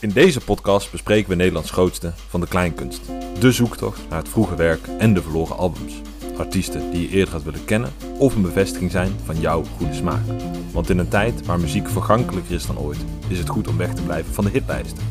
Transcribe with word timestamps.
In 0.00 0.10
deze 0.10 0.40
podcast 0.40 0.90
bespreken 0.90 1.28
we 1.28 1.34
Nederlands 1.34 1.70
grootste 1.70 2.12
van 2.28 2.40
de 2.40 2.46
kleinkunst. 2.46 3.00
De 3.38 3.52
zoektocht 3.52 4.00
naar 4.08 4.18
het 4.18 4.28
vroege 4.28 4.54
werk 4.54 4.86
en 4.98 5.14
de 5.14 5.22
verloren 5.22 5.56
albums. 5.56 6.00
Artiesten 6.36 6.90
die 6.90 7.00
je 7.02 7.08
eerder 7.08 7.34
had 7.34 7.42
willen 7.42 7.64
kennen 7.64 7.92
of 8.18 8.34
een 8.34 8.42
bevestiging 8.42 8.90
zijn 8.90 9.12
van 9.24 9.40
jouw 9.40 9.64
goede 9.76 9.94
smaak. 9.94 10.24
Want 10.72 10.90
in 10.90 10.98
een 10.98 11.08
tijd 11.08 11.46
waar 11.46 11.60
muziek 11.60 11.88
vergankelijker 11.88 12.54
is 12.54 12.66
dan 12.66 12.78
ooit, 12.78 13.04
is 13.28 13.38
het 13.38 13.48
goed 13.48 13.68
om 13.68 13.76
weg 13.76 13.94
te 13.94 14.02
blijven 14.02 14.34
van 14.34 14.44
de 14.44 14.50
hitlijsten. 14.50 15.04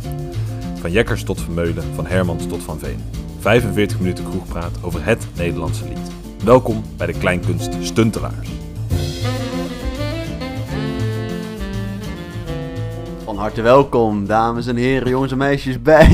Van 0.79 0.91
Jekkers 0.91 1.23
tot 1.23 1.41
Vermeulen, 1.41 1.83
van 1.95 2.05
Hermans 2.05 2.47
tot 2.47 2.63
Van 2.63 2.79
Veen. 2.79 3.03
45 3.39 3.99
minuten 3.99 4.29
kroegpraat 4.29 4.83
over 4.83 5.05
het 5.05 5.27
Nederlandse 5.35 5.83
lied. 5.83 6.11
Welkom 6.43 6.83
bij 6.97 7.07
de 7.07 7.17
Kleinkunst 7.17 7.73
Stuntelaars. 7.81 8.58
Harte 13.39 13.61
welkom, 13.61 14.25
dames 14.25 14.67
en 14.67 14.75
heren, 14.75 15.09
jongens 15.09 15.31
en 15.31 15.37
meisjes, 15.37 15.81
bij 15.81 16.07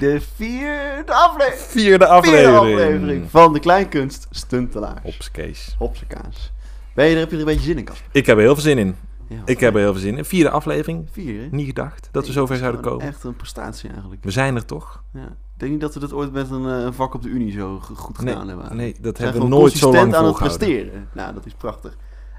de 0.00 0.20
vierde 0.34 1.12
aflevering, 1.12 1.60
Vierde 1.70 2.06
aflevering. 2.06 2.46
vierde 2.56 2.58
aflevering 2.82 3.30
van 3.30 3.52
de 3.52 3.60
Kleinkunst 3.60 4.26
Stuntelaars. 4.30 5.00
Ops, 5.02 5.30
Kees. 5.30 5.74
Hopse 5.78 6.06
kaas. 6.06 6.52
Ben 6.94 7.06
je 7.06 7.12
er, 7.14 7.18
heb 7.20 7.28
je 7.30 7.34
er 7.34 7.40
een 7.42 7.48
beetje 7.48 7.64
zin 7.64 7.78
in, 7.78 7.84
Casper? 7.84 8.08
Ik 8.12 8.26
heb 8.26 8.36
er 8.36 8.42
heel 8.42 8.54
veel 8.54 8.62
zin 8.62 8.78
in. 8.78 8.96
Ja, 9.28 9.36
Ik 9.44 9.60
heb 9.60 9.74
er 9.74 9.80
heel 9.80 9.92
veel 9.92 10.00
zin 10.00 10.16
in. 10.16 10.24
Vierde 10.24 10.50
aflevering. 10.50 11.08
Vier, 11.12 11.40
hè? 11.40 11.46
Niet 11.50 11.66
gedacht 11.66 12.08
dat 12.12 12.26
we 12.26 12.32
zover 12.32 12.56
zouden 12.56 12.80
komen. 12.80 13.06
Echt 13.06 13.24
een 13.24 13.36
prestatie 13.36 13.90
eigenlijk. 13.90 14.24
We 14.24 14.30
zijn 14.30 14.56
er 14.56 14.64
toch? 14.64 15.02
Ja. 15.12 15.20
Ik 15.24 15.64
denk 15.64 15.72
niet 15.72 15.80
dat 15.80 15.94
we 15.94 16.00
dat 16.00 16.12
ooit 16.12 16.32
met 16.32 16.50
een, 16.50 16.66
eh, 16.68 16.82
een 16.84 16.92
vak 16.94 17.14
op 17.14 17.22
de 17.22 17.28
Unie 17.28 17.52
zo 17.52 17.78
goed 17.94 18.20
Nee, 18.22 18.32
gedaan 18.32 18.48
hebben. 18.48 18.76
nee, 18.76 18.96
dat 19.00 19.18
We 19.18 19.24
hebben 19.24 19.42
we 19.42 19.48
nooit 19.48 19.72
zo 19.72 19.92
lang 19.92 20.14
aan 20.14 20.24
het 20.24 20.36
presteren. 20.36 21.08
Nou, 21.12 21.34
dat 21.34 21.46
is 21.46 21.52
prachtig. 21.52 21.96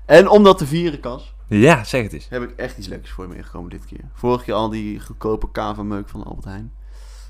En 0.09 0.27
om 0.27 0.43
dat 0.43 0.57
te 0.57 0.65
vieren, 0.65 0.99
Cas, 0.99 1.33
Ja, 1.47 1.83
zeg 1.83 2.03
het 2.03 2.13
eens. 2.13 2.27
heb 2.29 2.43
ik 2.43 2.51
echt 2.55 2.77
iets 2.77 2.87
leuks 2.87 3.09
voor 3.09 3.27
je 3.27 3.33
meegekomen 3.33 3.69
dit 3.69 3.85
keer. 3.85 3.99
Vorige 4.13 4.43
keer 4.43 4.53
al 4.53 4.69
die 4.69 4.99
goedkope 4.99 5.51
kava-meuk 5.51 6.09
van 6.09 6.23
Albert 6.23 6.45
Heijn. 6.45 6.71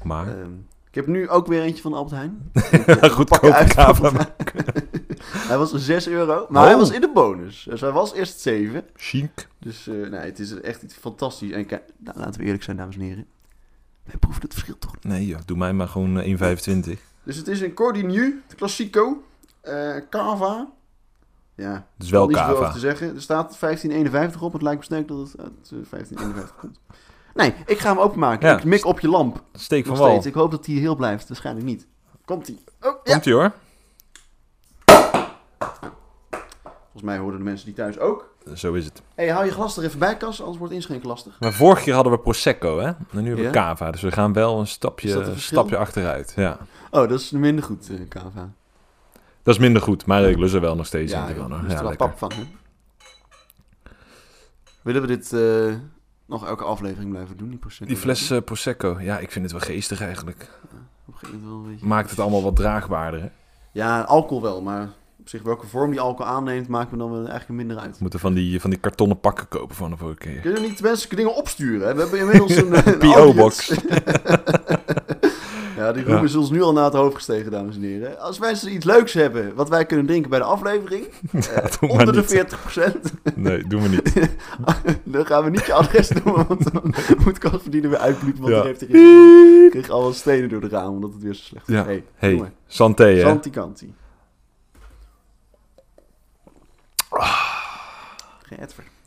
Maar, 0.03 0.27
Ehm, 0.27 0.51
ik 0.89 0.95
heb 0.95 1.07
nu 1.07 1.29
ook 1.29 1.47
weer 1.47 1.61
eentje 1.61 1.81
van 1.81 1.93
Albert 1.93 2.15
Heijn. 2.15 2.51
goedkope 3.11 3.25
pakken 3.25 3.53
uit. 3.55 3.73
kava. 3.73 4.11
Hij 5.49 5.57
was 5.57 5.71
6 5.73 6.07
euro, 6.07 6.45
maar 6.49 6.61
Oh. 6.63 6.67
hij 6.69 6.77
was 6.77 6.91
in 6.91 7.01
de 7.01 7.11
bonus. 7.13 7.65
Dus 7.69 7.81
hij 7.81 7.91
was 7.91 8.13
eerst 8.13 8.39
7. 8.39 8.85
Chic. 8.95 9.47
Dus 9.59 9.87
eh, 9.87 9.95
nee, 9.95 10.19
het 10.19 10.39
is 10.39 10.61
echt 10.61 10.81
iets 10.83 10.93
fantastisch. 10.95 11.51
En 11.51 11.65
nou, 11.97 12.17
laten 12.19 12.39
we 12.39 12.45
eerlijk 12.45 12.63
zijn, 12.63 12.77
dames 12.77 12.95
en 12.95 13.01
heren. 13.01 13.25
Wij 14.03 14.17
proeven 14.17 14.41
het 14.41 14.53
verschil 14.53 14.77
toch. 14.79 14.93
Nee, 15.01 15.25
joh, 15.25 15.39
doe 15.45 15.57
mij 15.57 15.73
maar 15.73 15.87
gewoon 15.87 16.19
eh, 16.19 16.25
1,25. 16.87 16.99
Dus 17.23 17.35
het 17.35 17.47
is 17.47 17.61
een 17.61 17.73
Cordinu, 17.73 18.41
de 18.47 18.55
Classico, 18.55 19.23
eh 19.61 19.95
Cava. 20.09 20.67
Ja, 21.59 21.73
Het 21.97 22.03
is 22.05 22.09
wel 22.09 22.27
niet 22.27 22.37
over 22.37 22.71
te 22.71 22.79
zeggen. 22.79 23.15
Er 23.15 23.21
staat 23.21 23.59
1551 23.59 24.41
op. 24.41 24.53
Het 24.53 24.61
lijkt 24.61 24.79
me 24.79 24.85
sterk 24.85 25.07
dat 25.07 25.17
het 25.17 25.39
uit 25.39 25.49
eh, 25.63 25.89
1551 25.89 26.55
komt. 26.59 26.79
Nee, 27.33 27.53
ik 27.65 27.79
ga 27.79 27.89
hem 27.89 27.99
openmaken. 27.99 28.49
Ja. 28.49 28.57
Ik 28.57 28.63
mik 28.63 28.85
op 28.85 28.99
je 28.99 29.09
lamp. 29.09 29.43
Steek 29.53 29.85
van 29.85 29.95
steeds. 29.95 30.25
Ik 30.25 30.33
hoop 30.33 30.51
dat 30.51 30.65
hij 30.65 30.75
heel 30.75 30.95
blijft. 30.95 31.27
Waarschijnlijk 31.27 31.65
niet. 31.65 31.87
Komt-ie. 32.25 32.63
Oh, 32.81 32.95
ja. 33.03 33.11
Komt 33.11 33.25
ie 33.25 33.33
hoor. 33.33 33.51
Volgens 36.83 37.03
mij 37.03 37.17
hoorden 37.17 37.39
de 37.39 37.45
mensen 37.45 37.65
die 37.65 37.75
thuis 37.75 37.99
ook. 37.99 38.33
Zo 38.55 38.73
is 38.73 38.85
het. 38.85 39.01
hey, 39.15 39.27
hou 39.29 39.45
je 39.45 39.51
glas 39.51 39.77
er 39.77 39.83
even 39.83 39.99
bij, 39.99 40.17
Kas. 40.17 40.39
Anders 40.39 40.57
wordt 40.57 40.73
inschenken 40.73 41.07
lastig. 41.07 41.39
Maar 41.39 41.53
vorige 41.53 41.83
keer 41.83 41.93
hadden 41.93 42.11
we 42.13 42.19
Prosecco, 42.19 42.79
hè? 42.79 42.85
En 42.85 42.97
nu 43.11 43.27
hebben 43.27 43.45
we 43.45 43.51
kava. 43.51 43.91
Dus 43.91 44.01
we 44.01 44.11
gaan 44.11 44.33
wel 44.33 44.59
een 44.59 44.67
stapje, 44.67 45.33
stapje 45.35 45.77
achteruit. 45.77 46.33
Ja. 46.35 46.57
Oh, 46.91 47.09
dat 47.09 47.19
is 47.19 47.31
minder 47.31 47.63
goed, 47.63 47.89
eh 47.89 48.07
Kava. 48.07 48.49
Dat 49.43 49.53
is 49.55 49.59
minder 49.61 49.81
goed, 49.81 50.05
maar 50.05 50.23
ik 50.29 50.37
lust 50.37 50.53
er 50.53 50.61
wel 50.61 50.75
nog 50.75 50.85
steeds 50.85 51.11
Ja, 51.11 51.27
in. 51.27 51.35
Ja, 51.35 51.43
er 51.57 51.65
is 51.67 51.73
er 51.73 51.83
wel 51.83 51.95
pap 51.95 52.17
van, 52.17 52.31
hè? 52.35 52.43
Willen 54.81 55.01
we 55.01 55.07
dit 55.07 55.33
eh, 55.33 55.73
nog 56.25 56.45
elke 56.47 56.63
aflevering 56.63 57.11
blijven 57.11 57.37
doen, 57.37 57.49
die 57.49 57.57
Prosecco? 57.57 57.85
Die 57.85 57.97
fles 57.97 58.29
eh, 58.29 58.41
Prosecco, 58.45 58.97
ja, 58.99 59.19
ik 59.19 59.31
vind 59.31 59.43
het 59.51 59.53
wel 59.53 59.61
geestig 59.75 60.01
eigenlijk. 60.01 60.49
Wel 61.21 61.31
een 61.53 61.63
beetje- 61.71 61.85
Maakt 61.85 62.09
het 62.09 62.19
allemaal 62.19 62.43
wat 62.43 62.55
draagbaarder, 62.55 63.21
hè? 63.21 63.27
Ja, 63.71 64.01
alcohol 64.01 64.41
wel, 64.41 64.61
maar 64.61 64.89
op 65.19 65.29
zich 65.29 65.41
welke 65.41 65.67
vorm 65.67 65.91
die 65.91 65.99
alcohol 65.99 66.31
aanneemt, 66.31 66.67
maakt 66.67 66.91
me 66.91 66.97
dan 66.97 67.09
wel 67.11 67.19
eigenlijk 67.27 67.49
minder 67.49 67.77
uit. 67.77 67.91
We 67.91 67.97
moeten 67.99 68.19
van 68.19 68.33
die, 68.33 68.61
van 68.61 68.69
die 68.69 68.79
kartonnen 68.79 69.19
pakken 69.19 69.47
kopen 69.47 69.75
van 69.75 69.89
de 69.89 69.97
vorige 69.97 70.17
keer. 70.17 70.39
Kun 70.39 70.53
je 70.53 70.59
niet 70.59 70.81
mensen 70.81 71.15
dingen 71.15 71.35
opsturen? 71.35 71.87
Hè? 71.87 71.93
We 71.93 72.01
hebben 72.01 72.19
inmiddels 72.19 72.55
een, 72.61 72.87
een 72.87 72.97
P.O.-box. 72.97 73.67
ja, 75.79 75.91
die 75.91 76.03
roem 76.03 76.23
is 76.23 76.35
ons 76.35 76.49
nu 76.49 76.61
al 76.61 76.73
naar 76.73 76.83
het 76.83 76.93
hoofd 76.93 77.15
gestegen, 77.15 77.51
dames 77.51 77.75
en 77.75 77.81
heren. 77.81 78.19
Als 78.19 78.39
mensen 78.39 78.73
iets 78.73 78.85
leuks 78.85 79.13
hebben 79.13 79.55
wat 79.55 79.69
wij 79.69 79.85
kunnen 79.85 80.05
drinken 80.05 80.29
bij 80.29 80.39
de 80.39 80.45
aflevering, 80.45 81.05
eh, 81.31 81.65
onder 81.89 82.13
de 82.13 82.19
niet. 82.19 82.55
40%, 83.33 83.35
Nee, 83.35 83.67
doen 83.67 83.81
we 83.81 83.87
niet. 83.89 84.29
dan 85.13 85.25
gaan 85.25 85.43
we 85.43 85.49
niet 85.49 85.65
je 85.65 85.73
adres 85.73 86.09
noemen, 86.09 86.47
want 86.47 86.73
dan 86.73 86.93
moet 87.23 87.37
Kas 87.37 87.61
verdienen 87.61 87.89
weer 87.89 87.99
uitbliepen, 87.99 88.41
want 88.41 88.53
Ja. 88.53 88.63
heeft. 88.63 88.81
Ik 88.81 89.69
kreeg 89.71 89.89
al 89.89 90.13
stenen 90.13 90.49
door 90.49 90.61
de 90.61 90.67
ramen, 90.69 90.91
omdat 90.91 91.13
het 91.13 91.21
weer 91.21 91.33
zo 91.33 91.43
slecht 91.43 91.67
was. 91.67 91.75
Ja. 91.75 91.83
Hey, 91.85 92.03
Hey, 92.15 92.51
santé, 92.67 93.05
hè? 93.05 93.21
Santikanti. 93.21 93.93
Geen. 98.41 98.59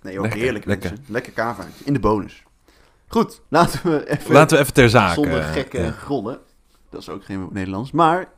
Nee, 0.02 0.16
ook 0.18 0.22
Lekker, 0.22 0.40
heerlijk. 0.40 0.64
lekker. 1.06 1.32
Kavaatje. 1.32 1.84
In 1.84 1.92
de 1.92 1.98
bonus. 2.00 2.42
Goed, 3.08 3.40
laten 3.48 3.80
we 3.90 4.10
even 4.10 4.32
Laten 4.32 4.56
we 4.56 4.62
even 4.62 4.74
ter 4.74 4.90
zake. 4.90 5.14
zonder 5.14 5.42
gekke 5.42 5.80
ja. 5.80 5.90
grollen. 5.90 6.38
Dat 6.92 7.00
is 7.00 7.08
ook 7.08 7.24
geen 7.24 7.48
Nederlands. 7.52 7.90
Maar 7.90 8.28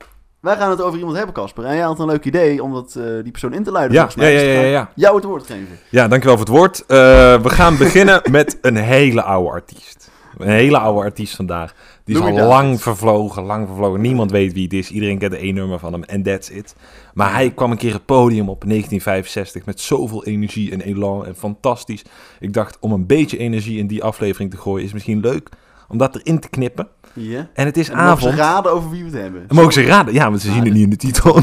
wij 0.40 0.56
gaan 0.56 0.70
het 0.70 0.80
over 0.80 0.98
iemand 0.98 1.16
hebben, 1.16 1.34
Casper. 1.34 1.64
En 1.64 1.74
jij 1.74 1.84
had 1.84 1.98
een 1.98 2.06
leuk 2.06 2.24
idee 2.24 2.62
om 2.62 2.72
dat, 2.72 2.94
eh, 2.96 3.04
die 3.22 3.30
persoon 3.30 3.52
in 3.52 3.62
te 3.62 3.70
luiden. 3.70 3.96
Ja, 3.96 4.02
volgens 4.02 4.22
mij. 4.22 4.32
ja, 4.32 4.52
ja, 4.52 4.60
ja, 4.60 4.66
ja. 4.66 4.90
Jou 4.94 5.16
het 5.16 5.24
woord 5.24 5.46
geven. 5.46 5.78
Ja, 5.90 6.08
dankjewel 6.08 6.36
voor 6.36 6.46
het 6.46 6.54
woord. 6.56 6.80
Eh, 6.86 6.96
we 7.42 7.50
gaan 7.50 7.76
beginnen 7.76 8.22
met 8.30 8.58
een 8.60 8.76
hele 8.76 9.22
oude 9.22 9.50
artiest. 9.50 10.10
Een 10.38 10.48
hele 10.48 10.78
oude 10.78 11.00
artiest 11.00 11.36
vandaag. 11.36 11.74
Die 12.04 12.16
is 12.16 12.22
al 12.22 12.46
lang 12.46 12.82
vervlogen, 12.82 13.42
lang 13.42 13.66
vervlogen. 13.66 14.00
Niemand 14.00 14.30
weet 14.30 14.52
wie 14.52 14.62
het 14.62 14.72
is. 14.72 14.90
Iedereen 14.90 15.18
kent 15.18 15.34
één 15.34 15.54
nummer 15.54 15.78
van 15.78 15.92
hem 15.92 16.02
en 16.02 16.22
that's 16.22 16.48
it. 16.48 16.74
Maar 17.14 17.32
hij 17.32 17.50
kwam 17.50 17.70
een 17.70 17.76
keer 17.76 17.92
het 17.92 18.04
podium 18.04 18.48
op 18.48 18.62
in 18.62 18.68
1965 18.68 19.64
met 19.64 19.80
zoveel 19.80 20.24
energie 20.24 20.72
en 20.72 20.80
elan 20.80 21.26
en 21.26 21.36
fantastisch. 21.36 22.04
Ik 22.40 22.52
dacht, 22.52 22.78
om 22.80 22.92
een 22.92 23.06
beetje 23.06 23.38
energie 23.38 23.78
in 23.78 23.86
die 23.86 24.02
aflevering 24.02 24.50
te 24.50 24.56
gooien 24.56 24.84
is 24.84 24.92
misschien 24.92 25.20
leuk. 25.20 25.48
Om 25.88 25.98
dat 25.98 26.14
erin 26.14 26.38
te 26.38 26.48
knippen. 26.48 26.88
Ja. 27.16 27.46
En 27.54 27.66
het 27.66 27.76
is 27.76 27.88
En 27.88 27.96
mogen 27.96 28.18
ze 28.22 28.26
avond. 28.28 28.40
raden 28.40 28.72
over 28.72 28.90
wie 28.90 29.04
we 29.04 29.10
het 29.10 29.20
hebben. 29.22 29.44
En 29.48 29.54
mogen 29.54 29.72
ze 29.72 29.82
raden? 29.82 30.14
Ja, 30.14 30.28
want 30.28 30.40
ze 30.40 30.52
zien 30.52 30.64
het 30.64 30.72
niet 30.72 30.82
in 30.82 30.90
de 30.90 30.96
titel. 30.96 31.32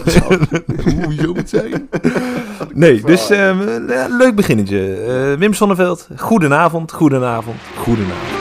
Hoe 0.95 1.13
zou 1.17 1.37
het 1.37 1.49
zijn? 1.49 1.89
Nee, 2.73 3.01
dus 3.05 3.29
eh, 3.29 3.57
leuk 4.09 4.35
beginnetje. 4.35 4.95
Eh, 4.95 5.39
Wim 5.39 5.53
Sonneveld, 5.53 6.07
goedenavond, 6.17 6.91
goedenavond, 6.91 7.57
goedenavond. 7.77 8.39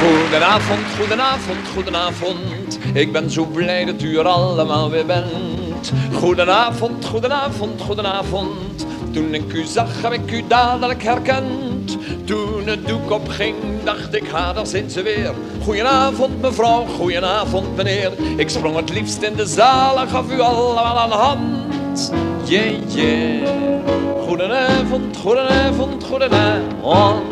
Goedenavond, 0.00 0.80
goedenavond, 0.98 1.58
goedenavond. 1.74 2.78
Ik 2.92 3.12
ben 3.12 3.30
zo 3.30 3.44
blij 3.44 3.84
dat 3.84 4.02
u 4.02 4.16
er 4.18 4.24
allemaal 4.26 4.90
weer 4.90 5.06
bent. 5.06 5.92
Goedenavond, 6.12 7.04
goedenavond, 7.04 7.80
goedenavond. 7.82 8.86
Toen 9.14 9.34
ik 9.34 9.52
u 9.52 9.64
zag, 9.64 10.02
heb 10.02 10.12
ik 10.12 10.30
u 10.32 10.44
dadelijk 10.48 11.02
herkend. 11.02 11.96
Toen 12.24 12.66
het 12.66 12.86
doek 12.86 13.10
opging, 13.10 13.54
dacht 13.84 14.14
ik, 14.14 14.28
ha, 14.28 14.52
daar 14.52 14.66
zijn 14.66 14.90
ze 14.90 15.02
weer. 15.02 15.32
Goedenavond, 15.62 16.40
mevrouw, 16.40 16.84
goedenavond, 16.86 17.76
meneer. 17.76 18.12
Ik 18.36 18.48
sprong 18.50 18.76
het 18.76 18.90
liefst 18.90 19.22
in 19.22 19.34
de 19.36 19.46
zaal 19.46 20.00
en 20.00 20.08
gaf 20.08 20.32
u 20.32 20.40
allemaal 20.40 21.04
een 21.04 21.18
hand. 21.18 22.12
Yeah, 22.44 22.94
yeah. 22.94 23.48
Goedenavond, 24.26 25.16
goedenavond, 25.16 26.04
goedenavond. 26.04 27.22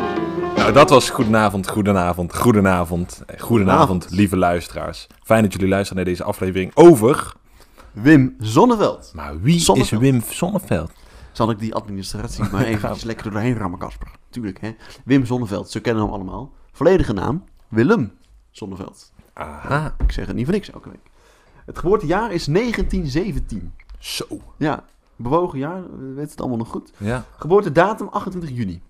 Nou, 0.55 0.73
dat 0.73 0.89
was 0.89 1.09
goedenavond, 1.09 1.69
goedenavond, 1.69 2.35
goedenavond, 2.35 3.21
eh, 3.25 3.39
goedenavond, 3.39 3.41
Goedenavond. 3.43 4.07
lieve 4.09 4.37
luisteraars. 4.37 5.07
Fijn 5.23 5.43
dat 5.43 5.53
jullie 5.53 5.67
luisteren 5.67 5.95
naar 6.03 6.11
deze 6.13 6.23
aflevering 6.23 6.71
over... 6.73 7.33
Wim 7.91 8.35
Zonneveld. 8.39 9.11
Maar 9.15 9.41
wie 9.41 9.59
Sonneveld. 9.59 10.01
is 10.01 10.09
Wim 10.09 10.23
Sonneveld? 10.29 10.91
Zal 11.33 11.49
ik 11.49 11.59
die 11.59 11.73
administratie 11.75 12.43
maar 12.51 12.63
even 12.73 12.97
lekker 13.03 13.31
doorheen 13.31 13.57
rammen, 13.57 13.79
Casper? 13.79 14.11
Tuurlijk, 14.29 14.61
hè. 14.61 14.75
Wim 15.05 15.25
Zonneveld, 15.25 15.69
zo 15.71 15.79
kennen 15.79 16.03
hem 16.03 16.13
allemaal. 16.13 16.53
Volledige 16.71 17.13
naam, 17.13 17.43
Willem 17.67 18.11
Zonneveld. 18.51 19.13
Aha, 19.33 19.95
Ik 20.03 20.11
zeg 20.11 20.25
het 20.27 20.35
niet 20.35 20.45
voor 20.45 20.53
niks 20.53 20.71
elke 20.71 20.89
week. 20.89 21.09
Het 21.65 21.77
geboortejaar 21.79 22.31
is 22.31 22.45
1917. 22.45 23.73
zo. 23.99 24.25
Ja, 24.57 24.83
bewogen 25.15 25.59
jaar, 25.59 25.81
we 25.97 26.05
weten 26.07 26.29
het 26.31 26.39
allemaal 26.39 26.57
nog 26.57 26.67
goed. 26.69 26.91
Ja, 26.97 27.25
Geboortedatum 27.37 28.07
28 28.07 28.49
juni. 28.57 28.81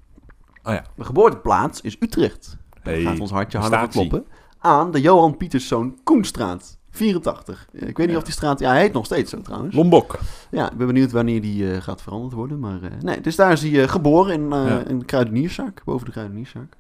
oh 0.63 0.74
ja. 0.74 0.84
De 0.96 1.04
geboorteplaats 1.04 1.81
is 1.81 1.96
Utrecht. 2.00 2.57
Daar 2.84 2.94
Hey, 2.94 3.04
gaat 3.04 3.19
ons 3.19 3.31
hartje 3.31 3.57
harder 3.57 3.88
kloppen. 3.88 4.25
Aan 4.60 4.92
de 4.92 5.01
Johan 5.01 5.38
Pieterszoon 5.38 6.00
Koenstraat, 6.04 6.78
84. 6.95 7.68
Ja, 7.72 7.80
Ik 7.80 7.98
weet 7.98 7.98
niet 7.98 8.10
Ja. 8.10 8.18
of 8.18 8.24
die 8.24 8.34
straat... 8.34 8.60
Ja, 8.60 8.69
hij 8.72 8.81
heet 8.81 8.94
nog 8.94 9.06
steeds 9.06 9.30
zo 9.31 9.42
trouwens. 9.42 9.75
Lombok. 9.75 10.19
Ja, 10.51 10.72
ik 10.72 10.78
ben 10.78 10.88
benieuwd 10.88 11.12
wanneer 11.12 11.42
die 11.42 11.72
eh, 11.74 11.81
gaat 11.81 12.01
veranderd 12.01 12.34
worden. 12.34 12.60
Maar 12.60 12.84
eh, 12.84 12.92
nee, 13.01 13.22
dus 13.22 13.36
daar 13.36 13.51
is 13.51 13.62
hij 13.62 13.81
eh, 13.84 13.90
geboren 13.90 14.34
in 14.34 14.50
Ja. 14.50 14.88
een 14.88 15.06
kruidenierszaak, 15.06 15.81
boven 15.84 16.06
de 16.06 16.12
kruidenierszaak. 16.12 16.74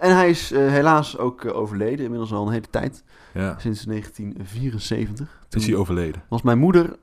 En 0.00 0.16
hij 0.16 0.28
is 0.30 0.50
helaas 0.50 1.18
ook 1.18 1.44
overleden, 1.54 2.04
inmiddels 2.04 2.32
al 2.32 2.46
een 2.46 2.52
hele 2.52 2.70
tijd. 2.70 3.04
Ja, 3.34 3.58
Sinds 3.58 3.84
1974. 3.84 5.46
is 5.50 5.66
hij 5.66 5.74
overleden. 5.74 6.22
was 6.28 6.42
mijn 6.42 6.58
moeder 6.58 6.96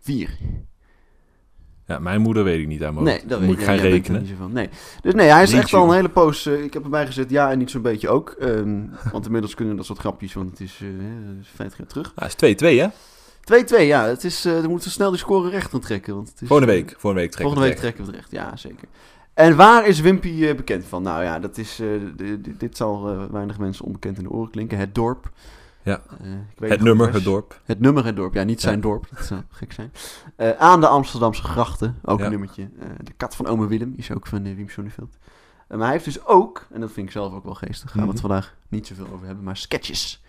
vier. 0.00 0.38
Ja, 1.88 1.98
mijn 1.98 2.20
moeder 2.20 2.44
weet 2.44 2.60
ik 2.60 2.66
niet 2.66 2.84
aan 2.84 2.94
mijn 2.94 3.06
Nee, 3.06 3.20
dat 3.26 3.40
moet 3.40 3.58
ik 3.58 3.64
gaan 3.64 3.76
rekenen. 3.76 4.22
Niet 4.22 4.34
van. 4.38 4.52
Nee. 4.52 4.68
Dus 5.02 5.14
nee, 5.14 5.28
hij 5.28 5.42
is 5.42 5.52
Niet 5.52 5.60
echt 5.60 5.74
al 5.74 5.88
een 5.88 5.94
hele 5.94 6.08
poos. 6.08 6.46
eh, 6.46 6.62
ik 6.64 6.72
heb 6.72 6.84
erbij 6.84 7.06
gezet 7.06 7.30
ja 7.30 7.50
en 7.50 7.58
niet 7.58 7.70
zo'n 7.70 7.82
beetje 7.82 8.08
ook. 8.08 8.30
Ehm, 8.30 8.80
want 9.12 9.26
inmiddels 9.26 9.54
kunnen 9.54 9.76
dat 9.76 9.86
soort 9.86 9.98
grapjes, 9.98 10.34
want 10.34 10.50
het 10.50 10.60
is, 10.60 10.78
eh, 10.82 10.88
is 11.40 11.48
50 11.54 11.78
jaar 11.78 11.86
terug. 11.86 12.12
Het 12.14 12.28
is 12.28 12.34
2-2, 12.34 12.80
hè? 12.80 12.88
2-2, 13.44 13.86
ja. 13.86 14.06
Het 14.06 14.24
is, 14.24 14.44
eh 14.44 14.60
we 14.60 14.68
moeten 14.68 14.90
snel 14.90 15.10
die 15.10 15.18
score 15.18 15.50
recht 15.50 15.74
aan 15.74 15.80
trekken. 15.80 16.14
Want 16.14 16.28
het 16.28 16.40
is, 16.40 16.48
Volgende 16.48 16.72
eh, 16.72 16.78
week. 16.78 16.90
Volgende 16.90 17.20
week 17.20 17.30
trekken 17.30 17.54
Volgende 17.54 17.64
we 17.64 17.70
week 17.70 17.78
trekken 17.78 18.04
we 18.04 18.10
het 18.10 18.20
recht, 18.20 18.30
ja 18.30 18.56
zeker. 18.56 18.88
En 19.38 19.56
waar 19.56 19.86
is 19.86 20.00
Wimpy 20.00 20.44
eh, 20.44 20.56
bekend 20.56 20.84
van? 20.84 21.02
Nou 21.02 21.22
ja, 21.22 21.38
dat 21.38 21.58
is, 21.58 21.80
eh, 21.80 21.88
dit 22.58 22.76
zal 22.76 23.08
eh, 23.08 23.22
weinig 23.30 23.58
mensen 23.58 23.84
onbekend 23.84 24.16
in 24.18 24.22
de 24.22 24.30
oren 24.30 24.50
klinken. 24.50 24.78
Het 24.78 24.94
dorp. 24.94 25.30
Ja. 25.82 26.00
Eh, 26.22 26.32
ik 26.58 26.70
Het 26.70 26.80
nummer, 26.80 27.12
het 27.12 27.24
dorp. 27.24 27.60
Het 27.64 27.80
nummer, 27.80 28.04
het 28.04 28.16
dorp. 28.16 28.34
Ja, 28.34 28.42
niet 28.42 28.60
zijn 28.60 28.74
Ja. 28.74 28.80
dorp. 28.80 29.06
Dat 29.14 29.24
zou 29.26 29.40
gek 29.50 29.72
zijn. 29.72 29.92
Eh, 30.36 30.50
aan 30.50 30.80
de 30.80 30.86
Amsterdamse 30.88 31.42
grachten. 31.42 31.98
Ook 32.04 32.18
Ja. 32.18 32.24
een 32.24 32.30
nummertje. 32.30 32.62
Eh, 32.80 32.86
de 33.02 33.12
kat 33.12 33.36
van 33.36 33.46
ome 33.46 33.66
Willem 33.66 33.92
is 33.96 34.10
ook 34.12 34.26
van 34.26 34.42
Wim 34.42 34.68
Sonneveld. 34.68 35.16
Maar 35.68 35.78
hij 35.78 35.90
heeft 35.90 36.04
dus 36.04 36.24
ook, 36.26 36.66
en 36.72 36.80
dat 36.80 36.92
vind 36.92 37.06
ik 37.06 37.12
zelf 37.12 37.32
ook 37.34 37.44
wel 37.44 37.54
geestig, 37.54 37.90
gaan 37.90 37.92
we 38.00 38.00
Mhm. 38.06 38.10
het 38.10 38.20
vandaag 38.20 38.54
niet 38.68 38.86
zoveel 38.86 39.08
over 39.12 39.26
hebben, 39.26 39.44
maar 39.44 39.56
sketches. 39.56 40.22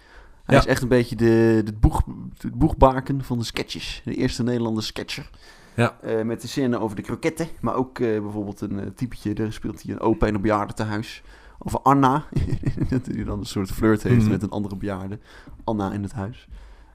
Hij 0.43 0.55
Ja. 0.55 0.61
is 0.61 0.67
echt 0.67 0.81
een 0.81 0.87
beetje 0.87 1.15
de, 1.15 1.61
de, 1.65 1.73
boeg, 1.73 2.01
de 2.37 2.49
boegbaken 2.53 3.23
van 3.23 3.37
de 3.37 3.43
sketches. 3.43 4.01
De 4.05 4.15
eerste 4.15 4.43
Nederlandse 4.43 4.85
sketcher. 4.85 5.29
Ja. 5.75 5.95
Met 6.23 6.41
de 6.41 6.47
scène 6.47 6.79
over 6.79 6.95
de 6.95 7.01
kroketten. 7.01 7.47
Maar 7.61 7.75
ook 7.75 7.97
bijvoorbeeld 7.99 8.61
een 8.61 8.93
typetje, 8.95 9.33
daar 9.33 9.53
speelt 9.53 9.81
hij 9.83 9.93
een 9.93 9.99
opa 9.99 10.27
in 10.27 10.35
een 10.35 10.41
bejaardentehuis. 10.41 11.23
Over 11.59 11.79
Anna, 11.79 12.23
dat 12.89 13.05
hij 13.05 13.23
dan 13.23 13.39
een 13.39 13.45
soort 13.45 13.71
flirt 13.71 14.03
heeft 14.03 14.21
Mhm. 14.21 14.29
met 14.29 14.43
een 14.43 14.49
andere 14.49 14.75
bejaarde. 14.75 15.19
Anna 15.63 15.91
in 15.91 16.03
het 16.03 16.11
huis. 16.11 16.47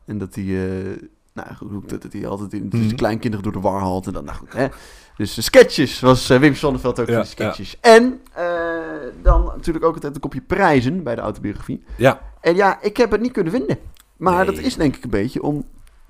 En 0.04 0.18
dat 0.18 0.34
hij, 0.34 0.44
eh, 0.44 0.96
nou 1.32 1.54
goed, 1.54 1.88
dat, 1.88 2.02
dat 2.02 2.12
hij 2.12 2.26
altijd 2.26 2.52
in, 2.52 2.68
tussen 2.68 2.88
Mhm. 2.88 2.96
kleinkinderen 2.96 3.44
door 3.44 3.52
de 3.52 3.60
war 3.68 3.80
haalt. 3.80 4.06
En 4.06 4.12
dan, 4.12 4.24
nou 4.24 4.36
goed, 4.38 4.52
hè. 4.52 4.66
Dus 5.16 5.34
de 5.34 5.42
sketches 5.42 6.00
was 6.00 6.30
eh, 6.30 6.38
Wim 6.38 6.54
Sonneveld 6.54 7.00
ook 7.00 7.06
Ja, 7.06 7.12
van 7.12 7.22
de 7.22 7.28
sketches. 7.28 7.78
En 7.80 8.20
eh, 8.32 8.44
dan 9.22 9.44
natuurlijk 9.44 9.84
ook 9.84 9.94
altijd 9.94 10.14
een 10.14 10.20
kopje 10.20 10.40
prijzen 10.40 11.02
bij 11.02 11.14
de 11.14 11.20
autobiografie. 11.20 11.84
Ja, 11.96 12.20
En 12.40 12.54
ja, 12.56 12.82
ik 12.82 12.96
heb 12.96 13.10
het 13.10 13.20
niet 13.20 13.32
kunnen 13.32 13.52
vinden. 13.52 13.78
Maar 14.16 14.44
Nee. 14.46 14.54
dat 14.54 14.64
is 14.64 14.74
denk 14.76 14.96
ik 14.96 15.04
een 15.04 15.10
beetje 15.10 15.42
om... 15.42 15.64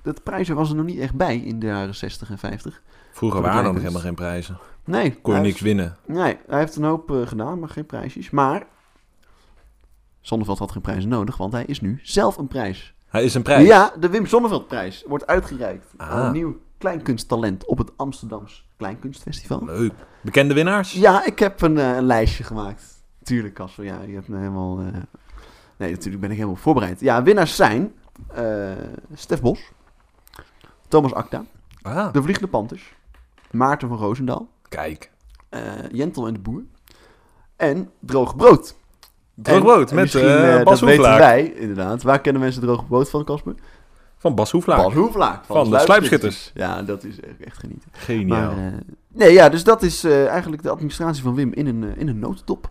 Dat 0.05 0.23
prijzen 0.23 0.55
was 0.55 0.69
er 0.69 0.75
nog 0.75 0.85
niet 0.85 0.99
echt 0.99 1.13
bij 1.15 1.37
in 1.37 1.59
de 1.59 1.65
jaren 1.65 1.95
60 1.95 2.29
en 2.29 2.37
50. 2.37 2.81
vroeger 3.11 3.41
waren 3.41 3.65
er 3.65 3.71
nog 3.73 3.81
helemaal 3.81 4.01
geen 4.01 4.15
prijzen. 4.15 4.57
Nee. 4.85 5.15
Kon 5.21 5.33
je 5.33 5.39
niks 5.39 5.51
heeft- 5.51 5.63
winnen. 5.63 5.97
Nee, 6.05 6.37
hij 6.47 6.59
heeft 6.59 6.75
een 6.75 6.83
hoop 6.83 7.11
eh, 7.11 7.27
gedaan, 7.27 7.59
maar 7.59 7.69
geen 7.69 7.85
prijsjes. 7.85 8.29
Maar 8.29 8.65
Zonneveld 10.21 10.59
had 10.59 10.71
geen 10.71 10.81
prijzen 10.81 11.09
nodig, 11.09 11.37
want 11.37 11.53
hij 11.53 11.65
is 11.65 11.81
nu 11.81 11.99
zelf 12.03 12.37
een 12.37 12.47
prijs. 12.47 12.93
Hij 13.07 13.23
is 13.23 13.33
een 13.33 13.41
prijs. 13.41 13.67
Ja, 13.67 13.93
de 13.99 14.09
Wim 14.09 14.25
Zonneveldprijs 14.25 15.03
wordt 15.07 15.27
uitgereikt 15.27 15.85
Ah. 15.97 16.09
aan 16.09 16.25
een 16.25 16.31
nieuw 16.31 16.57
kleinkunsttalent 16.77 17.65
op 17.65 17.77
het 17.77 17.91
Amsterdams 17.97 18.69
Kleinkunstfestival. 18.77 19.65
Leuk. 19.65 19.93
Bekende 20.21 20.53
winnaars? 20.53 20.93
Ja, 20.93 21.25
ik 21.25 21.39
heb 21.39 21.61
een, 21.61 21.77
eh, 21.77 21.95
een 21.95 22.05
lijstje 22.05 22.43
gemaakt. 22.43 22.83
Tuurlijk, 23.23 23.53
Casper. 23.53 23.83
Ja, 23.85 24.01
je 24.07 24.13
hebt 24.13 24.27
me 24.27 24.37
helemaal... 24.37 24.79
eh, 24.79 24.85
Nee, 25.77 25.91
natuurlijk 25.91 26.21
ben 26.21 26.29
ik 26.31 26.35
helemaal 26.35 26.55
voorbereid. 26.57 26.99
Ja, 26.99 27.23
winnaars 27.23 27.55
zijn 27.55 27.93
Stef 29.13 29.41
Bos, 29.41 29.59
Thomas 30.87 31.13
Akda, 31.13 31.45
Ah, 31.81 32.13
De 32.13 32.21
Vliegende 32.21 32.49
Panthers, 32.49 32.93
Maarten 33.51 33.87
van 33.87 33.97
Roosendaal, 33.97 34.49
kijk. 34.69 35.11
eh, 35.49 35.61
Jentel 35.91 36.27
en 36.27 36.33
de 36.33 36.39
Boer 36.39 36.63
en 37.55 37.89
Droog 37.99 38.35
Brood. 38.35 38.75
Droog 39.35 39.57
En- 39.57 39.63
brood 39.63 39.89
en 39.89 39.95
met 39.95 40.15
eh, 40.15 40.57
eh, 40.59 40.63
Bas 40.63 40.79
Dat 40.79 40.89
weten 40.89 41.03
wij, 41.03 41.45
inderdaad. 41.45 42.03
Waar 42.03 42.21
kennen 42.21 42.41
mensen 42.41 42.61
Droog 42.61 42.87
Brood 42.87 43.09
van, 43.09 43.23
Casper? 43.23 43.55
Van 44.17 44.35
Bas 44.35 44.51
Hoeflaak. 44.51 44.83
Bas 44.83 44.93
Hoeflaak. 44.93 45.45
Van 45.45 45.69
de 45.69 45.79
Sluipschutters. 45.79 46.51
Ja, 46.53 46.81
dat 46.81 47.03
is 47.03 47.19
echt, 47.19 47.41
echt 47.43 47.57
genieten. 47.57 47.89
Geniaal. 47.91 48.55
Maar, 48.55 48.73
nee, 49.07 49.33
ja, 49.33 49.49
dus 49.49 49.63
dat 49.63 49.81
is 49.83 50.03
eigenlijk 50.03 50.61
de 50.63 50.69
administratie 50.69 51.23
van 51.23 51.35
Wim 51.35 51.53
in 51.53 51.67
een, 51.67 51.97
in 51.97 52.07
een 52.07 52.19
notendop. 52.19 52.69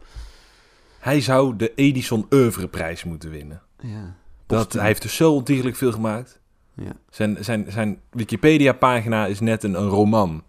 Hij 0.99 1.21
zou 1.21 1.57
de 1.57 1.73
Edison 1.75 2.27
Oeuvreprijs 2.31 3.05
moeten 3.05 3.31
winnen. 3.31 3.63
Ja. 3.81 4.15
Dat, 4.47 4.73
hij 4.73 4.87
heeft 4.87 5.03
dus 5.03 5.17
zo 5.17 5.33
ontiegelijk 5.33 5.77
veel 5.77 5.93
gemaakt. 5.93 6.41
Ja. 6.77 6.93
Zijn, 7.11 7.37
zijn, 7.41 7.67
zijn 7.69 7.99
Wikipedia-pagina 8.11 9.27
is 9.27 9.41
net 9.41 9.63
een, 9.63 9.75
een 9.75 9.89
roman. 9.89 10.43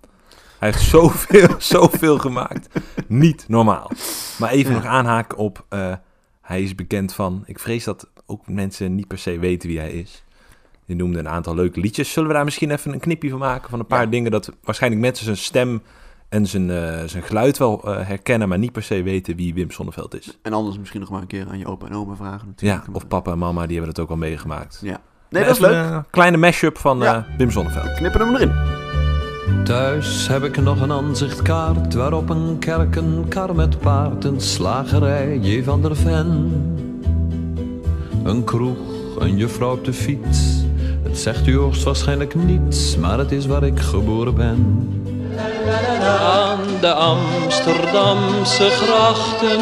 Hij 0.59 0.69
heeft 0.71 0.83
zoveel, 0.83 1.47
zoveel 1.73 2.17
gemaakt. 2.17 2.79
Niet 3.07 3.45
normaal. 3.47 3.91
Maar 4.39 4.49
even 4.49 4.71
Ja. 4.73 4.77
nog 4.77 4.85
aanhaken 4.87 5.37
op... 5.37 5.65
eh, 5.69 5.93
hij 6.41 6.61
is 6.63 6.75
bekend 6.75 7.13
van... 7.13 7.43
Ik 7.45 7.59
vrees 7.59 7.83
dat 7.83 8.09
ook 8.25 8.47
mensen 8.47 8.95
niet 8.95 9.07
per 9.07 9.17
se 9.17 9.39
weten 9.39 9.69
wie 9.69 9.79
hij 9.79 9.91
is. 9.91 10.23
Je 10.85 10.95
noemde 10.95 11.19
een 11.19 11.29
aantal 11.29 11.55
leuke 11.55 11.79
liedjes. 11.79 12.11
Zullen 12.11 12.29
we 12.29 12.35
daar 12.35 12.43
misschien 12.45 12.71
even 12.71 12.93
een 12.93 12.99
knipje 12.99 13.29
van 13.29 13.39
maken? 13.39 13.69
Van 13.69 13.79
een 13.79 13.85
paar 13.87 14.03
Ja. 14.03 14.09
dingen 14.09 14.31
dat 14.31 14.51
waarschijnlijk 14.63 15.01
mensen 15.01 15.25
zijn 15.25 15.37
stem 15.37 15.81
en 16.29 16.45
zijn, 16.47 16.69
eh, 16.69 17.03
zijn 17.05 17.23
geluid 17.23 17.57
wel 17.57 17.83
eh, 17.83 18.07
herkennen... 18.07 18.49
maar 18.49 18.59
niet 18.59 18.71
per 18.71 18.83
se 18.83 19.03
weten 19.03 19.35
wie 19.35 19.53
Wim 19.53 19.71
Sonneveld 19.71 20.15
is. 20.15 20.37
En 20.41 20.53
anders 20.53 20.77
misschien 20.79 20.99
nog 20.99 21.09
maar 21.09 21.21
een 21.21 21.27
keer 21.27 21.47
aan 21.49 21.57
je 21.57 21.65
opa 21.65 21.85
en 21.87 21.93
oma 21.93 22.15
vragen. 22.15 22.53
Ja, 22.55 22.67
Natuurlijk. 22.73 22.95
of 22.95 23.07
papa 23.07 23.31
en 23.31 23.37
mama, 23.37 23.61
die 23.65 23.71
hebben 23.77 23.89
het 23.93 23.99
ook 24.03 24.09
al 24.09 24.17
meegemaakt. 24.17 24.79
Ja. 24.81 25.01
Nee, 25.29 25.43
dat 25.43 25.51
is 25.53 25.59
leuk. 25.59 25.85
Een 25.91 26.03
kleine 26.09 26.37
mashup 26.37 26.77
van 26.77 26.97
Ja. 26.99 27.15
eh, 27.15 27.37
Wim 27.37 27.51
Sonneveld. 27.51 27.93
Knippen 27.93 28.21
hem 28.21 28.35
erin. 28.35 28.51
Thuis 29.63 30.27
heb 30.27 30.43
ik 30.43 30.61
nog 30.61 30.81
een 30.81 30.91
aanzichtkaart 30.91 31.93
waarop 31.93 32.29
een 32.29 32.55
kerk, 32.59 32.95
een 32.95 33.25
kar 33.29 33.55
met 33.55 33.79
paard, 33.79 34.23
een 34.23 34.41
slagerij, 34.41 35.37
J. 35.41 35.63
van 35.63 35.81
der 35.81 35.95
Ven. 35.95 36.51
Een 38.23 38.43
kroeg, 38.43 38.77
een 39.19 39.37
juffrouw 39.37 39.71
op 39.71 39.85
de 39.85 39.93
fiets. 39.93 40.63
Het 41.03 41.17
zegt 41.17 41.47
u 41.47 41.55
hoogstwaarschijnlijk 41.57 42.35
niets, 42.35 42.97
maar 42.97 43.17
het 43.17 43.31
is 43.31 43.45
waar 43.45 43.63
ik 43.63 43.79
geboren 43.79 44.35
ben. 44.35 44.89
Aan 46.21 46.59
de 46.81 46.93
Amsterdamse 46.93 48.69
grachten 48.69 49.59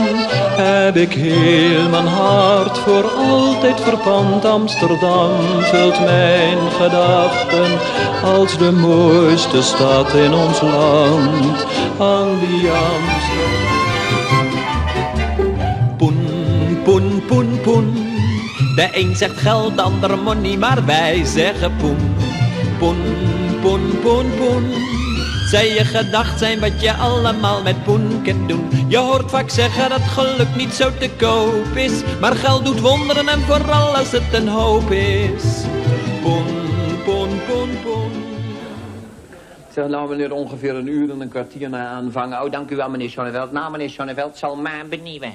heb 0.62 0.96
ik 0.96 1.14
heel 1.14 1.90
mijn 1.90 2.08
hart 2.08 2.78
voor 2.78 3.10
altijd 3.12 3.82
verpand. 3.82 4.46
Amsterdam 4.46 5.32
vult 5.62 6.00
mijn 6.00 6.58
gedachten 6.82 7.80
als 8.24 8.58
de 8.58 8.72
mooiste 8.72 9.62
stad 9.62 10.14
in 10.14 10.34
ons 10.34 10.62
land. 10.62 11.66
Aan 12.00 12.40
die 12.40 12.70
Amsterdam. 12.70 13.74
Poen, 15.98 16.28
poen, 16.84 17.24
poen, 17.28 17.62
poen. 17.62 17.94
De 18.76 18.90
een 18.92 19.16
zegt 19.16 19.38
geld, 19.38 19.76
de 19.76 19.82
ander 19.82 20.18
money, 20.18 20.58
maar 20.58 20.86
wij 20.86 21.24
zeggen 21.26 21.76
poen. 21.76 22.16
Poen, 22.80 22.98
poen, 23.62 24.00
poen, 24.02 24.32
poen. 24.38 24.93
Zij 25.54 25.74
je 25.74 25.86
gedacht 25.86 26.40
zijn 26.40 26.60
wat 26.60 26.82
je 26.82 26.94
allemaal 26.94 27.62
met 27.62 27.84
poen 27.84 28.22
kunt 28.24 28.50
doen. 28.50 28.70
Je 28.88 28.98
hoort 28.98 29.30
vaak 29.30 29.50
zeggen 29.50 29.90
dat 29.90 30.02
geluk 30.02 30.56
niet 30.56 30.74
zo 30.74 30.90
te 31.00 31.10
koop 31.18 31.76
is. 31.76 32.02
Maar 32.20 32.36
geld 32.36 32.66
doet 32.66 32.80
wonderen 32.80 33.28
en 33.28 33.40
vooral 33.40 33.96
als 33.96 34.12
het 34.12 34.34
een 34.34 34.48
hoop 34.48 34.92
is. 34.92 35.44
Poen, 36.22 36.46
poen, 37.04 37.30
poen, 37.48 37.70
poen. 37.84 38.12
Zeg, 39.74 39.88
nou 39.88 40.10
meneer, 40.10 40.34
ongeveer 40.34 40.76
een 40.76 40.88
uur 40.88 41.12
en 41.12 41.22
een 41.22 41.30
kwartier 41.30 41.70
na 41.70 41.88
aanvangen. 41.88 42.44
Oh, 42.44 42.52
dank 42.52 42.70
u 42.70 42.76
wel, 42.76 42.90
meneer 42.90 43.10
Sonneveld. 43.10 43.52
Nou, 43.52 43.72
meneer 43.72 43.90
Sonneveld 43.90 44.38
zal 44.38 44.56
mij 44.56 44.86
benieuwen. 44.90 45.34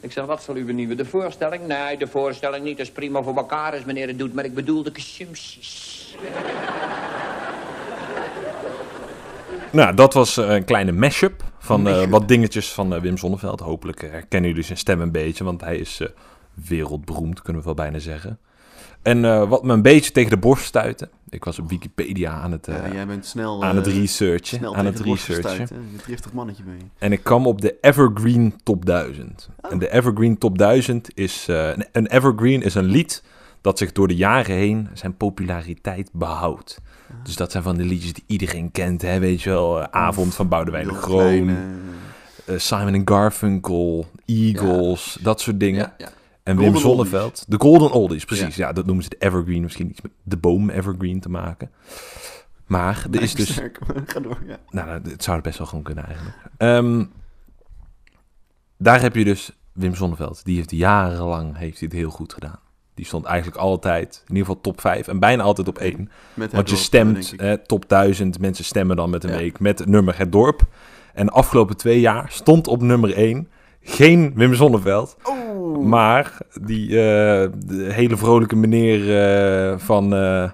Ik 0.00 0.12
zeg, 0.12 0.24
wat 0.24 0.42
zal 0.42 0.56
u 0.56 0.64
benieuwen? 0.64 0.96
De 0.96 1.04
voorstelling? 1.04 1.66
Nee, 1.66 1.96
de 1.96 2.06
voorstelling 2.06 2.64
niet. 2.64 2.76
Dat 2.76 2.86
is 2.86 2.92
prima 2.92 3.22
voor 3.22 3.36
elkaar 3.36 3.72
als 3.72 3.84
meneer 3.84 4.06
het 4.06 4.18
doet. 4.18 4.34
Maar 4.34 4.44
ik 4.44 4.54
bedoel 4.54 4.82
de 4.82 4.92
consumpties. 4.92 6.16
Nou, 9.78 9.94
dat 9.94 10.14
was 10.14 10.36
eh, 10.36 10.48
een 10.54 10.64
kleine 10.64 10.92
mashup 10.92 11.44
van 11.58 11.88
eh, 11.88 12.04
wat 12.04 12.28
dingetjes 12.28 12.72
van 12.72 12.94
eh, 12.94 13.00
Wim 13.00 13.16
Sonneveld. 13.16 13.60
Hopelijk 13.60 14.00
herkennen 14.00 14.50
jullie 14.50 14.64
zijn 14.64 14.78
stem 14.78 15.00
een 15.00 15.12
beetje, 15.12 15.44
want 15.44 15.60
hij 15.60 15.76
is 15.78 16.00
wereldberoemd, 16.54 17.42
kunnen 17.42 17.62
we 17.62 17.66
wel 17.68 17.76
bijna 17.76 17.98
zeggen. 17.98 18.38
En 19.02 19.48
wat 19.48 19.64
me 19.64 19.72
een 19.72 19.82
beetje 19.82 20.12
tegen 20.12 20.30
de 20.30 20.36
borst 20.36 20.64
stuitte, 20.64 21.08
ik 21.28 21.44
was 21.44 21.58
op 21.58 21.68
Wikipedia 21.70 22.32
aan 22.32 22.52
het, 22.52 22.66
Ja, 22.66 22.88
jij 22.92 23.06
bent 23.06 23.26
snel... 23.26 23.64
aan 23.64 23.76
het 23.76 23.86
researchen. 23.86 24.56
Snel 24.58 24.76
aan 24.76 24.86
het 24.86 25.00
researchen. 25.00 25.68
Een 25.76 26.30
mannetje 26.32 26.62
je. 26.78 26.84
En 26.98 27.12
ik 27.12 27.22
kwam 27.24 27.46
op 27.46 27.60
de 27.60 27.76
Evergreen 27.80 28.54
Top 28.62 28.86
1000. 28.86 29.48
En 29.70 29.78
de 29.78 29.92
Evergreen 29.92 30.38
Top 30.38 30.58
1000 30.58 31.10
is... 31.14 31.44
een- 31.48 31.86
een 31.92 32.06
Evergreen 32.06 32.62
is 32.62 32.74
een 32.74 32.84
lied 32.84 33.22
dat 33.60 33.78
zich 33.78 33.92
door 33.92 34.08
de 34.08 34.16
jaren 34.16 34.54
heen 34.56 34.88
zijn 34.92 35.16
populariteit 35.16 36.10
behoudt. 36.12 36.78
Dus 37.22 37.36
dat 37.36 37.50
zijn 37.50 37.62
van 37.62 37.76
de 37.76 37.84
liedjes 37.84 38.12
die 38.12 38.24
iedereen 38.26 38.70
kent, 38.70 39.02
hè? 39.02 39.18
weet 39.18 39.42
je 39.42 39.50
wel. 39.50 39.80
eh, 39.82 39.86
Avond 39.90 40.34
van 40.34 40.48
Boudewijn 40.48 40.86
de 40.88 40.98
kleine- 40.98 41.56
eh, 42.44 42.58
Simon 42.58 42.94
en 42.94 43.02
Garfunkel, 43.08 44.06
Eagles, 44.26 45.18
dat 45.20 45.40
soort 45.40 45.60
dingen. 45.60 45.80
Ja, 45.80 45.94
ja. 45.98 46.08
En 46.42 46.54
Golden 46.56 46.72
Wim 46.72 46.82
Sonneveld, 46.82 47.44
de 47.48 47.56
Golden 47.58 47.90
Oldies, 47.90 48.24
precies. 48.24 48.56
Ja. 48.56 48.72
dat 48.72 48.86
noemen 48.86 49.04
ze 49.04 49.10
de 49.10 49.16
Evergreen, 49.18 49.62
misschien 49.62 49.90
iets 49.90 50.00
met 50.00 50.12
de 50.22 50.36
boom 50.36 50.70
Evergreen 50.70 51.20
te 51.20 51.28
maken. 51.28 51.70
Maar 52.66 53.06
er 53.10 53.22
is 53.22 53.34
dus... 53.34 53.52
Sterk. 53.52 53.78
Ga 54.06 54.20
door, 54.20 54.38
ja. 54.46 54.58
Nou, 54.70 54.86
nou, 54.86 55.00
het 55.10 55.24
zou 55.24 55.40
best 55.40 55.58
wel 55.58 55.66
gewoon 55.66 55.84
kunnen 55.84 56.06
eigenlijk. 56.06 56.36
Ehm, 56.56 57.04
daar 58.76 59.00
heb 59.00 59.14
je 59.14 59.24
dus 59.24 59.50
Wim 59.72 59.94
Sonneveld. 59.94 60.44
Die 60.44 60.56
heeft 60.56 60.70
jarenlang 60.70 61.56
heeft 61.56 61.80
het 61.80 61.92
heel 61.92 62.10
goed 62.10 62.32
gedaan. 62.32 62.58
Die 62.98 63.06
stond 63.06 63.24
eigenlijk 63.24 63.56
altijd, 63.56 64.22
in 64.28 64.34
ieder 64.34 64.46
geval 64.46 64.60
top 64.60 64.80
5 64.80 65.08
en 65.08 65.18
bijna 65.18 65.42
altijd 65.42 65.68
op 65.68 65.78
1. 65.78 66.10
Met 66.34 66.52
Want 66.52 66.70
je 66.70 66.76
stemt, 66.76 67.34
top 67.66 67.88
1000, 67.88 68.40
mensen 68.40 68.64
stemmen 68.64 68.96
dan 68.96 69.10
met 69.10 69.24
een 69.24 69.30
Ja. 69.30 69.36
week 69.36 69.60
met 69.60 69.78
het 69.78 69.88
nummer 69.88 70.18
Het 70.18 70.32
Dorp. 70.32 70.60
En 71.14 71.26
de 71.26 71.32
afgelopen 71.32 71.76
twee 71.76 72.00
jaar 72.00 72.26
stond 72.30 72.66
op 72.68 72.82
nummer 72.82 73.12
1 73.16 73.48
geen 73.82 74.32
Wim 74.34 74.54
Sonneveld, 74.54 75.16
Oeh. 75.28 75.86
maar 75.86 76.36
die 76.62 76.86
eh, 76.88 77.48
de 77.66 77.86
hele 77.92 78.16
vrolijke 78.16 78.56
meneer 78.56 79.22
eh, 79.72 79.78
van 79.78 80.14
eh, 80.14 80.50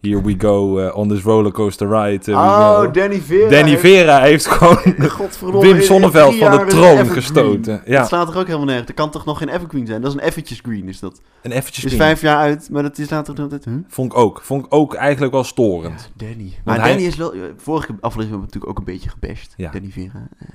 Here 0.00 0.22
We 0.22 0.34
Go 0.38 0.78
eh, 0.78 0.96
on 0.96 1.08
this 1.08 1.22
rollercoaster 1.22 1.88
ride. 1.88 2.32
eh, 2.32 2.38
oh. 2.38 2.92
Danny 2.92 3.20
Vera. 3.20 3.48
Danny 3.50 3.78
Vera 3.78 4.20
heeft 4.20 4.46
gewoon 4.46 4.78
Wim 5.62 5.80
Sonneveld 5.80 6.34
van 6.36 6.50
de 6.58 6.64
troon 6.66 6.98
een 6.98 7.06
gestoten. 7.06 7.82
Ja. 7.86 7.98
Dat 7.98 8.08
slaat 8.08 8.26
toch 8.26 8.36
ook 8.36 8.46
helemaal 8.46 8.66
nergens. 8.66 8.88
Er 8.88 8.94
kan 8.94 9.10
toch 9.10 9.24
nog 9.24 9.38
geen 9.38 9.48
evergreen 9.48 9.86
zijn? 9.86 10.00
Dat 10.00 10.10
is 10.10 10.16
een 10.16 10.24
effetjes 10.24 10.60
green, 10.62 10.88
is 10.88 11.00
dat. 11.00 11.20
en 11.42 11.50
eventjes 11.52 11.84
Het 11.84 11.92
is 11.92 11.98
vijf 11.98 12.20
jaar 12.20 12.36
uit, 12.36 12.68
maar 12.70 12.82
dat 12.82 12.98
is 12.98 13.10
later 13.10 13.34
nog 13.34 13.42
altijd... 13.42 13.64
Huh? 13.64 13.74
Vond 13.88 14.12
ik 14.12 14.18
ook. 14.18 14.40
Vond 14.42 14.64
ik 14.66 14.74
ook 14.74 14.94
eigenlijk 14.94 15.32
wel 15.32 15.44
storend. 15.44 16.10
Danny. 16.16 16.52
Maar 16.64 16.80
hij- 16.80 16.88
Danny 16.90 17.06
is 17.06 17.16
wel... 17.16 17.34
Vorige 17.56 17.92
aflevering 18.00 18.30
hebben 18.30 18.38
we 18.38 18.44
natuurlijk 18.44 18.70
ook 18.70 18.78
een 18.78 18.84
beetje 18.84 19.08
gebashed. 19.10 19.54
Ja. 19.56 19.70
Danny 19.70 19.90
Vera. 19.90 20.28
Eh, 20.38 20.46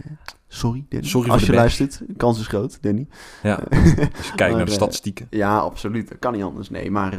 sorry, 0.47 0.85
Danny. 0.89 1.07
Sorry 1.07 1.25
voor 1.25 1.33
Als 1.35 1.41
je 1.45 1.51
bash. 1.51 1.59
luistert, 1.59 2.01
kans 2.17 2.39
is 2.39 2.47
groot, 2.47 2.77
Danny. 2.81 3.07
Ja. 3.43 3.53
Als 4.17 4.27
je 4.27 4.35
kijkt 4.35 4.55
naar 4.55 4.65
de 4.65 4.71
statistieken. 4.71 5.27
ja, 5.29 5.57
absoluut. 5.57 6.09
Dat 6.09 6.19
kan 6.19 6.33
niet 6.33 6.43
anders. 6.43 6.69
Nee, 6.69 6.91
maar... 6.91 7.13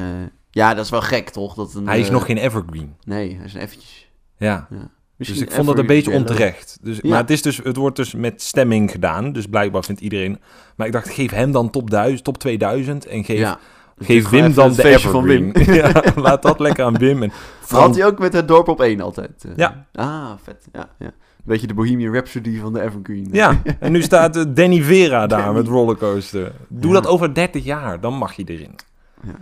ja, 0.54 0.74
dat 0.74 0.84
is 0.84 0.90
wel 0.90 1.00
gek, 1.02 1.30
toch? 1.30 1.54
Dat 1.54 1.74
een, 1.74 1.86
Hij 1.86 2.00
is 2.00 2.06
eh, 2.06 2.12
nog 2.12 2.26
geen 2.26 2.36
evergreen. 2.36 2.94
Nee, 3.04 3.34
hij 3.36 3.44
is 3.44 3.54
een 3.54 3.60
eventjes. 3.60 4.10
Ja. 4.36 4.66
Ja. 4.70 4.90
Dus 5.18 5.40
ik 5.40 5.50
vond 5.52 5.66
dat 5.66 5.78
een 5.78 5.86
beetje 5.86 6.10
onterecht. 6.12 6.78
Dus, 6.82 6.98
Ja. 7.02 7.08
Maar 7.08 7.18
het, 7.20 7.30
is 7.30 7.42
dus, 7.42 7.56
het 7.56 7.76
wordt 7.76 7.96
dus 7.96 8.14
met 8.14 8.42
stemming 8.42 8.90
gedaan. 8.90 9.32
Dus 9.32 9.46
blijkbaar 9.46 9.84
vindt 9.84 10.00
iedereen... 10.00 10.40
Maar 10.76 10.86
ik 10.86 10.92
dacht, 10.92 11.08
geef 11.08 11.30
hem 11.30 11.52
dan 11.52 11.70
top, 11.70 11.90
1000, 11.90 12.24
top 12.24 12.38
2000. 12.38 13.06
En 13.06 13.24
geef, 13.24 13.38
Ja. 13.38 13.58
Geef 13.98 14.28
Wim 14.28 14.54
dan 14.54 14.68
de 14.68 14.74
feestje 14.74 15.08
van 15.08 15.28
evergreen. 15.28 15.52
Wim. 15.52 15.74
ja, 15.82 16.02
laat 16.16 16.42
dat 16.42 16.58
lekker 16.60 16.84
aan 16.84 16.98
Wim. 16.98 17.22
En 17.22 17.32
had 17.68 17.94
hij 17.96 18.06
ook 18.06 18.18
met 18.18 18.32
het 18.32 18.48
dorp 18.48 18.68
op 18.68 18.80
één 18.80 19.00
altijd? 19.00 19.44
eh? 19.44 19.50
Ja. 19.56 19.86
Ah, 19.92 20.30
vet. 20.42 20.66
Ja, 20.72 20.88
ja. 20.98 21.10
Beetje 21.44 21.66
de 21.66 21.74
Bohemian 21.74 22.12
Rhapsody 22.12 22.58
van 22.60 22.72
de 22.72 22.80
Evergreen. 22.82 23.28
Ja, 23.32 23.62
en 23.80 23.92
nu 23.92 24.02
staat 24.02 24.36
eh, 24.36 24.44
Danny 24.48 24.82
Vera 24.82 25.26
daar 25.26 25.42
Danny. 25.42 25.54
met 25.60 25.66
rollercoaster. 25.68 26.52
Doe 26.68 26.92
Ja. 26.94 27.00
dat 27.00 27.06
over 27.10 27.34
30 27.34 27.64
jaar, 27.64 28.00
dan 28.00 28.14
mag 28.14 28.32
je 28.32 28.44
erin. 28.44 28.74
Ja. 29.22 29.34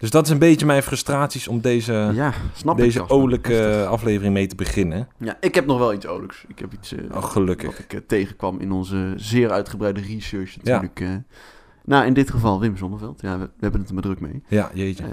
Dus 0.00 0.10
dat 0.10 0.24
is 0.24 0.30
een 0.32 0.38
beetje 0.38 0.66
mijn 0.66 0.82
frustraties 0.82 1.48
om 1.48 1.60
deze, 1.60 2.10
Ja, 2.14 2.32
snap 2.54 2.76
deze 2.76 3.08
olijke 3.08 3.86
aflevering 3.88 4.34
mee 4.34 4.46
te 4.46 4.54
beginnen. 4.54 5.08
Ja, 5.16 5.36
ik 5.40 5.54
heb 5.54 5.66
nog 5.66 5.78
wel 5.78 5.92
iets 5.92 6.06
olijks. 6.06 6.44
Ik 6.48 6.58
heb 6.58 6.72
iets 6.72 6.94
Oh, 7.12 7.22
gelukkig. 7.24 7.70
wat 7.70 7.78
ik 7.78 7.92
eh, 7.92 8.00
tegenkwam 8.06 8.58
in 8.60 8.72
onze 8.72 9.12
zeer 9.16 9.50
uitgebreide 9.50 10.00
research 10.00 10.52
Ja. 10.54 10.60
natuurlijk. 10.62 11.00
eh. 11.00 11.08
nou, 11.84 12.06
in 12.06 12.12
dit 12.12 12.30
geval 12.30 12.60
Wim 12.60 12.76
Zonneveld. 12.76 13.20
Ja, 13.20 13.38
we, 13.38 13.44
we 13.44 13.50
hebben 13.60 13.80
het 13.80 13.88
er 13.88 13.94
maar 13.94 14.02
druk 14.02 14.20
mee. 14.20 14.42
Ja, 14.48 14.70
jeetje. 14.74 15.04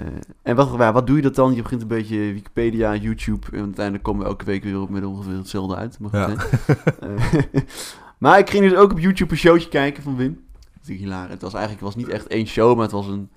En 0.42 0.56
wat, 0.56 0.74
ja, 0.78 0.92
wat 0.92 1.06
doe 1.06 1.16
je 1.16 1.22
dat 1.22 1.34
dan? 1.34 1.54
Je 1.54 1.62
begint 1.62 1.82
een 1.82 1.88
beetje 1.88 2.16
Wikipedia, 2.18 2.94
YouTube. 2.96 3.46
En 3.52 3.62
uiteindelijk 3.62 4.04
komen 4.04 4.22
we 4.22 4.28
elke 4.28 4.44
week 4.44 4.62
weer 4.64 4.80
op 4.80 4.90
met 4.90 5.04
ongeveer 5.04 5.36
hetzelfde 5.36 5.76
uit. 5.76 5.98
Maar, 5.98 6.10
goed, 6.28 6.48
Ja. 7.00 7.44
maar 8.18 8.38
ik 8.38 8.50
ging 8.50 8.68
dus 8.68 8.78
ook 8.78 8.90
op 8.92 8.98
YouTube 8.98 9.32
een 9.32 9.38
showtje 9.38 9.68
kijken 9.68 10.02
van 10.02 10.16
Wim. 10.16 10.40
Hilarisch. 10.86 11.32
Het 11.32 11.42
was 11.42 11.54
eigenlijk 11.54 11.84
het 11.84 11.94
was 11.94 12.04
niet 12.04 12.14
echt 12.14 12.26
één 12.26 12.46
show, 12.46 12.74
maar 12.74 12.82
het 12.82 12.92
was 12.92 13.06
een 13.06 13.28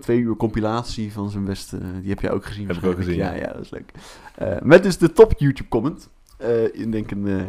twee 0.00 0.18
uur 0.20 0.36
compilatie 0.36 1.12
van 1.12 1.30
zijn 1.30 1.44
beste. 1.44 1.78
die 2.00 2.10
heb 2.10 2.20
jij 2.20 2.30
ook 2.30 2.44
gezien. 2.44 2.66
Heb 2.66 2.76
ik 2.76 2.84
ook 2.84 2.96
gezien, 2.96 3.14
Ja, 3.16 3.32
ja, 3.34 3.52
dat 3.52 3.60
is 3.62 3.70
leuk. 3.70 3.92
Eh, 4.34 4.56
met 4.62 4.82
dus 4.82 4.98
de 4.98 5.12
top 5.12 5.32
YouTube 5.36 5.68
comment. 5.68 6.08
Eh 6.38 6.64
ik 6.64 6.92
denk 6.92 7.10
een, 7.10 7.26
eh, 7.26 7.44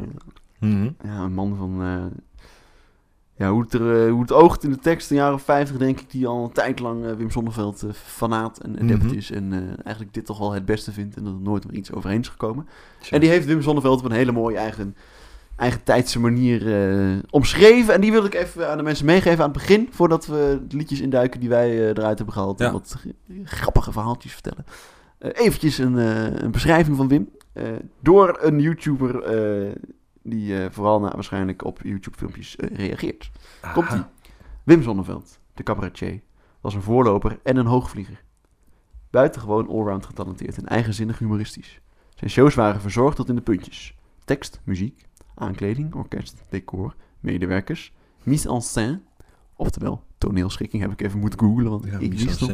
Mhm. 0.60 0.90
ja, 1.04 1.20
een 1.20 1.34
man 1.34 1.56
van. 1.58 1.82
eh, 1.82 2.06
ja, 3.36 3.50
hoe 3.52 3.62
het, 3.62 3.74
er, 3.74 4.06
eh, 4.06 4.12
hoe 4.12 4.22
het 4.22 4.32
oogt 4.32 4.64
in 4.64 4.70
de 4.72 4.78
tekst, 4.80 5.10
een 5.10 5.16
jaar 5.18 5.34
of 5.34 5.42
50, 5.42 5.78
denk 5.78 6.00
ik, 6.00 6.12
die 6.12 6.28
al 6.28 6.44
een 6.44 6.52
tijd 6.52 6.80
lang 6.80 7.06
eh, 7.06 7.14
Wim 7.14 7.30
Sonneveld 7.32 7.84
eh, 7.84 7.90
fanaat 7.94 8.58
en 8.60 8.80
adept 8.82 9.04
Mhm. 9.04 9.14
is. 9.14 9.32
En 9.32 9.54
eh, 9.54 9.60
eigenlijk 9.84 10.14
dit 10.14 10.26
toch 10.26 10.38
wel 10.38 10.52
het 10.54 10.66
beste 10.66 10.92
vindt 10.92 11.16
en 11.18 11.24
dat 11.24 11.34
er 11.34 11.40
nooit 11.40 11.68
meer 11.68 11.76
iets 11.78 11.92
overheen 11.92 12.20
is 12.20 12.28
gekomen. 12.28 12.68
En 13.10 13.20
die 13.20 13.30
heeft 13.30 13.46
Wim 13.46 13.62
Sonneveld 13.62 14.00
op 14.00 14.06
een 14.06 14.12
hele 14.12 14.32
mooie 14.32 14.58
eigen, 14.58 14.96
eigen 15.56 15.84
tijdse 15.84 16.20
manier 16.20 16.76
eh, 16.76 17.20
omschreven. 17.30 17.94
En 17.94 18.02
die 18.02 18.12
wil 18.12 18.26
ik 18.26 18.34
even 18.34 18.70
aan 18.70 18.78
de 18.78 18.84
mensen 18.84 19.06
meegeven 19.06 19.44
aan 19.44 19.50
het 19.50 19.58
begin, 19.58 19.88
voordat 19.92 20.26
we 20.26 20.62
de 20.68 20.78
liedjes 20.78 21.02
induiken 21.02 21.40
die 21.40 21.50
wij 21.50 21.70
eh, 21.70 21.88
eruit 21.88 22.18
hebben 22.18 22.34
gehaald. 22.34 22.60
Ja. 22.60 22.66
En 22.66 22.72
wat 22.72 22.96
grappige 23.44 23.92
verhaaltjes 23.92 24.34
vertellen. 24.34 24.66
Eh 25.18 25.30
eventjes 25.34 25.78
een, 25.78 25.96
een 26.44 26.52
beschrijving 26.52 26.98
van 26.98 27.08
Wim. 27.08 27.30
door 28.02 28.38
een 28.42 28.60
YouTuber 28.60 29.24
die 30.24 30.70
vooral 30.70 31.00
naar, 31.00 31.12
waarschijnlijk 31.14 31.66
op 31.66 31.80
YouTube-filmpjes 31.84 32.56
reageert. 32.58 33.32
Komt 33.74 33.90
ie. 33.90 33.94
Aha. 33.94 34.12
Wim 34.64 34.84
Sonneveld, 34.84 35.40
de 35.54 35.64
cabaretier, 35.64 36.22
was 36.62 36.74
een 36.74 36.82
voorloper 36.82 37.40
en 37.44 37.58
een 37.58 37.66
hoogvlieger. 37.66 38.24
Buitengewoon 39.10 39.68
allround 39.68 40.06
getalenteerd 40.06 40.58
en 40.58 40.68
eigenzinnig 40.68 41.20
humoristisch. 41.20 41.80
Zijn 42.16 42.30
shows 42.30 42.56
waren 42.56 42.82
verzorgd 42.82 43.16
tot 43.16 43.30
in 43.30 43.36
de 43.36 43.42
puntjes. 43.42 43.96
Tekst, 44.26 44.62
muziek, 44.64 45.06
aankleding, 45.36 45.96
orkest, 45.96 46.44
decor, 46.50 46.96
medewerkers, 47.20 47.94
mise 48.24 48.50
en 48.50 48.62
scène, 48.62 49.02
oftewel 49.56 50.04
toneelschikking 50.28 50.82
heb 50.82 50.92
ik 50.92 51.02
even 51.02 51.20
moeten 51.20 51.40
googlen, 51.40 51.70
want 51.70 51.86
Ja, 51.86 51.98
ik 52.00 52.20
wist 52.20 52.46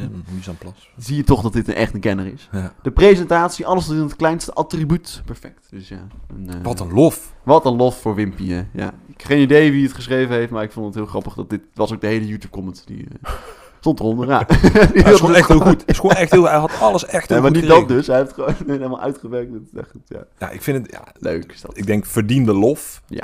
place. 0.57 0.87
Zie 0.97 1.15
je 1.15 1.23
toch 1.23 1.41
dat 1.41 1.53
dit 1.53 1.67
een 1.67 1.73
echt 1.73 1.93
een 1.93 1.99
kenner 1.99 2.25
is. 2.25 2.49
Ja. 2.51 2.73
De 2.81 2.91
presentatie, 2.91 3.65
alles 3.65 3.85
tot 3.85 3.95
in 3.95 4.01
het 4.01 4.15
kleinste 4.15 4.53
attribuut. 4.53 5.21
Perfect. 5.25 5.67
Dus 5.69 5.87
ja, 5.87 6.07
een, 6.27 6.49
eh, 6.49 6.61
Wat 6.63 6.79
een 6.79 6.93
lof. 6.93 7.35
wat 7.43 7.65
een 7.65 7.75
lof 7.75 8.01
voor 8.01 8.15
Wimpy, 8.15 8.47
hè. 8.47 8.63
Ja. 8.73 8.87
Ik 9.07 9.17
heb 9.17 9.25
geen 9.25 9.41
idee 9.41 9.71
wie 9.71 9.83
het 9.83 9.93
geschreven 9.93 10.35
heeft, 10.35 10.51
maar 10.51 10.63
ik 10.63 10.71
vond 10.71 10.85
het 10.85 10.95
heel 10.95 11.05
grappig 11.05 11.33
dat 11.33 11.49
dit... 11.49 11.61
was 11.73 11.93
ook 11.93 12.01
de 12.01 12.07
hele 12.07 12.27
YouTube-comment 12.27 12.83
die 12.87 13.05
eh, 13.21 13.31
stond 13.79 13.99
eronder, 13.99 14.27
ja. 14.27 14.43
Die 14.93 15.01
Hij 15.01 15.13
is 15.13 15.19
gewoon 15.19 15.35
echt 15.35 15.47
heel 15.47 15.59
goed. 15.59 15.75
Hij 15.77 15.83
is 15.85 15.97
gewoon 15.99 16.15
echt 16.15 16.31
heel, 16.31 16.43
hij 16.47 16.57
had 16.57 16.79
alles 16.79 17.05
echt 17.05 17.27
heel 17.27 17.37
Ja, 17.37 17.43
maar 17.43 17.51
goed 17.51 17.61
niet 17.61 17.69
dat 17.69 17.87
dus. 17.87 18.07
Hij 18.07 18.17
heeft 18.17 18.33
gewoon 18.33 18.55
helemaal 18.67 18.99
uitgewerkt. 19.01 19.51
Dat 19.53 19.61
is 19.73 19.79
echt 19.79 19.89
goed, 19.91 20.01
ja. 20.07 20.23
Ja, 20.39 20.49
ik 20.49 20.61
vind 20.61 20.77
het, 20.87 20.91
ja, 20.95 21.03
Leuk 21.19 21.51
is 21.51 21.61
dat. 21.61 21.77
ik 21.77 21.85
denk 21.85 22.05
verdiende 22.05 22.53
lof. 22.53 23.01
Ja. 23.07 23.23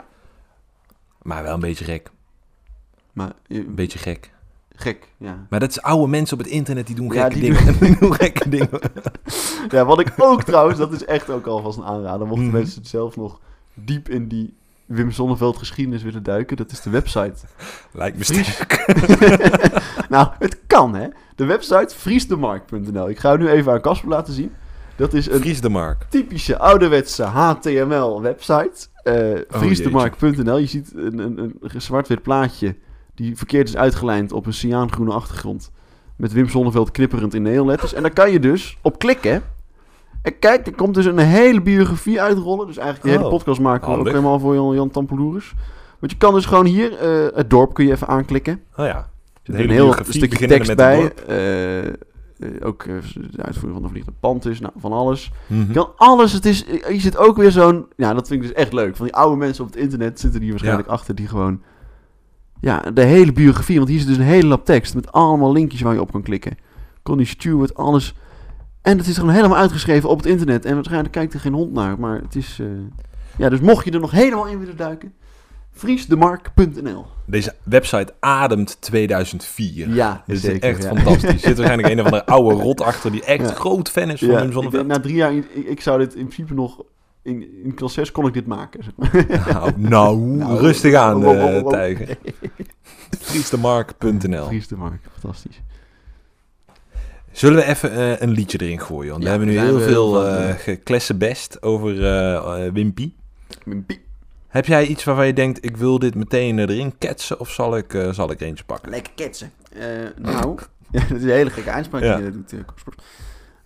Maar 1.21 1.43
wel 1.43 1.53
een 1.53 1.59
beetje 1.59 1.85
gek. 1.85 2.11
Maar 3.13 3.31
Een 3.47 3.75
beetje 3.75 3.99
gek. 3.99 4.31
gek, 4.75 5.07
ja. 5.17 5.45
Maar 5.49 5.59
dat 5.59 5.69
is 5.69 5.81
oude 5.81 6.07
mensen 6.07 6.37
op 6.37 6.43
het 6.43 6.53
internet 6.53 6.87
die 6.87 6.95
doen 6.95 7.13
Ja, 7.13 7.21
gekke 7.23 7.39
die 7.39 7.53
dingen. 7.53 7.79
Die 7.79 7.97
doen 7.99 8.13
gekke 8.13 8.49
dingen. 8.55 8.69
Ja, 9.69 9.85
wat 9.85 9.99
ik 9.99 10.13
ook 10.17 10.43
trouwens, 10.43 10.77
dat 10.77 10.91
is 10.91 11.05
echt 11.05 11.29
ook 11.29 11.45
alvast 11.47 11.77
een 11.77 11.83
aanrader. 11.85 12.27
Mochten 12.27 12.45
Mhm. 12.45 12.55
mensen 12.55 12.79
het 12.79 12.89
zelf 12.89 13.15
nog 13.15 13.39
diep 13.73 14.09
in 14.09 14.27
die 14.27 14.53
Wim 14.85 15.11
Sonneveld 15.11 15.57
geschiedenis 15.57 16.03
willen 16.03 16.23
duiken, 16.23 16.57
dat 16.57 16.71
is 16.71 16.81
de 16.81 16.89
website. 16.89 17.33
Lijkt 17.91 18.17
me 18.17 18.23
sterk. 18.23 18.85
nou, 20.09 20.27
het 20.39 20.59
kan 20.67 20.95
hè. 20.95 21.07
De 21.35 21.45
website 21.45 21.95
vriesdemark.nl. 21.97 23.09
Ik 23.09 23.19
ga 23.19 23.31
het 23.31 23.39
nu 23.39 23.49
even 23.49 23.71
aan 23.71 23.81
Casper 23.81 24.09
laten 24.09 24.33
zien. 24.33 24.51
Dat 24.95 25.13
is 25.13 25.29
een 25.29 25.41
typische 26.09 26.57
ouderwetse 26.57 27.23
HTML 27.23 28.21
website. 28.21 28.87
Eh 29.03 29.39
vriesdemark.nl. 29.47 30.57
Je 30.57 30.65
ziet 30.65 30.91
een, 30.95 31.19
een, 31.19 31.57
een 31.61 31.81
zwart-wit 31.81 32.21
plaatje 32.21 32.75
die 33.15 33.37
verkeerd 33.37 33.67
is 33.67 33.75
uitgelijnd 33.75 34.31
op 34.31 34.45
een 34.45 34.53
cyaangroene 34.53 35.13
achtergrond. 35.13 35.71
Met 36.15 36.33
Wim 36.33 36.49
Sonneveld 36.49 36.91
knipperend 36.91 37.33
in 37.33 37.41
neonletters. 37.41 37.93
En 37.93 38.01
daar 38.01 38.13
kan 38.13 38.31
je 38.31 38.39
dus 38.39 38.77
op 38.81 38.99
klikken. 38.99 39.43
En 40.25 40.39
kijk, 40.39 40.67
er 40.67 40.75
komt 40.75 40.93
dus 40.93 41.05
een 41.05 41.17
hele 41.17 41.61
biografie 41.61 42.21
uitrollen. 42.21 42.67
Dus 42.67 42.77
eigenlijk 42.77 43.07
die 43.07 43.11
hele 43.11 43.25
Oh, 43.25 43.37
podcast 43.37 43.59
maken 43.59 43.81
we 43.81 43.87
ook 43.87 43.95
handig. 43.95 44.13
helemaal 44.13 44.39
voor 44.39 44.55
Jan, 44.55 44.75
Jan. 44.75 44.91
Want 45.99 46.11
je 46.11 46.17
kan 46.17 46.33
dus 46.33 46.45
gewoon 46.45 46.65
hier 46.65 46.97
eh, 46.97 47.37
het 47.37 47.49
dorp 47.49 47.73
kun 47.73 47.85
je 47.85 47.91
even 47.91 48.07
aanklikken. 48.07 48.61
Oh 48.77 48.85
ja. 48.85 48.95
Er 48.95 49.07
De 49.43 49.57
zit 49.57 49.61
een 49.61 49.69
heel 49.69 49.95
stukje 50.09 50.47
tekst 50.47 50.75
bij. 50.75 51.13
Eh, 51.27 51.85
eh, 51.87 51.93
ook 52.63 52.83
de 52.83 53.41
uitvoering 53.41 53.73
van 53.73 53.81
de 53.81 53.89
vliegende 53.89 54.17
Pantus. 54.19 54.59
Nou, 54.59 54.73
van 54.77 54.91
alles. 54.91 55.31
Mhm. 55.47 55.67
Je 55.67 55.73
kan 55.73 55.89
alles. 55.95 56.31
Het 56.31 56.45
is, 56.45 56.65
je 56.89 56.99
zit 56.99 57.17
ook 57.17 57.37
weer 57.37 57.51
zo'n... 57.51 57.85
Ja, 57.95 58.13
dat 58.13 58.27
vind 58.27 58.41
ik 58.41 58.47
dus 58.47 58.57
echt 58.57 58.73
leuk. 58.73 58.95
Van 58.95 59.05
die 59.05 59.15
oude 59.15 59.35
mensen 59.37 59.63
op 59.63 59.69
het 59.71 59.79
internet 59.79 60.19
zitten 60.19 60.39
die 60.39 60.49
waarschijnlijk 60.49 60.87
achter 60.87 61.15
die 61.15 61.27
gewoon... 61.27 61.61
Ja, 62.61 62.79
de 62.93 63.03
hele 63.03 63.33
biografie. 63.33 63.77
Want 63.77 63.89
hier 63.89 63.99
zit 63.99 64.07
dus 64.07 64.17
een 64.17 64.23
hele 64.23 64.47
lap 64.47 64.65
tekst 64.65 64.95
met 64.95 65.11
allemaal 65.11 65.51
linkjes 65.51 65.81
waar 65.81 65.93
je 65.93 66.01
op 66.01 66.11
kan 66.11 66.21
klikken. 66.23 66.57
Connie 67.03 67.25
Stewart, 67.25 67.75
alles. 67.75 68.15
En 68.85 68.97
het 68.97 69.07
is 69.07 69.17
gewoon 69.17 69.33
helemaal 69.33 69.57
uitgeschreven 69.57 70.09
op 70.09 70.17
het 70.17 70.25
internet. 70.25 70.65
En 70.65 70.75
waarschijnlijk 70.75 71.11
kijkt 71.13 71.33
er 71.33 71.39
geen 71.39 71.53
hond 71.53 71.73
naar. 71.73 71.99
Maar 71.99 72.21
het 72.21 72.35
is... 72.35 72.57
eh, 72.61 72.67
Ja, 73.37 73.49
dus 73.49 73.59
mocht 73.59 73.85
je 73.85 73.91
er 73.91 73.99
nog 73.99 74.11
helemaal 74.11 74.47
in 74.47 74.59
willen 74.59 74.77
duiken... 74.77 75.13
Vriesdemark.nl 75.77 77.05
Deze 77.25 77.53
website 77.63 78.13
ademt 78.19 78.81
2004. 78.81 79.89
Ja, 79.89 80.23
Dit 80.25 80.43
is 80.43 80.59
echt 80.59 80.83
ja. 80.83 80.87
fantastisch. 80.95 81.31
Er 81.33 81.39
zit 81.39 81.55
waarschijnlijk 81.57 81.89
een 81.93 81.99
of 81.99 82.05
andere 82.05 82.25
oude 82.25 82.55
rot 82.61 82.81
achter 82.81 83.11
die 83.11 83.23
echt 83.23 83.49
Ja. 83.49 83.55
groot 83.55 83.89
fan 83.89 84.09
is 84.11 84.19
van 84.19 84.27
Ja, 84.27 84.35
Wim 84.35 84.45
ik 84.47 84.53
Sonneveld. 84.53 84.87
denk, 84.87 84.97
na 84.97 84.99
drie 85.03 85.15
jaar, 85.15 85.33
ik, 85.35 85.45
ik 85.53 85.81
zou 85.81 85.99
dit 85.99 86.13
in 86.15 86.23
principe 86.27 86.53
nog... 86.53 86.83
In, 87.21 87.63
in 87.63 87.73
klas 87.73 87.93
6 87.93 88.11
kon 88.11 88.27
ik 88.27 88.33
dit 88.33 88.45
maken. 88.45 88.83
Zeg 88.83 88.93
maar. 88.95 89.25
Nou, 89.53 89.71
nou, 89.77 90.17
Nou, 90.37 90.59
rustig 90.59 90.93
aan, 90.93 91.23
wow. 91.23 91.69
tijger. 91.69 92.17
Vriesdemark.nl 93.19 94.45
Vries 94.45 94.67
de 94.67 94.75
Mark, 94.75 95.01
fantastisch. 95.19 95.61
Zullen 97.35 97.57
we 97.57 97.65
even 97.65 97.91
eh, 97.91 98.21
een 98.21 98.29
liedje 98.29 98.57
erin 98.61 98.79
gooien? 98.79 99.11
Want 99.11 99.23
Ja, 99.23 99.29
we 99.29 99.37
hebben 99.37 99.55
nu 99.55 99.59
heel 99.59 99.77
we 99.77 99.83
veel 99.83 100.13
van, 100.13 100.25
eh 100.25 100.49
eh, 100.49 100.57
geklesse 100.59 101.15
best 101.15 101.61
over 101.61 102.05
eh, 102.05 102.71
Wimpy. 102.71 103.13
Wimpy. 103.65 103.99
Heb 104.47 104.65
jij 104.65 104.87
iets 104.87 105.03
waarvan 105.03 105.27
je 105.27 105.33
denkt, 105.33 105.65
ik 105.65 105.77
wil 105.77 105.99
dit 105.99 106.15
meteen 106.15 106.59
erin 106.59 106.97
ketsen 106.97 107.39
of 107.39 107.49
zal 107.51 107.77
ik, 107.77 108.07
zal 108.11 108.31
ik 108.31 108.39
er 108.41 108.47
eentje 108.47 108.63
pakken? 108.63 108.89
Lekker 108.89 109.13
ketsen. 109.15 109.51
Nou, 110.21 110.59
ja, 110.91 110.99
dat 110.99 111.17
is 111.17 111.23
een 111.23 111.29
hele 111.29 111.49
gekke 111.49 111.71
uitspraak 111.71 112.03
Ja. 112.03 112.15
die 112.15 112.25
je 112.25 112.31
doet, 112.31 112.53
Kospert. 112.65 113.03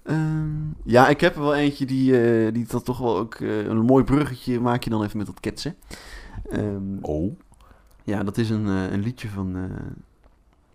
Ehm, 0.04 0.50
ja, 0.84 1.08
ik 1.08 1.22
heb 1.22 1.36
er 1.36 1.42
wel 1.42 1.56
eentje 1.56 1.86
die, 1.86 2.12
die 2.52 2.66
dat 2.68 2.86
toch 2.86 2.98
wel 2.98 3.18
ook... 3.18 3.40
een 3.40 3.86
mooi 3.86 4.04
bruggetje 4.04 4.60
maak 4.60 4.84
je 4.84 4.90
dan 4.90 5.04
even 5.04 5.18
met 5.18 5.26
dat 5.28 5.40
ketsen. 5.40 5.76
Ehm, 6.50 6.98
Oh. 7.02 7.40
Ja, 8.04 8.24
dat 8.24 8.38
is 8.38 8.50
een, 8.50 8.66
een 8.66 9.02
liedje 9.02 9.28
van... 9.28 9.72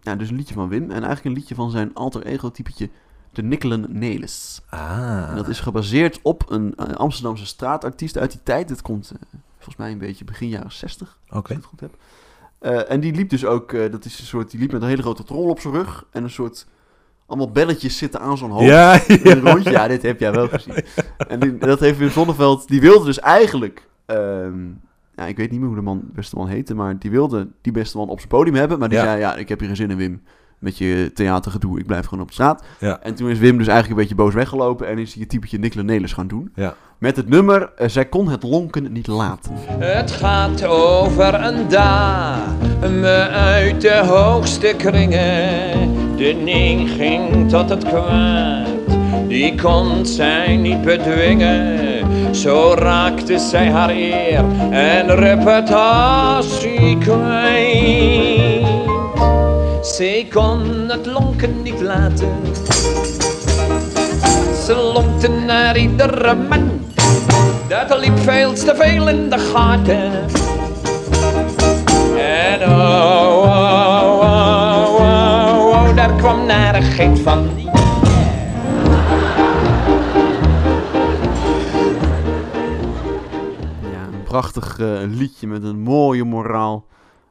ja, 0.04 0.16
dus 0.16 0.30
een 0.30 0.36
liedje 0.36 0.54
van 0.54 0.68
Wim. 0.68 0.82
En 0.82 0.90
eigenlijk 0.90 1.24
een 1.24 1.32
liedje 1.32 1.54
van 1.54 1.70
zijn 1.70 1.94
alter 1.94 2.26
ego 2.26 2.50
typetje... 2.50 2.90
De 3.32 3.42
Nikkelen 3.42 3.86
Nelis. 3.88 4.62
Ah. 4.68 5.28
En 5.30 5.36
dat 5.36 5.48
is 5.48 5.60
gebaseerd 5.60 6.18
op 6.22 6.50
een 6.50 6.74
eh, 6.74 6.94
Amsterdamse 6.94 7.46
straatartiest 7.46 8.18
uit 8.18 8.30
die 8.30 8.40
tijd. 8.42 8.68
Dat 8.68 8.82
komt 8.82 9.10
eh, 9.10 9.18
volgens 9.54 9.76
mij 9.76 9.90
een 9.90 9.98
beetje 9.98 10.24
begin 10.24 10.48
jaren 10.48 10.72
60, 10.72 11.18
Oké. 11.26 11.34
als 11.36 11.50
ik 11.50 11.56
het 11.56 11.64
goed 11.64 11.80
heb. 11.80 11.96
Eh, 12.58 12.90
en 12.90 13.00
die 13.00 13.14
liep 13.14 13.30
dus 13.30 13.44
ook, 13.44 13.70
dat 13.90 14.04
is 14.04 14.18
een 14.18 14.26
soort, 14.26 14.50
die 14.50 14.60
liep 14.60 14.72
met 14.72 14.82
een 14.82 14.88
hele 14.88 15.02
grote 15.02 15.24
trol 15.24 15.48
op 15.48 15.60
zijn 15.60 15.74
rug. 15.74 16.04
En 16.10 16.22
een 16.22 16.30
soort, 16.30 16.66
allemaal 17.26 17.50
belletjes 17.50 17.98
zitten 17.98 18.20
aan 18.20 18.38
zo'n 18.38 18.50
hoofd. 18.50 18.66
Ja, 18.66 18.92
ja. 18.92 19.00
een 19.08 19.40
rondje. 19.40 19.70
Ja, 19.70 19.88
dit 19.88 20.02
heb 20.02 20.20
jij 20.20 20.32
wel 20.32 20.48
gezien. 20.48 20.84
En 21.28 21.40
die, 21.40 21.58
dat 21.58 21.80
heeft 21.80 21.98
Wim 21.98 22.10
Zonneveld, 22.10 22.68
die 22.68 22.80
wilde 22.80 23.04
dus 23.04 23.20
eigenlijk, 23.20 23.88
ehm, 24.06 24.70
ja, 25.16 25.26
ik 25.26 25.36
weet 25.36 25.50
niet 25.50 25.58
meer 25.60 25.68
hoe 25.68 25.76
de 25.76 25.82
man, 25.82 26.02
beste 26.14 26.36
man 26.36 26.46
heette, 26.48 26.74
maar 26.74 26.98
die 26.98 27.10
wilde 27.10 27.48
die 27.60 27.72
beste 27.72 27.96
man 27.96 28.08
op 28.08 28.16
zijn 28.18 28.28
podium 28.30 28.54
hebben. 28.54 28.78
Maar 28.78 28.88
die 28.88 28.98
Ja. 28.98 29.04
zei, 29.04 29.18
ja, 29.18 29.34
ik 29.36 29.48
heb 29.48 29.58
hier 29.58 29.68
geen 29.68 29.76
zin 29.76 29.90
in 29.90 29.96
Wim, 29.96 30.22
met 30.58 30.78
je 30.78 31.10
theatergedoe, 31.14 31.78
ik 31.78 31.86
blijf 31.86 32.04
gewoon 32.06 32.20
op 32.22 32.26
de 32.28 32.34
straat. 32.34 32.64
Ja. 32.80 33.00
En 33.02 33.14
toen 33.14 33.28
is 33.30 33.38
Wim 33.38 33.58
dus 33.58 33.66
eigenlijk 33.66 33.88
een 34.00 34.06
beetje 34.06 34.22
boos 34.24 34.34
weggelopen 34.34 34.88
en 34.88 34.98
is 34.98 35.12
hij 35.12 35.20
het 35.20 35.30
typetje 35.30 35.58
Nicola 35.58 35.82
Nelis 35.82 36.12
gaan 36.12 36.26
doen. 36.28 36.50
Ja. 36.54 36.74
Met 36.98 37.16
het 37.16 37.28
nummer, 37.28 37.72
eh, 37.76 37.88
zij 37.88 38.04
kon 38.04 38.28
het 38.28 38.42
lonken 38.42 38.92
niet 38.92 39.06
laten. 39.06 39.52
Het 39.78 40.10
gaat 40.10 40.64
over 40.66 41.34
een 41.34 41.68
dame 41.68 43.28
uit 43.30 43.80
de 43.80 44.02
hoogste 44.06 44.74
kringen. 44.76 46.16
De 46.16 46.40
neiging 46.44 47.48
tot 47.50 47.68
het 47.70 47.84
kwaad, 47.84 48.68
die 49.34 49.54
kon 49.54 50.06
zij 50.06 50.56
niet 50.56 50.82
bedwingen. 50.82 52.34
Zo 52.34 52.74
raakte 52.78 53.38
zij 53.38 53.70
haar 53.70 53.90
eer 53.90 54.44
en 54.70 55.14
reputatie 55.14 56.98
kwijt. 56.98 58.66
Zij 59.82 60.26
kon 60.32 60.88
het 60.88 61.06
lonken 61.06 61.62
niet 61.62 61.80
laten. 61.80 62.28
Ze 64.64 64.90
lonkte 64.94 65.28
naar 65.28 65.76
iedere 65.76 66.34
man. 66.34 66.70
Dat 67.68 67.98
liep 67.98 68.18
veel 68.18 68.52
te 68.52 68.74
veel 68.76 69.08
in 69.08 69.30
de 69.30 69.38
gaten. 69.38 70.12
En 72.18 72.62
oh, 72.62 73.42
oh, 73.42 74.20
oh, 74.20 74.94
oh, 74.94 75.66
oh, 75.68 75.96
daar 75.96 76.12
kwam 76.12 76.46
narigheid 76.46 77.20
van. 77.20 77.53
Prachtig 84.40 84.78
eh, 84.78 84.86
liedje 85.06 85.46
met 85.46 85.62
een 85.62 85.78
mooie 85.78 86.24
moraal. 86.24 86.86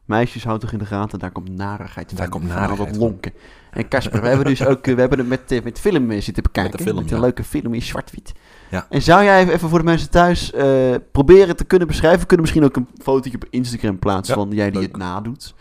Meisjes 0.06 0.44
houden 0.44 0.70
toch 0.70 0.80
in 0.80 0.86
de 0.86 0.96
gaten, 0.96 1.20
daar 1.20 1.32
komt 1.32 1.50
narigheid. 1.50 2.18
Daar 2.18 2.30
komt 2.30 2.48
narigheid 2.48 2.90
dat 2.90 2.98
lonken. 2.98 3.34
En 3.72 3.88
Casper, 3.88 4.22
we 4.22 4.28
hebben 4.28 4.46
dus 4.46 4.66
ook, 4.72 4.88
eh, 4.88 4.94
we 4.94 5.00
hebben 5.00 5.20
het 5.20 5.28
met, 5.28 5.52
eh, 5.52 5.64
met 5.64 5.80
film 5.80 6.22
zitten 6.22 6.44
bekijken. 6.44 6.72
Met 6.72 6.80
de 6.80 6.84
film, 6.84 6.98
een 6.98 7.16
ja. 7.16 7.20
leuke 7.20 7.44
film 7.44 7.74
in 7.74 7.82
zwart-wit. 7.82 8.34
Ja. 8.70 8.86
En 8.90 9.02
zou 9.02 9.24
jij 9.24 9.48
even 9.48 9.70
voor 9.70 9.78
de 9.78 9.84
mensen 9.86 10.10
thuis 10.10 10.52
proberen 11.12 11.56
te 11.56 11.64
kunnen 11.64 11.88
beschrijven? 11.88 12.20
We 12.20 12.26
kunnen 12.26 12.46
misschien 12.46 12.66
ook 12.66 12.76
een 12.76 12.88
fotootje 13.02 13.38
op 13.38 13.46
Instagram 13.50 14.00
plaatsen 14.00 14.36
Ja, 14.36 14.42
van 14.42 14.52
jij 14.56 14.72
die 14.72 14.80
leuk. 14.80 14.88
het 14.88 14.98
nadoet. 14.98 15.56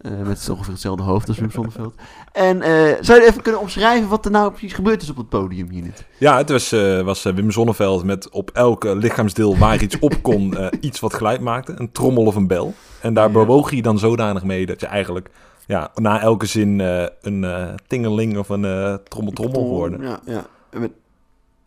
Eh, 0.00 0.10
met 0.26 0.48
ongeveer 0.50 0.72
hetzelfde 0.72 1.02
hoofd 1.02 1.28
als 1.28 1.38
Wim 1.38 1.50
Sonneveld. 1.50 1.94
En 2.32 2.62
eh, 2.62 2.96
zou 3.00 3.20
je 3.20 3.26
even 3.26 3.42
kunnen 3.42 3.60
omschrijven 3.60 4.08
wat 4.08 4.24
er 4.24 4.30
nou 4.30 4.50
precies 4.50 4.72
gebeurd 4.72 5.02
is 5.02 5.10
op 5.10 5.16
het 5.16 5.28
podium 5.28 5.70
hier 5.70 5.82
net? 5.82 6.04
Ja, 6.18 6.36
het 6.36 6.50
was, 6.50 6.72
eh, 6.72 7.00
was 7.00 7.22
Wim 7.22 7.50
Zonneveld 7.50 8.04
met 8.04 8.30
op 8.30 8.50
elk 8.50 8.84
lichaamsdeel 8.84 9.58
waar 9.58 9.82
iets 9.82 9.98
op 9.98 10.14
kon, 10.22 10.54
iets 10.80 11.00
wat 11.00 11.14
geluid 11.14 11.40
maakte. 11.40 11.72
Een 11.76 11.92
trommel 11.92 12.24
of 12.24 12.34
een 12.34 12.46
bel. 12.46 12.74
En 13.00 13.14
daar 13.14 13.26
Ja. 13.26 13.32
bewoog 13.32 13.70
hij 13.70 13.80
dan 13.80 13.98
zodanig 13.98 14.44
mee 14.44 14.66
dat 14.66 14.80
je 14.80 14.86
eigenlijk 14.86 15.30
ja, 15.66 15.90
na 15.94 16.20
elke 16.20 16.46
zin 16.46 16.78
een 17.20 17.46
tingeling 17.86 18.38
of 18.38 18.48
een 18.48 18.64
eh 18.64 18.94
trommel 19.08 19.32
trommel 19.32 19.62
hoorde. 19.68 19.96
Ja, 20.00 20.20
ja. 20.26 20.46
En 20.70 20.80
met- 20.80 20.92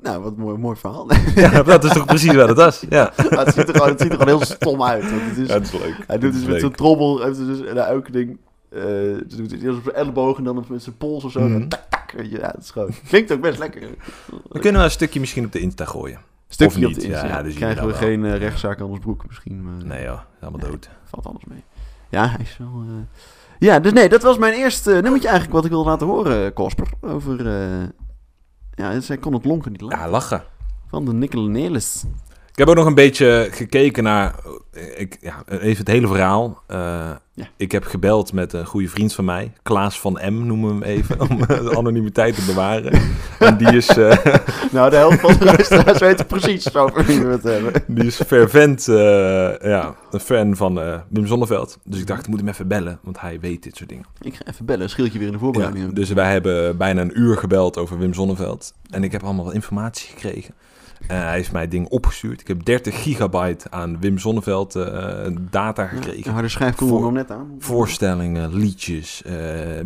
nou, 0.04 0.22
wat 0.24 0.32
een 0.32 0.40
mooi, 0.44 0.58
mooi 0.58 0.76
verhaal. 0.78 1.08
Ja, 1.36 1.64
dat 1.64 1.84
is 1.84 1.92
toch 1.94 2.06
precies 2.06 2.34
wat 2.36 2.48
het 2.48 2.58
was. 2.58 2.86
Ja, 2.90 3.14
Maar 3.30 3.46
het, 3.46 3.54
ziet 3.56 3.68
er 3.68 3.74
gewoon, 3.76 3.90
het 3.90 4.02
ziet 4.02 4.12
er 4.12 4.18
gewoon 4.18 4.38
heel 4.38 4.46
stom 4.46 4.84
uit. 4.84 5.10
Want 5.10 5.22
het 5.26 5.38
is, 5.38 5.48
ja 5.48 5.54
dat 5.54 5.62
is 5.64 5.72
leuk. 5.72 5.82
hij 5.98 6.06
Dat 6.08 6.22
doet 6.22 6.34
dus 6.34 6.46
met 6.46 6.60
zo'n 6.62 6.72
trommel, 6.72 7.24
heeft 7.24 7.38
hij 7.38 7.46
dus, 7.46 7.60
en 7.64 7.78
hij 7.78 7.86
elke 7.86 8.12
ding, 8.12 8.38
eh 8.70 8.80
ze 8.82 9.24
doet 9.28 9.52
het 9.52 9.62
eerst 9.64 9.78
op 9.78 9.84
zijn 9.84 9.96
elleboog 9.96 10.38
en 10.38 10.44
dan 10.44 10.66
met 10.70 10.84
zijn 10.84 10.98
pols 10.98 11.24
of 11.24 11.32
zo. 11.32 11.40
Mhm. 11.40 11.68
tak, 11.68 11.82
tak, 11.90 12.12
weet 12.12 12.30
je, 12.32 12.38
ja, 12.38 12.52
het 12.56 12.64
is 12.64 12.72
gewoon, 12.72 12.90
klinkt 13.08 13.32
ook 13.32 13.42
best 13.42 13.60
lekker. 13.60 13.82
We 14.50 14.60
kunnen 14.60 14.74
wel 14.74 14.84
een 14.84 14.92
stukje 14.92 15.20
misschien 15.20 15.46
op 15.46 15.52
de 15.52 15.60
Insta 15.60 15.86
gooien. 15.86 16.20
Stukje 16.48 16.78
Of 16.78 16.84
op 16.84 16.90
niet, 16.90 17.02
de 17.02 17.08
ja, 17.08 17.14
Insta. 17.22 17.28
ja, 17.38 17.44
dus 17.44 17.54
krijgen 17.56 17.82
we 17.86 17.92
dat 17.92 17.98
geen 17.98 18.26
eh, 18.26 18.38
rechtszaak 18.38 18.80
aan 18.82 18.88
ons 18.88 19.00
broek 19.00 19.24
misschien, 19.28 19.64
maar 19.64 19.86
Nee 19.86 20.04
joh, 20.04 20.20
helemaal 20.40 20.70
dood. 20.70 20.90
valt 21.10 21.26
alles 21.26 21.42
mee. 21.48 21.64
Ja, 22.10 22.28
hij 22.28 22.40
is 22.42 22.58
wel... 22.60 22.84
eh, 22.88 23.22
Ja, 23.60 23.80
dus 23.80 23.92
nee, 23.94 24.10
dat 24.10 24.24
was 24.24 24.38
mijn 24.38 24.54
eerste 24.54 24.92
nummertje 24.92 25.28
eigenlijk 25.28 25.56
wat 25.56 25.66
ik 25.66 25.72
wilde 25.72 25.90
laten 25.90 26.08
horen, 26.08 26.54
Kosper. 26.54 26.88
Over, 27.02 27.48
eh, 27.48 27.84
ja, 28.76 29.00
zij 29.00 29.18
kon 29.18 29.34
het 29.34 29.46
lonken 29.46 29.72
niet 29.72 29.82
laten. 29.82 30.00
Ja, 30.00 30.10
lachen. 30.10 30.44
Van 30.88 31.06
de 31.06 31.14
Nicola 31.14 31.50
Nelis. 31.50 32.04
Ik 32.54 32.60
heb 32.60 32.68
ook 32.68 32.76
nog 32.76 32.86
een 32.86 32.96
beetje 32.96 33.48
gekeken 33.52 34.04
naar, 34.04 34.36
ik, 34.96 35.18
ja, 35.22 35.44
even 35.48 35.78
het 35.78 35.88
hele 35.88 36.08
verhaal. 36.08 36.62
Eh, 36.68 36.78
Ja. 37.36 37.48
Ik 37.58 37.72
heb 37.72 37.84
gebeld 37.84 38.34
met 38.34 38.54
een 38.54 38.66
goede 38.66 38.88
vriend 38.88 39.14
van 39.14 39.26
mij, 39.26 39.52
Klaas 39.64 40.00
van 40.00 40.20
M 40.22 40.46
noemen 40.46 40.68
we 40.80 40.86
hem 40.86 40.98
even, 40.98 41.22
om 41.22 41.38
de 41.48 41.76
anonimiteit 41.78 42.36
te 42.36 42.46
bewaren. 42.46 43.02
En 43.40 43.58
die 43.58 43.76
is, 43.76 43.88
eh, 43.88 44.18
Nou, 44.72 44.90
de 44.90 44.96
helft 44.96 45.20
van 45.20 45.38
de 45.38 45.46
luisteraars 45.46 46.00
weten 46.00 46.26
precies 46.26 46.76
over 46.76 47.06
wie 47.06 47.20
we 47.22 47.28
het 47.32 47.44
hebben. 47.44 47.74
die 47.88 48.06
is 48.06 48.22
fervent 48.28 48.88
eh, 48.88 48.96
ja, 49.62 49.96
een 50.12 50.20
fan 50.20 50.56
van 50.56 51.02
Wim 51.10 51.28
Zonneveld. 51.28 51.78
Dus 51.84 52.00
ik 52.00 52.08
dacht, 52.08 52.22
ik 52.22 52.28
moet 52.28 52.40
hem 52.40 52.48
even 52.50 52.68
bellen, 52.68 53.00
want 53.02 53.20
hij 53.20 53.40
weet 53.40 53.64
dit 53.64 53.76
soort 53.76 53.90
dingen. 53.90 54.06
Ik 54.22 54.36
ga 54.36 54.46
even 54.52 54.66
bellen, 54.66 54.90
schildje 54.90 55.18
weer 55.20 55.28
in 55.28 55.34
de 55.34 55.40
Ja, 55.40 55.44
voorbereiding. 55.44 55.94
dus 55.94 56.10
wij 56.10 56.32
hebben 56.32 56.78
bijna 56.78 57.02
een 57.02 57.20
uur 57.20 57.38
gebeld 57.38 57.78
over 57.78 58.00
Wim 58.00 58.14
Zonneveld. 58.14 58.74
En 58.90 59.04
ik 59.04 59.12
heb 59.12 59.24
allemaal 59.24 59.46
wat 59.46 59.54
informatie 59.54 60.10
gekregen. 60.10 60.54
En 61.08 61.22
hij 61.22 61.34
heeft 61.34 61.52
mij 61.52 61.68
dingen 61.68 61.92
opgestuurd. 61.92 62.42
Ik 62.42 62.48
heb 62.48 62.66
30 62.66 63.02
gigabyte 63.02 63.72
aan 63.72 64.00
Wim 64.00 64.18
Zonneveld 64.18 64.76
eh, 64.76 65.26
data 65.40 65.86
gekregen. 65.86 66.32
Harde 66.32 66.54
komt 66.58 66.80
er 66.80 66.88
Voor- 66.88 67.02
nog 67.02 67.12
net 67.12 67.32
aan. 67.32 67.56
Voorstellingen, 67.60 68.54
liedjes, 68.56 69.24
eh, 69.24 69.36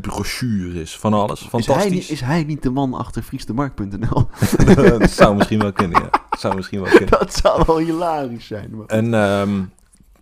brochures, 0.02 0.98
van 0.98 1.14
alles. 1.14 1.42
Is 1.44 1.52
hij, 1.52 1.62
Fantastisch. 1.62 1.92
niet, 1.92 2.10
is 2.10 2.22
hij 2.22 2.44
niet 2.44 2.64
de 2.64 2.70
man 2.70 2.94
achter 2.94 3.24
vriesdemarkt.nl? 3.24 4.30
dat 5.00 5.12
zou 5.12 5.36
misschien 5.36 5.60
wel 5.60 5.72
kunnen, 5.72 6.02
ja. 6.02 6.10
Dat 6.30 6.40
zou 6.40 6.56
misschien 6.56 6.82
wel 6.82 6.90
kunnen. 6.90 7.10
dat 7.20 7.36
zou 7.36 7.64
wel 7.66 7.78
hilarisch 7.78 8.48
zijn. 8.48 8.76
Maar... 8.76 8.86
En 8.86 9.14
ehm, 9.14 9.64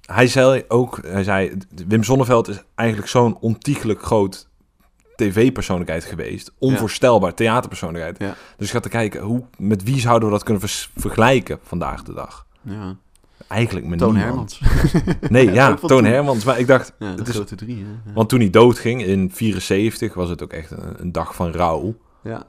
hij 0.06 0.28
zei 0.28 0.64
ook, 0.68 1.00
hij 1.08 1.24
zei, 1.24 1.58
Wim 1.88 2.04
Zonneveld 2.04 2.48
is 2.48 2.64
eigenlijk 2.76 3.10
zo'n 3.10 3.38
ontiegelijk 3.40 4.02
groot 4.04 4.48
tv-persoonlijkheid 5.15 6.04
geweest. 6.06 6.51
Onvoorstelbaar, 6.60 7.34
theaterpersoonlijkheid. 7.34 8.19
Ja. 8.19 8.36
Dus 8.58 8.67
ik 8.67 8.73
ga 8.73 8.80
te 8.80 8.89
kijken, 8.89 9.21
hoe, 9.21 9.43
met 9.58 9.84
wie 9.84 9.99
zouden 9.99 10.28
we 10.28 10.34
dat 10.34 10.43
kunnen 10.43 10.62
vers- 10.62 10.91
vergelijken 10.95 11.60
vandaag 11.63 12.04
de 12.04 12.13
dag? 12.13 12.45
Ja. 12.62 12.95
Eigenlijk 13.47 13.86
met 13.86 13.99
Toon 13.99 14.13
niemand. 14.15 14.60
Hermans. 14.60 15.19
Nee, 15.30 15.51
ja, 15.51 15.73
Toon 15.73 15.89
toen. 15.89 16.04
Hermans. 16.06 16.43
Maar 16.43 16.60
ik 16.60 16.67
dacht, 16.67 16.93
Het 16.99 17.28
is- 17.28 17.41
drie. 17.56 17.86
Want 18.13 18.30
toen 18.30 18.39
hij 18.39 18.49
doodging 18.49 19.04
in 19.04 19.32
74 19.34 20.13
was 20.13 20.30
het 20.30 20.43
ook 20.43 20.54
echt 20.54 20.71
een, 20.71 21.01
een 21.01 21.12
dag 21.12 21.36
van 21.36 21.51
rouw. 21.51 21.95
ja. 22.23 22.43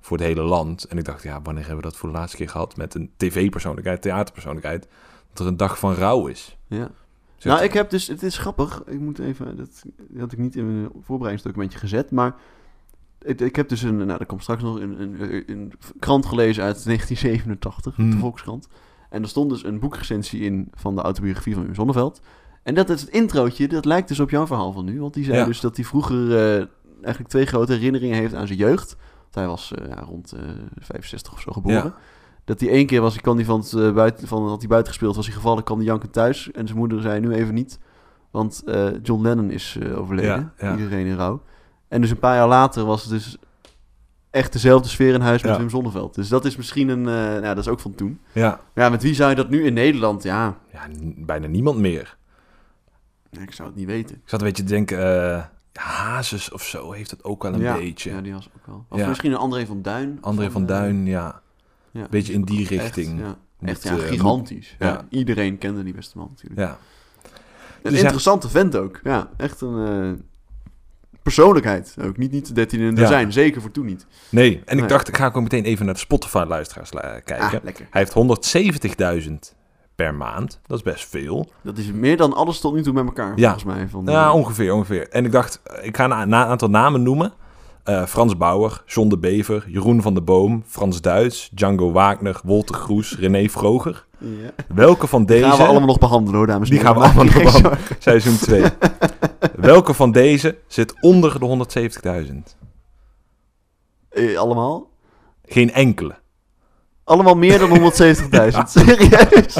voor 0.00 0.16
het 0.16 0.26
hele 0.26 0.42
land. 0.42 0.84
En 0.84 0.98
ik 0.98 1.04
dacht, 1.04 1.22
ja, 1.22 1.40
wanneer 1.42 1.64
hebben 1.66 1.82
we 1.82 1.88
dat 1.90 1.98
voor 1.98 2.08
de 2.08 2.14
laatste 2.14 2.36
keer 2.36 2.48
gehad 2.48 2.76
met 2.76 2.94
een 2.94 3.10
tv-persoonlijkheid, 3.16 4.02
theaterpersoonlijkheid, 4.02 4.88
dat 5.32 5.38
er 5.40 5.46
een 5.46 5.56
dag 5.56 5.78
van 5.78 5.94
rouw 5.94 6.26
is. 6.26 6.56
ja. 6.66 6.90
Nou, 7.42 7.62
ik 7.62 7.72
heb 7.72 7.90
dus, 7.90 8.06
het 8.06 8.22
is 8.22 8.38
grappig. 8.38 8.82
Ik 8.86 9.00
moet 9.00 9.18
even, 9.18 9.56
dat, 9.56 9.82
dat 10.08 10.20
had 10.20 10.32
ik 10.32 10.38
niet 10.38 10.56
in 10.56 10.66
mijn 10.66 10.90
voorbereidingsdocumentje 11.02 11.78
gezet, 11.78 12.10
maar 12.10 12.34
ik, 13.20 13.40
ik 13.40 13.56
heb 13.56 13.68
dus 13.68 13.82
een, 13.82 13.96
nou, 13.96 14.18
er 14.20 14.26
komt 14.26 14.42
straks 14.42 14.62
nog 14.62 14.80
een, 14.80 15.00
een, 15.00 15.42
een 15.46 15.72
krant 15.98 16.26
gelezen 16.26 16.62
uit 16.64 16.84
1987, 16.84 17.94
de 17.94 18.02
Hmm. 18.02 18.18
Volkskrant. 18.18 18.68
En 19.10 19.22
er 19.22 19.28
stond 19.28 19.50
dus 19.50 19.64
een 19.64 19.78
boekrecensie 19.78 20.40
in 20.40 20.68
van 20.74 20.94
de 20.94 21.02
autobiografie 21.02 21.54
van 21.54 21.64
Wim 21.64 21.74
Sonneveld. 21.74 22.20
En 22.62 22.74
dat 22.74 22.90
is 22.90 23.00
het 23.00 23.10
introotje, 23.10 23.68
dat 23.68 23.84
lijkt 23.84 24.08
dus 24.08 24.20
op 24.20 24.30
jouw 24.30 24.46
verhaal 24.46 24.72
van 24.72 24.84
nu. 24.84 25.00
Want 25.00 25.14
die 25.14 25.24
zei 25.24 25.38
Ja. 25.38 25.44
dus 25.44 25.60
dat 25.60 25.76
hij 25.76 25.84
vroeger 25.84 26.36
eh, 26.36 26.66
eigenlijk 27.02 27.28
twee 27.28 27.46
grote 27.46 27.72
herinneringen 27.72 28.16
heeft 28.16 28.34
aan 28.34 28.46
zijn 28.46 28.58
jeugd. 28.58 28.96
Want 29.22 29.34
hij 29.34 29.46
was 29.46 29.72
eh, 29.72 30.02
rond 30.06 30.32
eh 30.32 30.42
65 30.78 31.32
of 31.32 31.40
zo 31.40 31.52
geboren. 31.52 31.84
Ja. 31.84 31.94
Dat 32.48 32.60
hij 32.60 32.68
één 32.68 32.86
keer 32.86 33.00
was, 33.00 33.12
hij 33.12 33.22
kwam 33.22 33.36
die 33.36 33.44
van 33.46 33.60
het 33.60 33.72
eh, 33.72 33.92
buiten, 33.92 34.28
van 34.28 34.48
had 34.48 34.58
hij 34.58 34.68
buiten 34.68 34.92
gespeeld, 34.92 35.16
was 35.16 35.26
hij 35.26 35.34
gevallen, 35.34 35.64
kwam 35.64 35.78
die 35.78 35.86
janken 35.86 36.10
thuis. 36.10 36.50
En 36.50 36.66
zijn 36.66 36.78
moeder 36.78 37.00
zei 37.00 37.20
nu 37.20 37.32
even 37.32 37.54
niet, 37.54 37.78
want 38.30 38.62
eh, 38.66 38.86
John 39.02 39.22
Lennon 39.22 39.50
is 39.50 39.76
eh, 39.82 39.98
overleden. 39.98 40.52
Ja, 40.58 40.68
ja. 40.68 40.76
Iedereen 40.76 41.06
in 41.06 41.16
rouw. 41.16 41.42
En 41.88 42.00
dus 42.00 42.10
een 42.10 42.18
paar 42.18 42.36
jaar 42.36 42.48
later 42.48 42.84
was 42.84 43.02
het 43.02 43.10
dus 43.10 43.36
echt 44.30 44.52
dezelfde 44.52 44.88
sfeer 44.88 45.14
in 45.14 45.20
huis 45.20 45.42
met 45.42 45.52
Ja. 45.52 45.58
Wim 45.58 45.70
Zonneveld. 45.70 46.14
Dus 46.14 46.28
dat 46.28 46.44
is 46.44 46.56
misschien 46.56 46.88
een... 46.88 47.02
nou, 47.02 47.42
dat 47.42 47.58
is 47.58 47.68
ook 47.68 47.80
van 47.80 47.94
toen. 47.94 48.20
Ja, 48.32 48.60
Maar 48.74 48.84
ja, 48.84 48.90
met 48.90 49.02
wie 49.02 49.14
zou 49.14 49.30
je 49.30 49.36
dat 49.36 49.48
nu 49.48 49.64
in 49.64 49.72
Nederland? 49.72 50.22
Ja, 50.22 50.56
ja 50.72 50.86
bijna 51.16 51.46
niemand 51.46 51.78
meer. 51.78 52.16
ik 53.30 53.52
zou 53.52 53.68
het 53.68 53.76
niet 53.76 53.86
weten. 53.86 54.16
Ik 54.16 54.22
zat 54.28 54.40
een 54.40 54.46
beetje 54.46 54.62
te 54.62 54.68
denken, 54.68 55.50
Hazes 55.72 56.52
of 56.52 56.62
zo 56.62 56.92
heeft 56.92 57.10
het 57.10 57.24
ook 57.24 57.42
wel 57.42 57.52
een 57.54 57.60
ja, 57.60 57.76
beetje. 57.76 58.10
Ja, 58.10 58.20
die 58.20 58.32
was 58.32 58.48
ook 58.56 58.66
wel. 58.66 58.84
Of 58.88 58.98
Ja. 58.98 59.08
misschien 59.08 59.30
een 59.32 59.38
André 59.38 59.66
van 59.66 59.82
Duin. 59.82 60.18
André 60.20 60.50
van 60.50 60.66
Duin, 60.66 61.06
ja. 61.06 61.40
Ja, 61.92 62.06
beetje 62.10 62.32
in 62.32 62.42
die 62.42 62.66
richting. 62.66 63.20
Moet, 63.58 63.70
Echt, 63.70 63.82
ja, 63.82 63.90
eh, 63.96 63.98
gigantisch. 63.98 64.76
Ja. 64.78 65.06
Iedereen 65.10 65.58
kende 65.58 65.82
die 65.82 65.94
beste 65.94 66.18
man 66.18 66.26
natuurlijk. 66.30 66.60
Ja, 66.60 66.78
Een 67.82 67.90
Dus 67.90 67.92
ja- 67.92 67.98
interessante 68.00 68.48
vent 68.48 68.76
ook. 68.76 69.00
Ja, 69.02 69.30
echt 69.36 69.60
een 69.60 69.86
eh, 69.86 70.22
persoonlijkheid 71.22 71.96
ook. 72.02 72.16
Niet, 72.16 72.30
niet 72.30 72.54
13 72.54 72.80
in 72.80 72.94
de 72.94 73.00
Ja. 73.00 73.06
zijn, 73.06 73.32
zeker 73.32 73.60
voor 73.60 73.70
toen 73.70 73.86
niet. 73.86 74.06
nee. 74.30 74.62
En 74.64 74.74
Nee. 74.74 74.84
ik 74.84 74.90
dacht, 74.90 75.08
ik 75.08 75.16
ga 75.16 75.26
ook 75.26 75.40
meteen 75.42 75.64
even 75.64 75.84
naar 75.84 75.94
de 75.94 76.00
Spotify-luisteraars 76.00 76.92
la- 76.92 77.20
kijken. 77.20 77.44
Ah. 77.46 77.52
Hij 77.62 77.84
heeft 77.90 78.12
170.000 78.12 79.54
per 79.94 80.14
maand. 80.14 80.60
Dat 80.66 80.76
is 80.78 80.84
best 80.84 81.08
veel. 81.08 81.50
Dat 81.62 81.78
is 81.78 81.92
meer 81.92 82.16
dan 82.16 82.32
alles 82.34 82.60
tot 82.60 82.74
nu 82.74 82.82
toe 82.82 82.92
met 82.92 83.04
elkaar, 83.06 83.32
Ja. 83.38 83.42
volgens 83.52 83.74
mij. 83.74 83.88
Van, 83.88 84.04
Ja, 84.04 84.28
eh, 84.28 84.34
ongeveer, 84.34 84.72
ongeveer. 84.74 85.08
En 85.08 85.24
ik 85.24 85.32
dacht, 85.32 85.60
ik 85.82 85.96
ga 85.96 86.04
een, 86.04 86.10
een 86.20 86.34
aantal 86.34 86.70
namen 86.70 87.02
noemen. 87.02 87.32
Eh, 87.84 88.04
Frans 88.06 88.36
Bauer, 88.36 88.82
John 88.86 89.08
de 89.08 89.18
Bever, 89.18 89.64
Jeroen 89.68 90.02
van 90.02 90.14
der 90.14 90.24
Boom, 90.24 90.62
Frans 90.66 91.00
Duits, 91.00 91.50
Django 91.54 91.92
Wagner, 91.92 92.40
Wolter 92.44 92.76
Kroes, 92.78 93.16
René 93.18 93.48
Vroger. 93.48 94.06
ja. 94.18 94.50
Welke 94.74 95.06
van 95.06 95.24
Die 95.24 95.36
deze... 95.36 95.48
gaan 95.48 95.58
we 95.58 95.64
allemaal 95.66 95.86
nog 95.88 95.98
behandelen 95.98 96.36
hoor, 96.38 96.46
dames 96.46 96.68
en 96.70 96.74
Die 96.76 96.84
heren. 96.84 97.02
gaan 97.02 97.12
we 97.14 97.20
allemaal 97.20 97.34
nog 97.42 97.42
behandelen. 97.52 97.78
Seizoen 97.98 98.36
2. 98.36 98.64
Welke 99.56 99.94
van 99.94 100.12
deze 100.12 100.58
zit 100.66 100.94
onder 101.00 101.38
de 101.40 101.66
170.000? 102.30 102.56
Eh, 104.08 104.36
allemaal? 104.38 104.90
Geen 105.44 105.72
enkele. 105.72 106.14
Allemaal 107.08 107.34
meer 107.36 107.58
dan 107.58 107.68
170.000. 107.78 108.58
Serieus? 108.68 109.58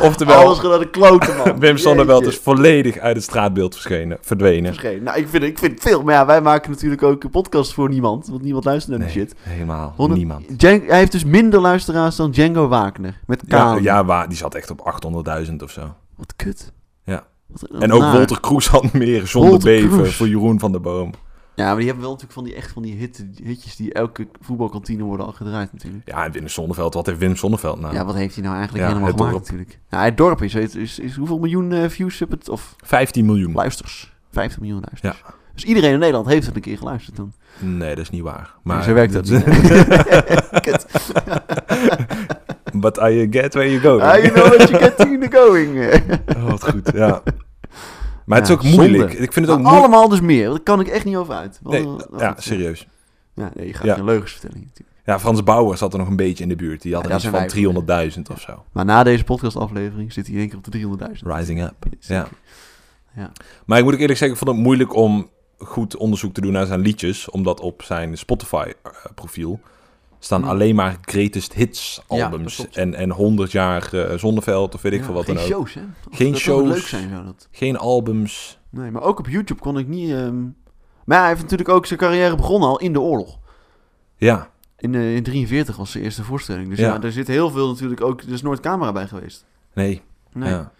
Oftewel, 0.00 0.36
Alles 0.44 0.62
naar 0.62 0.78
de 0.78 0.90
kloten, 0.90 1.36
man. 1.36 1.58
Wim 1.60 1.76
Sonneveld 1.76 2.26
is 2.26 2.36
volledig 2.36 2.98
uit 2.98 3.14
het 3.16 3.24
straatbeeld 3.24 3.74
verschenen, 3.74 4.18
verdwenen. 4.20 4.74
Verschenen. 4.74 5.02
Nou, 5.02 5.18
ik 5.18 5.28
vind, 5.28 5.42
ik 5.44 5.58
vind 5.58 5.72
het 5.72 5.82
veel. 5.82 6.02
Maar 6.02 6.14
ja, 6.14 6.26
wij 6.26 6.40
maken 6.40 6.70
natuurlijk 6.70 7.02
ook 7.02 7.24
een 7.24 7.30
podcast 7.30 7.74
voor 7.74 7.88
niemand. 7.88 8.28
Want 8.28 8.42
niemand 8.42 8.64
luistert 8.64 8.98
naar 8.98 9.06
die 9.08 9.16
Nee, 9.16 9.26
shit. 9.26 9.34
helemaal 9.42 9.92
100 9.96 10.18
niemand. 10.18 10.44
Hij 10.56 10.82
heeft 10.86 11.12
dus 11.12 11.24
minder 11.24 11.60
luisteraars 11.60 12.16
dan 12.16 12.30
Django 12.30 12.68
Wagner. 12.68 13.20
Met 13.26 13.42
Ja, 13.46 13.56
Kaan. 13.56 13.82
ja 13.82 14.04
waar, 14.04 14.28
die 14.28 14.36
zat 14.36 14.54
echt 14.54 14.70
op 14.70 15.00
800.000 15.48 15.54
of 15.62 15.70
zo. 15.70 15.94
Wat 16.16 16.32
kut. 16.36 16.72
Ja. 17.04 17.22
Wat 17.46 17.70
En 17.82 17.92
ook. 17.92 18.02
Wolter 18.12 18.40
Kroes 18.40 18.66
had 18.68 18.92
meer, 18.92 19.30
Bever 19.62 19.88
Kroes. 19.88 20.16
voor 20.16 20.28
Jeroen 20.28 20.58
van 20.58 20.72
der 20.72 20.80
Boom. 20.80 21.10
Ja, 21.60 21.66
maar 21.66 21.76
die 21.76 21.84
hebben 21.86 22.02
wel 22.02 22.10
natuurlijk 22.12 22.38
van 22.38 22.44
die 22.44 22.54
echt 22.54 22.72
van 22.72 22.82
die 22.82 22.94
hit, 22.94 23.24
hitjes 23.42 23.76
die 23.76 23.92
elke 23.92 24.28
voetbalkantine 24.40 25.02
worden 25.02 25.26
al 25.26 25.32
gedraaid 25.32 25.72
natuurlijk. 25.72 26.08
Ja, 26.08 26.24
en 26.24 26.32
Wim 26.32 26.48
Sonneveld, 26.48 26.94
wat 26.94 27.06
heeft 27.06 27.18
Wim 27.18 27.36
Sonneveld 27.36 27.80
nou? 27.80 27.94
Ja, 27.94 28.04
wat 28.04 28.14
heeft 28.14 28.34
hij 28.34 28.44
nou 28.44 28.56
eigenlijk 28.56 28.84
Ja, 28.84 28.90
helemaal 28.90 29.08
het 29.12 29.16
gemaakt 29.20 29.36
dorp. 29.36 29.48
natuurlijk? 29.50 29.78
Ja, 29.90 30.04
het 30.04 30.16
dorp 30.16 30.42
is, 30.42 30.54
is, 30.54 30.74
is, 30.74 30.98
is 30.98 31.16
hoeveel 31.16 31.38
miljoen 31.38 31.72
eh, 31.72 31.88
views 31.88 32.18
heb 32.18 32.30
het? 32.30 32.48
Of 32.48 32.74
15 32.84 33.24
miljoen. 33.24 33.52
luisters? 33.52 34.12
50 34.32 34.60
miljoen 34.60 34.82
luisters. 34.90 35.22
Dus 35.54 35.64
iedereen 35.64 35.92
in 35.92 35.98
Nederland 35.98 36.26
heeft 36.26 36.46
het 36.46 36.54
een 36.56 36.60
keer 36.60 36.78
geluisterd 36.78 37.16
dan. 37.16 37.32
Nee, 37.58 37.88
dat 37.94 38.04
is 38.04 38.10
niet 38.10 38.22
waar. 38.22 38.54
Maar 38.62 38.82
zo 38.82 38.92
werkt 38.94 39.12
dat? 39.18 39.28
Kut. 40.64 40.86
But 42.72 42.98
I 42.98 43.26
get 43.30 43.54
where 43.54 43.70
you 43.70 43.80
go. 43.80 43.96
You 43.98 44.30
know 44.30 44.46
what 44.46 44.68
you 44.68 44.78
get 44.82 44.96
to 44.96 45.18
the 45.18 45.28
going. 45.30 45.78
Oh, 46.36 46.50
wat 46.50 46.70
goed, 46.70 46.90
ja. 46.94 47.22
Maar 48.30 48.38
het 48.38 48.48
is 48.48 48.54
ook 48.54 48.62
moeilijk. 48.62 49.10
zonde. 49.10 49.22
Ik 49.24 49.32
vind 49.32 49.46
het 49.46 49.54
ook 49.54 49.60
moeilijk. 49.62 49.82
allemaal 49.84 50.08
dus 50.08 50.20
meer. 50.20 50.48
Daar 50.48 50.60
kan 50.60 50.80
ik 50.80 50.86
echt 50.88 51.04
niet 51.04 51.16
over 51.16 51.34
uit. 51.34 51.58
Wat- 51.62 51.72
Nee, 51.72 51.84
wat- 51.86 52.06
wat- 52.10 52.20
ja, 52.20 52.34
serieus. 52.38 52.86
Ja, 53.34 53.50
nee, 53.54 53.66
je 53.66 53.74
gaat 53.74 53.94
geen 53.96 54.04
leugens 54.04 54.32
vertellen 54.32 54.58
natuurlijk. 54.66 54.88
Ja, 55.04 55.18
Frans 55.20 55.42
Bauer 55.44 55.76
zat 55.76 55.92
er 55.92 55.98
nog 55.98 56.08
een 56.08 56.16
beetje 56.16 56.42
in 56.42 56.48
de 56.48 56.56
buurt. 56.56 56.82
Die 56.82 56.94
had 56.94 57.08
Ja, 57.08 57.14
iets 57.14 57.24
van 57.24 57.32
wij 57.32 57.46
300.000 57.48 58.30
of 58.30 58.40
zo. 58.40 58.64
Maar 58.72 58.84
na 58.84 59.02
deze 59.02 59.24
podcastaflevering 59.24 60.12
zit 60.12 60.26
hij 60.26 60.36
denk 60.36 60.52
ik 60.52 60.58
op 60.58 60.64
de 60.64 60.70
300.000. 60.70 61.32
Rising 61.36 61.62
up. 61.62 61.74
Ja. 62.00 62.26
Ja. 63.16 63.32
Maar 63.66 63.78
ik 63.78 63.84
moet 63.84 63.92
ook 63.94 64.00
eerlijk 64.00 64.18
zeggen, 64.18 64.38
ik 64.38 64.44
vond 64.44 64.56
het 64.56 64.66
moeilijk 64.66 64.94
om 64.94 65.30
goed 65.58 65.96
onderzoek 65.96 66.34
te 66.34 66.40
doen 66.40 66.52
naar 66.52 66.66
zijn 66.66 66.80
liedjes. 66.80 67.30
Omdat 67.30 67.60
op 67.60 67.82
zijn 67.82 68.18
Spotify-profiel 68.18 69.60
staan 70.22 70.40
Hmm. 70.40 70.50
alleen 70.50 70.74
maar 70.74 70.96
greatest 71.00 71.52
hits 71.52 72.02
albums. 72.06 72.68
en, 72.72 72.94
en 72.94 73.10
100 73.10 73.52
jaar 73.52 73.92
eh, 73.94 74.18
Zonneveld 74.18 74.74
of 74.74 74.82
weet 74.82 74.92
ik 74.92 74.98
Ja, 74.98 75.04
veel 75.04 75.14
wat 75.14 75.24
geen 75.24 75.34
dan 75.34 75.44
ook. 75.44 75.50
shows, 75.50 75.74
hè? 75.74 75.80
Geen 76.10 76.36
shows. 76.36 76.68
leuk 76.68 76.86
zijn, 76.86 77.08
zou 77.10 77.24
dat. 77.24 77.48
Geen 77.50 77.76
albums. 77.78 78.58
Nee, 78.70 78.90
maar 78.90 79.02
ook 79.02 79.18
op 79.18 79.28
YouTube 79.28 79.60
kon 79.60 79.78
ik 79.78 79.86
niet... 79.86 80.10
ehm, 80.10 80.42
Maar 81.04 81.16
ja, 81.16 81.18
hij 81.18 81.28
heeft 81.28 81.42
natuurlijk 81.42 81.68
ook 81.68 81.86
zijn 81.86 81.98
carrière 81.98 82.36
begonnen 82.36 82.68
al 82.68 82.78
in 82.78 82.92
de 82.92 83.00
oorlog. 83.00 83.38
Ja, 84.16 84.50
In, 84.76 84.94
eh 84.94 85.14
in 85.16 85.22
43 85.22 85.76
was 85.76 85.90
zijn 85.90 86.04
eerste 86.04 86.22
voorstelling. 86.24 86.68
Dus 86.68 86.78
ja. 86.78 86.94
Ja. 86.94 87.02
er 87.02 87.12
zit 87.12 87.26
heel 87.26 87.50
veel 87.50 87.68
natuurlijk 87.68 88.00
ook... 88.00 88.20
Er 88.20 88.32
is 88.32 88.42
nooit 88.42 88.60
camera 88.60 88.92
bij 88.92 89.06
geweest. 89.06 89.44
nee. 89.74 90.02
Nee. 90.32 90.50
Ja, 90.50 90.72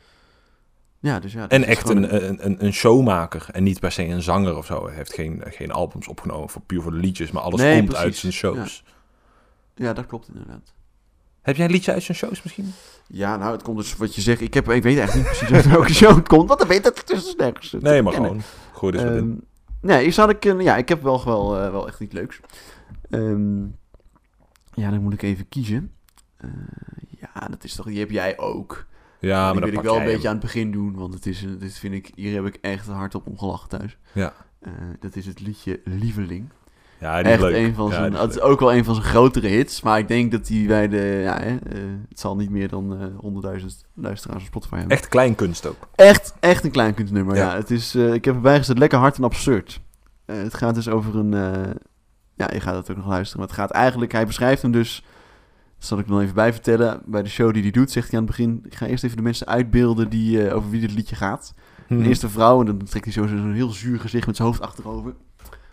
Ja. 1.00 1.20
dus 1.20 1.32
ja. 1.32 1.48
En 1.48 1.64
echt 1.64 1.80
gewoon 1.86 2.02
een, 2.02 2.28
een, 2.28 2.46
een, 2.46 2.64
een 2.64 2.72
showmaker. 2.72 3.46
En 3.52 3.62
niet 3.62 3.80
per 3.80 3.92
se 3.92 4.04
een 4.06 4.22
zanger 4.22 4.56
of 4.56 4.66
zo. 4.66 4.86
Hij 4.86 4.94
heeft 4.96 5.12
geen, 5.14 5.42
geen 5.46 5.70
albums 5.72 6.08
opgenomen 6.08 6.48
voor, 6.48 6.62
puur 6.62 6.82
voor 6.82 6.90
de 6.92 6.96
liedjes. 6.98 7.30
Maar 7.30 7.42
alles 7.42 7.60
Nee, 7.60 7.74
komt 7.76 7.84
precies. 7.88 8.04
uit 8.04 8.16
zijn 8.16 8.32
shows. 8.32 8.82
Ja, 8.86 8.90
dat 9.80 10.06
klopt 10.06 10.28
inderdaad. 10.28 10.74
Heb 11.42 11.56
jij 11.56 11.64
een 11.64 11.70
liedje 11.70 11.92
uit 11.92 12.02
zijn 12.02 12.16
shows 12.16 12.42
misschien? 12.42 12.72
Ja, 13.06 13.36
nou, 13.36 13.52
het 13.52 13.62
komt 13.62 13.76
dus 13.76 13.96
wat 13.96 14.14
je 14.14 14.20
zegt. 14.20 14.40
Ik, 14.40 14.54
heb, 14.54 14.70
ik 14.70 14.82
weet 14.82 14.98
eigenlijk 14.98 15.28
niet 15.28 15.38
precies 15.38 15.56
uit 15.56 15.66
welke 15.66 15.94
show 15.94 16.16
het 16.16 16.28
komt. 16.28 16.48
Want 16.48 16.60
dan 16.60 16.68
weet 16.68 16.84
dat 16.84 16.98
het 16.98 17.10
is 17.10 17.34
nergens. 17.36 17.72
Nee, 17.80 18.02
maar 18.02 18.12
gewoon. 18.12 18.42
Wat 18.80 18.94
in. 18.94 19.00
Ehm, 19.00 19.32
nee, 19.80 20.06
ik, 20.06 20.12
zou 20.12 20.30
ik, 20.30 20.44
ja, 20.60 20.76
ik 20.76 20.88
heb 20.88 21.02
wel, 21.02 21.24
wel, 21.24 21.58
eh, 21.58 21.70
wel 21.70 21.86
echt 21.86 22.00
iets 22.00 22.14
leuks. 22.14 22.40
Ehm, 23.10 23.62
ja, 24.74 24.90
dan 24.90 25.02
moet 25.02 25.12
ik 25.12 25.22
even 25.22 25.48
kiezen. 25.48 25.92
Eh, 26.36 26.50
ja, 27.08 27.48
dat 27.48 27.64
is 27.64 27.74
toch, 27.74 27.86
die 27.86 27.98
heb 27.98 28.10
jij 28.10 28.38
ook. 28.38 28.86
Ja, 29.20 29.52
die 29.52 29.60
maar 29.60 29.70
wil 29.70 29.82
dan 29.82 29.84
ik 29.84 29.90
wel 29.90 29.96
een 29.98 30.04
beetje 30.04 30.18
hem. 30.18 30.26
aan 30.26 30.32
het 30.32 30.42
begin 30.44 30.70
doen, 30.72 30.94
want 30.94 31.14
het 31.14 31.26
is, 31.26 31.46
dit 31.58 31.78
vind 31.78 31.94
ik, 31.94 32.10
hier 32.14 32.34
heb 32.34 32.54
ik 32.54 32.58
echt 32.60 32.86
hard 32.86 33.14
op 33.14 33.26
om 33.26 33.38
gelachen 33.38 33.68
thuis. 33.68 33.98
Ja. 34.12 34.34
Eh, 34.60 34.72
dat 35.00 35.16
is 35.16 35.26
het 35.26 35.40
liedje 35.40 35.80
Lieveling. 35.84 36.48
Ja, 37.00 37.22
die 37.22 37.32
Echt 37.32 37.40
leuk. 37.40 37.54
een 37.54 37.74
van 37.74 37.90
zijn, 37.90 38.12
het 38.14 38.30
is 38.30 38.40
ook 38.40 38.60
wel 38.60 38.74
een 38.74 38.84
van 38.84 38.94
zijn 38.94 39.06
grotere 39.06 39.46
hits, 39.48 39.80
maar 39.82 39.98
ik 39.98 40.08
denk 40.08 40.32
dat 40.32 40.48
hij 40.48 40.64
bij 40.66 40.88
de, 40.88 41.20
ja, 41.22 41.38
hè, 41.40 41.56
eh, 41.56 41.78
het 42.08 42.20
zal 42.20 42.36
niet 42.36 42.50
meer 42.50 42.68
dan 42.68 43.00
eh 43.00 43.06
100.000 43.20 43.66
luisteraars 43.94 44.40
op 44.40 44.46
Spotify 44.48 44.74
hebben. 44.76 44.96
Echt 44.96 45.08
kleinkunst 45.08 45.66
ook. 45.66 45.88
Echt, 45.94 46.34
echt 46.40 46.64
een 46.64 46.70
kleinkunstnummer. 46.70 47.36
Ja. 47.36 47.50
Ja. 47.50 47.56
het 47.56 47.70
is, 47.70 47.94
eh, 47.94 48.12
ik 48.12 48.24
heb 48.24 48.34
erbij 48.34 48.58
gezet 48.58 48.78
lekker 48.78 48.98
hard 48.98 49.16
en 49.16 49.24
absurd. 49.24 49.80
Het 50.26 50.54
gaat 50.54 50.74
dus 50.74 50.88
over 50.88 51.16
een. 51.16 51.30
ja, 52.34 52.50
je 52.52 52.60
gaat 52.60 52.74
het 52.74 52.90
ook 52.90 52.96
nog 52.96 53.06
luisteren. 53.06 53.38
Maar 53.40 53.48
het 53.48 53.58
gaat 53.58 53.70
eigenlijk. 53.70 54.12
Hij 54.12 54.26
beschrijft 54.26 54.62
hem 54.62 54.72
dus. 54.72 55.04
Dat 55.78 55.88
zal 55.88 55.98
ik 55.98 56.06
nog 56.06 56.20
even 56.20 56.34
bij 56.34 56.52
vertellen. 56.52 57.00
Bij 57.04 57.22
de 57.22 57.28
show 57.28 57.52
die 57.52 57.62
hij 57.62 57.70
doet, 57.70 57.90
zegt 57.90 58.10
hij 58.10 58.18
aan 58.18 58.26
het 58.26 58.36
begin. 58.36 58.60
Ik 58.64 58.74
ga 58.74 58.86
eerst 58.86 59.04
even 59.04 59.16
de 59.16 59.22
mensen 59.22 59.46
uitbeelden 59.46 60.08
die, 60.08 60.52
over 60.52 60.70
wie 60.70 60.80
dit 60.80 60.92
liedje 60.92 61.16
gaat. 61.16 61.54
Mhm. 61.88 62.02
De 62.02 62.08
eerste 62.08 62.28
vrouw, 62.28 62.60
en 62.60 62.66
dan 62.66 62.84
trekt 62.84 63.04
hij 63.04 63.14
zo 63.14 63.26
zo'n 63.26 63.52
heel 63.52 63.70
zuur 63.70 64.00
gezicht 64.00 64.26
met 64.26 64.36
zijn 64.36 64.48
hoofd 64.48 64.60
achterover. 64.60 65.14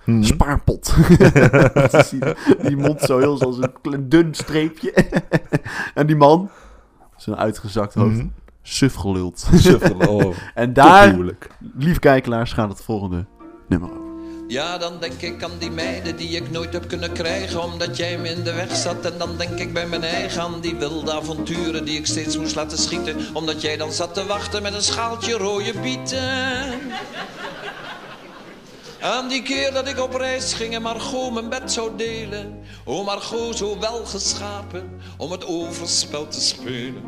Mhm. 0.08 0.24
Spaarpot. 0.24 0.94
Die, 2.10 2.20
die 2.62 2.76
mond 2.78 3.02
zo 3.02 3.18
heel 3.20 3.38
zoals 3.38 3.58
een 3.82 4.10
dun 4.10 4.34
streepje. 4.36 4.94
en 5.94 6.08
die 6.08 6.16
man, 6.16 6.50
zo'n 7.18 7.36
uitgezakt 7.38 7.94
hoofd, 7.94 8.16
Mhm. 8.16 8.28
suf 8.62 8.94
geluld. 8.94 9.48
Oh, 10.08 10.36
En 10.54 10.74
daar, 10.74 11.16
lieve 11.78 12.00
kijkelaars, 12.00 12.54
gaat 12.54 12.70
het 12.70 12.82
volgende 12.82 13.26
nummer 13.68 13.90
over. 13.90 14.02
Ja, 14.48 14.78
dan 14.78 14.94
denk 15.00 15.22
ik 15.22 15.44
aan 15.44 15.52
die 15.60 15.72
meiden 15.72 16.16
die 16.16 16.30
ik 16.30 16.52
nooit 16.52 16.74
heb 16.74 16.88
kunnen 16.88 17.12
krijgen 17.12 17.64
omdat 17.64 17.98
jij 17.98 18.18
me 18.18 18.30
in 18.30 18.44
de 18.44 18.54
weg 18.54 18.76
zat. 18.76 19.06
En 19.06 19.18
dan 19.18 19.30
denk 19.38 19.60
ik 19.60 19.74
bij 19.74 19.88
mijn 19.88 20.04
eigen 20.04 20.42
aan 20.42 20.60
die 20.62 20.76
wilde 20.76 21.14
avonturen 21.14 21.86
die 21.86 21.98
ik 21.98 22.06
steeds 22.06 22.38
moest 22.38 22.56
laten 22.56 22.78
schieten. 22.78 23.16
Omdat 23.34 23.62
jij 23.62 23.78
dan 23.78 23.92
zat 23.92 24.14
te 24.14 24.26
wachten 24.26 24.62
met 24.64 24.74
een 24.74 24.82
schaaltje 24.82 25.34
rode 25.38 25.74
bieten. 25.82 26.20
Aan 29.02 29.28
die 29.28 29.42
keer 29.42 29.74
dat 29.74 29.88
ik 29.88 30.00
op 30.00 30.14
reis 30.14 30.54
ging 30.54 30.74
en 30.74 30.82
Margot 30.82 31.34
mijn 31.34 31.50
bed 31.50 31.72
zou 31.72 31.92
delen. 31.96 32.64
O 32.86 33.04
Margot, 33.04 33.58
zo 33.58 33.80
wel 33.80 34.06
geschapen 34.06 35.02
om 35.18 35.32
het 35.32 35.46
overspel 35.46 36.28
te 36.28 36.42
spelen. 36.42 37.04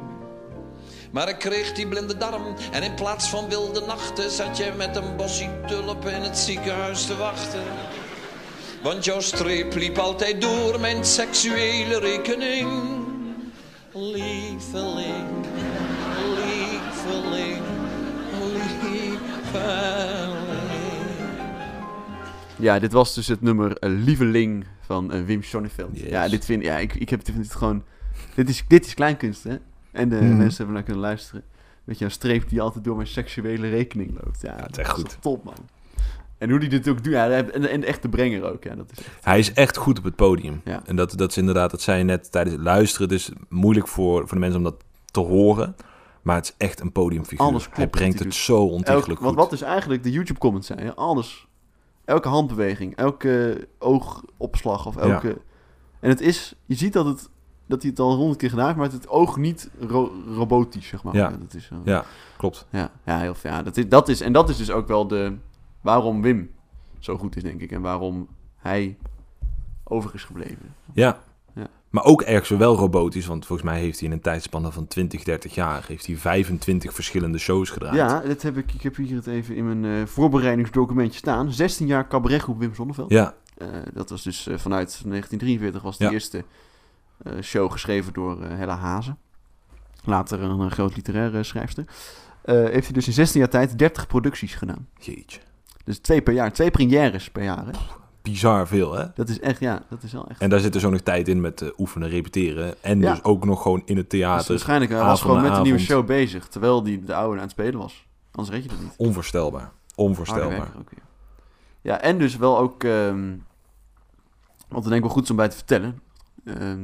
Maar 1.12 1.30
ik 1.30 1.40
kreeg 1.40 1.74
die 1.74 1.88
blinde 1.88 2.18
darm 2.18 2.56
en 2.72 2.84
in 2.84 2.94
plaats 2.94 3.28
van 3.28 3.50
wilde 3.50 3.86
nachten 3.86 4.32
zat 4.32 4.58
je 4.58 4.72
met 4.78 4.96
een 4.96 5.16
bosje 5.16 5.50
tulpen 5.68 6.14
in 6.14 6.22
het 6.22 6.38
ziekenhuis 6.38 7.06
te 7.06 7.18
wachten. 7.18 7.64
Want 8.84 9.06
jouw 9.06 9.20
streep 9.20 9.76
liep 9.76 9.98
altijd 9.98 10.42
door 10.42 10.80
mijn 10.80 11.06
seksuele 11.06 12.00
rekening. 12.00 12.70
Lieveling, 13.94 15.28
lieveling, 16.36 17.62
lieveling. 18.54 20.09
Ja, 22.60 22.80
dit 22.80 22.92
was 22.92 23.14
dus 23.16 23.28
het 23.28 23.42
nummer 23.42 23.78
eh, 23.78 23.90
Lieveling 23.90 24.66
van 24.82 25.12
eh, 25.12 25.24
Wim 25.24 25.44
Sonneveld. 25.44 26.00
Yes. 26.00 26.10
Ja, 26.10 26.28
dit 26.28 26.46
vind 26.46 26.64
ja, 26.64 26.78
ik, 26.78 26.96
ik 26.96 27.10
heb, 27.10 27.26
dit 27.26 27.56
gewoon... 27.56 27.84
Dit 28.36 28.50
is, 28.50 28.64
dit 28.68 28.86
is 28.86 28.94
kleinkunst, 28.94 29.44
hè? 29.44 29.56
En 29.92 30.10
de 30.10 30.16
Mhm. 30.16 30.38
mensen 30.38 30.58
hebben 30.58 30.74
naar 30.74 30.84
kunnen 30.84 31.02
luisteren. 31.02 31.44
Je, 31.86 32.06
een 32.06 32.12
streep 32.12 32.50
die 32.50 32.62
altijd 32.62 32.84
door 32.84 32.96
mijn 32.96 33.08
seksuele 33.08 33.70
rekening 33.70 34.12
loopt. 34.24 34.42
Ja, 34.42 34.56
het 34.56 34.72
is 34.72 34.78
echt 34.78 34.90
goed. 34.92 35.18
Top, 35.22 35.44
man. 35.44 35.54
En 36.38 36.50
hoe 36.50 36.60
die 36.60 36.70
dit 36.70 36.88
ook 36.90 37.04
doet. 37.04 37.14
Ja, 37.14 37.30
en, 37.30 37.70
en 37.70 37.84
echt 37.84 38.02
de 38.02 38.10
brenger 38.10 38.52
ook. 38.52 38.64
Ja, 38.64 38.76
dat 38.76 38.92
is 38.92 38.98
echt, 38.98 39.26
Hij 39.26 39.40
is 39.40 39.54
echt 39.54 39.78
goed 39.78 39.98
op 39.98 40.04
het 40.04 40.16
podium. 40.16 40.62
Ja. 40.66 40.82
En 40.86 40.96
dat, 40.96 41.18
dat 41.18 41.30
is 41.30 41.38
inderdaad, 41.38 41.72
dat 41.72 41.82
zei 41.82 41.98
je 41.98 42.04
net 42.04 42.32
tijdens 42.32 42.56
het 42.56 42.64
luisteren. 42.66 43.08
Het 43.10 43.18
is 43.20 43.32
moeilijk 43.50 43.88
voor, 43.88 44.20
voor 44.20 44.34
de 44.34 44.40
mensen 44.40 44.58
om 44.58 44.64
dat 44.64 44.84
te 45.06 45.20
horen. 45.20 45.76
Maar 46.22 46.36
het 46.36 46.46
is 46.46 46.54
echt 46.58 46.80
een 46.80 46.92
podiumfiguur. 46.92 47.48
Alles 47.48 47.64
klopt 47.64 47.76
hij 47.76 47.86
wat 47.86 47.96
brengt 47.96 48.14
het 48.20 48.24
doet. 48.24 48.36
zo 48.36 48.62
ontiegelijk 48.66 49.08
elk, 49.08 49.18
goed. 49.18 49.26
want 49.26 49.36
wat 49.38 49.52
is 49.52 49.62
eigenlijk 49.62 50.04
de 50.04 50.12
YouTube 50.12 50.40
comments 50.40 50.68
zijn? 50.68 50.80
hè? 50.80 50.96
Alles. 50.96 51.48
Elke 52.10 52.28
handbeweging, 52.28 52.96
elke 52.96 53.68
oogopslag 53.80 54.86
of 54.86 54.98
elke... 54.98 55.42
En 56.00 56.10
het 56.10 56.22
is, 56.22 56.56
je 56.66 56.76
ziet 56.76 56.94
dat, 56.94 57.06
het, 57.06 57.30
dat 57.66 57.82
hij 57.82 57.92
het 57.92 58.00
al 58.00 58.16
honderd 58.16 58.40
keer 58.40 58.50
gedaan 58.50 58.66
heeft, 58.66 58.78
maar 58.78 58.92
het 58.92 59.08
oog 59.08 59.38
niet 59.38 59.70
ro- 59.80 60.12
robotisch, 60.36 60.88
zeg 60.88 61.04
maar. 61.04 61.16
Ja. 61.16 61.30
dat 61.30 61.54
is, 61.54 61.70
eh, 61.72 61.78
Ja, 61.84 62.06
klopt. 62.38 62.66
Ja, 62.70 62.92
ja, 63.06 63.20
heel 63.20 63.36
ja, 63.44 63.64
dat 63.64 63.78
is, 63.78 63.90
dat 63.90 64.08
is 64.08 64.22
En 64.22 64.34
dat 64.34 64.50
is 64.50 64.58
dus 64.58 64.72
ook 64.72 64.88
wel 64.88 65.08
de... 65.08 65.36
Waarom 65.82 66.22
Wim 66.22 66.52
zo 67.00 67.18
goed 67.18 67.36
is, 67.36 67.44
denk 67.44 67.62
ik. 67.62 67.72
En 67.72 67.82
waarom 67.82 68.28
hij 68.58 68.98
over 69.84 70.14
is 70.14 70.24
gebleven. 70.24 70.76
Ja. 70.94 71.20
Maar 71.90 72.04
ook 72.04 72.22
ergens 72.22 72.60
wel 72.60 72.76
robotisch, 72.76 73.26
want 73.26 73.46
volgens 73.46 73.70
mij 73.70 73.80
heeft 73.80 74.00
hij 74.00 74.08
in 74.08 74.14
een 74.14 74.22
tijdspanne 74.22 74.72
van 74.72 74.88
20, 74.88 75.24
30 75.24 75.56
jaar 75.56 75.84
heeft 75.88 76.06
hij 76.06 76.16
25 76.16 76.94
verschillende 76.94 77.38
shows 77.38 77.70
gedraaid. 77.70 77.96
Ja, 77.96 78.20
dat 78.20 78.42
heb 78.42 78.58
ik, 78.58 78.74
ik 78.74 78.82
heb 78.82 78.96
hier 78.96 79.16
het 79.16 79.28
even 79.28 79.56
in 79.56 79.80
mijn 79.80 80.02
eh, 80.02 80.06
voorbereidingsdocumentje 80.08 81.18
staan. 81.20 81.52
16 81.54 81.88
jaar 81.88 82.08
cabaretgroep 82.08 82.60
Wim 82.60 82.76
Sonneveld. 82.76 83.12
Ja, 83.12 83.36
Eh, 83.58 83.68
dat 83.94 84.10
was 84.10 84.24
dus 84.24 84.48
eh, 84.48 84.58
vanuit 84.58 84.88
1943 85.06 85.82
was 85.82 85.98
de 85.98 86.04
Ja. 86.04 86.12
eerste 86.12 86.44
show 87.42 87.72
geschreven 87.72 88.14
door 88.14 88.44
Hella 88.44 88.76
Hazen. 88.78 89.18
Later 90.04 90.42
een, 90.42 90.72
groot 90.72 90.96
literaire 90.96 91.44
schrijfster. 91.44 91.86
Heeft 92.44 92.84
hij 92.86 92.94
dus 92.94 93.08
in 93.08 93.14
16 93.14 93.40
jaar 93.40 93.50
tijd 93.50 93.78
30 93.80 94.08
producties 94.08 94.56
gedaan. 94.56 94.88
jeetje. 95.00 95.40
Dus 95.86 96.00
twee 96.00 96.22
per 96.22 96.34
jaar. 96.34 96.54
Twee 96.54 96.72
premières 96.72 97.32
per 97.32 97.44
jaar. 97.44 97.66
Hè? 97.66 97.72
Bizar 98.22 98.68
veel, 98.68 98.94
hè? 98.94 99.06
Dat 99.16 99.30
is 99.30 99.40
echt, 99.40 99.60
ja, 99.60 99.82
dat 99.90 100.04
is 100.04 100.12
wel 100.14 100.28
echt. 100.30 100.42
En 100.42 100.50
daar 100.50 100.60
zit 100.60 100.74
dus 100.74 100.86
ook 100.86 100.92
nog 100.92 101.02
tijd 101.02 101.28
in 101.28 101.42
met 101.42 101.62
eh, 101.62 101.70
oefenen, 101.78 102.10
repeteren. 102.10 102.84
En 102.84 103.00
Ja. 103.00 103.12
dus 103.12 103.24
ook 103.24 103.46
nog 103.46 103.62
gewoon 103.62 103.82
in 103.86 103.98
het 103.98 104.10
Dus 104.10 104.20
theater. 104.20 104.48
waarschijnlijk 104.50 104.92
hij 104.92 105.00
was 105.00 105.08
avond 105.10 105.22
gewoon 105.22 105.42
met 105.50 105.58
een 105.58 105.64
nieuwe 105.64 105.80
show 105.80 106.06
bezig. 106.06 106.48
Terwijl 106.48 106.84
die 106.84 107.04
de 107.04 107.14
oude 107.16 107.36
aan 107.36 107.42
het 107.42 107.52
spelen 107.52 107.80
was. 107.80 108.08
Anders 108.32 108.56
red 108.56 108.64
je 108.64 108.70
dat 108.70 108.80
niet. 108.82 108.94
Onvoorstelbaar. 108.98 109.72
Onvoorstelbaar. 109.96 110.50
werker 110.50 110.80
ook 110.80 110.90
weer. 110.90 111.04
Ja, 111.82 112.02
en 112.02 112.18
dus 112.18 112.38
wel 112.38 112.58
ook... 112.60 112.84
ehm 112.84 113.36
wat 114.70 114.84
er 114.84 114.90
denk 114.90 115.02
ik 115.02 115.08
wel 115.08 115.18
goed 115.18 115.30
om 115.30 115.36
bij 115.36 115.48
te 115.50 115.56
vertellen... 115.56 116.02
ehm, 116.46 116.80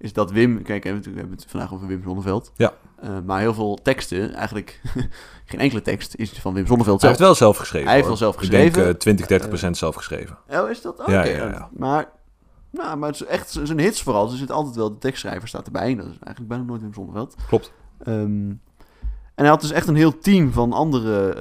is 0.00 0.12
dat 0.12 0.30
Wim... 0.30 0.62
Kijk, 0.62 0.82
we 0.82 0.88
hebben 0.88 1.04
het- 1.04 1.12
we 1.14 1.18
hebben 1.20 1.36
het 1.38 1.46
vandaag 1.50 1.74
over 1.74 1.86
Wim 1.86 2.02
Zonneveld. 2.02 2.52
Ja. 2.56 2.72
Eh, 3.00 3.10
maar 3.24 3.40
heel 3.40 3.54
veel 3.54 3.78
teksten, 3.82 4.32
eigenlijk... 4.34 4.80
geen 5.50 5.60
enkele 5.60 5.82
tekst 5.82 6.14
is 6.14 6.30
van 6.32 6.54
Wim 6.54 6.66
Zonneveld 6.66 7.00
Hij 7.02 7.10
zelf. 7.14 7.18
heeft 7.18 7.38
wel 7.38 7.48
zelf 7.48 7.56
geschreven. 7.56 7.86
Hij 7.86 7.96
heeft 7.96 8.08
wel 8.08 8.16
zelf 8.16 8.42
Ik 8.42 8.50
denk 8.50 8.64
geschreven. 8.66 8.92
eh, 8.92 8.98
20, 8.98 9.26
30 9.26 9.48
procent 9.48 9.76
zelf 9.76 9.94
geschreven. 9.94 10.38
Oh, 10.48 10.70
is 10.70 10.82
dat? 10.82 11.00
Oké. 11.00 11.12
Ja, 11.12 11.24
ja, 11.24 11.46
ja. 11.50 11.68
Maar... 11.76 12.08
Nou, 12.72 12.96
maar 12.98 13.08
het 13.10 13.20
is 13.20 13.26
echt 13.26 13.50
zijn 13.62 13.78
hits 13.80 14.02
vooral. 14.02 14.22
Dus 14.24 14.32
er 14.32 14.38
zit 14.38 14.50
altijd 14.50 14.76
wel 14.76 14.90
de 14.92 14.98
tekstschrijver 14.98 15.48
staat 15.48 15.66
erbij. 15.66 15.90
En 15.90 15.96
dat 15.96 16.06
is 16.06 16.10
eigenlijk 16.18 16.48
bijna 16.48 16.64
nooit 16.64 16.80
Wim 16.80 16.94
Zonneveld. 16.94 17.34
Klopt. 17.48 17.72
Ehm, 17.98 18.50
en 19.34 19.46
hij 19.46 19.48
had 19.48 19.60
dus 19.60 19.70
echt 19.70 19.88
een 19.88 19.94
heel 19.94 20.18
team 20.18 20.52
van 20.52 20.72
andere 20.72 21.34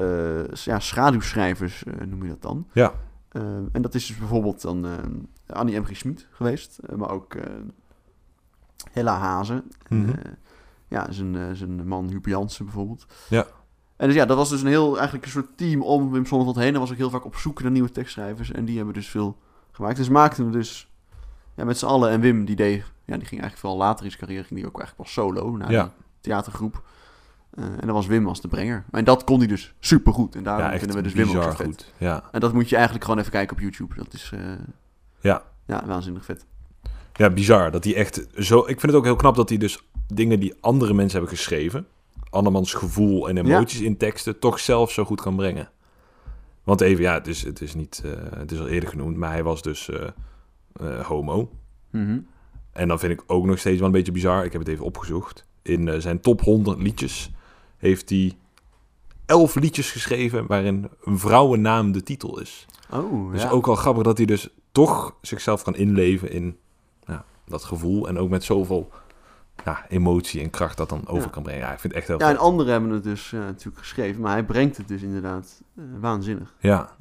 eh, 0.50 0.56
ja, 0.63 0.80
schaduwschrijvers, 0.80 1.84
eh, 1.84 2.08
noem 2.08 2.24
je 2.24 2.30
dat 2.30 2.41
dan. 2.41 2.67
Ja. 2.74 2.93
Ehm, 3.32 3.63
en 3.72 3.82
dat 3.82 3.95
is 3.95 4.08
dus 4.08 4.17
bijvoorbeeld 4.17 4.62
dan 4.62 4.86
eh, 4.86 4.91
Annie 5.56 5.80
M. 5.80 5.84
G. 5.86 5.95
Schmid 5.95 6.28
geweest, 6.32 6.78
eh, 6.78 6.95
maar 6.95 7.10
ook 7.10 7.34
eh, 7.36 7.43
Hella 8.92 9.18
Hazen. 9.18 9.63
Mhm. 9.89 10.10
Eh, 10.10 10.15
ja, 10.88 11.12
zijn, 11.12 11.36
eh, 11.36 11.44
zijn 11.54 11.88
man 11.88 12.10
Huub 12.10 12.26
Jansen 12.26 12.65
bijvoorbeeld. 12.65 13.06
Ja. 13.30 13.46
En 13.98 14.08
dus 14.08 14.15
ja, 14.15 14.26
dat 14.26 14.38
was 14.38 14.50
dus 14.50 14.62
een 14.62 14.68
heel, 14.68 14.94
eigenlijk 14.96 15.26
een 15.26 15.32
soort 15.32 15.58
team 15.58 15.82
om 15.82 16.12
Wim 16.12 16.26
Sonneveld 16.26 16.56
heen. 16.56 16.72
Hij 16.72 16.80
was 16.80 16.92
ook 16.92 16.98
heel 16.98 17.10
vaak 17.10 17.26
op 17.26 17.36
zoek 17.36 17.62
naar 17.62 17.72
nieuwe 17.72 17.92
tekstschrijvers. 17.92 18.52
En 18.52 18.65
die 18.65 18.76
hebben 18.76 18.94
dus 18.94 19.10
veel 19.10 19.38
gemaakt. 19.72 19.96
Dus 19.98 20.10
maakten 20.10 20.46
we 20.46 20.52
dus 20.52 20.92
ja, 21.56 21.63
met 21.65 21.78
z'n 21.78 21.86
allen. 21.86 22.10
En 22.10 22.20
Wim, 22.22 22.46
die 22.46 22.56
deed, 22.56 22.76
ja, 23.06 23.18
die 23.18 23.26
ging 23.28 23.42
eigenlijk 23.42 23.58
vooral 23.58 23.78
later 23.78 24.06
in 24.06 24.12
zijn 24.12 24.24
carrière, 24.24 24.44
ging 24.46 24.60
die 24.60 24.70
ook 24.70 24.80
eigenlijk 24.80 25.15
wel 25.15 25.26
solo 25.26 25.58
naar 25.58 25.72
Ja. 25.72 25.92
theatergroep. 26.22 26.84
Eh, 27.50 27.63
en 27.65 27.80
dan 27.86 27.94
was 27.94 28.08
Wim 28.08 28.28
als 28.28 28.42
de 28.42 28.48
brenger. 28.48 28.86
En 28.92 29.04
dat 29.04 29.24
kon 29.24 29.38
hij 29.38 29.48
dus 29.48 29.74
supergoed. 29.80 30.36
En 30.36 30.44
daarom 30.44 30.72
Ja, 30.72 30.78
vinden 30.78 30.96
we 30.98 31.02
dus 31.04 31.13
Wim 31.13 31.28
ook 31.38 31.44
zo 31.44 31.52
vet. 31.52 31.65
goed. 31.65 31.94
Ja. 31.98 32.24
En 32.32 32.39
dat 32.39 32.54
moet 32.54 32.70
je 32.70 32.76
eigenlijk 32.76 33.06
gewoon 33.06 33.20
even 33.20 33.32
kijken 33.32 33.56
op 33.56 33.62
YouTube. 33.62 33.96
Dat 33.96 34.13
is 34.13 34.32
eh, 34.34 34.39
Ja. 35.20 35.44
ja, 35.65 35.86
waanzinnig 35.86 36.26
vet. 36.26 36.46
Ja, 37.19 37.29
bizar. 37.29 37.71
Dat 37.71 37.84
hij 37.84 37.95
echt 37.95 38.27
zo... 38.38 38.60
Ik 38.60 38.65
vind 38.65 38.82
het 38.82 38.95
ook 38.95 39.03
heel 39.03 39.15
knap 39.15 39.36
dat 39.36 39.49
hij 39.49 39.58
dus 39.58 39.84
dingen 40.08 40.39
die 40.39 40.53
andere 40.60 40.93
mensen 40.93 41.19
hebben 41.19 41.38
geschreven... 41.38 41.88
andermans 42.29 42.73
gevoel 42.73 43.29
en 43.29 43.38
emoties 43.38 43.82
in 43.82 43.97
teksten... 43.97 44.39
toch 44.39 44.60
zelf 44.60 44.91
zo 44.91 45.05
goed 45.05 45.21
kan 45.21 45.36
brengen. 45.36 45.69
Want 46.63 46.82
even, 46.82 47.03
ja, 47.03 47.13
het 47.13 47.27
is, 47.27 47.43
het 47.43 47.62
is 47.62 47.73
niet... 47.75 48.01
eh, 48.05 48.12
het 48.38 48.51
is 48.51 48.60
al 48.60 48.67
eerder 48.67 48.89
genoemd, 48.89 49.17
maar 49.17 49.32
hij 49.32 49.43
was 49.43 49.62
dus 49.62 49.89
eh, 49.89 50.08
eh, 50.73 51.05
homo. 51.05 51.49
Mhm. 51.91 52.19
En 52.71 52.88
dan 52.88 52.99
vind 52.99 53.13
ik 53.13 53.23
ook 53.27 53.45
nog 53.45 53.60
steeds 53.60 53.77
wel 53.77 53.88
een 53.88 53.93
beetje 53.93 54.12
bizar. 54.12 54.45
Ik 54.45 54.51
heb 54.51 54.62
het 54.62 54.69
even 54.69 54.86
opgezocht. 54.86 55.45
In 55.62 56.01
zijn 56.01 56.21
top 56.21 56.41
100 56.41 56.82
liedjes 56.82 57.32
heeft 57.77 58.10
hij 58.10 58.34
elf 59.25 59.55
liedjes 59.55 59.91
geschreven 59.91 60.47
waarin 60.47 60.89
een 61.03 61.19
vrouwennaam 61.19 61.91
de 61.91 62.03
titel 62.03 62.39
is. 62.39 62.65
Oh, 62.91 63.32
Dus 63.32 63.41
ja. 63.41 63.49
ook 63.49 63.65
wel 63.65 63.75
grappig 63.75 64.03
dat 64.03 64.17
hij 64.17 64.25
dus 64.25 64.49
toch 64.71 65.15
zichzelf 65.21 65.63
kan 65.63 65.75
inleven 65.75 66.32
in 66.32 66.58
dat 67.49 67.63
gevoel. 67.63 68.07
En 68.07 68.17
ook 68.17 68.29
met 68.29 68.43
zoveel 68.43 68.89
ja, 69.65 69.85
emotie 69.89 70.41
en 70.41 70.49
kracht 70.49 70.77
dat 70.77 70.89
dan 70.89 71.07
over 71.07 71.23
Ja. 71.23 71.29
kan 71.29 71.43
brengen. 71.43 71.62
Ja, 71.62 71.71
ik 71.73 71.79
vind 71.79 71.93
het 71.93 72.01
echt 72.01 72.07
heel 72.07 72.19
Ja, 72.19 72.29
en 72.29 72.38
anderen 72.38 72.71
hebben 72.71 72.89
het 72.89 73.03
dus 73.03 73.33
eh, 73.33 73.39
natuurlijk 73.39 73.77
geschreven. 73.77 74.21
Maar 74.21 74.31
hij 74.31 74.43
brengt 74.45 74.77
het 74.77 74.88
dus 74.88 75.01
inderdaad 75.01 75.62
eh, 75.77 75.83
waanzinnig. 75.99 76.55
Ja, 76.59 76.95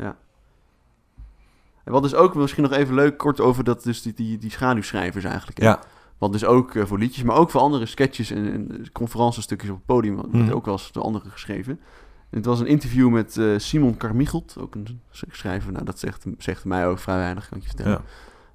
En 1.84 1.92
wat 1.94 2.02
dus 2.02 2.14
ook 2.14 2.34
misschien 2.34 2.62
nog 2.62 2.72
even 2.72 2.94
leuk, 2.94 3.16
kort 3.16 3.40
over 3.40 3.64
dat, 3.64 3.82
dus 3.82 4.02
die, 4.02 4.14
die, 4.14 4.38
die 4.38 4.50
schaduwschrijvers 4.50 5.24
eigenlijk. 5.24 5.58
hè. 5.58 5.64
ja, 5.64 5.80
Wat 6.18 6.32
dus 6.32 6.44
ook 6.44 6.74
eh, 6.74 6.84
voor 6.86 6.98
liedjes, 6.98 7.22
maar 7.24 7.36
ook 7.36 7.50
voor 7.50 7.60
andere 7.60 7.86
sketches 7.86 8.30
en, 8.30 8.52
en 8.52 8.92
conferentiestukjes 8.92 9.70
op 9.70 9.76
het 9.76 9.86
podium. 9.86 10.14
wordt 10.14 10.32
Mhm. 10.32 10.50
ook 10.50 10.64
wel 10.64 10.74
eens 10.74 10.92
door 10.92 11.02
anderen 11.02 11.30
geschreven. 11.30 11.80
En 12.30 12.36
het 12.36 12.46
was 12.46 12.60
een 12.60 12.66
interview 12.66 13.10
met 13.10 13.40
Simon 13.56 13.96
Carmichelt, 13.96 14.56
ook 14.60 14.74
een 14.74 15.00
schrijver. 15.10 15.72
Nou, 15.72 15.84
dat 15.84 15.98
zegt, 15.98 16.24
zegt 16.38 16.64
mij 16.64 16.86
ook 16.88 16.98
vrij 16.98 17.16
weinig, 17.16 17.48
kan 17.48 17.56
ik 17.58 17.62
je 17.62 17.68
vertellen. 17.68 17.92
ja. 17.92 18.02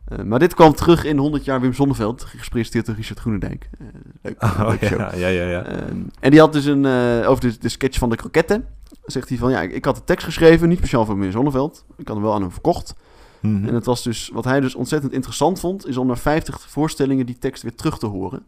Eh, 0.06 0.24
maar 0.24 0.40
dit 0.40 0.54
kwam 0.54 0.74
terug 0.74 1.04
in 1.04 1.18
100 1.18 1.46
jaar 1.46 1.62
Wim 1.62 1.74
Sonneveld, 1.74 2.24
gepresenteerd 2.24 2.86
door 2.86 2.96
Richard 2.96 3.20
Groenendijk. 3.20 3.70
Eh, 3.80 3.86
leuk, 4.22 4.44
Oh, 4.44 4.60
leuke 4.68 4.86
show. 4.86 5.00
ja, 5.00 5.14
ja, 5.16 5.28
ja, 5.28 5.44
ja. 5.50 5.64
Ehm, 5.64 5.98
en 6.20 6.32
die 6.32 6.40
had 6.40 6.54
dus 6.54 6.66
een, 6.66 6.86
eh, 6.86 7.30
over 7.30 7.42
de, 7.42 7.58
de 7.58 7.70
sketch 7.70 7.98
van 8.00 8.10
de 8.10 8.16
kroketten. 8.16 8.66
Zegt 9.06 9.30
hij 9.30 9.38
van, 9.38 9.52
ja, 9.52 9.62
ik, 9.62 9.72
ik 9.72 9.86
had 9.86 9.96
de 9.96 10.04
tekst 10.04 10.26
geschreven, 10.26 10.70
niet 10.70 10.78
speciaal 10.78 11.06
voor 11.06 11.20
Wim 11.20 11.32
Sonneveld. 11.32 11.86
Ik 11.98 12.08
had 12.08 12.16
hem 12.16 12.26
wel 12.26 12.34
aan 12.34 12.42
hem 12.42 12.52
verkocht. 12.52 12.96
Mhm. 13.40 13.68
En 13.68 13.74
het 13.74 13.86
was 13.86 14.04
dus, 14.04 14.30
wat 14.34 14.44
hij 14.44 14.60
dus 14.60 14.76
ontzettend 14.76 15.14
interessant 15.14 15.60
vond, 15.60 15.88
is 15.88 15.98
om 15.98 16.08
na 16.08 16.16
50 16.16 16.62
voorstellingen 16.62 17.26
die 17.26 17.38
tekst 17.40 17.64
weer 17.64 17.76
terug 17.76 17.98
te 17.98 18.06
horen. 18.06 18.46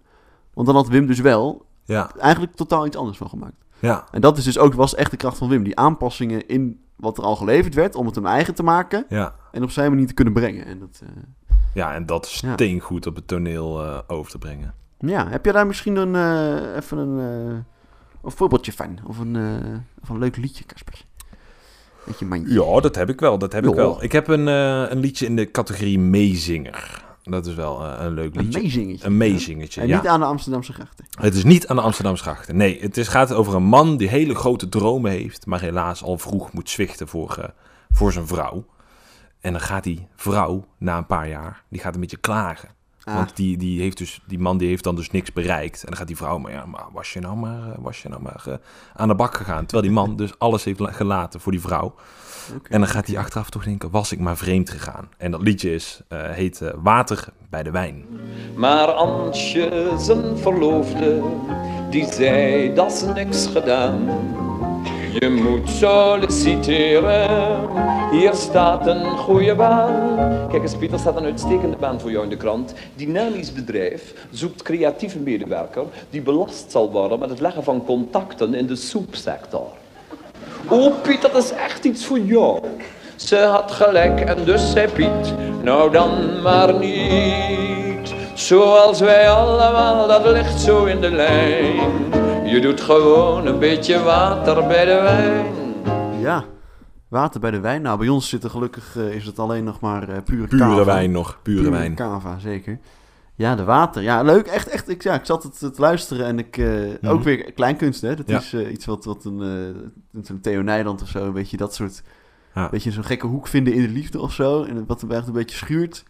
Want 0.54 0.68
dan 0.68 0.76
had 0.76 0.88
Wim 0.88 1.06
dus 1.06 1.20
wel 1.20 1.66
ja, 1.84 2.12
eigenlijk 2.20 2.56
totaal 2.56 2.86
iets 2.86 2.98
anders 2.98 3.18
van 3.18 3.30
gemaakt. 3.30 3.64
ja, 3.80 4.04
En 4.12 4.22
dat 4.22 4.38
is 4.38 4.44
dus 4.44 4.58
ook, 4.58 4.74
was 4.74 4.96
echt 4.96 5.12
de 5.12 5.18
kracht 5.18 5.38
van 5.38 5.50
Wim. 5.50 5.64
Die 5.64 5.78
aanpassingen 5.80 6.48
in 6.48 6.80
wat 6.96 7.18
er 7.18 7.24
al 7.24 7.36
geleverd 7.36 7.74
werd, 7.74 7.96
om 7.96 8.06
het 8.06 8.16
hem 8.16 8.26
eigen 8.26 8.56
te 8.56 8.64
maken 8.64 9.06
ja. 9.10 9.36
En 9.56 9.64
op 9.64 9.72
zijn 9.72 9.90
manier 9.92 10.08
te 10.08 10.14
kunnen 10.14 10.34
brengen. 10.34 10.66
En 10.66 10.80
dat, 10.80 11.02
eh, 11.04 11.10
Ja, 11.74 11.94
en 11.94 12.06
dat 12.06 12.32
Ja. 12.32 12.54
steengoed 12.54 13.08
op 13.08 13.16
het 13.16 13.28
toneel 13.28 13.84
eh, 13.84 14.00
over 14.08 14.32
te 14.32 14.38
brengen. 14.38 14.74
ja, 15.00 15.28
heb 15.30 15.44
jij 15.46 15.54
daar 15.54 15.68
misschien 15.68 15.96
een, 15.96 16.16
eh, 16.16 16.76
even 16.76 16.98
een, 16.98 17.18
een 18.24 18.32
voorbeeldje 18.32 18.74
van? 18.74 19.00
Of 19.08 19.20
een, 19.20 19.36
of 20.02 20.10
een 20.10 20.18
leuk 20.20 20.36
liedje, 20.36 20.64
je 22.20 22.26
mandje. 22.26 22.54
Ja, 22.54 22.80
dat 22.80 22.96
heb 22.96 23.10
ik 23.10 23.20
wel. 23.20 23.38
Dat 23.38 23.54
heb 23.54 23.68
ik 23.68 23.74
wel. 23.76 24.04
Ik 24.04 24.12
heb 24.12 24.28
een, 24.28 24.48
een 24.48 25.00
liedje 25.00 25.26
in 25.26 25.36
de 25.36 25.52
categorie 25.52 26.00
meezinger. 26.00 27.04
Dat 27.24 27.46
is 27.46 27.54
wel 27.56 27.86
een 27.86 28.14
leuk 28.14 28.36
Een 28.36 28.42
liedje. 28.44 28.62
meezingetje. 28.62 29.06
Een 29.06 29.18
meezingetje, 29.18 29.82
En 29.82 29.88
ja. 29.88 29.98
niet 29.98 30.08
aan 30.08 30.20
de 30.20 30.26
Amsterdamse 30.26 30.74
grachten. 30.74 31.06
Het 31.20 31.34
is 31.36 31.44
niet 31.44 31.68
aan 31.68 31.76
de 31.76 31.82
Amsterdamse 31.82 32.24
grachten. 32.24 32.56
Nee, 32.58 32.80
het 32.82 32.98
is, 32.98 33.08
gaat 33.08 33.34
over 33.34 33.56
een 33.56 33.64
man 33.64 33.98
die 33.98 34.08
hele 34.08 34.36
grote 34.36 34.70
dromen 34.70 35.12
heeft, 35.12 35.46
maar 35.46 35.62
helaas 35.62 36.04
al 36.04 36.18
vroeg 36.18 36.54
moet 36.54 36.70
zwichten 36.70 37.08
voor, 37.08 37.54
voor 37.92 38.12
zijn 38.12 38.28
vrouw. 38.28 38.66
En 39.46 39.52
dan 39.52 39.62
gaat 39.62 39.84
die 39.84 40.08
vrouw, 40.16 40.66
na 40.78 40.98
een 40.98 41.06
paar 41.06 41.28
jaar, 41.28 41.64
die 41.70 41.82
gaat 41.82 41.94
een 41.96 42.00
beetje 42.02 42.18
klagen. 42.18 42.70
Ah, 43.04 43.16
Want 43.16 43.36
die, 43.36 43.58
die, 43.58 43.82
heeft 43.82 43.98
dus, 43.98 44.22
die 44.28 44.40
man 44.40 44.58
die 44.58 44.68
heeft 44.68 44.84
dan 44.84 44.96
dus 44.96 45.12
niks 45.12 45.34
bereikt. 45.34 45.80
En 45.82 45.88
dan 45.88 45.98
gaat 45.98 46.08
die 46.08 46.16
vrouw, 46.18 46.38
maar 46.38 46.52
ja, 46.52 46.66
maar 46.66 46.86
was 46.94 47.14
je 47.14 47.20
nou 47.20 47.36
maar, 47.36 47.72
eh, 47.72 47.78
was 47.80 48.02
je 48.02 48.10
nou 48.10 48.22
maar 48.22 48.44
eh, 48.48 48.54
aan 48.96 49.08
de 49.08 49.16
bak 49.16 49.36
gegaan. 49.36 49.66
Terwijl 49.66 49.82
die 49.84 49.92
man 49.92 50.16
dus 50.16 50.40
alles 50.40 50.64
heeft 50.64 50.80
la- 50.80 50.92
gelaten 50.92 51.40
voor 51.40 51.52
die 51.52 51.62
vrouw. 51.62 51.96
oké. 52.56 52.70
En 52.74 52.80
dan 52.80 52.90
gaat 52.90 53.08
hij 53.08 53.18
achteraf 53.18 53.50
toch 53.50 53.64
denken, 53.64 53.90
was 53.92 54.12
ik 54.12 54.20
maar 54.20 54.38
vreemd 54.38 54.70
gegaan. 54.70 55.10
En 55.18 55.32
dat 55.32 55.42
liedje 55.42 55.74
is, 55.74 56.02
eh, 56.08 56.30
heet 56.30 56.62
Water 56.76 57.26
bij 57.50 57.64
de 57.64 57.72
wijn. 57.72 58.06
Maar 58.56 58.88
Antje, 58.88 59.94
zijn 59.98 60.38
verloofde, 60.38 61.24
die 61.90 62.06
zei 62.14 62.74
dat 62.74 62.92
ze 62.94 63.08
niks 63.08 63.48
gedaan. 63.48 64.10
Je 65.20 65.30
moet 65.30 65.70
solliciteren, 65.70 67.60
hier 68.12 68.34
staat 68.34 68.88
een 68.88 69.18
goede 69.18 69.56
baan. 69.56 70.18
Kijk 70.50 70.62
eens 70.62 70.76
Pieter, 70.76 71.00
staat 71.00 71.18
een 71.18 71.24
uitstekende 71.24 71.78
baan 71.78 72.00
voor 72.00 72.12
jou 72.12 72.24
in 72.24 72.30
de 72.30 72.38
krant. 72.38 72.74
Dynamisch 72.96 73.54
bedrijf 73.54 74.14
zoekt 74.32 74.62
creatieve 74.62 75.20
medewerker 75.20 75.84
die 76.10 76.22
belast 76.22 76.72
zal 76.72 76.92
worden 76.92 77.20
met 77.20 77.30
het 77.30 77.40
leggen 77.40 77.64
van 77.64 77.86
contacten 77.86 78.54
in 78.54 78.68
de 78.68 78.76
soepsector. 78.76 79.68
Oh 80.68 80.94
Piet, 81.02 81.22
dat 81.22 81.36
is 81.36 81.52
echt 81.52 81.86
iets 81.86 82.06
voor 82.06 82.20
jou. 82.20 82.60
Ze 83.16 83.38
had 83.38 83.72
gelijk 83.72 84.20
en 84.20 84.44
dus 84.46 84.72
zei 84.72 84.88
Piet, 84.88 85.34
nou 85.64 85.92
dan 85.92 86.42
maar 86.42 86.74
niet. 86.74 88.14
Zoals 88.34 89.00
wij 89.00 89.30
allemaal, 89.30 90.08
dat 90.08 90.26
ligt 90.26 90.62
zo 90.62 90.86
in 90.86 91.02
de 91.02 91.12
lijn. 91.12 92.25
Je 92.56 92.62
doet 92.62 92.82
gewoon 92.82 93.46
een 93.46 93.60
beetje 93.60 94.04
water 94.04 94.68
bij 94.68 94.86
de 94.86 95.02
wijn. 95.02 95.46
Ja, 96.22 96.46
water 97.08 97.40
bij 97.40 97.52
de 97.52 97.60
wijn. 97.60 97.82
Nou, 97.82 97.98
bij 97.98 98.08
ons 98.08 98.30
zitten 98.30 98.50
gelukkig 98.50 98.98
eh, 98.98 99.14
is 99.16 99.26
het 99.26 99.40
alleen 99.40 99.64
nog 99.64 99.80
maar 99.80 100.10
eh, 100.10 100.22
pure 100.24 100.48
Pure 100.48 100.58
kava. 100.64 100.84
wijn 100.86 101.12
nog, 101.12 101.40
pure, 101.42 101.58
Pure 101.60 101.72
wijn. 101.72 101.94
Kava, 101.96 102.40
zeker. 102.40 102.80
Ja, 103.36 103.56
de 103.56 103.64
water. 103.64 104.02
Ja, 104.02 104.22
leuk. 104.22 104.48
Echt, 104.48 104.68
echt. 104.68 104.90
Ik, 104.90 105.04
ja, 105.04 105.14
ik 105.14 105.26
zat 105.26 105.44
het 105.44 105.60
te 105.60 105.72
luisteren 105.78 106.26
en 106.26 106.40
ik... 106.40 106.58
eh, 106.58 107.12
Ook 107.12 107.24
weer 107.24 107.52
kleinkunst, 107.54 108.02
hè. 108.02 108.16
Dat 108.16 108.28
Ja. 108.30 108.38
is 108.38 108.54
iets 108.54 108.86
wat, 108.86 109.06
wat 109.06 109.26
een, 109.26 109.42
eh 109.42 110.22
een 110.30 110.42
Theo 110.42 110.62
Nijland 110.62 111.02
of 111.02 111.08
zo, 111.08 111.26
een 111.26 111.34
beetje 111.34 111.58
dat 111.58 111.74
soort... 111.76 112.04
Ja. 112.54 112.70
Beetje 112.70 112.92
zo'n 112.92 113.04
gekke 113.04 113.28
hoek 113.28 113.48
vinden 113.48 113.74
in 113.74 113.82
de 113.82 113.90
liefde 113.90 114.20
of 114.20 114.34
zo. 114.34 114.64
En 114.64 114.86
wat 114.88 115.02
hem 115.02 115.12
echt 115.12 115.28
een 115.28 115.34
beetje 115.34 115.58
schuurt. 115.58 116.04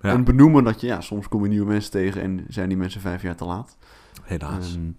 Ja. 0.00 0.10
En 0.10 0.24
benoemen 0.24 0.64
dat 0.64 0.80
je... 0.80 0.86
Ja, 0.86 1.00
soms 1.00 1.28
kom 1.28 1.42
je 1.42 1.48
nieuwe 1.48 1.66
mensen 1.66 1.90
tegen 1.90 2.22
en 2.22 2.44
zijn 2.48 2.68
die 2.68 2.78
mensen 2.78 3.00
vijf 3.00 3.22
jaar 3.22 3.36
te 3.36 3.44
laat. 3.44 3.76
Helaas. 4.22 4.74
Ehm, 4.74 4.90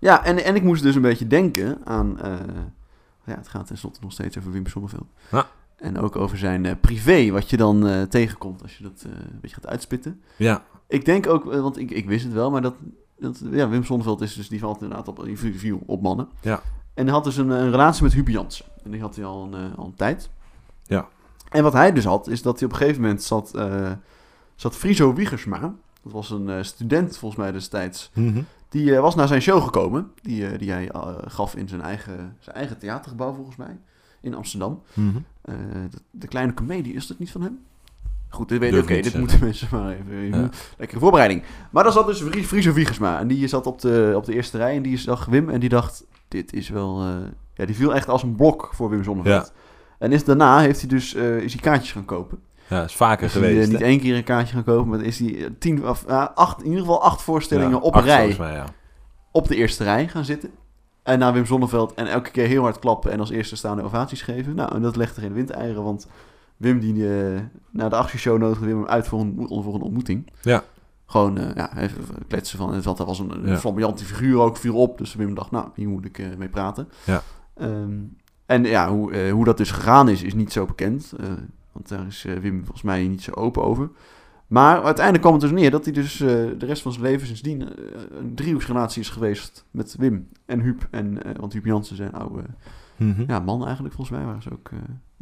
ja, 0.00 0.24
en, 0.24 0.44
en 0.44 0.54
ik 0.54 0.62
moest 0.62 0.82
dus 0.82 0.94
een 0.94 1.02
beetje 1.02 1.26
denken 1.26 1.78
aan... 1.84 2.20
eh, 2.20 2.32
ja, 3.24 3.36
het 3.36 3.48
gaat 3.48 3.66
tenslotte 3.66 4.00
nog 4.02 4.12
steeds 4.12 4.38
over 4.38 4.52
Wim 4.52 4.66
Sonneveld. 4.66 5.06
Ja. 5.30 5.46
En 5.76 5.98
ook 5.98 6.16
over 6.16 6.38
zijn 6.38 6.66
eh, 6.66 6.74
privé, 6.80 7.30
wat 7.30 7.50
je 7.50 7.56
dan 7.56 7.86
eh, 7.86 8.02
tegenkomt 8.02 8.62
als 8.62 8.76
je 8.76 8.82
dat 8.82 9.02
een 9.04 9.38
beetje 9.40 9.56
gaat 9.56 9.66
uitspitten. 9.66 10.20
ja, 10.36 10.64
Ik 10.86 11.04
denk 11.04 11.26
ook, 11.26 11.44
want 11.44 11.78
ik, 11.78 11.90
ik 11.90 12.06
wist 12.08 12.24
het 12.24 12.32
wel, 12.32 12.50
maar 12.50 12.62
dat, 12.62 12.74
dat 13.18 13.42
ja, 13.50 13.68
Wim 13.68 13.84
Sonneveld 13.84 14.20
is 14.20 14.34
dus, 14.34 14.48
die 14.48 14.58
valt 14.58 14.82
inderdaad 14.82 15.08
op, 15.08 15.24
die 15.24 15.38
viel 15.38 15.82
op 15.86 16.02
mannen. 16.02 16.28
Ja. 16.40 16.62
En 16.94 17.04
hij 17.04 17.14
had 17.14 17.24
dus 17.24 17.36
een, 17.36 17.50
een 17.50 17.70
relatie 17.70 18.02
met 18.02 18.12
Huub 18.12 18.28
Jansen. 18.28 18.64
En 18.84 18.90
die 18.90 19.00
had 19.00 19.16
hij 19.16 19.24
al 19.24 19.48
een, 19.52 19.74
al 19.76 19.84
een 19.84 19.94
tijd. 19.94 20.30
Ja. 20.86 21.08
En 21.48 21.62
wat 21.62 21.72
hij 21.72 21.92
dus 21.92 22.04
had, 22.04 22.28
is 22.28 22.42
dat 22.42 22.58
hij 22.58 22.68
op 22.68 22.74
een 22.74 22.80
gegeven 22.80 23.02
moment 23.02 23.22
zat, 23.22 23.58
zat 24.54 24.76
Friso 24.76 25.14
Wiegersma. 25.14 25.74
Dat 26.02 26.12
was 26.12 26.30
een 26.30 26.64
student 26.64 27.16
volgens 27.18 27.40
mij 27.40 27.52
destijds. 27.52 28.10
Mhm. 28.14 28.42
Die 28.70 28.94
eh, 28.94 29.00
was 29.00 29.14
naar 29.14 29.28
zijn 29.28 29.42
show 29.42 29.62
gekomen. 29.62 30.10
Die, 30.22 30.46
eh, 30.46 30.58
die 30.58 30.70
hij 30.70 30.88
eh, 30.90 31.16
gaf 31.26 31.54
in 31.54 31.68
zijn 31.68 31.80
eigen, 31.80 32.36
zijn 32.38 32.56
eigen 32.56 32.78
theatergebouw 32.78 33.32
volgens 33.34 33.56
mij. 33.56 33.78
In 34.20 34.34
Amsterdam. 34.34 34.82
Mhm. 34.92 35.16
De, 35.44 35.88
de 36.10 36.26
kleine 36.28 36.54
comedie, 36.54 36.94
is 36.94 37.06
dat 37.06 37.18
niet 37.18 37.30
van 37.30 37.42
hem? 37.42 37.58
Goed, 38.28 38.48
dit 38.48 38.58
weet 38.58 38.78
Oké, 38.78 39.00
dit 39.00 39.10
te 39.12 39.18
moeten 39.18 39.40
mensen 39.40 39.68
maar 39.70 39.90
even... 39.92 40.14
Ja. 40.16 40.40
moet- 40.40 40.56
Lekkere 40.78 41.00
voorbereiding. 41.00 41.42
Maar 41.70 41.84
dan 41.84 41.92
zat 41.92 42.06
dus 42.06 42.22
Friso 42.46 42.72
Wiegersma. 42.72 43.18
En 43.18 43.28
die 43.28 43.48
zat 43.48 43.66
op 43.66 43.80
de, 43.80 44.12
op 44.16 44.24
de 44.24 44.34
eerste 44.34 44.56
rij. 44.56 44.76
En 44.76 44.82
die 44.82 44.96
zag 44.96 45.24
Wim 45.26 45.48
en 45.48 45.60
die 45.60 45.68
dacht... 45.68 46.04
Dit 46.28 46.52
is 46.52 46.68
wel... 46.68 47.02
ja, 47.54 47.64
die 47.66 47.74
viel 47.74 47.94
echt 47.94 48.08
als 48.08 48.22
een 48.22 48.34
blok 48.34 48.70
voor 48.72 48.90
Wim 48.90 49.04
Zonneveld. 49.04 49.52
En 49.98 50.12
is, 50.12 50.24
daarna 50.24 50.60
heeft 50.60 50.80
hij 50.80 50.88
dus 50.88 51.14
eh, 51.14 51.36
is 51.36 51.52
hij 51.52 51.62
kaartjes 51.62 51.92
gaan 51.92 52.04
kopen. 52.04 52.38
Ja, 52.70 52.82
is 52.84 52.94
vaker 52.96 53.26
Is 53.26 53.34
eh, 53.34 53.40
geweest. 53.42 53.70
niet 53.70 53.80
één 53.80 54.00
keer 54.00 54.16
een 54.16 54.24
kaartje 54.24 54.54
gaan 54.54 54.64
kopen, 54.64 54.88
maar 54.88 55.00
is 55.00 55.18
hij 55.18 55.36
eh, 55.44 55.50
tien 55.58 55.88
of 55.88 56.04
eh, 56.06 56.26
acht, 56.34 56.58
in 56.60 56.64
ieder 56.64 56.80
geval 56.80 57.02
acht 57.02 57.22
voorstellingen 57.22 57.70
Ja, 57.70 57.76
op 57.76 57.94
een 57.94 58.02
rij 58.02 58.36
mij, 58.38 58.52
ja. 58.52 58.64
op 59.32 59.48
de 59.48 59.56
eerste 59.56 59.84
rij 59.84 60.08
gaan 60.08 60.24
zitten. 60.24 60.50
En 61.02 61.18
naar 61.18 61.32
Wim 61.32 61.46
Zonneveld 61.46 61.94
en 61.94 62.06
elke 62.06 62.30
keer 62.30 62.46
heel 62.46 62.62
hard 62.62 62.78
klappen 62.78 63.12
en 63.12 63.20
als 63.20 63.30
eerste 63.30 63.56
staande 63.56 63.82
ovaties 63.82 64.22
geven. 64.22 64.54
Nou, 64.54 64.74
en 64.74 64.82
dat 64.82 64.96
legt 64.96 65.16
er 65.16 65.22
geen 65.22 65.32
windeieren, 65.32 65.82
want 65.82 66.06
Wim 66.56 66.78
die 66.80 67.08
eh, 67.18 67.40
na 67.70 67.88
de 67.88 67.96
actieshow 67.96 68.38
nodigde 68.38 68.66
Wim 68.66 68.76
hem 68.78 68.86
uit 68.88 69.08
voor 69.08 69.20
een, 69.20 69.34
voor 69.48 69.74
een 69.74 69.80
ontmoeting. 69.82 70.32
Ja. 70.42 70.62
Gewoon 71.06 71.52
ja, 71.54 71.76
even 71.78 72.04
kletsen 72.28 72.58
van, 72.58 72.82
want 72.82 72.96
dat 72.98 73.06
was 73.06 73.18
een, 73.18 73.30
een 73.30 73.46
Ja. 73.48 73.56
flamboyante 73.56 74.04
figuur 74.04 74.38
ook, 74.40 74.56
viel 74.56 74.74
op. 74.76 74.98
Dus 74.98 75.14
Wim 75.14 75.34
dacht, 75.34 75.50
nou, 75.50 75.68
hier 75.74 75.88
moet 75.88 76.04
ik 76.04 76.38
mee 76.38 76.48
praten. 76.48 76.88
Ja. 77.04 77.22
Ehm, 77.56 77.98
en 78.46 78.64
ja, 78.64 78.90
hoe, 78.90 79.28
hoe 79.30 79.44
dat 79.44 79.56
dus 79.56 79.70
gegaan 79.70 80.08
is, 80.08 80.22
is 80.22 80.34
niet 80.34 80.52
zo 80.52 80.66
bekend. 80.66 81.12
Want 81.72 81.88
daar 81.88 82.06
is 82.06 82.24
eh, 82.24 82.36
Wim 82.36 82.58
volgens 82.58 82.82
mij 82.82 83.08
niet 83.08 83.22
zo 83.22 83.32
open 83.32 83.62
over. 83.62 83.90
Maar 84.46 84.82
uiteindelijk 84.82 85.20
kwam 85.20 85.32
het 85.32 85.42
dus 85.42 85.60
neer 85.60 85.70
dat 85.70 85.84
hij 85.84 85.92
dus 85.92 86.20
eh, 86.20 86.28
de 86.28 86.66
rest 86.66 86.82
van 86.82 86.92
zijn 86.92 87.04
leven 87.04 87.26
sindsdien 87.26 87.62
eh, 87.62 87.84
een 88.18 88.34
driehoeksrelatie 88.34 89.02
is 89.02 89.08
geweest 89.08 89.64
met 89.70 89.94
Wim 89.98 90.28
en 90.46 90.60
Huub. 90.60 90.88
En, 90.90 91.18
want 91.38 91.52
Huub 91.52 91.64
Jansen 91.64 91.96
zijn 91.96 92.12
oude 92.12 92.42
Mhm. 92.96 93.24
ja, 93.26 93.38
man 93.38 93.64
eigenlijk, 93.64 93.94
volgens 93.94 94.16
mij 94.16 94.26
waren 94.26 94.42
ze 94.42 94.52
ook 94.52 94.70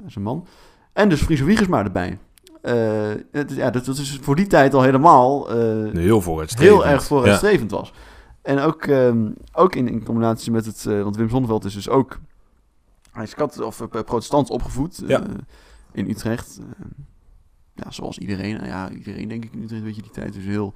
zijn 0.06 0.24
man. 0.24 0.46
En 0.92 1.08
dus 1.08 1.22
Friese 1.22 1.44
Wiegersma 1.44 1.84
erbij. 1.84 2.18
Eh, 2.62 3.10
het, 3.32 3.52
ja, 3.52 3.70
dat, 3.70 3.84
dat 3.84 3.96
is 3.98 4.18
voor 4.22 4.36
die 4.36 4.46
tijd 4.46 4.74
al 4.74 4.82
helemaal 4.82 5.50
eh, 5.50 5.92
Heel 5.92 6.20
vooruitstrevend. 6.20 6.82
heel 6.82 6.92
erg 6.92 7.04
vooruitstrevend 7.04 7.70
was. 7.70 7.92
En 8.42 8.58
ook, 8.58 8.84
ehm, 8.84 9.30
ook 9.52 9.74
in, 9.74 9.88
in 9.88 10.04
combinatie 10.04 10.52
met 10.52 10.66
het... 10.66 10.84
want 10.84 11.16
Wim 11.16 11.28
Zonneveld 11.28 11.64
is 11.64 11.74
dus 11.74 11.88
ook... 11.88 12.18
Hij 13.12 13.22
is 13.22 13.34
kat, 13.34 13.60
of, 13.60 13.88
protestant 13.88 14.50
opgevoed 14.50 15.02
Ja. 15.06 15.22
In 15.98 16.10
Utrecht. 16.10 16.58
Ja, 17.74 17.90
zoals 17.90 18.18
iedereen. 18.18 18.54
Nou 18.54 18.66
ja, 18.66 18.90
iedereen 18.90 19.28
denk 19.28 19.44
ik 19.44 19.52
in 19.52 19.62
Utrecht, 19.62 19.82
weet 19.82 19.96
je, 19.96 20.02
die 20.02 20.10
tijd 20.10 20.36
is 20.36 20.44
heel... 20.44 20.74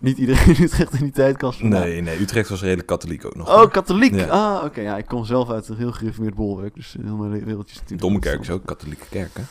Niet 0.00 0.18
iedereen 0.18 0.56
in 0.56 0.62
Utrecht 0.62 0.92
in 0.92 0.98
die 1.00 1.12
tijd. 1.12 1.40
Ja. 1.40 1.52
Nee, 1.60 2.00
nee, 2.00 2.20
Utrecht 2.20 2.48
was 2.48 2.60
redelijk 2.62 2.86
katholiek 2.86 3.24
ook 3.24 3.34
nog. 3.34 3.48
Oh, 3.62 3.70
katholiek. 3.70 4.14
Ja. 4.14 4.26
Ah, 4.26 4.64
oké. 4.64 4.80
ja, 4.80 4.96
ik 4.96 5.06
kom 5.06 5.24
zelf 5.24 5.50
uit 5.50 5.68
een 5.68 5.76
heel 5.76 5.92
gereformeerd 5.92 6.34
bolwerk. 6.34 6.74
Dus 6.74 6.96
heel 7.02 7.16
mijn 7.16 7.30
wereldje 7.30 7.70
is 7.74 7.74
natuurlijk... 7.74 8.00
Dommerkerk 8.00 8.40
is 8.40 8.50
ook 8.50 8.60
een 8.60 8.66
katholieke 8.66 9.06
kerk, 9.10 9.30
hè? 9.34 9.42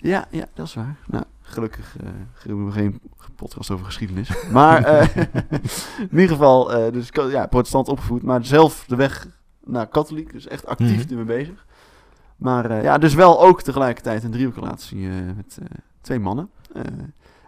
Ja, 0.00 0.26
ja, 0.30 0.46
dat 0.54 0.66
is 0.66 0.74
waar. 0.74 0.96
Nou, 1.06 1.24
gelukkig 1.42 1.96
eh 2.00 2.06
hebben 2.42 2.66
we 2.66 2.72
geen 2.72 3.00
podcast 3.36 3.70
over 3.70 3.84
geschiedenis. 3.84 4.30
Maar 4.52 4.84
eh, 4.84 5.16
in 5.98 6.08
ieder 6.10 6.28
geval, 6.28 6.72
eh, 6.72 6.92
dus 6.92 7.08
ja, 7.12 7.46
protestant 7.46 7.88
opgevoed, 7.88 8.22
maar 8.22 8.44
zelf 8.44 8.84
de 8.86 8.96
weg 8.96 9.26
naar 9.64 9.86
katholiek, 9.86 10.32
dus 10.32 10.46
echt 10.46 10.66
actief 10.66 11.04
Mhm. 11.04 11.10
ermee 11.18 11.36
bezig. 11.36 11.66
Maar 12.38 12.70
eh, 12.70 12.82
ja, 12.82 12.98
dus 12.98 13.14
wel 13.14 13.40
ook 13.42 13.62
tegelijkertijd 13.62 14.24
een 14.24 14.30
driehoekrelatie 14.30 15.08
eh 15.08 15.14
met 15.36 15.58
eh, 15.62 15.66
twee 16.00 16.18
mannen. 16.18 16.50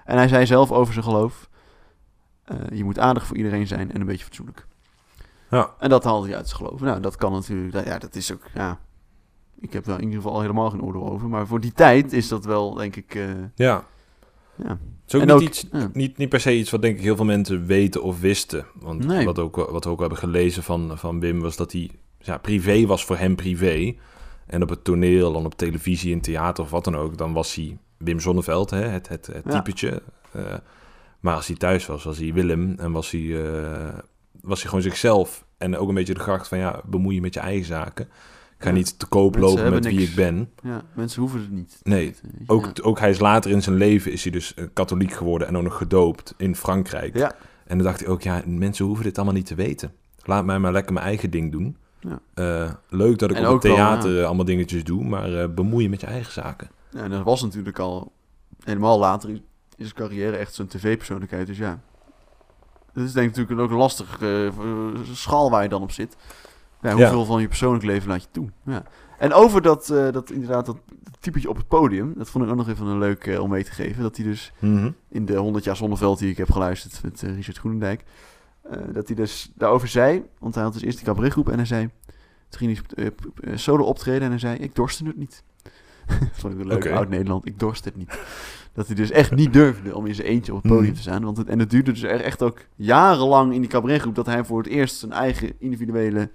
En 0.05 0.17
hij 0.17 0.29
zei 0.29 0.47
zelf 0.47 0.73
over 0.73 0.93
zijn 0.93 1.05
geloof, 1.05 1.49
je 2.73 2.85
moet 2.85 2.99
aardig 2.99 3.27
voor 3.27 3.37
iedereen 3.37 3.67
zijn 3.67 3.93
en 3.93 4.01
een 4.01 4.07
beetje 4.07 4.25
fatsoenlijk. 4.25 4.67
Ja. 5.51 5.71
En 5.79 5.89
dat 5.89 6.05
haalde 6.05 6.27
hij 6.27 6.37
uit 6.37 6.49
zijn 6.49 6.61
geloof. 6.65 6.81
Nou, 6.81 7.01
dat 7.01 7.17
kan 7.17 7.33
natuurlijk, 7.33 7.73
dat- 7.73 7.85
ja, 7.85 7.99
dat 7.99 8.15
is 8.15 8.33
ook, 8.33 8.43
ja... 8.55 8.79
Ik 9.61 9.73
heb 9.73 9.85
daar 9.85 9.99
in 9.99 10.05
ieder 10.09 10.23
geval 10.23 10.41
helemaal 10.41 10.71
geen 10.71 10.83
oordeel 10.83 11.11
over. 11.11 11.29
Maar 11.29 11.47
voor 11.47 11.61
die 11.61 11.73
tijd 11.73 12.13
is 12.13 12.29
dat 12.29 12.45
wel, 12.45 12.75
denk 12.75 12.97
ik... 12.97 13.15
Ja. 13.55 13.85
ja. 14.57 14.69
Het 14.69 14.79
is 15.07 15.15
ook 15.15 15.21
En 15.29 15.37
niet, 15.39 15.49
iets, 15.49 15.67
ja. 15.73 15.91
niet, 15.93 16.17
niet 16.17 16.29
per 16.29 16.41
se 16.41 16.57
iets 16.57 16.71
wat 16.71 16.83
denk 16.83 16.97
ik 16.97 17.03
heel 17.03 17.17
veel 17.17 17.25
mensen 17.25 17.67
weten 17.67 18.03
of 18.03 18.21
wisten. 18.21 18.67
Want 18.75 19.07
Nee. 19.07 19.25
wat, 19.25 19.39
ook, 19.39 19.57
wat 19.57 19.85
we 19.85 19.91
ook 19.91 20.01
hebben 20.01 20.19
gelezen 20.19 20.63
van, 20.63 20.99
van 20.99 21.21
Wim 21.21 21.41
was 21.41 21.57
dat 21.57 21.73
hij 21.73 21.91
ja, 22.19 22.39
privé 22.39 22.87
was 22.87 23.05
voor 23.05 23.17
hem 23.17 23.37
privé. 23.37 23.95
En 24.51 24.63
op 24.63 24.69
het 24.69 24.85
toneel, 24.85 25.33
dan 25.33 25.45
op 25.45 25.55
televisie, 25.55 26.11
in 26.13 26.21
theater 26.21 26.65
of 26.65 26.71
wat 26.71 26.85
dan 26.85 26.97
ook, 26.97 27.19
dan 27.19 27.33
was 27.33 27.55
hij 27.55 27.79
Wim 27.97 28.21
Zonneveld, 28.21 28.71
hè, 28.71 28.81
het, 28.87 29.09
het, 29.09 29.27
het 29.27 29.45
Ja. 29.45 29.51
typetje. 29.51 30.03
Eh, 30.33 30.43
maar 31.21 31.35
als 31.35 31.47
hij 31.47 31.57
thuis 31.57 31.87
was, 31.87 32.05
was 32.05 32.19
hij 32.19 32.33
Willem 32.33 32.75
en 32.79 32.93
was 32.93 33.11
hij, 33.11 33.45
eh, 33.45 33.99
was 34.41 34.59
hij 34.61 34.69
gewoon 34.69 34.85
zichzelf. 34.85 35.45
En 35.59 35.77
ook 35.77 35.89
een 35.89 35.95
beetje 35.95 36.15
de 36.15 36.21
gracht 36.21 36.49
van 36.49 36.59
ja, 36.59 36.81
bemoei 36.87 37.15
je 37.15 37.21
met 37.21 37.35
je 37.35 37.41
eigen 37.41 37.67
zaken. 37.67 38.05
Ik 38.57 38.67
ga 38.67 38.69
Ja. 38.69 38.75
niet 38.75 38.99
te 38.99 39.07
koop 39.07 39.37
Mensen 39.37 39.55
lopen 39.57 39.73
met 39.73 39.85
wie 39.87 40.01
ik 40.09 40.15
ben. 40.15 40.51
Ja, 40.63 40.83
mensen 40.95 41.21
hoeven 41.21 41.41
het 41.41 41.51
niet. 41.51 41.81
Nee, 41.83 42.05
weten. 42.07 42.43
Ook, 42.47 42.65
Ja. 42.65 42.83
ook 42.83 42.99
hij 42.99 43.11
is 43.11 43.19
later 43.19 43.51
in 43.51 43.63
zijn 43.63 43.77
leven 43.77 44.13
is 44.13 44.23
hij 44.23 44.33
dus 44.33 44.55
eh, 44.55 44.65
katholiek 44.73 45.13
geworden 45.13 45.49
en 45.49 45.57
ook 45.57 45.63
nog 45.63 45.77
gedoopt 45.77 46.35
in 46.37 46.57
Frankrijk. 46.57 47.17
Ja. 47.17 47.35
En 47.67 47.77
dan 47.77 47.87
dacht 47.87 48.01
hij 48.01 48.09
ook, 48.09 48.23
ja, 48.23 48.43
mensen 48.47 48.85
hoeven 48.85 49.05
dit 49.05 49.17
allemaal 49.17 49.35
niet 49.35 49.47
te 49.47 49.55
weten. 49.55 49.93
Laat 50.25 50.45
mij 50.45 50.59
maar 50.59 50.73
lekker 50.73 50.93
mijn 50.93 51.07
eigen 51.07 51.31
ding 51.31 51.53
doen. 51.53 51.77
Ja. 52.01 52.21
Eh, 52.35 52.73
leuk 52.89 53.19
dat 53.19 53.31
ik 53.31 53.37
En 53.37 53.47
op 53.47 53.53
het 53.53 53.63
wel, 53.63 53.75
theater 53.75 54.19
eh, 54.19 54.27
allemaal 54.27 54.45
dingetjes 54.45 54.85
doe, 54.85 55.05
maar 55.05 55.35
eh 55.35 55.49
bemoei 55.49 55.83
je 55.83 55.91
met 55.91 56.01
je 56.01 56.07
eigen 56.07 56.33
zaken. 56.33 56.71
Ja, 56.91 57.03
en 57.03 57.11
dat 57.11 57.23
was 57.23 57.43
natuurlijk 57.43 57.79
al 57.79 58.13
helemaal 58.65 58.99
later 58.99 59.29
in 59.29 59.43
in 59.77 59.87
zijn 59.87 59.99
carrière 59.99 60.37
echt 60.37 60.55
zo'n 60.55 60.67
tv-persoonlijkheid. 60.67 61.47
Dus 61.47 61.59
ja, 61.59 61.81
dat 62.93 63.05
is 63.05 63.13
denk 63.13 63.29
ik 63.29 63.37
natuurlijk 63.37 63.61
ook 63.61 63.71
een 63.71 63.83
lastig 63.83 64.21
schaal 65.13 65.51
waar 65.51 65.63
je 65.63 65.69
dan 65.69 65.83
op 65.83 65.91
zit. 65.91 66.17
Ja, 66.81 66.93
hoeveel 66.93 67.25
van 67.25 67.41
je 67.41 67.49
persoonlijk 67.49 67.85
leven 67.85 68.09
laat 68.09 68.23
je 68.23 68.29
toe? 68.31 68.49
Ja. 68.65 68.83
En 69.19 69.33
over 69.33 69.63
dat, 69.63 69.87
dat 69.87 70.31
inderdaad, 70.31 70.67
dat 70.67 70.77
typetje 71.21 71.49
op 71.49 71.57
het 71.57 71.69
podium, 71.69 72.15
dat 72.17 72.31
vond 72.31 72.45
ik 72.45 72.51
ook 72.51 72.57
nog 72.57 72.69
even 72.69 72.87
een 72.87 72.99
leuk 72.99 73.39
om 73.41 73.51
mee 73.51 73.65
te 73.65 73.73
geven. 73.73 74.03
Dat 74.03 74.17
hij 74.17 74.25
dus 74.25 74.53
in 75.09 75.25
de 75.25 75.37
100 75.37 75.65
jaar 75.65 75.77
Zonneveld 75.77 76.19
die 76.19 76.31
ik 76.31 76.37
heb 76.37 76.51
geluisterd 76.51 77.03
met 77.03 77.21
Richard 77.21 77.59
Groenendijk. 77.59 78.05
Eh, 78.71 78.79
dat 78.93 79.07
hij 79.07 79.17
dus 79.17 79.51
daarover 79.55 79.89
zei, 79.89 80.23
want 80.39 80.55
hij 80.55 80.65
had 80.65 80.73
dus 80.73 80.83
eerst 80.83 80.97
die 80.97 81.07
cabaretgroep 81.07 81.49
en 81.49 81.57
hij 81.57 81.67
zei, 81.67 81.89
toen 82.49 82.59
ging 82.59 82.81
hij 82.95 83.05
eh, 83.05 83.53
eh, 83.53 83.57
solo 83.59 83.85
optreden 83.85 84.23
en 84.23 84.29
hij 84.31 84.39
zei, 84.39 84.57
ik 84.57 84.75
dorste 84.75 85.05
het 85.05 85.17
niet. 85.17 85.43
Vond 86.33 86.55
ik 86.55 86.61
een 86.61 86.67
leuk 86.67 86.85
Oké. 86.85 86.95
oud 86.95 87.09
Nederland, 87.09 87.47
ik 87.47 87.59
dorst 87.59 87.85
het 87.85 87.97
niet. 87.97 88.19
Dat 88.73 88.87
hij 88.87 88.97
dus 88.97 89.11
echt 89.11 89.35
niet 89.35 89.53
durfde 89.53 89.97
om 89.97 90.07
in 90.07 90.15
zijn 90.15 90.27
eentje 90.29 90.55
op 90.55 90.63
het 90.63 90.73
podium 90.73 90.87
Mhm. 90.89 90.95
te 90.97 91.01
staan. 91.03 91.25
Want 91.25 91.37
het, 91.37 91.49
en 91.49 91.59
het 91.59 91.71
duurde 91.71 91.93
dus 91.93 92.03
echt 92.03 92.43
ook 92.43 92.59
jarenlang 92.77 93.55
in 93.55 93.61
die 93.61 93.71
cabaretgroep 93.71 94.15
dat 94.15 94.27
hij 94.27 94.45
voor 94.45 94.59
het 94.59 94.67
eerst 94.67 94.97
zijn 94.97 95.13
eigen 95.13 95.53
individuele 95.59 96.31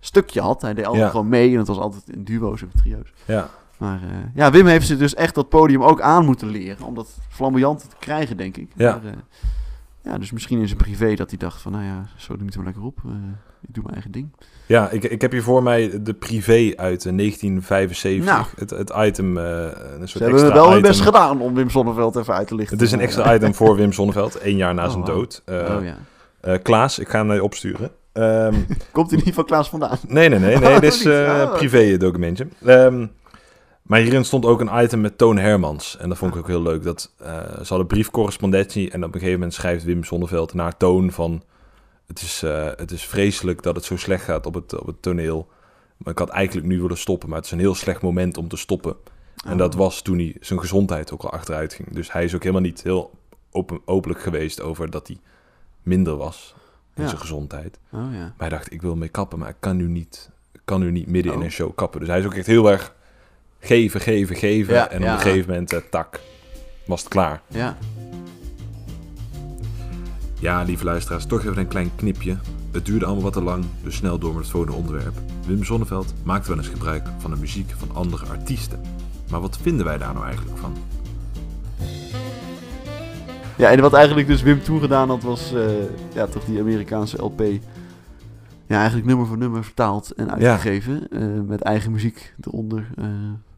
stukje 0.00 0.40
had. 0.40 0.62
Hij 0.62 0.74
deed 0.74 0.84
altijd 0.84 1.04
Ja. 1.04 1.10
gewoon 1.10 1.28
mee 1.28 1.52
en 1.52 1.58
het 1.58 1.66
was 1.66 1.78
altijd 1.78 2.08
in 2.08 2.24
duo's 2.24 2.62
of 2.62 2.68
trio's. 2.76 3.12
Ja, 3.24 3.50
Maar 3.78 4.00
ja, 4.34 4.50
Wim 4.50 4.66
heeft 4.66 4.86
zich 4.86 4.98
dus 4.98 5.14
echt 5.14 5.34
dat 5.34 5.48
podium 5.48 5.82
ook 5.82 6.00
aan 6.00 6.24
moeten 6.24 6.48
leren. 6.48 6.86
Om 6.86 6.94
dat 6.94 7.18
flamboyant 7.28 7.80
te 7.80 7.96
krijgen, 7.98 8.36
denk 8.36 8.56
ik. 8.56 8.70
Ja. 8.76 9.00
Maar, 9.02 9.14
ja, 10.06 10.18
dus 10.18 10.32
misschien 10.32 10.58
in 10.60 10.66
zijn 10.66 10.78
privé 10.78 11.14
dat 11.14 11.28
hij 11.30 11.38
dacht 11.38 11.62
van, 11.62 11.72
nou 11.72 11.84
ja, 11.84 12.06
zo 12.16 12.26
doe 12.32 12.40
ik 12.40 12.46
het 12.46 12.56
maar 12.56 12.64
lekker 12.64 12.82
op. 12.84 12.98
Eh, 13.04 13.10
ik 13.62 13.74
doe 13.74 13.82
mijn 13.82 13.94
eigen 13.94 14.10
ding. 14.12 14.34
Ja, 14.66 14.90
ik, 14.90 15.04
ik 15.04 15.20
heb 15.20 15.32
hier 15.32 15.42
voor 15.42 15.62
mij 15.62 16.02
de 16.02 16.14
privé 16.14 16.72
uit 16.76 17.06
eh, 17.06 17.16
1975. 17.16 18.24
Nou. 18.24 18.44
Het, 18.56 18.70
het 18.70 18.92
item, 18.96 19.38
eh, 19.38 19.44
een 19.44 20.08
soort 20.08 20.10
Ze 20.10 20.18
hebben 20.22 20.52
wel 20.52 20.72
hun 20.72 20.82
best 20.82 21.00
gedaan 21.00 21.40
om 21.40 21.54
Wim 21.54 21.70
Sonneveld 21.70 22.16
even 22.16 22.34
uit 22.34 22.46
te 22.48 22.54
lichten. 22.54 22.76
Het 22.76 22.86
is 22.86 22.92
een 22.92 23.00
extra 23.00 23.34
item 23.34 23.54
voor 23.54 23.76
Wim 23.76 23.92
Sonneveld, 23.92 24.36
één 24.38 24.56
jaar 24.56 24.74
na 24.74 24.84
Oh, 24.84 24.90
zijn 24.90 25.04
dood. 25.04 25.42
Eh 25.44 25.54
oh 25.78 25.84
ja. 25.84 25.96
eh, 26.40 26.54
Klaas, 26.62 26.98
ik 26.98 27.08
ga 27.08 27.18
hem 27.18 27.26
naar 27.26 27.36
je 27.36 27.42
opsturen. 27.44 27.90
Ehm, 28.12 28.54
Komt 28.92 29.10
hij 29.10 29.20
niet 29.24 29.34
van 29.34 29.44
Klaas 29.44 29.68
vandaan? 29.68 29.98
nee, 30.08 30.28
nee, 30.28 30.38
nee, 30.38 30.58
nee, 30.58 30.80
dit 30.80 30.94
is 30.94 31.04
eh, 31.04 31.42
Oh. 31.44 31.52
privé 31.52 31.96
documentje. 31.96 32.46
Ehm, 32.64 33.06
maar 33.86 34.00
hierin 34.00 34.24
stond 34.24 34.44
ook 34.44 34.60
een 34.60 34.82
item 34.84 35.00
met 35.00 35.18
Toon 35.18 35.36
Hermans. 35.38 35.96
En 35.96 36.08
dat 36.08 36.18
vond 36.18 36.32
ik 36.34 36.38
ook 36.38 36.46
heel 36.46 36.62
leuk. 36.62 36.82
Dat, 36.82 37.12
eh, 37.18 37.42
ze 37.42 37.66
hadden 37.68 37.86
briefcorrespondentie 37.86 38.90
en 38.90 38.98
op 39.04 39.06
een 39.14 39.18
gegeven 39.20 39.38
moment 39.38 39.54
schrijft 39.54 39.84
Wim 39.84 40.04
Sonneveld 40.04 40.54
naar 40.54 40.76
Toon 40.76 41.10
van... 41.12 41.42
Het 42.06 42.20
is, 42.22 42.42
eh, 42.42 42.66
het 42.76 42.90
is 42.90 43.04
vreselijk 43.04 43.62
dat 43.62 43.76
het 43.76 43.84
zo 43.84 43.96
slecht 43.96 44.24
gaat 44.24 44.46
op 44.46 44.54
het, 44.54 44.78
op 44.80 44.86
het 44.86 45.02
toneel. 45.02 45.48
Maar 45.96 46.12
ik 46.12 46.18
had 46.18 46.28
eigenlijk 46.28 46.66
nu 46.66 46.80
willen 46.80 46.98
stoppen, 46.98 47.28
maar 47.28 47.36
het 47.38 47.46
is 47.46 47.52
een 47.52 47.58
heel 47.58 47.74
slecht 47.74 48.02
moment 48.02 48.36
om 48.36 48.48
te 48.48 48.56
stoppen. 48.56 48.96
En 49.46 49.56
dat 49.56 49.72
Oh. 49.74 49.80
was 49.80 50.02
toen 50.02 50.18
hij 50.18 50.36
zijn 50.40 50.60
gezondheid 50.60 51.12
ook 51.12 51.22
al 51.22 51.30
achteruit 51.30 51.74
ging. 51.74 51.88
Dus 51.94 52.12
hij 52.12 52.24
is 52.24 52.34
ook 52.34 52.40
helemaal 52.42 52.62
niet 52.62 52.82
heel 52.82 53.10
open, 53.50 53.80
openlijk 53.84 54.20
geweest 54.22 54.60
over 54.60 54.90
dat 54.90 55.06
hij 55.06 55.18
minder 55.82 56.16
was 56.16 56.54
in 56.94 57.02
Ja. 57.02 57.08
zijn 57.08 57.20
gezondheid. 57.20 57.78
Oh 57.92 58.00
ja. 58.00 58.18
Maar 58.18 58.32
hij 58.36 58.48
dacht, 58.48 58.72
ik 58.72 58.82
wil 58.82 58.96
mee 58.96 59.08
kappen, 59.08 59.38
maar 59.38 59.48
ik 59.48 59.56
kan 59.60 59.76
nu 59.76 59.88
niet, 59.88 60.30
kan 60.64 60.80
nu 60.80 60.90
niet 60.90 61.06
midden 61.06 61.32
in 61.32 61.38
Oh. 61.38 61.44
een 61.44 61.50
show 61.50 61.74
kappen. 61.74 62.00
Dus 62.00 62.08
hij 62.08 62.18
is 62.18 62.24
ook 62.26 62.34
echt 62.34 62.46
heel 62.46 62.70
erg 62.70 62.94
geven, 63.60 64.00
geven, 64.00 64.36
geven. 64.36 64.74
Ja, 64.74 64.90
en 64.90 64.98
op 64.98 65.04
ja. 65.04 65.12
een 65.14 65.20
gegeven 65.20 65.50
moment, 65.50 65.72
eh, 65.72 65.80
tak, 65.90 66.20
was 66.86 67.00
het 67.00 67.08
klaar. 67.08 67.40
Ja. 67.48 67.76
Ja, 70.40 70.62
lieve 70.62 70.84
luisteraars, 70.84 71.26
toch 71.26 71.40
even 71.44 71.58
een 71.58 71.68
klein 71.68 71.90
knipje. 71.96 72.36
Het 72.72 72.86
duurde 72.86 73.04
allemaal 73.04 73.22
wat 73.24 73.32
te 73.32 73.42
lang, 73.42 73.64
dus 73.82 73.96
snel 73.96 74.18
door 74.18 74.32
met 74.32 74.42
het 74.42 74.50
volgende 74.50 74.76
onderwerp. 74.76 75.14
Wim 75.46 75.64
Sonneveld 75.64 76.14
maakte 76.24 76.48
wel 76.48 76.58
eens 76.58 76.68
gebruik 76.68 77.06
van 77.18 77.30
de 77.30 77.36
muziek 77.36 77.70
van 77.76 77.90
andere 77.96 78.26
artiesten. 78.26 78.80
Maar 79.30 79.40
wat 79.40 79.58
vinden 79.62 79.84
wij 79.86 79.98
daar 79.98 80.14
nou 80.14 80.26
eigenlijk 80.26 80.58
van? 80.58 80.76
Ja, 83.56 83.70
en 83.70 83.80
wat 83.80 83.92
eigenlijk 83.92 84.26
dus 84.26 84.42
Wim 84.42 84.62
toen 84.62 84.80
gedaan 84.80 85.08
had, 85.08 85.22
was 85.22 85.52
eh, 85.54 85.62
ja, 86.14 86.26
toch 86.26 86.44
die 86.44 86.60
Amerikaanse 86.60 87.22
LP. 87.22 87.40
Ja, 88.66 88.76
eigenlijk 88.76 89.06
nummer 89.06 89.26
voor 89.26 89.38
nummer 89.38 89.64
vertaald 89.64 90.10
en 90.14 90.30
uitgegeven. 90.32 91.08
eh, 91.10 91.26
met 91.46 91.60
eigen 91.60 91.92
muziek 91.92 92.34
eronder. 92.40 92.88
eh, 92.96 93.04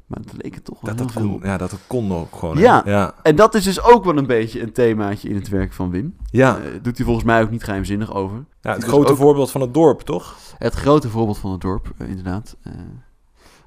maar 0.09 0.19
het 0.21 0.33
leek 0.43 0.55
het 0.55 0.65
toch 0.65 0.81
wel 0.81 0.91
Dat, 0.91 0.99
heel 0.99 1.07
dat 1.15 1.23
veel. 1.23 1.39
kon, 1.39 1.49
ja, 1.49 1.57
dat 1.57 1.79
kon 1.87 2.13
ook 2.13 2.37
gewoon. 2.37 2.59
Ja. 2.59 2.83
ja. 2.85 3.15
En 3.23 3.37
dat 3.37 3.55
is 3.55 3.65
dus 3.65 3.83
ook 3.83 4.05
wel 4.05 4.17
een 4.17 4.27
beetje 4.27 4.63
een 4.63 4.73
themaatje 4.73 5.29
in 5.29 5.35
het 5.35 5.49
werk 5.49 5.73
van 5.73 5.91
Wim. 5.91 6.17
Ja. 6.31 6.57
Eh, 6.59 6.65
doet 6.83 6.97
hij 6.97 7.05
volgens 7.05 7.27
mij 7.27 7.43
ook 7.43 7.51
niet 7.51 7.65
geheimzinnig 7.65 8.15
over. 8.15 8.45
ja 8.61 8.73
het 8.73 8.85
grote 8.85 9.13
ook- 9.13 9.19
voorbeeld 9.19 9.51
van 9.51 9.61
het 9.61 9.75
dorp, 9.75 10.01
toch? 10.01 10.37
Het 10.59 10.75
grote 10.75 11.09
voorbeeld 11.09 11.39
van 11.39 11.51
het 11.53 11.61
dorp, 11.61 11.93
eh, 11.99 12.09
inderdaad. 12.09 12.57
Eh, 12.63 12.73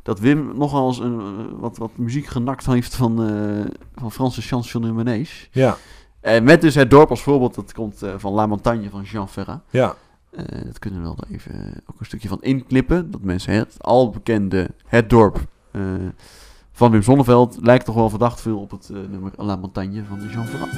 dat 0.04 0.20
Wim 0.20 0.58
nogal 0.58 0.88
eens 0.88 1.00
een, 1.00 1.48
wat, 1.60 1.78
wat 1.78 1.92
muziek 1.98 2.26
genakt 2.26 2.66
heeft 2.66 2.96
van, 2.96 3.16
van 3.96 4.12
Franse 4.12 4.42
chansonniers. 4.42 5.50
Ja. 5.52 5.78
En 6.20 6.44
met 6.44 6.62
dus 6.62 6.76
het 6.76 6.90
dorp 6.90 7.10
als 7.10 7.22
voorbeeld, 7.22 7.56
dat 7.56 7.74
komt 7.74 8.02
van 8.18 8.34
La 8.34 8.46
Montagne 8.48 8.90
van 8.90 9.02
Jean 9.04 9.30
Ferrat. 9.30 9.62
Ja. 9.70 9.96
Dat 10.66 10.80
kunnen 10.80 11.00
we 11.00 11.06
wel 11.06 11.18
even 11.32 11.82
ook 11.92 12.00
een 12.00 12.06
stukje 12.06 12.28
van 12.28 12.42
inknippen. 12.42 13.12
Dat 13.12 13.22
mensen 13.22 13.54
het 13.54 13.76
al 13.78 14.10
bekende 14.10 14.70
Het 14.86 15.10
Dorp 15.10 15.48
van 16.82 16.92
Wim 16.92 17.04
Sonneveld 17.04 17.58
lijkt 17.62 17.86
toch 17.86 17.96
wel 17.96 18.10
verdacht 18.10 18.42
veel 18.42 18.58
op 18.58 18.72
het 18.72 18.90
eh, 18.90 18.98
nummer 19.12 19.32
La 19.38 19.56
Montagne 19.56 20.04
van 20.10 20.20
Jean 20.32 20.46
Ferrat. 20.46 20.70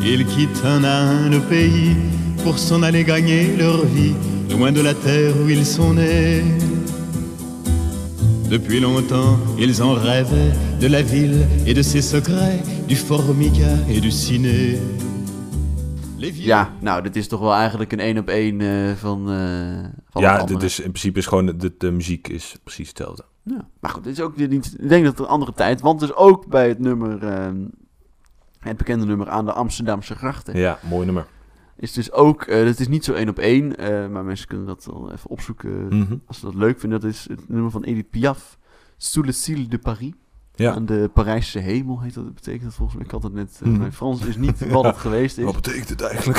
Ils 0.00 0.24
quittent 0.26 0.64
un 0.64 0.84
à 0.84 1.28
le 1.28 1.40
pays 1.40 1.96
pour 2.42 2.58
s'en 2.58 2.82
aller 2.82 3.04
gagner 3.04 3.56
leur 3.56 3.86
vie, 3.86 4.14
loin 4.50 4.72
de 4.72 4.82
la 4.82 4.94
terre 4.94 5.34
où 5.42 5.48
ils 5.48 5.66
sont 5.66 5.94
nés. 5.94 6.42
Depuis 8.50 8.80
longtemps, 8.80 9.38
ils 9.58 9.82
en 9.82 9.94
rêvaient 9.94 10.52
de 10.80 10.86
la 10.86 11.02
ville 11.02 11.46
et 11.66 11.74
de 11.74 11.82
ses 11.82 12.02
secrets, 12.02 12.62
du 12.86 12.96
formica 12.96 13.72
et 13.88 14.00
du 14.00 14.10
ciné. 14.10 14.78
Ja, 16.44 16.72
nou, 16.80 17.02
dit 17.02 17.16
is 17.16 17.28
toch 17.28 17.40
wel 17.40 17.52
eigenlijk 17.54 17.92
een 17.92 18.00
één 18.00 18.18
op 18.18 18.28
één 18.28 18.60
eh, 18.60 18.92
van, 18.92 19.30
eh 19.30 19.84
van 20.08 20.22
ja, 20.22 20.44
dit 20.44 20.62
is, 20.62 20.76
in 20.78 20.90
principe 20.90 21.18
is 21.18 21.26
gewoon, 21.26 21.46
de, 21.58 21.74
de 21.78 21.90
muziek 21.90 22.28
is 22.28 22.56
precies 22.62 22.88
hetzelfde. 22.88 23.24
Ja. 23.42 23.68
Maar 23.80 23.90
goed, 23.90 24.04
dit 24.04 24.12
is 24.12 24.20
ook 24.20 24.36
weer 24.36 24.48
niet. 24.48 24.74
Ik 24.80 24.88
denk 24.88 25.04
dat 25.04 25.12
het 25.12 25.26
een 25.26 25.32
andere 25.32 25.52
tijd. 25.52 25.80
Want 25.80 26.00
dus 26.00 26.14
ook 26.14 26.46
bij 26.46 26.68
het 26.68 26.78
nummer. 26.78 27.22
ehm, 27.24 27.56
het 28.58 28.76
bekende 28.76 29.06
nummer 29.06 29.28
aan 29.28 29.44
de 29.44 29.52
Amsterdamse 29.52 30.14
grachten. 30.14 30.56
Ja, 30.58 30.78
mooi 30.88 31.04
nummer. 31.04 31.26
Is 31.76 31.92
dus 31.92 32.12
ook. 32.12 32.42
eh 32.42 32.64
het 32.64 32.80
is 32.80 32.88
niet 32.88 33.04
zo 33.04 33.12
één 33.12 33.28
op 33.28 33.38
één. 33.38 33.76
eh, 33.76 34.08
maar 34.08 34.24
mensen 34.24 34.48
kunnen 34.48 34.66
dat 34.66 34.84
wel 34.84 35.12
even 35.12 35.30
opzoeken. 35.30 35.86
Mhm. 35.98 36.16
Als 36.26 36.38
ze 36.38 36.44
dat 36.44 36.54
leuk 36.54 36.80
vinden. 36.80 37.00
Dat 37.00 37.10
is 37.10 37.26
het 37.28 37.48
nummer 37.48 37.70
van 37.70 37.84
Edith 37.84 38.10
Piaf. 38.10 38.58
Sous 38.96 39.26
le 39.26 39.32
ciel 39.32 39.68
de 39.68 39.78
Paris. 39.78 40.12
Ja. 40.56 40.74
Aan 40.74 40.86
de 40.86 41.10
Parijse 41.14 41.58
hemel 41.58 42.00
heet 42.00 42.14
dat. 42.14 42.34
Betekent 42.34 42.62
dat 42.64 42.74
volgens 42.74 42.96
mij. 42.96 43.04
Ik 43.06 43.10
had 43.12 43.22
het 43.22 43.32
net. 43.32 43.60
eh, 43.62 43.68
Mhm. 43.68 43.78
Mijn 43.78 43.92
Frans 43.92 44.20
is 44.24 44.36
niet 44.36 44.68
wat 44.70 44.84
het 44.84 44.96
geweest 44.96 45.38
is. 45.38 45.44
Wat 45.44 45.54
betekent 45.54 45.88
het 45.88 46.00
eigenlijk? 46.02 46.38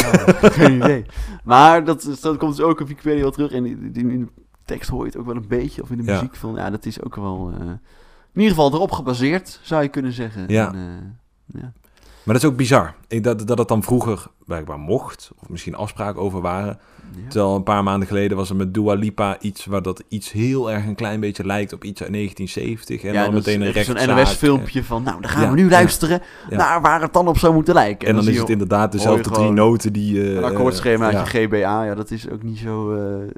Geen 0.53 0.75
idee. 0.75 1.05
Maar 1.43 1.83
dat, 1.85 2.17
dat 2.21 2.37
komt 2.37 2.55
dus 2.55 2.65
ook 2.65 2.79
op 2.81 2.87
Wikipedia 2.87 3.21
wel 3.21 3.31
terug. 3.31 3.51
En 3.51 3.63
die- 3.63 3.91
die- 3.91 4.11
in 4.11 4.19
de 4.19 4.41
tekst 4.65 4.89
hoor 4.89 4.99
je 4.99 5.05
het 5.05 5.17
ook 5.17 5.25
wel 5.25 5.35
een 5.35 5.47
beetje. 5.47 5.81
Of 5.81 5.89
in 5.91 5.97
de 5.97 6.03
Ja. 6.03 6.13
muziek 6.13 6.35
van. 6.35 6.55
Ja, 6.55 6.69
dat 6.69 6.85
is 6.85 7.03
ook 7.03 7.15
wel. 7.15 7.51
eh, 7.59 7.65
in 8.33 8.41
ieder 8.41 8.55
geval 8.55 8.73
erop 8.73 8.91
gebaseerd, 8.91 9.59
zou 9.63 9.81
je 9.83 9.87
kunnen 9.89 10.11
zeggen. 10.11 10.45
Ja. 10.47 10.67
En, 10.73 10.75
eh, 11.53 11.61
ja. 11.61 11.71
Maar 12.23 12.33
dat 12.33 12.43
is 12.43 12.49
ook 12.49 12.55
bizar. 12.57 12.95
Ik, 13.07 13.23
dat, 13.23 13.47
dat 13.47 13.57
het 13.57 13.67
dan 13.67 13.83
vroeger 13.83 14.27
blijkbaar 14.45 14.79
mocht, 14.79 15.31
of 15.39 15.49
misschien 15.49 15.75
afspraken 15.75 16.21
over 16.21 16.41
waren. 16.41 16.79
Ja. 17.15 17.29
Terwijl 17.31 17.55
een 17.55 17.63
paar 17.63 17.83
maanden 17.83 18.07
geleden 18.07 18.37
was 18.37 18.49
er 18.49 18.55
met 18.55 18.73
Dua 18.73 18.93
Lipa 18.93 19.37
iets 19.39 19.65
waar 19.65 19.81
dat 19.81 20.03
iets 20.09 20.31
heel 20.31 20.71
erg 20.71 20.85
een 20.85 20.95
klein 20.95 21.19
beetje 21.19 21.45
lijkt 21.45 21.73
op 21.73 21.83
iets 21.83 22.01
uit 22.01 22.13
1970. 22.13 23.03
En 23.03 23.13
ja, 23.13 23.23
dan 23.25 23.33
meteen 23.33 23.61
een 23.61 23.71
rechtszaak. 23.71 23.99
zo'n 23.99 24.15
NOS-filmpje 24.15 24.83
van, 24.83 25.03
nou, 25.03 25.21
dan 25.21 25.29
gaan 25.29 25.41
Ja, 25.43 25.49
we 25.49 25.55
nu 25.55 25.69
luisteren 25.69 26.21
naar 26.49 26.81
waar 26.81 27.01
het 27.01 27.13
dan 27.13 27.27
op 27.27 27.37
zou 27.37 27.53
moeten 27.53 27.73
lijken. 27.73 28.07
En 28.07 28.15
dan 28.15 28.27
is 28.27 28.33
je 28.33 28.39
het 28.39 28.49
inderdaad 28.49 28.91
je 28.91 28.97
dezelfde 28.97 29.29
drie 29.29 29.51
noten 29.51 29.93
die... 29.93 30.21
eh, 30.23 30.35
Een 30.35 30.43
akkoordschemaatje 30.43 31.17
ja. 31.39 31.45
GBA, 31.47 31.83
ja, 31.83 31.95
dat 31.95 32.11
is 32.11 32.29
ook 32.29 32.43
niet 32.43 32.57
zo... 32.57 32.93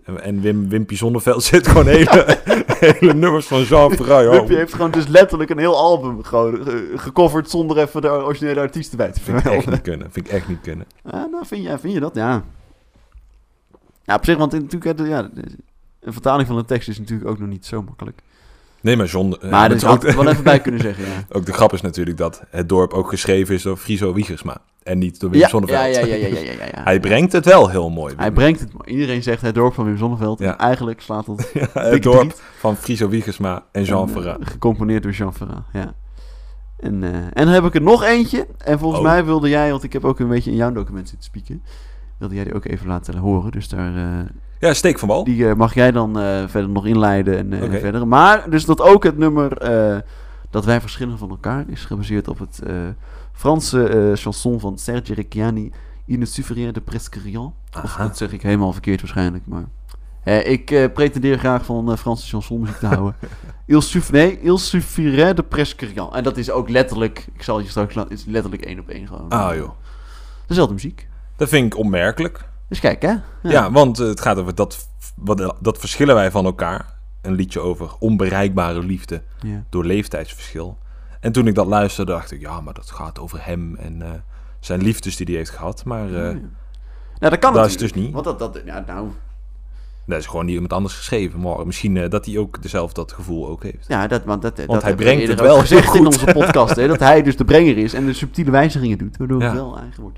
eh 0.06 0.26
En 0.28 0.42
Wim, 0.42 0.70
Wimpy 0.70 0.96
Zonneveld 0.96 1.44
zit 1.54 1.68
gewoon 1.68 1.88
hele, 1.88 2.38
hele 2.80 3.14
nummers 3.14 3.46
van 3.48 3.62
Jean 3.64 3.92
Ferrat. 3.92 4.24
joh. 4.24 4.32
Wimpy 4.32 4.54
heeft 4.54 4.74
gewoon 4.74 4.92
dus 4.92 5.08
letterlijk 5.08 5.50
een 5.50 5.58
heel 5.58 5.76
album 5.78 6.24
gewoon, 6.24 6.68
eh, 6.68 6.74
gecoverd 6.96 7.50
zonder 7.50 7.78
even 7.78 8.02
de 8.02 8.10
originele 8.10 8.60
artiest 8.60 8.92
erbij 8.92 9.12
te 9.12 9.20
Vind 9.22 9.28
ik 9.28 9.34
echt 9.36 9.44
vermelden. 9.44 9.72
niet 9.74 9.82
kunnen. 9.82 10.08
Vind 10.12 10.28
ik 10.28 10.34
echt 10.34 10.48
niet 10.48 10.62
kunnen. 10.62 10.86
Ah, 11.04 11.32
nou, 11.32 11.46
vind 11.46 11.64
je, 11.64 11.78
vind 11.80 11.94
je 11.94 12.00
dat? 12.00 12.16
Ja. 12.16 12.44
Ja, 14.08 14.16
op 14.16 14.26
zich, 14.26 14.38
want 14.38 14.54
in- 14.54 14.68
natuurlijk, 14.72 15.08
ja, 15.08 15.30
een 16.00 16.14
vertaling 16.14 16.48
van 16.48 16.58
een 16.58 16.66
tekst 16.66 16.90
is 16.90 17.00
natuurlijk 17.00 17.30
ook 17.30 17.40
nog 17.40 17.50
niet 17.50 17.66
zo 17.66 17.82
makkelijk. 17.82 18.22
Nee, 18.82 18.96
maar 18.98 19.06
John... 19.06 19.34
eh, 19.42 19.50
Maar 19.52 19.62
het 19.70 19.70
er 19.70 19.76
is 19.76 19.82
zou 19.82 20.08
ik 20.08 20.16
wel 20.16 20.28
even 20.30 20.44
bij 20.44 20.60
kunnen 20.60 20.82
zeggen, 20.82 21.06
ja. 21.06 21.26
ook 21.38 21.46
de 21.46 21.54
grap 21.54 21.74
is 21.74 21.82
natuurlijk 21.82 22.18
dat 22.18 22.44
het 22.50 22.70
dorp 22.70 22.94
ook 22.94 23.10
geschreven 23.10 23.56
is 23.56 23.62
door 23.62 23.78
Friso 23.78 24.14
Wiegersma. 24.14 24.58
En 24.84 24.98
niet 24.98 25.20
door 25.20 25.30
Wim 25.30 25.40
Ja, 25.40 25.48
Zonneveld. 25.48 25.80
ja, 25.80 25.86
ja, 26.06 26.16
ja, 26.16 26.28
ja, 26.28 26.40
ja. 26.52 26.84
Hij 26.84 27.00
brengt 27.00 27.32
het 27.32 27.46
wel 27.46 27.70
heel 27.70 27.90
mooi. 27.90 28.14
Hij 28.18 28.32
brengt 28.32 28.60
het 28.60 28.74
mooi. 28.74 28.90
Iedereen 28.90 29.24
zegt 29.24 29.42
het 29.42 29.56
dorp 29.56 29.74
van 29.74 29.86
Wim 29.86 29.98
Zonneveld. 29.98 30.40
Ja. 30.40 30.52
En 30.52 30.58
eigenlijk 30.58 31.02
slaat 31.02 31.26
dat 31.26 31.38
dik 31.54 31.68
het 31.74 32.04
dorp 32.04 32.20
driet. 32.20 32.42
van 32.58 32.76
Friso 32.76 33.10
Wiegersma 33.10 33.64
en 33.72 33.84
Jean 33.84 34.16
En, 34.16 34.26
eh. 34.26 34.36
Gecomponeerd 34.40 35.04
door 35.04 35.12
Jean 35.12 35.34
Ferrat, 35.34 35.64
ja. 35.74 35.94
En, 36.80 37.04
eh, 37.04 37.14
en 37.16 37.32
dan 37.46 37.48
heb 37.48 37.64
ik 37.64 37.76
er 37.76 37.82
nog 37.82 38.04
eentje. 38.04 38.48
En 38.58 38.80
volgens 38.80 39.02
Oh. 39.02 39.08
mij 39.08 39.26
wilde 39.26 39.50
jij, 39.50 39.72
want 39.72 39.84
ik 39.84 39.94
heb 39.94 40.06
ook 40.06 40.20
een 40.20 40.28
beetje 40.28 40.52
in 40.52 40.58
jouw 40.58 40.72
document 40.72 41.08
zitten 41.10 41.26
spieken. 41.26 41.64
Wilde 42.18 42.36
jij 42.36 42.44
die 42.44 42.54
ook 42.54 42.66
even 42.66 42.88
laten 42.88 43.18
horen. 43.18 43.52
Dus 43.52 43.70
daar, 43.70 43.96
eh, 43.96 44.26
Ja, 44.60 44.74
steek 44.74 45.00
van 45.00 45.08
wal. 45.08 45.24
die 45.24 45.50
eh, 45.50 45.56
mag 45.56 45.74
jij 45.74 45.92
dan 45.92 46.20
eh, 46.20 46.48
verder 46.48 46.70
nog 46.70 46.86
inleiden 46.86 47.38
en, 47.38 47.64
Oké. 47.64 47.80
verder. 47.80 48.08
Maar 48.08 48.50
dus 48.50 48.66
dat 48.66 48.82
ook 48.82 49.04
het 49.04 49.18
nummer 49.18 49.50
dat 50.50 50.66
wij 50.66 50.82
verschillen 50.82 51.18
van 51.18 51.30
elkaar 51.30 51.66
is 51.68 51.86
gebaseerd 51.86 52.28
op 52.28 52.40
het 52.40 52.62
Franse 53.34 54.12
chanson 54.16 54.60
van 54.60 54.78
Serge 54.78 55.14
Reggiani. 55.14 55.72
Il 56.06 56.18
ne 56.18 56.26
suffirait 56.26 56.74
de 56.74 56.82
presque 56.82 57.20
rien. 57.20 57.54
Of 57.84 57.96
dat 57.96 58.18
zeg 58.18 58.32
ik 58.32 58.42
helemaal 58.42 58.72
verkeerd 58.72 59.02
waarschijnlijk, 59.02 59.44
maar... 59.46 59.66
Eh, 60.28 60.52
ik 60.52 60.72
eh, 60.72 60.92
pretendeer 60.94 61.38
graag 61.38 61.66
van 61.66 61.92
eh, 61.92 61.98
Franse 61.98 62.28
chansonmuziek 62.28 62.76
te 62.78 62.86
houden. 62.86 63.16
Il, 63.66 63.82
suff 63.82 64.12
nee, 64.12 64.40
il 64.42 64.58
suffirait 64.58 65.36
de 65.36 65.44
presque 65.44 65.86
rien. 65.86 66.10
En 66.14 66.24
dat 66.24 66.38
is 66.38 66.52
ook 66.52 66.70
letterlijk, 66.70 67.28
ik 67.34 67.44
zal 67.44 67.60
je 67.60 67.70
straks 67.70 67.94
laten, 67.94 68.12
is 68.12 68.26
letterlijk 68.26 68.66
één 68.66 68.80
op 68.80 68.90
één 68.90 69.08
gewoon. 69.08 69.30
Ah 69.30 69.56
joh. 69.56 69.70
Dezelfde 70.48 70.74
muziek. 70.74 71.08
Dat 71.38 71.50
vind 71.50 71.74
ik 71.74 71.80
opmerkelijk. 71.80 72.46
Dus 72.70 72.80
kijk 72.80 73.02
hè. 73.02 73.14
Ja, 73.44 73.72
want 73.72 74.00
eh, 74.00 74.08
het 74.08 74.22
gaat 74.22 74.38
over 74.38 74.56
dat, 74.56 74.88
wat, 75.16 75.56
dat 75.60 75.78
verschillen 75.78 76.16
wij 76.16 76.32
van 76.32 76.46
elkaar. 76.46 76.96
Een 77.22 77.34
liedje 77.36 77.60
over 77.60 77.90
onbereikbare 78.00 78.80
liefde 78.84 79.22
Ja. 79.42 79.64
door 79.70 79.86
leeftijdsverschil. 79.86 80.78
En 81.20 81.32
toen 81.32 81.48
ik 81.48 81.56
dat 81.56 81.68
luisterde, 81.68 82.12
dacht 82.12 82.32
ik, 82.32 82.42
ja, 82.42 82.62
maar 82.62 82.74
dat 82.74 82.92
gaat 82.92 83.20
over 83.20 83.46
hem 83.46 83.76
en 83.76 84.02
eh, 84.02 84.10
zijn 84.60 84.82
liefdes 84.82 85.16
die 85.16 85.26
hij 85.26 85.36
heeft 85.36 85.50
gehad. 85.50 85.86
Maar 85.86 86.06
eh, 86.08 86.14
Ja. 86.14 86.22
Nou, 87.20 87.32
dat 87.32 87.40
kan 87.40 87.54
dat 87.54 87.66
is 87.66 87.78
dus 87.78 87.94
niet. 87.94 88.14
Want 88.14 88.26
dat, 88.26 88.40
dat, 88.40 88.62
ja, 88.66 88.84
nou, 88.88 89.08
dat 90.06 90.20
is 90.20 90.26
gewoon 90.26 90.46
niet 90.46 90.54
iemand 90.54 90.74
anders 90.74 90.94
geschreven. 90.94 91.40
Maar 91.40 91.66
misschien 91.66 91.98
eh, 91.98 92.10
dat 92.10 92.26
hij 92.26 92.38
ook 92.38 92.62
dezelfde 92.62 92.94
dat 93.02 93.12
gevoel 93.12 93.48
ook 93.48 93.64
heeft. 93.64 93.86
ja, 93.88 94.08
dat, 94.08 94.24
want 94.24 94.42
dat, 94.42 94.56
dat 94.66 94.82
hij 94.84 94.96
brengt 94.96 95.28
het 95.28 95.40
wel 95.40 95.60
gezegd 95.60 95.96
in 95.96 96.06
onze 96.06 96.26
podcast. 96.34 96.76
Hè, 96.76 96.88
dat 96.88 97.00
hij 97.00 97.22
dus 97.22 97.38
de 97.38 97.46
brenger 97.46 97.78
is 97.78 97.94
en 97.94 98.06
de 98.06 98.14
subtiele 98.14 98.52
wijzigingen 98.52 98.98
doet, 98.98 99.18
waardoor 99.18 99.40
Ja. 99.42 99.46
het 99.46 99.56
wel 99.56 99.78
eigen 99.80 100.02
wordt. 100.02 100.18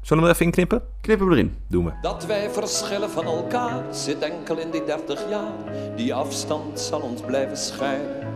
Zullen 0.00 0.22
we 0.22 0.28
er 0.28 0.34
even 0.34 0.46
in 0.46 0.52
knippen? 0.52 0.82
Knip 1.00 1.18
hem 1.18 1.32
erin. 1.32 1.56
Doen 1.66 1.84
we. 1.84 1.92
Dat 2.02 2.26
wij 2.26 2.50
verschillen 2.50 3.10
van 3.10 3.24
elkaar 3.24 3.82
zit 3.90 4.18
enkel 4.18 4.56
in 4.56 4.70
die 4.70 4.84
dertig 4.84 5.28
jaar. 5.28 5.52
Die 5.96 6.14
afstand 6.14 6.80
zal 6.80 7.00
ons 7.00 7.20
blijven 7.20 7.56
scheiden. 7.56 8.26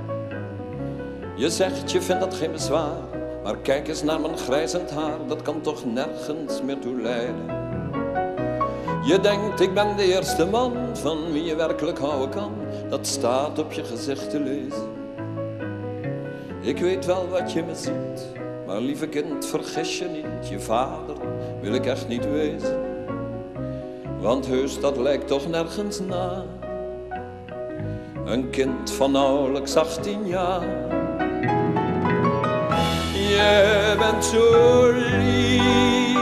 Je 1.36 1.50
zegt 1.50 1.92
je 1.92 2.02
vindt 2.02 2.20
dat 2.20 2.34
geen 2.34 2.52
bezwaar. 2.52 2.96
Maar 3.42 3.56
kijk 3.56 3.88
eens 3.88 4.02
naar 4.02 4.20
mijn 4.20 4.38
grijzend 4.38 4.90
haar, 4.90 5.26
dat 5.28 5.42
kan 5.42 5.60
toch 5.60 5.84
nergens 5.84 6.62
meer 6.62 6.78
toe 6.78 7.00
leiden. 7.00 7.60
Je 9.04 9.18
denkt 9.20 9.60
ik 9.60 9.74
ben 9.74 9.96
de 9.96 10.14
eerste 10.14 10.46
man 10.46 10.96
van 10.96 11.32
wie 11.32 11.44
je 11.44 11.56
werkelijk 11.56 11.98
houden 11.98 12.28
kan. 12.28 12.52
Dat 12.88 13.06
staat 13.06 13.58
op 13.58 13.72
je 13.72 13.84
gezicht 13.84 14.30
te 14.30 14.40
lezen. 14.40 14.90
Ik 16.60 16.78
weet 16.78 17.06
wel 17.06 17.28
wat 17.28 17.52
je 17.52 17.62
me 17.62 17.74
ziet, 17.74 18.26
maar 18.66 18.80
lieve 18.80 19.08
kind, 19.08 19.46
vergis 19.46 19.98
je 19.98 20.08
niet. 20.08 20.48
Je 20.48 20.60
vader 20.60 21.16
wil 21.62 21.74
ik 21.74 21.86
echt 21.86 22.08
niet 22.08 22.30
wezen. 22.30 22.80
Want 24.20 24.46
heus, 24.46 24.80
dat 24.80 24.96
lijkt 24.96 25.26
toch 25.26 25.48
nergens 25.48 26.00
na. 26.00 26.44
Een 28.24 28.50
kind 28.50 28.90
van 28.90 29.12
nauwelijks 29.12 29.76
18 29.76 30.26
jaar. 30.26 30.62
Je 33.12 33.94
bent 33.98 34.24
zo 34.24 34.90
lief, 34.92 36.12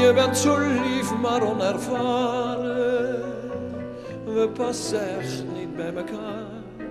je 0.00 0.12
bent 0.14 0.36
zo 0.36 0.58
lief, 0.58 1.14
maar 1.16 1.42
onervaren. 1.42 3.22
We 4.24 4.48
passen 4.48 5.18
echt 5.18 5.44
niet 5.54 5.76
bij 5.76 5.92
elkaar. 5.94 6.47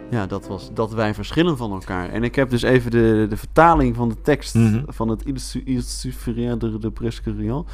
Ja, 0.09 0.25
dat 0.25 0.47
was 0.47 0.69
dat 0.73 0.93
wij 0.93 1.13
verschillen 1.13 1.57
van 1.57 1.71
elkaar. 1.71 2.09
En 2.09 2.23
ik 2.23 2.35
heb 2.35 2.49
dus 2.49 2.61
even 2.61 2.91
de, 2.91 3.25
de 3.29 3.37
vertaling 3.37 3.95
van 3.95 4.09
de 4.09 4.21
tekst 4.21 4.55
Mhm. 4.55 4.83
van 4.87 5.07
het 5.09 5.23
Illustrien 5.25 6.59
de, 6.59 6.77
de 6.79 6.91
Presque 6.91 7.31
Rien 7.31 7.65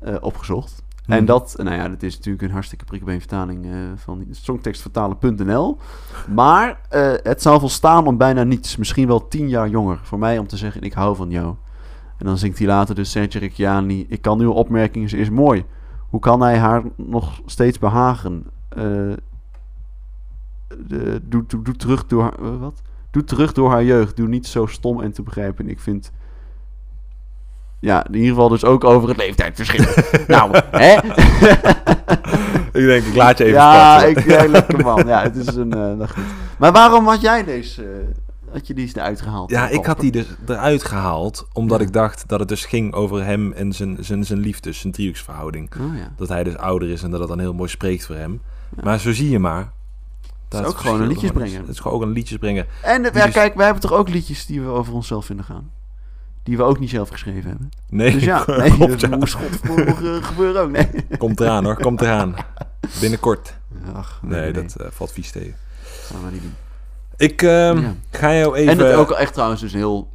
eh, 0.00 0.14
opgezocht. 0.20 0.82
Mhm. 1.06 1.12
En 1.12 1.24
dat, 1.24 1.54
nou 1.58 1.76
ja, 1.76 1.88
dat 1.88 2.02
is 2.02 2.16
natuurlijk 2.16 2.44
een 2.44 2.50
hartstikke 2.50 2.84
prikkelbeen 2.84 3.18
vertaling 3.18 3.64
eh, 3.64 3.72
van 3.96 4.26
songtekstvertalen.nl. 4.30 5.78
Maar 6.34 6.80
eh, 6.88 7.12
het 7.22 7.42
zou 7.42 7.60
volstaan 7.60 8.06
om 8.06 8.16
bijna 8.16 8.42
niets. 8.42 8.76
Misschien 8.76 9.06
wel 9.06 9.28
tien 9.28 9.48
jaar 9.48 9.68
jonger. 9.68 9.98
Voor 10.02 10.18
mij 10.18 10.38
om 10.38 10.46
te 10.46 10.56
zeggen, 10.56 10.82
ik 10.82 10.92
hou 10.92 11.16
van 11.16 11.30
jou. 11.30 11.54
En 12.18 12.26
dan 12.26 12.38
zingt 12.38 12.58
hij 12.58 12.66
later 12.66 12.94
dus 12.94 13.10
Sergio 13.10 13.40
Recchiani. 13.40 14.06
Ik 14.08 14.22
kan 14.22 14.40
uw 14.40 14.50
opmerking, 14.52 15.10
ze 15.10 15.16
is 15.16 15.30
mooi. 15.30 15.64
Hoe 16.08 16.20
kan 16.20 16.40
hij 16.40 16.58
haar 16.58 16.82
nog 16.96 17.40
steeds 17.46 17.78
behagen? 17.78 18.44
Eh, 18.68 19.12
doe, 21.22 21.44
doe, 21.46 21.62
doe 21.62 21.76
terug 21.76 22.06
door 22.06 22.22
haar, 22.22 22.38
eh, 22.42 22.58
wat? 22.60 22.82
Doe 23.10 23.24
terug 23.24 23.52
door 23.52 23.70
haar 23.70 23.84
jeugd. 23.84 24.16
Doe 24.16 24.28
niet 24.28 24.46
zo 24.46 24.66
stom 24.66 25.00
en 25.02 25.12
te 25.12 25.22
begrijpen. 25.22 25.68
Ik 25.68 25.80
vind... 25.80 26.12
Ja, 27.80 28.06
in 28.06 28.14
ieder 28.14 28.28
geval 28.28 28.48
dus 28.48 28.64
ook 28.64 28.84
over 28.84 29.08
het 29.08 29.16
leeftijdsverschil. 29.18 29.84
nou, 30.36 30.60
hè? 30.70 30.96
Ik 32.72 32.84
denk, 32.86 33.04
ik 33.04 33.14
laat 33.14 33.38
je 33.38 33.44
even 33.44 33.56
ja, 33.56 33.98
starten. 33.98 34.22
ik, 34.22 34.30
ja, 34.30 34.48
lekker 34.48 34.80
man. 34.84 35.06
Ja, 35.06 35.22
het 35.22 35.36
is 35.36 35.46
een... 35.46 35.68
nou 35.68 36.06
goed. 36.06 36.24
Maar 36.58 36.72
waarom 36.72 37.06
had 37.06 37.20
jij 37.20 37.44
deze... 37.44 37.82
eh, 37.82 38.52
had 38.52 38.66
je 38.66 38.74
die 38.74 38.84
eens 38.84 38.94
eruit 38.94 39.20
gehaald? 39.20 39.50
Ja, 39.50 39.68
ik 39.68 39.84
had 39.84 40.00
die 40.00 40.10
dus 40.12 40.26
eruit 40.46 40.84
gehaald, 40.84 41.46
omdat 41.52 41.80
Ja. 41.80 41.86
ik 41.86 41.92
dacht 41.92 42.24
dat 42.28 42.40
het 42.40 42.48
dus 42.48 42.64
ging 42.64 42.92
over 42.92 43.24
hem 43.24 43.52
en 43.52 43.72
zijn, 43.72 43.96
zijn, 44.00 44.24
zijn 44.24 44.38
liefde, 44.38 44.72
zijn 44.72 44.92
driehoeksverhouding. 44.92 45.70
Oh 45.80 45.96
ja. 45.96 46.12
Dat 46.16 46.28
hij 46.28 46.44
dus 46.44 46.56
ouder 46.56 46.88
is 46.90 47.02
en 47.02 47.10
dat 47.10 47.20
het 47.20 47.28
dan 47.28 47.38
heel 47.38 47.54
mooi 47.54 47.68
spreekt 47.68 48.06
voor 48.06 48.16
hem. 48.16 48.40
Maar 48.82 48.98
zo 48.98 49.12
zie 49.12 49.30
je 49.30 49.38
maar. 49.38 49.72
Dat 50.62 50.70
ook 50.70 50.76
het 50.76 50.86
gewoon 50.86 51.00
een 51.00 51.06
verschil 51.06 51.22
liedjesbrenger. 51.22 51.60
is. 51.60 51.66
Het 51.66 51.76
is 51.76 51.80
gewoon 51.82 51.96
ook 51.96 52.02
een 52.02 52.12
liedjesbrenger. 52.12 52.66
En 52.82 53.04
eh, 53.04 53.10
Die 53.12 53.20
ja, 53.20 53.24
dus- 53.24 53.34
kijk, 53.34 53.54
wij 53.54 53.64
hebben 53.64 53.82
toch 53.82 53.92
ook 53.92 54.08
liedjes 54.08 54.46
die 54.46 54.60
we 54.60 54.68
over 54.68 54.94
onszelf 54.94 55.24
vinden 55.26 55.44
gaan. 55.44 55.70
Die 56.42 56.56
we 56.56 56.62
ook 56.62 56.78
niet 56.78 56.90
zelf 56.90 57.08
geschreven 57.08 57.48
hebben. 57.50 57.70
Nee, 57.88 58.12
Dus 58.12 58.24
ja, 58.24 58.44
nee, 58.58 58.70
klopt, 58.70 59.00
dat 59.00 59.10
ja. 59.10 59.16
moest 59.16 59.36
gebeuren 60.24 60.62
ook. 60.62 60.70
Nee. 60.70 60.88
Komt 61.18 61.40
eraan 61.40 61.64
hoor, 61.64 61.76
komt 61.80 62.00
eraan. 62.00 62.34
Binnenkort. 63.00 63.54
Ach, 63.94 64.20
Nee, 64.22 64.52
dat 64.52 64.74
eh, 64.76 64.86
valt 64.90 65.12
vies 65.12 65.30
tegen. 65.30 65.54
gaan 66.12 66.24
we 66.24 66.30
niet 66.30 66.42
doen. 66.42 66.54
Ik 67.16 67.42
ehm, 67.42 67.78
Ja. 67.80 67.94
ga 68.10 68.34
jou 68.34 68.54
even... 68.56 68.72
En 68.72 68.86
het 68.86 68.96
ook 68.96 69.10
echt 69.10 69.32
trouwens 69.32 69.60
dus 69.60 69.72
heel... 69.72 70.12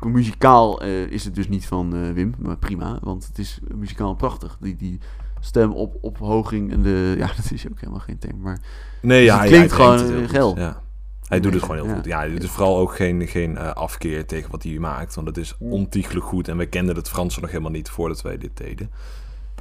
Muzikaal 0.00 0.80
eh, 0.80 1.00
is 1.10 1.24
het 1.24 1.34
dus 1.34 1.48
niet 1.48 1.66
van 1.66 1.94
eh, 1.96 2.12
Wim, 2.12 2.34
maar 2.38 2.56
prima. 2.56 2.98
Want 3.02 3.26
het 3.26 3.38
is 3.38 3.58
muzikaal 3.74 4.14
prachtig. 4.14 4.56
Die, 4.60 4.76
die 4.76 5.00
stem 5.40 5.72
op, 5.72 5.96
ophoging 6.00 6.72
en 6.72 6.82
de... 6.82 7.14
Ja, 7.18 7.26
dat 7.26 7.50
is 7.52 7.68
ook 7.68 7.80
helemaal 7.80 8.00
geen 8.00 8.18
thema. 8.18 8.34
Maar 8.38 8.58
Nee, 9.02 9.18
Dus 9.24 9.28
ja, 9.28 9.32
het 9.32 9.42
hij- 9.42 9.48
klinkt 9.56 9.72
gewoon, 9.72 9.98
het 9.98 10.10
eh, 10.10 10.16
goed. 10.18 10.30
geil. 10.30 10.56
Ja. 10.58 10.80
Hij 11.26 11.40
doet 11.40 11.52
het 11.52 11.62
gewoon 11.62 11.76
heel 11.76 11.86
Ja. 11.86 11.94
goed. 11.94 12.04
Ja, 12.04 12.20
het 12.28 12.42
is 12.42 12.50
vooral 12.50 12.78
ook 12.78 12.94
geen, 12.96 13.28
geen 13.28 13.56
eh, 13.56 13.72
afkeer 13.72 14.26
tegen 14.26 14.50
wat 14.50 14.62
hij 14.62 14.78
maakt. 14.78 15.14
Want 15.14 15.26
het 15.26 15.36
is 15.36 15.54
ontiegelijk 15.58 16.24
goed. 16.26 16.48
En 16.48 16.56
we 16.56 16.66
kenden 16.66 16.96
het 16.96 17.08
Franse 17.08 17.40
nog 17.40 17.50
helemaal 17.50 17.70
niet 17.70 17.88
voordat 17.90 18.22
wij 18.22 18.38
dit 18.38 18.56
deden. 18.56 18.90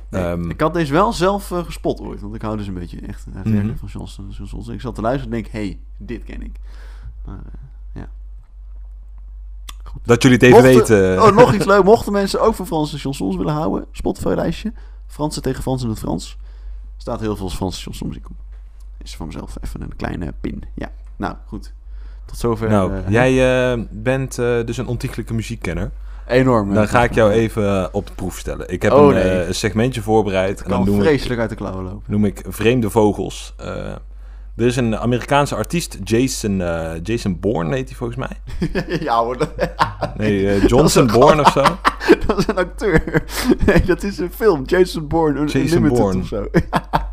Nee, 0.09 0.23
Ehm, 0.23 0.49
ik 0.49 0.61
had 0.61 0.73
deze 0.73 0.93
wel 0.93 1.13
zelf 1.13 1.51
eh, 1.51 1.63
gespot 1.65 1.99
ooit. 2.01 2.21
Want 2.21 2.35
ik 2.35 2.41
hou 2.41 2.57
dus 2.57 2.67
een 2.67 2.73
beetje 2.73 2.99
echt 2.99 3.25
het 3.33 3.45
Mhm. 3.45 3.65
werk 3.65 3.77
van 3.77 3.87
Johns 3.91 4.19
Johns. 4.51 4.67
Ik 4.67 4.81
zat 4.81 4.95
te 4.95 5.01
luisteren 5.01 5.33
en 5.35 5.41
denk, 5.41 5.53
hey, 5.53 5.79
dit 5.97 6.23
ken 6.23 6.41
ik. 6.41 6.55
Maar, 7.25 7.35
eh, 7.93 8.01
dat 10.03 10.21
jullie 10.23 10.37
het 10.37 10.45
even 10.47 10.73
mochten- 10.73 10.97
weten. 11.01 11.23
Oh, 11.23 11.35
nog 11.35 11.53
iets 11.53 11.65
leuk. 11.65 11.83
Mochten 11.83 12.11
mensen 12.13 12.41
ook 12.41 12.53
van 12.55 12.67
Franse 12.67 12.97
chansons 12.99 13.35
willen 13.35 13.53
houden, 13.53 13.85
Spotify-lijstje. 13.91 14.73
Franse 15.07 15.41
tegen 15.41 15.61
Frans 15.61 15.83
in 15.83 15.89
het 15.89 15.99
Frans. 15.99 16.37
Staat 16.97 17.19
heel 17.19 17.35
veel 17.35 17.49
Franse 17.49 17.81
chansonmuziek 17.81 18.29
op. 18.29 18.35
Is 18.97 19.15
van 19.15 19.25
mezelf 19.25 19.55
even 19.61 19.81
een 19.81 19.95
kleine 19.95 20.33
pin. 20.41 20.63
Ja, 20.73 20.91
nou 21.15 21.35
goed. 21.47 21.73
Tot 22.25 22.37
zover. 22.37 22.69
nou, 22.69 22.93
eh, 22.93 23.09
jij 23.09 23.71
eh, 23.71 23.81
bent 23.91 24.39
eh, 24.39 24.65
dus 24.65 24.77
een 24.77 24.87
ontiegelijke 24.87 25.33
muziekkenner. 25.33 25.91
Enorm. 26.27 26.73
Dan 26.73 26.87
ga 26.87 27.03
ik 27.03 27.13
jou 27.13 27.31
even 27.31 27.93
op 27.93 28.07
de 28.07 28.13
proef 28.13 28.37
stellen. 28.37 28.69
Ik 28.69 28.81
heb 28.81 28.91
Oh, 28.91 29.07
een, 29.07 29.13
nee. 29.13 29.53
segmentje 29.53 30.01
voorbereid. 30.01 30.61
En 30.61 30.69
dan 30.69 30.77
kan 30.77 30.87
noem 30.87 31.01
ik, 31.01 31.07
vreselijk 31.07 31.39
uit 31.39 31.49
de 31.49 31.55
klauwen 31.55 31.83
lopen. 31.83 32.03
noem 32.05 32.25
ik 32.25 32.43
vreemde 32.47 32.89
vogels. 32.89 33.55
Er 34.55 34.65
is 34.65 34.75
een 34.75 34.97
Amerikaanse 34.97 35.55
artiest, 35.55 35.97
Jason, 36.03 36.61
eh, 36.61 36.91
Jason 37.03 37.39
Bourne 37.39 37.75
heet 37.75 37.87
hij 37.87 37.97
volgens 37.97 38.19
mij. 38.19 38.37
ja 38.99 39.23
hoor, 39.23 39.37
Nee, 40.17 40.49
eh, 40.49 40.65
Johnson 40.69 41.07
Bourne 41.07 41.41
of 41.41 41.51
zo. 41.51 41.63
dat 42.27 42.37
is 42.37 42.47
een 42.47 42.57
acteur. 42.57 43.23
Nee, 43.65 43.81
dat 43.85 44.03
is 44.03 44.17
een 44.17 44.31
film. 44.31 44.63
Jason 44.65 45.07
Bourne, 45.07 45.39
Jason 45.45 45.61
Unlimited 45.61 45.97
Bourne. 45.97 46.19
of 46.21 46.27
zo. 46.27 46.47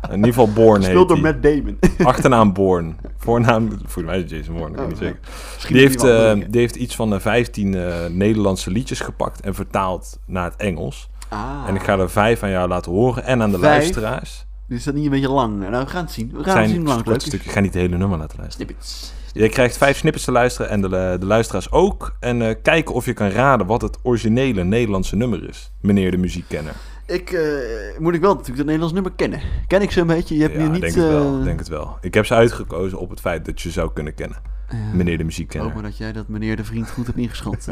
In 0.09 0.15
ieder 0.15 0.27
geval 0.33 0.51
Bourne 0.53 0.85
heet 0.85 1.07
door. 1.07 1.19
Matt 1.19 1.43
Damon. 1.43 1.79
Achternaam 2.03 2.53
Bourne. 2.53 2.93
Voornaam, 3.17 3.69
volgens 3.69 4.05
mij 4.05 4.19
is 4.21 4.31
Jason 4.31 4.55
Bourne, 4.55 4.73
ik 4.73 4.79
weet 4.79 4.87
niet 4.89 4.97
zeker. 4.97 5.19
Die 5.67 5.79
heeft, 5.81 6.03
eh, 6.03 6.33
die 6.49 6.59
heeft 6.61 6.75
iets 6.75 6.95
van 6.95 7.13
eh, 7.13 7.19
15 7.19 7.75
eh, 7.75 8.05
Nederlandse 8.09 8.71
liedjes 8.71 8.99
gepakt 8.99 9.41
en 9.41 9.53
vertaald 9.55 10.19
naar 10.25 10.43
het 10.43 10.55
Engels. 10.55 11.09
Ah, 11.29 11.63
En 11.67 11.75
ik 11.75 11.81
ga 11.83 11.97
er 11.99 12.09
vijf 12.09 12.43
aan 12.43 12.49
jou 12.49 12.67
laten 12.67 12.91
horen 12.91 13.23
en 13.23 13.41
aan 13.41 13.51
de 13.51 13.59
Vijf? 13.59 13.71
luisteraars. 13.81 14.45
Is 14.73 14.83
dat 14.83 14.93
niet 14.93 15.05
een 15.05 15.11
beetje 15.11 15.29
lang? 15.29 15.59
Nou, 15.59 15.83
we 15.83 15.89
gaan 15.89 16.03
het 16.03 16.13
zien. 16.13 16.29
We 16.31 16.37
Het 16.37 16.45
gaan 16.45 16.53
zijn 16.53 16.69
zien 16.69 16.77
hoe 16.77 16.87
lang 16.87 17.05
het 17.05 17.21
stukje. 17.21 17.47
Ik 17.47 17.53
ga 17.53 17.59
niet 17.59 17.73
het 17.73 17.81
hele 17.81 17.97
nummer 17.97 18.17
laten 18.17 18.39
luisteren. 18.39 18.67
Snippets. 18.67 19.13
Je 19.33 19.49
krijgt 19.49 19.77
vijf 19.77 19.97
snippets 19.97 20.23
te 20.23 20.31
luisteren 20.31 20.69
en 20.69 20.81
de, 20.81 20.89
de 21.19 21.25
luisteraars 21.25 21.71
ook. 21.71 22.15
En 22.19 22.41
eh, 22.41 22.55
kijken 22.61 22.95
of 22.95 23.05
je 23.05 23.13
kan 23.13 23.29
raden 23.29 23.67
wat 23.67 23.81
het 23.81 23.97
originele 24.03 24.63
Nederlandse 24.63 25.15
nummer 25.15 25.49
is, 25.49 25.71
meneer 25.81 26.11
de 26.11 26.17
muziekkenner. 26.17 26.73
Ik, 27.05 27.31
eh, 27.31 27.99
moet 27.99 28.13
ik 28.13 28.21
wel 28.21 28.29
natuurlijk 28.29 28.57
het 28.57 28.65
Nederlands 28.65 28.93
nummer 28.93 29.11
kennen. 29.15 29.41
Ken 29.67 29.81
ik 29.81 29.91
ze 29.91 30.01
een 30.01 30.07
beetje? 30.07 30.35
Je 30.35 30.41
hebt 30.41 30.53
ja, 30.53 30.67
niet... 30.67 30.81
denk 30.81 30.95
het 30.95 31.05
wel, 31.05 31.37
eh, 31.39 31.43
denk 31.43 31.59
het 31.59 31.67
wel. 31.67 31.97
Ik 32.01 32.13
heb 32.13 32.25
ze 32.25 32.33
uitgekozen 32.33 32.97
op 32.97 33.09
het 33.09 33.19
feit 33.19 33.45
dat 33.45 33.61
je 33.61 33.67
ze 33.67 33.73
zou 33.73 33.93
kunnen 33.93 34.13
kennen, 34.13 34.37
ja. 34.69 34.77
meneer 34.93 35.17
de 35.17 35.19
Ik 35.19 35.25
muziekkenner. 35.25 35.67
hoop 35.67 35.81
maar 35.81 35.89
dat 35.89 35.97
jij 35.97 36.11
dat 36.11 36.27
meneer 36.27 36.55
de 36.55 36.63
vriend 36.63 36.89
goed 36.89 37.05
hebt 37.05 37.17
ingeschat. 37.17 37.67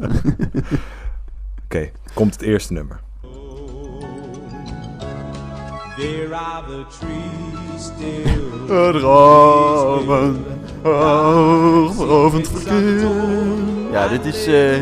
Oké, 1.66 1.90
komt 2.14 2.34
het 2.34 2.42
eerste 2.42 2.74
nummer. 2.74 3.00
There 6.02 6.36
are 6.36 6.64
the 6.68 6.86
trees 7.00 7.84
still. 7.84 8.40
Dromen, 9.00 10.46
hoogrovend 10.84 12.48
verkeer. 12.48 13.10
Ja, 13.92 14.08
dit 14.08 14.26
is... 14.26 14.46
eh 14.48 14.80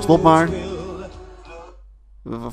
stop 0.00 0.22
maar. 0.22 0.48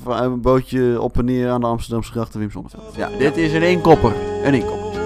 Een 0.08 0.41
bootje 0.41 1.02
op 1.02 1.18
en 1.18 1.26
neer 1.26 1.50
aan 1.50 1.62
de 1.62 1.68
Amsterdamse 1.68 2.12
grachten 2.12 2.39
Wim 2.39 2.52
Sonneveld. 2.52 2.96
Ja, 2.96 3.10
dit 3.18 3.38
is 3.38 3.54
een 3.54 3.62
eenkopper. 3.62 4.14
Een 4.44 4.54
eenkopper. 4.54 5.02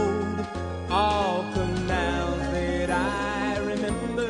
All 0.89 1.43
canals 1.53 2.37
that 2.51 2.89
I 2.89 3.59
remember. 3.59 4.23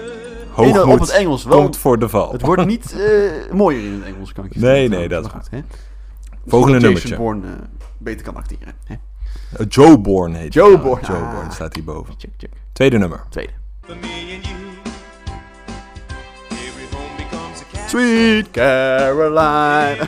In, 0.58 0.76
Hoogmoed 0.76 0.94
op 0.94 1.00
het 1.00 1.10
Engels 1.10 1.44
wel. 1.44 1.58
komt 1.62 1.78
voor 1.78 2.00
de 2.00 2.10
val. 2.10 2.32
Het 2.32 2.42
wordt 2.42 2.66
niet 2.66 2.92
eh, 2.92 3.54
mooier 3.54 3.84
in 3.86 3.94
het 3.94 4.04
Engels, 4.04 4.34
kan 4.34 4.46
ik 4.46 4.54
je 4.54 4.60
Nee, 4.60 4.72
vertellen 4.90 5.00
nee, 5.00 5.08
dat 5.08 5.26
is 5.26 5.32
Maar 5.32 5.42
goed, 5.42 5.52
hè. 5.52 5.60
Volgende 6.48 6.80
nummertje. 6.80 7.16
Eh, 7.16 7.22
beter 7.98 8.26
kan 8.26 8.36
acteren. 8.36 8.74
Hè? 8.86 8.96
Eh, 9.58 9.66
Joe 9.70 10.00
Bourne 10.00 10.38
heet 10.38 10.54
Joe. 10.54 10.78
Bourne. 10.80 11.06
Joe 11.08 11.18
Ah. 11.18 11.32
Bourne 11.34 11.52
staat 11.52 11.74
hierboven. 11.74 12.14
Check, 12.18 12.32
check. 12.38 12.52
Tweede 12.74 12.98
nummer. 12.98 13.24
Tweede. 13.30 13.52
Sweet 17.88 18.52
Caroline. 18.52 19.98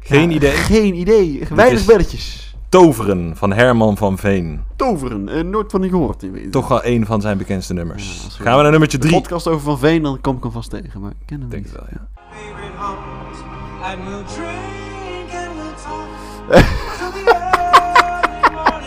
Geen 0.00 0.30
idee. 0.30 0.50
Geen 0.50 0.94
idee. 0.94 1.42
Weinig 1.50 1.84
belletjes. 1.84 2.41
Toveren 2.72 3.36
van 3.36 3.52
Herman 3.52 3.96
van 3.96 4.18
Veen. 4.18 4.60
Toveren, 4.76 5.28
eh, 5.28 5.42
nooit 5.44 5.70
van 5.70 5.80
die 5.80 5.90
gehoord. 5.90 6.22
in 6.22 6.50
Toch 6.50 6.68
wel 6.68 6.84
een 6.84 7.06
van 7.06 7.20
zijn 7.20 7.38
bekendste 7.38 7.72
nummers. 7.74 8.16
Ja, 8.18 8.24
als 8.24 8.36
we- 8.38 8.42
Gaan 8.44 8.56
we 8.56 8.62
naar 8.62 8.70
nummertje 8.70 8.98
De 8.98 9.06
3. 9.06 9.20
podcast 9.20 9.46
over 9.48 9.60
Van 9.62 9.78
Veen, 9.78 10.02
dan 10.02 10.20
kom 10.20 10.36
ik 10.36 10.42
hem 10.42 10.52
vast 10.52 10.70
tegen. 10.70 11.00
Maar 11.00 11.10
ik 11.10 11.16
ken 11.26 11.40
hem 11.40 11.48
Denk 11.48 11.64
niet. 11.64 11.72
het 11.72 11.80
wel, 11.80 11.88
ja. 11.92 12.08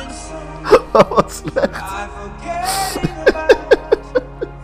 sun. 0.09 1.07
Wat 1.09 1.31
slecht. 1.45 1.81
I 1.81 2.07
forget 2.15 3.27
about 3.27 3.49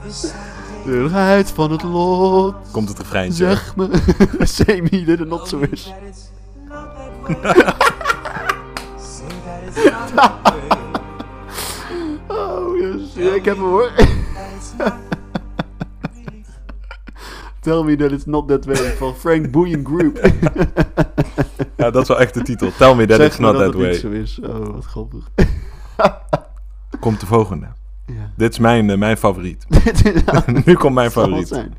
the 0.03 0.11
Saturday 0.13 0.85
De 0.85 1.07
ruit 1.07 1.51
van 1.51 1.71
het 1.71 1.83
lot. 1.83 2.55
Komt 2.71 2.89
het 2.89 2.97
refreintje. 2.97 3.45
Zeg 3.45 3.75
me, 3.75 3.89
Semi, 4.39 5.05
dit 5.05 5.19
het 5.19 5.27
not 5.27 5.47
zo 5.47 5.59
is. 5.71 5.93
Oh, 12.27 12.77
yes. 12.79 13.13
Ja, 13.13 13.33
ik 13.33 13.45
heb 13.45 13.55
hem 13.55 13.65
hoor. 13.65 13.91
Tell 17.61 17.83
me 17.83 17.95
that 17.95 18.11
it's 18.11 18.25
not 18.25 18.47
that 18.47 18.65
way 18.65 18.75
van 18.95 19.15
Frank 19.15 19.51
Boeien 19.51 19.85
Group. 19.85 20.19
Ja, 21.77 21.91
dat 21.91 22.01
is 22.01 22.07
wel 22.07 22.19
echt 22.19 22.33
de 22.33 22.41
titel. 22.41 22.71
Tell 22.77 22.95
me 22.95 23.05
that 23.05 23.17
Zeg 23.17 23.27
it's 23.27 23.37
not 23.37 23.53
dat 23.53 23.61
that 23.61 23.73
het 23.73 23.81
way. 23.81 23.89
niet 23.91 23.99
zo 23.99 24.09
is. 24.09 24.39
Oh, 24.43 24.67
wat 24.73 24.85
grappig. 24.85 25.29
Komt 26.99 27.19
de 27.19 27.25
volgende. 27.25 27.65
Ja. 28.05 28.31
Dit 28.35 28.51
is 28.51 28.59
mijn, 28.59 28.89
eh, 28.89 28.97
mijn 28.97 29.17
favoriet. 29.17 29.65
Nu 30.65 30.73
komt 30.73 30.93
mijn 30.93 31.11
favoriet. 31.11 31.47
zijn. 31.47 31.73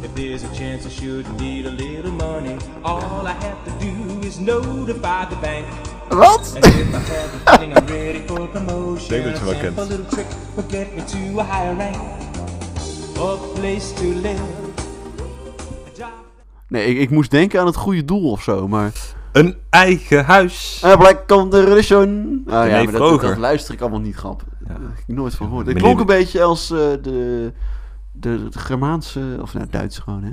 If 0.00 0.12
there's 0.14 0.42
a 0.42 0.48
chance 0.54 0.86
I 0.86 0.90
should 0.90 1.26
need 1.40 1.66
a 1.66 1.70
little 1.70 2.10
money, 2.12 2.56
all 2.82 3.24
I 3.26 3.32
have 3.32 3.56
to 3.64 3.70
do 3.78 3.99
is 4.24 4.38
notify 4.38 5.26
the 5.28 5.36
bank. 5.40 5.66
Wat? 6.08 6.52
And 6.54 6.64
if 6.64 6.94
I 6.94 6.98
have 6.98 7.46
a 7.46 7.58
feeling 7.58 7.76
I'm 7.76 7.86
ready 7.86 8.22
for 8.26 8.48
promotion, 8.48 9.08
Denk 9.08 9.24
dat 9.24 9.38
je 9.38 9.44
wel 9.44 9.58
kent. 9.58 9.76
Nee, 16.68 16.86
ik, 16.86 16.98
ik 16.98 17.10
moest 17.10 17.30
denken 17.30 17.60
aan 17.60 17.66
het 17.66 17.76
goede 17.76 18.04
doel 18.04 18.30
of 18.30 18.42
zo, 18.42 18.68
maar... 18.68 18.92
Een 19.32 19.56
eigen 19.70 20.24
huis. 20.24 20.82
A 20.84 20.96
Black 20.96 21.26
Condition. 21.26 22.42
Ah 22.46 22.52
ja, 22.52 22.76
Nee, 22.76 22.84
maar 22.84 22.92
dat, 22.92 23.36
luister 23.36 23.74
ik 23.74 23.80
allemaal 23.80 24.00
niet, 24.00 24.16
grap. 24.16 24.42
Ja. 24.60 24.66
Daar 24.68 24.80
heb 24.80 24.98
ik 25.06 25.14
nooit 25.14 25.34
van 25.34 25.46
gehoord. 25.46 25.66
Het 25.66 25.76
klonk 25.78 26.00
een 26.00 26.06
beetje 26.06 26.42
als 26.42 26.70
eh, 26.70 26.78
de, 26.78 27.52
de, 28.12 28.48
de 28.48 28.58
Germaanse, 28.58 29.38
of 29.40 29.54
nou, 29.54 29.66
Duitse 29.70 30.02
gewoon, 30.02 30.22
hè. 30.22 30.30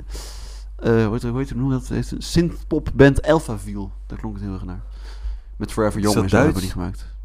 Eh 0.78 0.90
hoe 1.04 1.12
heet 1.12 1.22
hoe 1.22 1.38
heet 1.38 1.50
hoe 1.50 1.70
dat? 1.70 1.80
Het 1.80 1.88
heeft 1.88 2.10
een 2.10 2.22
synthpop 2.22 2.88
band 2.94 3.26
Alphaville. 3.26 3.88
Daar 4.06 4.18
klonk 4.18 4.34
het 4.34 4.44
heel 4.44 4.52
erg 4.52 4.64
naar. 4.64 4.80
Met 5.56 5.72
Forever 5.72 6.00
Young 6.00 6.14
dat 6.14 6.22
en 6.24 6.28
zo 6.30 6.36
hebben 6.36 6.54
Duits? 6.54 6.72
die 6.74 6.82
gemaakt. 6.82 7.16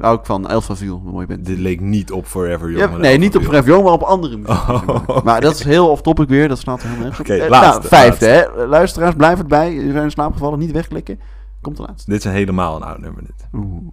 Hou 0.00 0.18
ik 0.18 0.24
van 0.26 0.46
Alphaville, 0.46 0.92
een 0.92 1.02
mooie 1.02 1.26
band. 1.26 1.44
Dit 1.46 1.58
leek 1.58 1.80
niet 1.80 2.12
op 2.12 2.26
Forever 2.26 2.70
Young. 2.70 2.92
Ja, 2.92 2.96
nee, 2.98 3.18
niet 3.18 3.36
op 3.36 3.42
Forever 3.42 3.68
Young, 3.70 3.84
maar 3.84 3.92
op 3.92 4.02
andere 4.02 4.36
muziek. 4.38 4.68
Oh, 4.68 5.22
Maar 5.24 5.40
dat 5.40 5.54
is 5.54 5.64
heel 5.64 5.88
off-topic 5.90 6.28
weer, 6.28 6.48
dat 6.48 6.58
slaat 6.58 6.82
er 6.82 6.88
helemaal 6.88 7.06
nergens 7.08 7.28
Eh, 7.28 7.48
laatste, 7.48 7.76
nou, 7.76 7.88
vijfde, 7.88 8.26
hè. 8.26 8.66
Luisteraars, 8.66 9.14
blijf 9.14 9.38
het 9.38 9.48
bij. 9.48 9.80
Zijn 9.90 10.04
in 10.04 10.10
slaap 10.10 10.32
gevallen, 10.32 10.58
niet 10.58 10.70
wegklikken. 10.72 11.20
Komt 11.60 11.76
de 11.76 11.82
laatste. 11.82 12.10
Dit 12.10 12.24
is 12.24 12.32
helemaal 12.32 12.76
een 12.76 12.82
oud 12.82 12.98
nummer, 12.98 13.22
dit. 13.24 13.48
Oeh. 13.52 13.92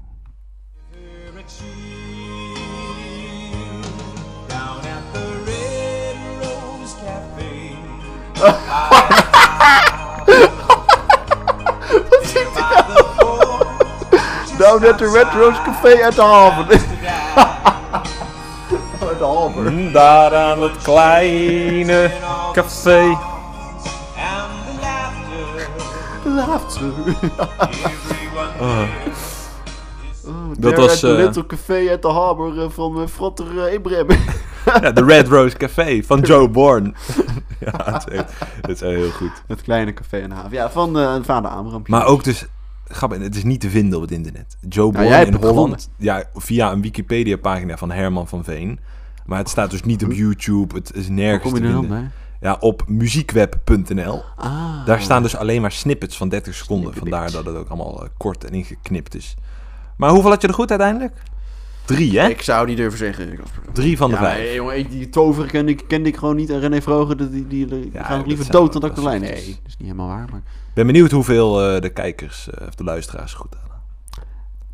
By 8.35 8.41
the 12.87 13.03
Fourth 13.19 14.57
Down 14.59 14.83
at 14.85 14.97
the 14.97 15.07
Red 15.07 15.33
Rose 15.35 15.57
Café 15.65 16.03
uit 16.03 16.15
de 16.15 16.21
haven. 16.21 16.67
Uit 16.69 16.79
de 19.19 19.25
haven. 19.25 19.91
Daar 19.91 20.35
aan 20.35 20.61
het 20.61 20.77
kleine 20.83 22.11
café. 22.53 23.17
laughter. 26.23 26.23
Laughter. 26.23 26.83
Everyone 28.03 28.87
Dat 30.59 30.77
was, 30.77 31.03
eh, 31.03 31.11
Little 31.11 31.45
Café 31.45 31.91
at 31.91 32.01
the 32.01 32.07
Harbor 32.07 32.61
eh, 32.61 32.69
van 32.69 33.01
uh, 33.01 33.07
Frotter 33.07 33.45
uh, 33.53 33.73
Ibrahim. 33.73 34.07
Ja, 34.81 34.91
de 34.91 35.03
Red 35.03 35.27
Rose 35.27 35.57
Café 35.57 36.03
van 36.03 36.19
Joe 36.19 36.49
Bourne. 36.49 36.93
ja, 37.65 37.93
het 37.93 38.05
is, 38.07 38.17
echt, 38.17 38.33
het 38.61 38.69
is 38.69 38.81
echt 38.81 38.95
heel 38.95 39.09
goed. 39.09 39.43
Het 39.47 39.61
kleine 39.61 39.93
café 39.93 40.17
in 40.17 40.29
de 40.29 40.35
haven. 40.35 40.51
Ja, 40.51 40.69
van 40.71 40.99
eh 40.99 41.15
vader 41.21 41.51
Abraham. 41.51 41.83
Maar 41.85 42.05
ook 42.05 42.23
dus, 42.23 42.45
grappig, 42.87 43.19
het 43.19 43.35
is 43.35 43.43
niet 43.43 43.59
te 43.59 43.69
vinden 43.69 43.95
op 43.95 44.01
het 44.01 44.11
internet. 44.11 44.57
Joe 44.69 44.91
Bourne 44.91 45.09
jij 45.09 45.19
hebt 45.19 45.43
in. 45.43 45.49
Holland, 45.49 45.89
ja, 45.97 46.23
via 46.33 46.71
een 46.71 46.81
Wikipedia 46.81 47.37
pagina 47.37 47.77
van 47.77 47.91
Herman 47.91 48.27
van 48.27 48.43
Veen. 48.43 48.79
Maar 49.25 49.37
het 49.37 49.49
staat 49.49 49.71
dus 49.71 49.83
niet 49.83 50.03
op 50.03 50.11
YouTube, 50.11 50.75
het 50.75 50.95
is 50.95 51.09
nergens 51.09 51.51
kom 51.51 51.61
je 51.61 51.67
te 51.67 51.73
dan 51.73 51.81
vinden. 51.81 52.11
Ja, 52.41 52.57
op 52.59 52.83
muziekweb.nl. 52.87 54.23
Ah. 54.35 54.85
Daar 54.85 55.01
staan 55.01 55.21
dus 55.21 55.35
alleen 55.35 55.61
maar 55.61 55.71
snippets 55.71 56.17
van 56.17 56.29
30 56.29 56.53
seconden. 56.53 56.93
Vandaar 56.93 57.31
dat 57.31 57.45
het 57.45 57.55
ook 57.55 57.67
allemaal 57.67 58.03
eh, 58.03 58.09
kort 58.17 58.43
en 58.43 58.53
ingeknipt 58.53 59.15
is. 59.15 59.35
Maar 59.97 60.09
hoeveel 60.09 60.29
had 60.29 60.41
je 60.41 60.47
er 60.47 60.53
goed 60.53 60.69
uiteindelijk? 60.69 61.13
Drie, 61.85 62.19
hè? 62.19 62.29
Ik 62.29 62.41
zou 62.41 62.67
niet 62.67 62.77
durven 62.77 62.97
zeggen. 62.97 63.39
Drie 63.73 63.97
van 63.97 64.09
de 64.09 64.15
ja, 64.15 64.21
vijf. 64.21 64.37
nee, 64.39 64.53
jongen, 64.53 64.89
die 64.89 65.09
tover 65.09 65.45
kende 65.45 65.71
ik, 65.71 65.83
kende 65.87 66.09
ik 66.09 66.17
gewoon 66.17 66.35
niet. 66.35 66.49
En 66.49 66.59
René 66.59 66.81
Vroger, 66.81 67.17
die, 67.17 67.47
die, 67.47 67.65
die, 67.65 67.89
Ja, 67.93 68.03
gaan 68.03 68.27
liever 68.27 68.51
dood 68.51 68.71
dan 68.71 68.81
dat 68.81 68.89
ik 68.89 68.95
de 68.95 69.03
lijn. 69.03 69.21
Nee, 69.21 69.31
dat 69.31 69.41
is 69.43 69.77
niet 69.77 69.87
helemaal 69.87 70.07
waar. 70.07 70.27
Maar... 70.31 70.41
Ik 70.45 70.73
ben 70.73 70.85
benieuwd 70.85 71.11
hoeveel 71.11 71.61
eh, 71.61 71.81
de 71.81 71.89
kijkers 71.89 72.49
eh, 72.49 72.67
of 72.67 72.75
de 72.75 72.83
luisteraars 72.83 73.33
goed 73.33 73.53
hadden. 73.53 73.75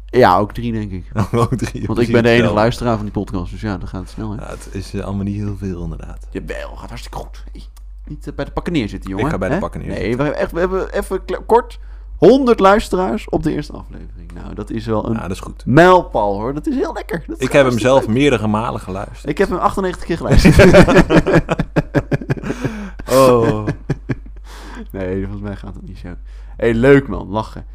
Ja, 0.05 0.37
ook 0.37 0.53
drie 0.53 0.71
denk 0.71 0.91
ik. 0.91 1.05
Ook 1.31 1.55
drie. 1.55 1.87
Want 1.87 1.99
ik 1.99 2.11
ben 2.11 2.23
de 2.23 2.29
enige 2.29 2.53
luisteraar 2.53 2.95
van 2.95 3.05
die 3.05 3.13
podcast. 3.13 3.51
Dus 3.51 3.61
ja, 3.61 3.77
dan 3.77 3.87
gaat 3.87 4.01
het 4.01 4.09
snel. 4.09 4.31
Hè? 4.31 4.41
Ja, 4.41 4.49
het 4.49 4.69
is 4.71 4.93
eh, 4.93 5.03
allemaal 5.03 5.23
niet 5.23 5.35
heel 5.35 5.57
veel 5.57 5.83
inderdaad. 5.83 6.27
Jawel, 6.29 6.75
gaat 6.75 6.89
hartstikke 6.89 7.17
goed. 7.17 7.43
Hey, 7.51 7.63
niet 8.07 8.35
bij 8.35 8.45
de 8.45 8.51
pakken 8.51 8.73
neerzitten, 8.73 9.09
jongen. 9.09 9.25
Ik 9.25 9.31
ga 9.31 9.37
bij 9.37 9.49
de 9.49 9.57
pakken 9.57 9.79
Nee, 9.79 9.89
neerzitten. 9.89 10.17
we 10.17 10.23
hebben, 10.23 10.41
echt, 10.41 10.51
we 10.51 10.59
hebben 10.59 10.93
even 10.93 11.45
kort 11.45 11.79
100 12.29 12.59
luisteraars 12.59 13.29
op 13.29 13.43
de 13.43 13.51
eerste 13.53 13.73
aflevering. 13.73 14.31
Nou, 14.33 14.53
dat 14.55 14.69
is 14.69 14.85
wel 14.85 15.05
een 15.05 15.13
Ja, 15.13 15.21
dat 15.21 15.31
is 15.31 15.39
goed. 15.39 15.65
mijlpaal 15.65 16.33
hoor. 16.39 16.53
Dat 16.53 16.67
is 16.67 16.75
heel 16.75 16.93
lekker. 16.93 17.23
Dat 17.27 17.41
Ik 17.41 17.51
heb 17.51 17.65
hem 17.65 17.79
zelf 17.79 17.99
leuk. 17.99 18.09
meerdere 18.09 18.47
malen 18.47 18.79
geluisterd. 18.79 19.29
Ik 19.29 19.37
heb 19.37 19.49
hem 19.49 19.57
98 19.57 20.03
keer 20.05 20.17
geluisterd. 20.17 20.55
Oh. 23.11 23.65
nee, 24.91 25.21
volgens 25.21 25.41
mij 25.41 25.55
gaat 25.55 25.73
het 25.75 25.87
niet 25.87 25.97
zo. 25.97 26.07
hey, 26.57 26.73
leuk 26.73 27.07
man, 27.07 27.27
lachen. 27.27 27.65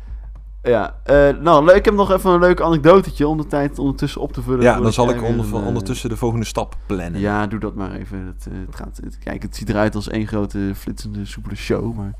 Ja, 0.63 0.97
eh, 1.05 1.29
nou, 1.41 1.73
ik 1.73 1.85
heb 1.85 1.95
nog 1.95 2.11
even 2.13 2.31
een 2.31 2.41
leuk 2.41 2.61
anekdotetje 2.61 3.29
om 3.29 3.37
de 3.37 3.47
tijd 3.47 3.79
ondertussen 3.79 4.21
op 4.21 4.33
te 4.33 4.43
vullen. 4.43 4.63
Ja, 4.63 4.81
dan 4.81 4.93
zal 4.93 5.11
ik 5.11 5.21
weer 5.21 5.29
onder, 5.29 5.47
een, 5.47 5.61
eh, 5.61 5.67
ondertussen 5.67 6.09
de 6.09 6.17
volgende 6.17 6.45
stap 6.45 6.77
plannen. 6.87 7.21
Ja, 7.21 7.47
doe 7.47 7.59
dat 7.59 7.75
maar 7.75 7.93
even. 7.93 8.19
Het, 8.27 8.47
eh, 8.53 8.59
het 8.67 8.77
gaat, 8.77 9.01
het, 9.05 9.19
kijk, 9.19 9.43
het 9.43 9.57
ziet 9.57 9.69
eruit 9.69 9.95
als 9.95 10.09
één 10.09 10.27
grote 10.27 10.73
flitsende, 10.75 11.25
soepele 11.25 11.57
show. 11.57 11.97
Maar 11.97 12.15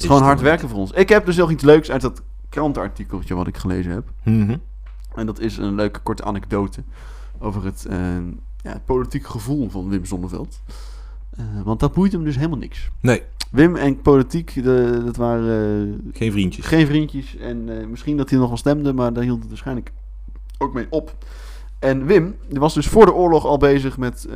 het 0.00 0.10
is, 0.10 0.14
Is 0.14 0.16
gewoon 0.16 0.22
hard 0.22 0.40
werken 0.40 0.68
voor 0.68 0.78
ons. 0.78 0.90
Ik 0.90 1.08
heb 1.08 1.26
dus 1.26 1.36
nog 1.36 1.50
iets 1.50 1.62
leuks 1.64 1.90
uit 1.90 2.00
dat 2.00 2.22
krantenartikeltje 2.48 3.34
wat 3.34 3.46
ik 3.46 3.56
gelezen 3.56 3.92
heb. 3.92 4.04
Mhm. 4.22 4.56
En 5.14 5.26
dat 5.26 5.40
is 5.40 5.56
een 5.56 5.74
leuke 5.74 6.00
korte 6.00 6.24
anekdote 6.24 6.82
over 7.38 7.64
het, 7.64 7.86
eh, 7.86 7.98
ja, 8.62 8.72
het 8.72 8.84
politieke 8.84 9.30
gevoel 9.30 9.68
van 9.70 9.88
Wim 9.88 10.04
Zonneveld. 10.04 10.60
Eh, 11.30 11.44
want 11.64 11.80
dat 11.80 11.92
boeit 11.92 12.12
hem 12.12 12.24
dus 12.24 12.36
helemaal 12.36 12.58
niks. 12.58 12.90
Nee, 13.00 13.22
Wim 13.50 13.76
en 13.76 14.00
politiek, 14.00 14.54
de, 14.54 15.02
dat 15.04 15.16
waren 15.16 15.92
eh, 16.04 16.10
geen 16.18 16.32
vriendjes. 16.32 16.66
geen 16.66 16.86
vriendjes. 16.86 17.36
En 17.36 17.90
misschien 17.90 18.16
dat 18.16 18.30
hij 18.30 18.38
nog 18.38 18.48
wel 18.48 18.56
stemde, 18.56 18.92
maar 18.92 19.12
daar 19.12 19.22
hield 19.24 19.38
het 19.40 19.48
waarschijnlijk 19.48 19.92
ook 20.58 20.74
mee 20.74 20.86
op. 20.90 21.14
En 21.78 22.06
Wim 22.06 22.36
die 22.48 22.58
was 22.58 22.74
dus 22.74 22.86
voor 22.88 23.04
de 23.06 23.12
oorlog 23.14 23.44
al 23.44 23.58
bezig 23.58 23.98
met 23.98 24.28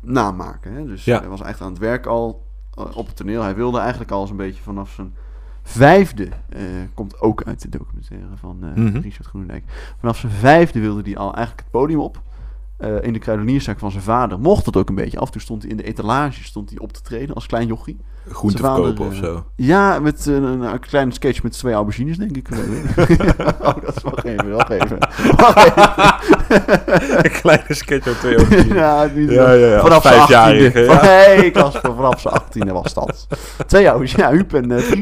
namaken. 0.00 0.72
Hè? 0.72 0.86
Dus 0.86 1.04
Ja. 1.04 1.18
hij 1.20 1.28
was 1.28 1.40
echt 1.40 1.60
aan 1.60 1.70
het 1.70 1.78
werk 1.78 2.06
al 2.06 2.42
op 2.74 3.06
het 3.06 3.16
toneel. 3.16 3.42
Hij 3.42 3.54
wilde 3.54 3.78
eigenlijk 3.78 4.10
al 4.10 4.26
zo'n 4.26 4.36
beetje 4.36 4.62
vanaf 4.62 4.90
zijn 4.90 5.14
vijfde, 5.62 6.28
eh, 6.48 6.62
komt 6.94 7.20
ook 7.20 7.42
uit 7.44 7.62
de 7.62 7.68
documentaire 7.68 8.36
van 8.36 8.58
eh, 8.62 8.74
Mhm. 8.74 8.98
Richard 8.98 9.26
Groenendijk. 9.26 9.64
Vanaf 9.98 10.16
zijn 10.18 10.32
vijfde 10.32 10.80
wilde 10.80 11.02
hij 11.02 11.16
al 11.16 11.34
eigenlijk 11.34 11.60
het 11.60 11.70
podium 11.70 12.00
op. 12.00 12.22
Eh, 12.80 13.02
in 13.02 13.12
de 13.12 13.18
kruidenierszaak 13.18 13.78
van 13.78 13.90
zijn 13.90 14.02
vader 14.02 14.38
mocht 14.38 14.66
het 14.66 14.76
ook 14.76 14.88
een 14.88 14.94
beetje. 14.94 15.18
Af 15.18 15.26
en 15.26 15.32
toe 15.32 15.40
stond 15.40 15.62
hij 15.62 15.70
in 15.70 15.76
de 15.76 15.82
etalage 15.82 16.44
stond 16.44 16.70
hij 16.70 16.78
op 16.78 16.92
te 16.92 17.00
treden 17.00 17.34
als 17.34 17.46
klein 17.46 17.66
jochie. 17.66 18.00
Groente 18.28 18.56
verkopen 18.56 19.06
of 19.06 19.12
eh, 19.12 19.18
zo. 19.18 19.44
Ja, 19.56 19.98
met 19.98 20.26
een, 20.26 20.42
een, 20.42 20.60
een 20.60 20.80
kleine 20.80 21.12
sketch 21.12 21.42
met 21.42 21.52
twee 21.52 21.74
aubergines, 21.74 22.16
denk 22.16 22.36
ik. 22.36 22.48
oh, 23.60 23.74
dat 23.84 23.96
is 23.96 24.02
wacht 24.02 24.24
even, 24.24 24.50
wacht 24.50 24.70
even. 24.70 24.98
Een 27.24 27.30
kleine 27.30 27.74
sketch 27.74 28.08
op 28.08 28.14
twee 28.14 28.38
over 28.38 28.74
ja, 28.74 29.08
niet 29.14 29.30
Ja, 29.30 29.52
ja, 29.52 29.66
ja, 29.66 29.80
Vanaf 29.80 30.02
zijn 30.02 30.20
achttiende. 30.20 30.80
ja. 30.84 31.02
Nee, 31.36 31.50
Casper, 31.50 31.94
vanaf 31.94 32.20
zijn 32.20 32.34
achttiende 32.34 32.72
was 32.72 32.94
dat. 32.94 33.26
Twee 33.66 33.86
aubergines, 33.86 34.24
ja, 34.24 34.30
Huub 34.30 34.54
en 34.54 34.70
uh. 34.70 34.92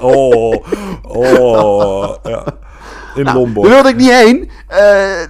Oh, 0.00 0.64
oh, 1.02 2.14
ja. 2.22 2.44
In 3.14 3.24
Nou, 3.24 3.38
Lombok. 3.38 3.64
daar 3.64 3.72
wilde 3.72 3.88
ik 3.88 3.96
niet 3.96 4.10
heen. 4.10 4.50
Eh, 4.66 5.22
eh, 5.22 5.28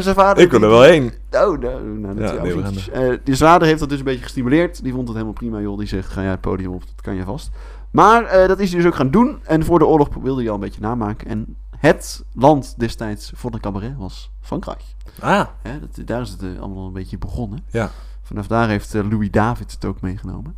zijn 0.00 0.14
vader... 0.14 0.42
Ik 0.42 0.50
wil 0.50 0.62
er 0.62 0.68
wel 0.68 0.82
heen. 0.82 1.04
Oh, 1.30 1.58
nou, 1.58 1.58
nou 1.98 2.14
dat 2.14 2.30
Ja, 2.34 2.42
nee, 2.42 3.10
uh, 3.12 3.18
Die 3.24 3.36
vader 3.36 3.68
heeft 3.68 3.80
dat 3.80 3.88
dus 3.88 3.98
een 3.98 4.04
beetje 4.04 4.22
gestimuleerd. 4.22 4.82
Die 4.82 4.92
vond 4.92 5.02
het 5.04 5.12
helemaal 5.12 5.34
prima, 5.34 5.60
joh. 5.60 5.78
Die 5.78 5.86
zegt, 5.88 6.08
ga 6.12 6.20
jij 6.22 6.30
het 6.30 6.40
podium 6.40 6.72
op, 6.72 6.80
dat 6.80 7.00
kan 7.00 7.14
je 7.14 7.24
vast. 7.24 7.50
Maar 7.90 8.24
eh, 8.24 8.48
dat 8.48 8.58
is 8.58 8.68
hij 8.70 8.78
dus 8.78 8.88
ook 8.88 8.94
gaan 8.96 9.10
doen. 9.10 9.38
En 9.44 9.64
voor 9.64 9.78
de 9.78 9.86
oorlog 9.86 10.08
wilde 10.22 10.40
hij 10.40 10.48
al 10.48 10.54
een 10.54 10.60
beetje 10.60 10.80
namaken. 10.80 11.26
En 11.28 11.56
het 11.78 12.24
land 12.34 12.74
destijds 12.78 13.32
voor 13.34 13.50
de 13.50 13.60
cabaret 13.60 13.94
was 13.96 14.30
Frankrijk. 14.40 14.82
Ah, 15.20 15.46
Hè, 15.62 15.80
dat, 15.80 16.06
daar 16.06 16.20
is 16.20 16.30
het 16.30 16.42
eh, 16.42 16.60
allemaal 16.60 16.86
een 16.86 16.92
beetje 16.92 17.18
begonnen. 17.18 17.64
ja. 17.70 17.90
Vanaf 18.22 18.46
daar 18.46 18.68
heeft 18.68 18.94
eh, 18.94 19.10
Louis 19.10 19.30
David 19.30 19.70
het 19.72 19.84
ook 19.84 20.00
meegenomen. 20.00 20.56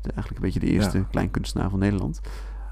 De, 0.00 0.10
eigenlijk 0.14 0.36
een 0.36 0.50
beetje 0.50 0.60
de 0.66 0.72
eerste 0.72 0.98
Ja. 0.98 1.04
kleinkunstenaar 1.10 1.70
van 1.70 1.78
Nederland. 1.78 2.20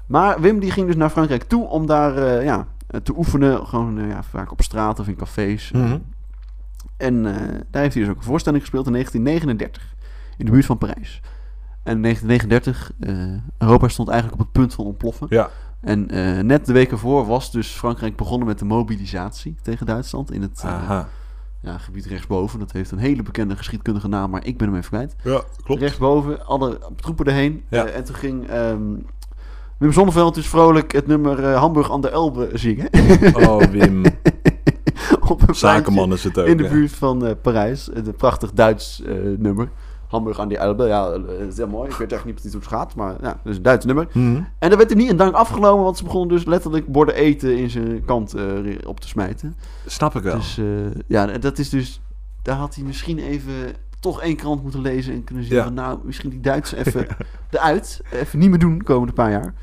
Maar 0.07 0.41
Wim 0.41 0.59
die 0.59 0.71
ging 0.71 0.87
dus 0.87 0.95
naar 0.95 1.09
Frankrijk 1.09 1.43
toe 1.43 1.67
om 1.67 1.85
daar 1.85 2.17
eh, 2.17 2.43
ja, 2.43 2.57
eh, 2.57 2.65
te 3.01 3.17
oefenen. 3.17 3.67
Gewoon 3.67 3.99
eh, 3.99 4.07
ja, 4.07 4.23
vaak 4.23 4.51
op 4.51 4.61
straat 4.61 4.99
of 4.99 5.07
in 5.07 5.15
cafés. 5.15 5.71
Mhm. 5.71 5.97
En 6.97 7.25
eh, 7.25 7.33
daar 7.69 7.81
heeft 7.81 7.93
hij 7.93 8.03
dus 8.03 8.11
ook 8.11 8.17
een 8.17 8.23
voorstelling 8.23 8.61
gespeeld 8.61 8.85
in 8.85 8.91
1939. 8.91 9.95
In 10.37 10.45
de 10.45 10.51
buurt 10.51 10.65
van 10.65 10.77
Parijs. 10.77 11.21
En 11.83 11.95
in 11.95 12.01
1939, 12.01 12.91
eh, 12.99 13.67
Europa 13.67 13.87
stond 13.87 14.09
eigenlijk 14.09 14.41
op 14.41 14.45
het 14.45 14.55
punt 14.55 14.73
van 14.73 14.85
ontploffen. 14.85 15.27
Ja. 15.29 15.49
En 15.83 16.09
eh, 16.09 16.43
net 16.43 16.65
de 16.65 16.73
week 16.73 16.91
ervoor 16.91 17.25
was 17.25 17.51
dus 17.51 17.67
Frankrijk 17.67 18.15
begonnen 18.15 18.47
met 18.47 18.59
de 18.59 18.65
mobilisatie 18.65 19.55
tegen 19.61 19.85
Duitsland. 19.85 20.31
In 20.31 20.41
het 20.41 20.61
eh, 20.65 21.01
ja, 21.61 21.77
gebied 21.77 22.05
rechtsboven. 22.05 22.59
Dat 22.59 22.71
heeft 22.71 22.91
een 22.91 22.97
hele 22.97 23.23
bekende 23.23 23.55
geschiedkundige 23.55 24.07
naam, 24.07 24.29
maar 24.29 24.45
ik 24.45 24.57
ben 24.57 24.67
hem 24.67 24.77
even 24.77 24.89
kwijt. 24.89 25.15
Ja, 25.23 25.43
klopt. 25.63 25.81
Rechtsboven, 25.81 26.45
alle 26.45 26.79
troepen 26.95 27.25
erheen. 27.25 27.63
Ja. 27.69 27.85
Eh, 27.85 27.95
en 27.95 28.03
toen 28.03 28.15
ging 28.15 28.47
ehm, 28.47 28.95
Wim 29.83 29.93
Zonneveld 29.93 30.35
dus 30.35 30.47
vrolijk 30.47 30.91
het 30.91 31.07
nummer 31.07 31.43
eh, 31.43 31.59
Hamburg 31.59 31.91
aan 31.91 32.01
de 32.01 32.09
Elbe 32.09 32.49
zingen. 32.53 32.89
Oh, 33.33 33.61
Wim. 33.61 34.03
op 35.29 35.47
een 35.47 35.55
Zakenman 35.55 36.13
is 36.13 36.23
het 36.23 36.39
ook. 36.39 36.47
in 36.47 36.57
de 36.57 36.67
buurt 36.67 36.91
van 36.91 37.25
eh, 37.25 37.31
Parijs. 37.41 37.89
Een 37.93 38.15
prachtig 38.15 38.51
Duits 38.51 39.01
eh, 39.01 39.13
nummer. 39.37 39.69
Hamburg 40.13 40.39
aan 40.39 40.47
die 40.47 40.57
Elbe, 40.57 40.85
ja, 40.85 41.11
eh, 41.11 41.21
heel 41.55 41.67
mooi. 41.67 41.89
Ik 41.89 41.95
weet 41.95 42.11
echt 42.11 42.25
niet 42.25 42.33
precies 42.33 42.51
hoe 42.51 42.61
het 42.61 42.69
gaat, 42.69 42.95
maar 42.95 43.15
ja, 43.21 43.39
dus 43.43 43.55
een 43.55 43.63
Duits 43.63 43.85
nummer. 43.85 44.07
Mhm. 44.13 44.35
En 44.35 44.69
daar 44.69 44.77
werd 44.77 44.91
er 44.91 44.95
niet 44.95 45.09
in 45.09 45.17
dank 45.17 45.35
afgenomen, 45.35 45.83
want 45.83 45.97
ze 45.97 46.03
begonnen 46.03 46.35
dus 46.35 46.45
letterlijk 46.45 46.87
borden 46.87 47.15
eten 47.15 47.57
in 47.57 47.69
zijn 47.69 48.05
kant 48.05 48.33
eh, 48.33 48.43
op 48.85 48.99
te 48.99 49.07
smijten. 49.07 49.55
Snap 49.85 50.15
ik 50.15 50.23
wel. 50.23 50.35
Dus 50.35 50.57
eh, 50.57 50.65
ja, 51.07 51.25
dat 51.25 51.57
is 51.57 51.69
dus. 51.69 52.01
Daar 52.41 52.55
had 52.55 52.75
hij 52.75 52.83
misschien 52.83 53.19
even 53.19 53.53
toch 54.03 54.21
één 54.21 54.35
krant 54.35 54.61
moeten 54.61 54.81
lezen 54.81 55.13
en 55.13 55.23
kunnen 55.23 55.43
zien 55.43 55.55
Ja. 55.55 55.63
van 55.63 55.73
nou, 55.73 55.99
misschien 56.03 56.29
die 56.29 56.39
Duits 56.39 56.73
even 56.83 57.07
eruit. 57.49 58.01
Even 58.11 58.39
niet 58.39 58.49
meer 58.49 58.59
doen 58.59 58.77
de 58.77 58.83
komende 58.83 59.13
paar 59.13 59.31
jaar. 59.31 59.53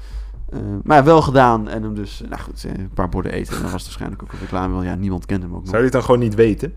Eh, 0.49 0.59
maar 0.83 1.05
wel 1.05 1.23
gedaan 1.23 1.69
en 1.69 1.83
hem 1.83 1.95
dus, 1.95 2.23
nou 2.29 2.41
goed, 2.43 2.65
eh, 2.65 2.73
een 2.79 2.91
paar 2.95 3.09
borden 3.09 3.33
eten. 3.33 3.55
En 3.55 3.63
dan 3.63 3.71
was 3.71 3.81
het 3.81 3.83
waarschijnlijk 3.85 4.23
ook 4.23 4.33
een 4.33 4.39
reclame. 4.39 4.73
wel. 4.75 4.83
Ja, 4.83 4.95
niemand 4.95 5.27
kende 5.27 5.47
hem 5.47 5.55
ook 5.55 5.61
nog. 5.61 5.69
Zou 5.69 5.79
je 5.79 5.85
het 5.85 5.93
dan 5.93 6.03
gewoon 6.03 6.21
niet 6.21 6.35
weten? 6.35 6.75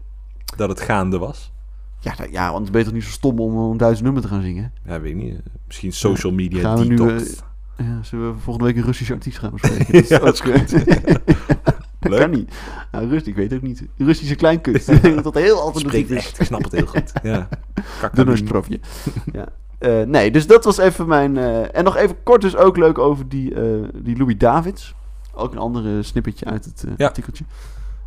Dat 0.57 0.69
het 0.69 0.81
gaande 0.81 1.17
was? 1.17 1.51
Ja, 1.99 2.13
dat- 2.15 2.31
ja, 2.31 2.51
want 2.51 2.71
ben 2.71 2.79
je 2.79 2.85
toch 2.85 2.93
niet 2.95 3.03
zo 3.03 3.09
stom 3.09 3.39
om 3.39 3.71
een 3.71 3.77
Duits 3.77 4.01
nummer 4.01 4.21
te 4.21 4.27
gaan 4.27 4.41
zingen? 4.41 4.73
Ja, 4.85 4.99
weet 5.01 5.11
ik 5.11 5.17
niet. 5.17 5.39
Misschien 5.67 5.91
social 5.93 6.33
media 6.33 6.61
Gaan 6.61 6.77
we 6.77 6.85
nu, 6.85 6.95
detox. 6.95 7.41
Ja, 7.77 8.03
zullen 8.03 8.33
we 8.33 8.39
volgende 8.39 8.67
week 8.67 8.77
een 8.77 8.83
Russische 8.85 9.13
artiest 9.13 9.37
gaan 9.39 9.51
bespreken? 9.51 9.93
Dat 9.93 10.01
is 10.03 10.07
Ja, 10.09 10.19
dat 10.19 10.33
is 10.33 10.39
goed. 10.39 10.71
dat 12.03 12.11
Leuk. 12.11 12.19
kan 12.21 12.29
niet. 12.29 12.53
Nou, 12.91 13.07
Rust, 13.09 13.27
ik 13.27 13.35
weet 13.35 13.53
ook 13.53 13.61
niet. 13.61 13.83
Russische 13.97 14.35
kleinkunst. 14.35 14.89
Ik 14.89 15.01
denk 15.01 15.15
dat 15.15 15.23
dat 15.23 15.33
heel 15.43 15.59
alternatief 15.61 16.09
is. 16.09 16.17
echt, 16.17 16.39
ik 16.39 16.45
snap 16.45 16.63
het 16.63 16.71
heel 16.71 16.85
goed. 16.85 17.11
Ja. 17.23 17.47
Doe 18.13 18.25
een 18.25 18.37
strofje. 18.37 18.79
ja. 19.33 19.45
Eh, 19.77 20.01
nee, 20.01 20.31
dus 20.31 20.47
dat 20.47 20.63
was 20.65 20.77
even 20.77 21.07
mijn... 21.07 21.37
eh, 21.37 21.75
en 21.77 21.83
nog 21.83 21.95
even 21.95 22.23
kort 22.23 22.41
dus 22.41 22.55
ook 22.55 22.77
leuk 22.77 22.97
over 22.97 23.29
die, 23.29 23.55
eh, 23.55 23.87
die 23.93 24.17
Louis 24.17 24.37
Davids. 24.37 24.95
Ook 25.33 25.51
een 25.51 25.57
andere 25.57 26.03
snippetje 26.03 26.45
uit 26.45 26.65
het 26.65 26.85
Ja. 26.97 27.05
artikeltje. 27.07 27.43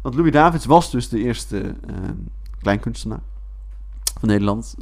Want 0.02 0.14
Louis 0.14 0.32
Davids 0.32 0.64
was 0.64 0.90
dus 0.90 1.08
de 1.08 1.18
eerste 1.18 1.60
eh, 1.60 1.94
kleinkunstenaar 2.60 3.20
van 4.20 4.28
Nederland. 4.28 4.74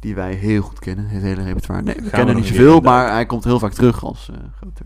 die 0.00 0.14
wij 0.14 0.34
heel 0.34 0.62
goed 0.62 0.78
kennen. 0.78 1.08
Het 1.08 1.22
hele 1.22 1.42
repertoire. 1.42 1.82
Nee, 1.82 1.94
we 1.94 2.02
we 2.02 2.10
kennen 2.10 2.34
nog 2.34 2.44
niet 2.44 2.52
zoveel, 2.54 2.80
maar 2.80 3.10
hij 3.12 3.26
komt 3.26 3.44
heel 3.44 3.58
vaak 3.58 3.72
terug 3.72 4.04
als 4.04 4.30
eh, 4.32 4.36
grote 4.56 4.82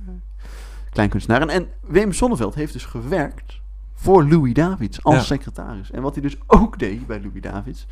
eh, 0.95 1.01
kleinkunstenaar. 1.01 1.49
En, 1.49 1.69
Wim 1.81 2.13
Sonneveld 2.13 2.55
heeft 2.55 2.73
dus 2.73 2.85
gewerkt 2.85 3.61
voor 3.95 4.25
Louis 4.29 4.55
Davids 4.55 5.03
als 5.03 5.15
Ja. 5.15 5.21
secretaris. 5.21 5.91
En 5.91 6.03
wat 6.03 6.15
hij 6.15 6.23
dus 6.23 6.37
ook 6.47 6.79
deed 6.79 7.07
bij 7.07 7.21
Louis 7.21 7.41
Davids, 7.41 7.87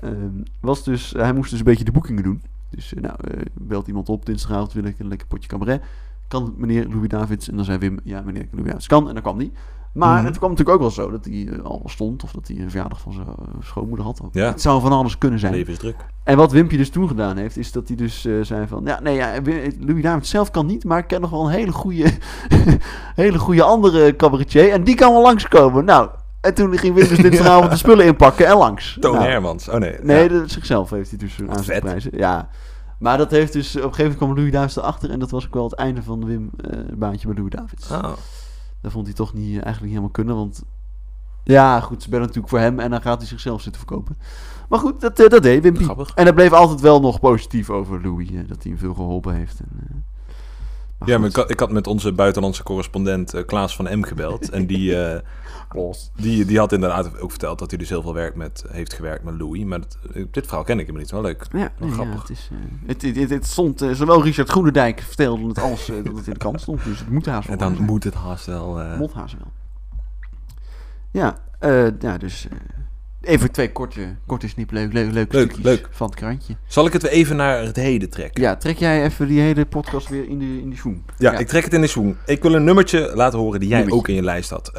ehm, 0.00 0.42
was 0.60 0.84
dus, 0.84 1.10
hij 1.16 1.32
moest 1.32 1.50
dus 1.50 1.58
een 1.58 1.64
beetje 1.64 1.84
de 1.84 1.92
boekingen 1.92 2.22
doen. 2.22 2.42
Dus 2.70 2.94
eh, 2.94 3.02
nou, 3.02 3.16
eh, 3.20 3.40
belt 3.54 3.86
iemand 3.86 4.08
op, 4.08 4.26
dinsdagavond 4.26 4.72
wil 4.72 4.84
ik 4.84 4.98
een 4.98 5.08
lekker 5.08 5.26
potje 5.26 5.48
cabaret. 5.48 5.82
Kan 6.28 6.54
meneer 6.56 6.88
Louis 6.88 7.08
Davids? 7.08 7.48
En 7.48 7.56
dan 7.56 7.64
zei 7.64 7.78
Wim, 7.78 7.98
ja 8.04 8.20
meneer 8.22 8.46
Louis 8.50 8.66
Davids 8.66 8.86
kan. 8.86 9.08
En 9.08 9.12
dan 9.14 9.22
kwam 9.22 9.38
die. 9.38 9.52
Maar 9.92 10.16
Mhm. 10.16 10.24
het 10.26 10.38
kwam 10.38 10.50
natuurlijk 10.50 10.76
ook 10.76 10.82
wel 10.82 10.90
zo 11.04 11.10
dat 11.10 11.24
hij 11.24 11.48
eh, 11.52 11.64
al 11.64 11.82
stond. 11.86 12.22
Of 12.22 12.32
dat 12.32 12.48
hij 12.48 12.56
een 12.58 12.70
verjaardag 12.70 13.00
van 13.00 13.12
zijn 13.12 13.26
eh, 13.26 13.34
schoonmoeder 13.60 14.04
had. 14.06 14.20
Ja. 14.32 14.46
Het 14.46 14.60
zou 14.60 14.80
van 14.80 14.92
alles 14.92 15.18
kunnen 15.18 15.38
zijn. 15.38 15.52
Levensdruk. 15.52 15.96
En 16.24 16.36
wat 16.36 16.52
Wimpje 16.52 16.76
dus 16.76 16.90
toen 16.90 17.08
gedaan 17.08 17.36
heeft, 17.36 17.56
is 17.56 17.72
dat 17.72 17.88
hij 17.88 17.96
dus 17.96 18.24
eh, 18.24 18.32
zei 18.42 18.66
van... 18.66 18.82
Ja, 18.84 19.00
nee, 19.00 19.14
ja, 19.14 19.32
Louis 19.78 20.02
Davids 20.02 20.30
zelf 20.30 20.50
kan 20.50 20.66
niet, 20.66 20.84
maar 20.84 20.98
ik 20.98 21.06
ken 21.06 21.20
nog 21.20 21.30
wel 21.30 21.44
een 21.44 21.52
hele 21.52 21.72
goede, 21.72 22.12
hele 23.14 23.38
goede 23.38 23.62
andere 23.62 24.16
cabaretier. 24.16 24.72
En 24.72 24.84
die 24.84 24.94
kan 24.94 25.12
wel 25.12 25.22
langskomen. 25.22 25.84
Nou, 25.84 26.08
en 26.40 26.54
toen 26.54 26.78
ging 26.78 26.94
Wim 26.94 27.08
dus 27.08 27.18
dinsdagavond 27.18 27.70
de 27.70 27.76
spullen 27.76 28.06
inpakken 28.06 28.46
en 28.46 28.56
langs. 28.56 28.96
Toon 29.00 29.14
Nou, 29.14 29.24
Hermans. 29.26 29.68
Oh 29.68 29.74
nee. 29.76 29.96
Nee, 30.02 30.22
Ja. 30.22 30.38
dat, 30.38 30.50
zichzelf 30.50 30.90
heeft 30.90 31.10
hij 31.10 31.18
dus 31.18 31.38
aan 31.48 31.64
zijn 31.64 31.80
prijzen. 31.80 32.10
Ja. 32.14 32.48
Maar 32.98 33.18
dat 33.18 33.30
heeft 33.30 33.52
dus... 33.52 33.68
Op 33.68 33.74
een 33.76 33.82
gegeven 33.94 34.02
moment 34.02 34.16
kwam 34.18 34.34
Louis 34.36 34.52
Davids 34.52 34.76
erachter. 34.76 35.10
En 35.10 35.18
dat 35.18 35.30
was 35.30 35.46
ook 35.46 35.54
wel 35.54 35.64
het 35.64 35.72
einde 35.74 36.02
van 36.02 36.24
Wim 36.24 36.50
eh 36.56 36.78
baantje 36.94 37.26
bij 37.26 37.36
Louis 37.36 37.50
Davids. 37.52 37.90
Oh. 37.90 38.12
Dat 38.80 38.92
vond 38.92 39.06
hij 39.06 39.14
toch 39.14 39.32
niet, 39.34 39.44
eh, 39.46 39.52
eigenlijk 39.52 39.80
niet 39.80 39.90
helemaal 39.90 40.10
kunnen. 40.10 40.36
Want 40.36 40.62
ja, 41.44 41.80
goed, 41.80 42.02
ze 42.02 42.08
bellen 42.08 42.26
natuurlijk 42.26 42.52
voor 42.52 42.62
hem. 42.62 42.78
En 42.80 42.90
dan 42.90 43.02
gaat 43.02 43.18
hij 43.18 43.26
zichzelf 43.28 43.62
zitten 43.62 43.80
verkopen. 43.86 44.16
Maar 44.68 44.78
goed, 44.78 45.00
dat, 45.00 45.20
eh, 45.20 45.28
dat 45.28 45.42
deed 45.42 45.62
Wimpy. 45.62 45.82
Grappig. 45.82 46.12
En 46.14 46.24
hij 46.24 46.32
bleef 46.32 46.52
altijd 46.52 46.80
wel 46.80 47.00
nog 47.00 47.20
positief 47.20 47.70
over 47.70 48.02
Louis. 48.02 48.28
eh, 48.30 48.34
dat 48.48 48.62
hij 48.62 48.72
hem 48.72 48.78
veel 48.78 48.94
geholpen 48.94 49.34
heeft. 49.34 49.60
En, 49.60 49.68
eh, 49.78 49.94
maar 50.98 51.08
Ja, 51.08 51.18
maar 51.18 51.28
ik 51.28 51.36
had, 51.36 51.50
ik 51.50 51.60
had 51.60 51.72
met 51.72 51.86
onze 51.86 52.12
buitenlandse 52.12 52.62
correspondent 52.62 53.44
Klaas 53.46 53.76
van 53.76 53.98
M 53.98 54.02
gebeld. 54.02 54.50
En 54.50 54.66
die, 54.66 54.96
die, 56.16 56.44
die 56.44 56.58
had 56.58 56.72
inderdaad 56.72 57.20
ook 57.20 57.30
verteld 57.30 57.58
dat 57.58 57.70
hij 57.70 57.78
dus 57.78 57.88
heel 57.88 58.02
veel 58.02 58.14
werk 58.14 58.34
met, 58.34 58.64
heeft 58.70 58.92
gewerkt 58.92 59.24
met 59.24 59.34
Louis. 59.38 59.64
Maar 59.64 59.80
dat, 59.80 59.98
eh, 60.14 60.24
dit 60.30 60.46
verhaal 60.46 60.64
ken 60.64 60.78
ik 60.78 60.86
hem 60.86 60.96
niet. 60.96 61.10
Wel 61.10 61.20
leuk. 61.22 61.46
Ja, 61.52 61.58
Wel 61.58 61.68
nee, 61.78 61.88
ja, 61.88 61.94
grappig. 61.94 62.20
het, 62.20 62.30
is, 62.30 62.48
eh, 62.52 62.88
het, 62.88 63.02
het, 63.02 63.16
het, 63.16 63.30
het 63.30 63.46
stond, 63.46 63.82
eh, 63.82 63.90
zowel 63.90 64.22
Richard 64.22 64.48
Groenendijk 64.48 65.00
vertelde 65.00 65.46
het 65.48 65.58
als 65.58 65.86
dat 65.86 65.96
het 66.16 66.26
in 66.26 66.32
de 66.32 66.38
krant 66.38 66.60
stond. 66.60 66.84
Dus 66.84 66.98
het 66.98 67.10
moet 67.10 67.26
haast 67.26 67.46
wel 67.48 67.56
En 67.56 67.62
dan 67.64 67.74
zijn. 67.74 67.86
moet 67.86 68.04
het 68.04 68.14
haast 68.14 68.46
wel... 68.46 68.80
eh, 68.80 68.98
Mot 68.98 69.12
haast 69.12 69.36
wel. 69.38 69.52
Ja, 71.10 71.38
eh, 71.58 71.86
ja 72.00 72.18
dus 72.18 72.48
eh, 72.50 72.56
even 73.20 73.50
twee 73.52 73.72
korte, 73.72 74.16
korte 74.26 74.48
snip, 74.48 74.70
leuk, 74.70 74.92
leuk, 74.92 75.32
Leuk, 75.32 75.56
leuk. 75.62 75.88
van 75.90 76.06
het 76.06 76.16
krantje. 76.16 76.56
Zal 76.66 76.86
ik 76.86 76.92
het 76.92 77.02
weer 77.02 77.10
even 77.10 77.36
naar 77.36 77.62
het 77.62 77.76
heden 77.76 78.10
trekken? 78.10 78.42
Ja, 78.42 78.56
trek 78.56 78.76
jij 78.78 79.04
even 79.04 79.26
die 79.26 79.40
hele 79.40 79.66
podcast 79.66 80.08
weer 80.08 80.28
in 80.28 80.38
de, 80.38 80.60
in 80.60 80.70
de 80.70 80.76
schoen. 80.76 81.04
Ja, 81.18 81.32
ik 81.38 81.46
trek 81.46 81.64
het 81.64 81.72
in 81.74 81.80
de 81.80 81.86
schoen. 81.86 82.16
Ik 82.26 82.42
wil 82.42 82.54
een 82.54 82.64
nummertje 82.64 83.10
laten 83.14 83.38
horen 83.38 83.60
die 83.60 83.68
jij 83.68 83.78
Nummertje. 83.78 84.00
ook 84.02 84.08
in 84.08 84.14
je 84.14 84.22
lijst 84.22 84.50
had. 84.50 84.72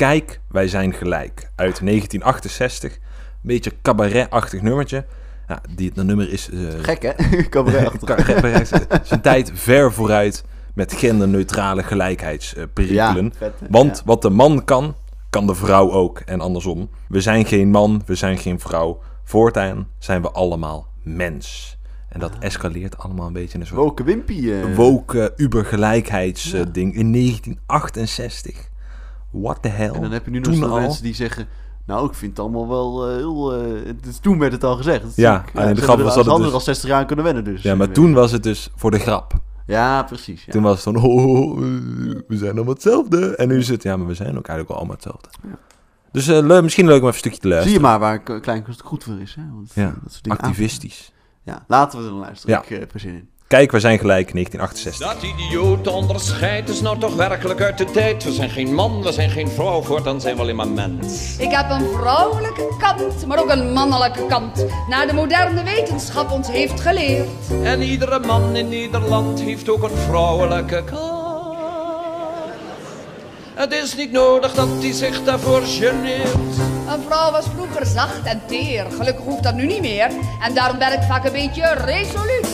Eh, 0.00 0.08
Kijk, 0.08 0.40
wij 0.48 0.68
zijn 0.68 0.92
gelijk. 0.92 1.40
Uit 1.56 1.80
1968. 1.80 2.92
Een 2.94 3.00
beetje 3.42 3.72
cabaret-achtig 3.82 4.62
nummertje. 4.62 5.04
Ja, 5.48 5.60
die, 5.74 5.92
dat 5.94 6.04
nummer 6.04 6.32
is... 6.32 6.50
eh, 6.50 6.58
Gek 6.82 7.02
hè? 7.02 7.12
Cabaret 7.48 8.04
cabaret- 8.04 8.98
zijn 9.02 9.20
tijd 9.20 9.50
ver 9.54 9.92
vooruit 9.92 10.44
met 10.74 10.92
genderneutrale 10.92 11.82
gelijkheidsperikelen. 11.82 13.32
vet? 13.36 13.52
Want 13.70 13.96
Ja. 13.96 14.02
wat 14.04 14.22
de 14.22 14.30
man 14.30 14.64
kan, 14.64 14.94
kan 15.30 15.46
de 15.46 15.54
vrouw 15.54 15.90
ook. 15.92 16.18
En 16.18 16.40
andersom. 16.40 16.90
We 17.08 17.20
zijn 17.20 17.44
geen 17.46 17.68
man, 17.70 18.02
we 18.06 18.14
zijn 18.14 18.38
geen 18.38 18.60
vrouw. 18.60 19.00
Voortaan 19.24 19.88
zijn 19.98 20.22
we 20.22 20.30
allemaal 20.30 20.86
mens. 21.02 21.78
En 22.08 22.20
dat 22.20 22.32
escaleert 22.38 22.98
allemaal 22.98 23.26
een 23.26 23.32
beetje 23.32 23.54
in 23.54 23.60
een 23.60 23.66
soort 23.66 23.80
Woke 23.80 24.04
Wimpy. 24.04 24.50
eh. 24.50 24.74
woke 24.76 25.32
ubergelijkheidsding 25.36 26.64
Ja. 26.66 26.72
ding 26.72 26.94
in 26.94 27.12
1968. 27.12 28.68
What 29.30 29.62
the 29.62 29.68
hell? 29.68 29.90
En 29.90 30.00
dan 30.00 30.10
heb 30.10 30.24
je 30.24 30.30
nu 30.30 30.38
nog 30.40 30.52
Toen 30.54 30.70
al? 30.70 30.80
mensen 30.80 31.02
die 31.02 31.14
zeggen... 31.14 31.46
Nou, 31.86 32.06
ik 32.08 32.14
vind 32.14 32.30
het 32.30 32.40
allemaal 32.40 32.68
wel 32.68 33.08
eh, 33.08 33.16
heel... 33.16 33.54
eh, 33.54 33.86
het 33.86 34.22
toen 34.22 34.38
werd 34.38 34.52
het 34.52 34.64
al 34.64 34.76
gezegd. 34.76 35.02
Het 35.02 35.10
is 35.10 35.16
Ja, 35.16 35.30
natuurlijk- 35.30 35.56
alleen 35.58 35.74
de 35.74 35.80
ze 35.80 35.86
grap 35.86 35.96
was 36.00 36.14
dat 36.14 36.26
het 36.26 36.42
dus- 36.42 36.52
al 36.52 36.60
60 36.60 36.88
jaar 36.88 36.98
aan 37.00 37.06
kunnen 37.06 37.24
wennen 37.24 37.44
dus. 37.44 37.62
Ja, 37.62 37.74
maar 37.74 37.90
toen 37.90 38.12
was 38.12 38.32
het 38.32 38.42
dus 38.42 38.70
voor 38.76 38.90
de 38.90 38.98
grap. 38.98 39.32
Ja, 39.66 40.02
precies. 40.02 40.44
Ja. 40.44 40.52
Toen 40.52 40.62
was 40.62 40.72
het 40.74 40.82
van, 40.82 40.96
oh, 40.96 41.58
eh, 41.58 41.64
we 42.28 42.36
zijn 42.36 42.54
allemaal 42.54 42.72
hetzelfde. 42.74 43.36
En 43.36 43.48
nu 43.48 43.58
is 43.58 43.68
het, 43.68 43.82
ja, 43.82 43.96
maar 43.96 44.06
we 44.06 44.14
zijn 44.14 44.28
ook 44.38 44.46
eigenlijk 44.48 44.68
wel 44.68 44.76
allemaal 44.76 44.94
hetzelfde. 44.94 45.28
Ja. 45.42 45.58
Dus 46.12 46.28
eh, 46.28 46.46
le- 46.46 46.62
misschien 46.62 46.86
leuk 46.86 47.02
om 47.02 47.08
even 47.08 47.12
een 47.14 47.18
stukje 47.18 47.38
te 47.38 47.46
Zie 47.46 47.50
luisteren. 47.50 47.80
je 47.80 47.86
maar 47.86 47.98
waar 47.98 48.18
k- 48.22 48.42
kleinkunst 48.42 48.80
goed 48.82 49.04
voor 49.04 49.20
is. 49.20 49.34
Hè? 49.34 49.42
Want, 49.54 49.70
Ja, 49.74 49.94
dat 50.02 50.12
soort 50.12 50.24
dingen 50.24 50.38
Activistisch. 50.38 51.12
Ja, 51.42 51.64
laten 51.68 51.98
we 51.98 52.04
er 52.04 52.10
dan 52.10 52.20
luisteren. 52.20 52.54
Ja. 52.56 52.62
Ik 52.62 52.80
heb 52.80 52.94
er 52.94 53.00
zin 53.00 53.14
in. 53.14 53.28
Kijk, 53.50 53.70
we 53.70 53.80
zijn 53.80 53.98
gelijk, 53.98 54.32
1968. 54.32 55.06
Dat 55.06 55.22
idioot 55.22 55.86
onderscheid 55.86 56.68
is 56.68 56.80
nou 56.80 56.98
toch 56.98 57.14
werkelijk 57.14 57.60
uit 57.60 57.78
de 57.78 57.84
tijd. 57.84 58.24
We 58.24 58.32
zijn 58.32 58.50
geen 58.50 58.74
man, 58.74 59.02
we 59.02 59.12
zijn 59.12 59.30
geen 59.30 59.48
vrouw, 59.48 59.82
voortaan 59.82 60.20
zijn 60.20 60.34
we 60.34 60.40
alleen 60.40 60.56
maar 60.56 60.68
mens. 60.68 61.36
Ik 61.38 61.50
heb 61.50 61.70
een 61.70 61.86
vrouwelijke 61.92 62.76
kant, 62.78 63.26
maar 63.26 63.38
ook 63.38 63.50
een 63.50 63.72
mannelijke 63.72 64.26
kant. 64.26 64.66
Naar 64.88 65.06
de 65.06 65.12
moderne 65.12 65.62
wetenschap 65.62 66.30
ons 66.30 66.48
heeft 66.48 66.80
geleerd. 66.80 67.28
En 67.62 67.82
iedere 67.82 68.18
man 68.18 68.56
in 68.56 68.68
Nederland 68.68 69.40
heeft 69.40 69.68
ook 69.68 69.82
een 69.82 69.96
vrouwelijke 69.96 70.84
kant. 70.84 71.19
Het 73.60 73.72
is 73.72 73.96
niet 73.96 74.12
nodig 74.12 74.54
dat 74.54 74.68
hij 74.78 74.92
zich 74.92 75.24
daarvoor 75.24 75.62
geneert. 75.62 76.56
Een 76.88 77.02
vrouw 77.06 77.30
was 77.30 77.44
vroeger 77.54 77.86
zacht 77.86 78.22
en 78.24 78.40
teer. 78.46 78.86
Gelukkig 78.96 79.24
hoeft 79.24 79.42
dat 79.42 79.54
nu 79.54 79.66
niet 79.66 79.80
meer. 79.80 80.10
En 80.42 80.54
daarom 80.54 80.78
ben 80.78 80.92
ik 80.92 81.02
vaak 81.02 81.24
een 81.24 81.32
beetje 81.32 81.74
resoluut. 81.74 82.48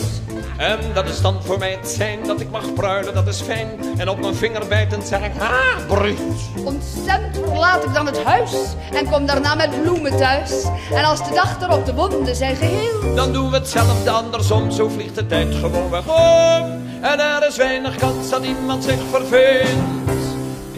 En 0.57 0.79
dat 0.93 1.09
is 1.09 1.21
dan 1.21 1.43
voor 1.43 1.57
mij 1.57 1.71
het 1.71 1.89
zijn 1.89 2.19
dat 2.25 2.39
ik 2.39 2.49
mag 2.49 2.73
pruilen, 2.73 3.13
dat 3.13 3.27
is 3.27 3.41
fijn. 3.41 3.67
En 3.97 4.09
op 4.09 4.19
mijn 4.19 4.35
vinger 4.35 4.67
bijtend 4.67 5.07
zeg 5.07 5.19
ik, 5.19 5.31
ha, 5.37 5.85
bruut. 5.87 6.19
Ontstemd 6.63 7.37
verlaat 7.45 7.83
ik 7.83 7.93
dan 7.93 8.05
het 8.05 8.23
huis 8.23 8.51
en 8.93 9.09
kom 9.09 9.25
daarna 9.25 9.55
met 9.55 9.81
bloemen 9.81 10.17
thuis. 10.17 10.63
En 10.93 11.03
als 11.03 11.27
de 11.27 11.33
dag 11.33 11.61
erop 11.61 11.85
de 11.85 11.93
wonden 11.93 12.35
zijn 12.35 12.55
geheel, 12.55 13.15
Dan 13.15 13.33
doen 13.33 13.49
we 13.49 13.57
hetzelfde 13.57 14.09
andersom, 14.09 14.71
zo 14.71 14.89
vliegt 14.89 15.15
de 15.15 15.25
tijd 15.25 15.55
gewoon 15.55 15.89
weg 15.89 16.07
om. 16.07 16.85
En 17.01 17.19
er 17.19 17.47
is 17.47 17.57
weinig 17.57 17.95
kans 17.95 18.29
dat 18.29 18.43
iemand 18.43 18.83
zich 18.83 18.99
verveelt. 19.11 20.16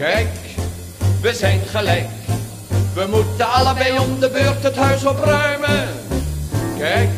Kijk, 0.00 0.28
we 1.22 1.32
zijn 1.34 1.60
gelijk. 1.60 2.08
We 2.94 3.06
moeten 3.10 3.48
allebei 3.52 3.98
om 3.98 4.20
de 4.20 4.30
beurt 4.30 4.62
het 4.62 4.76
huis 4.76 5.06
opruimen. 5.06 5.88
Kijk, 6.78 7.08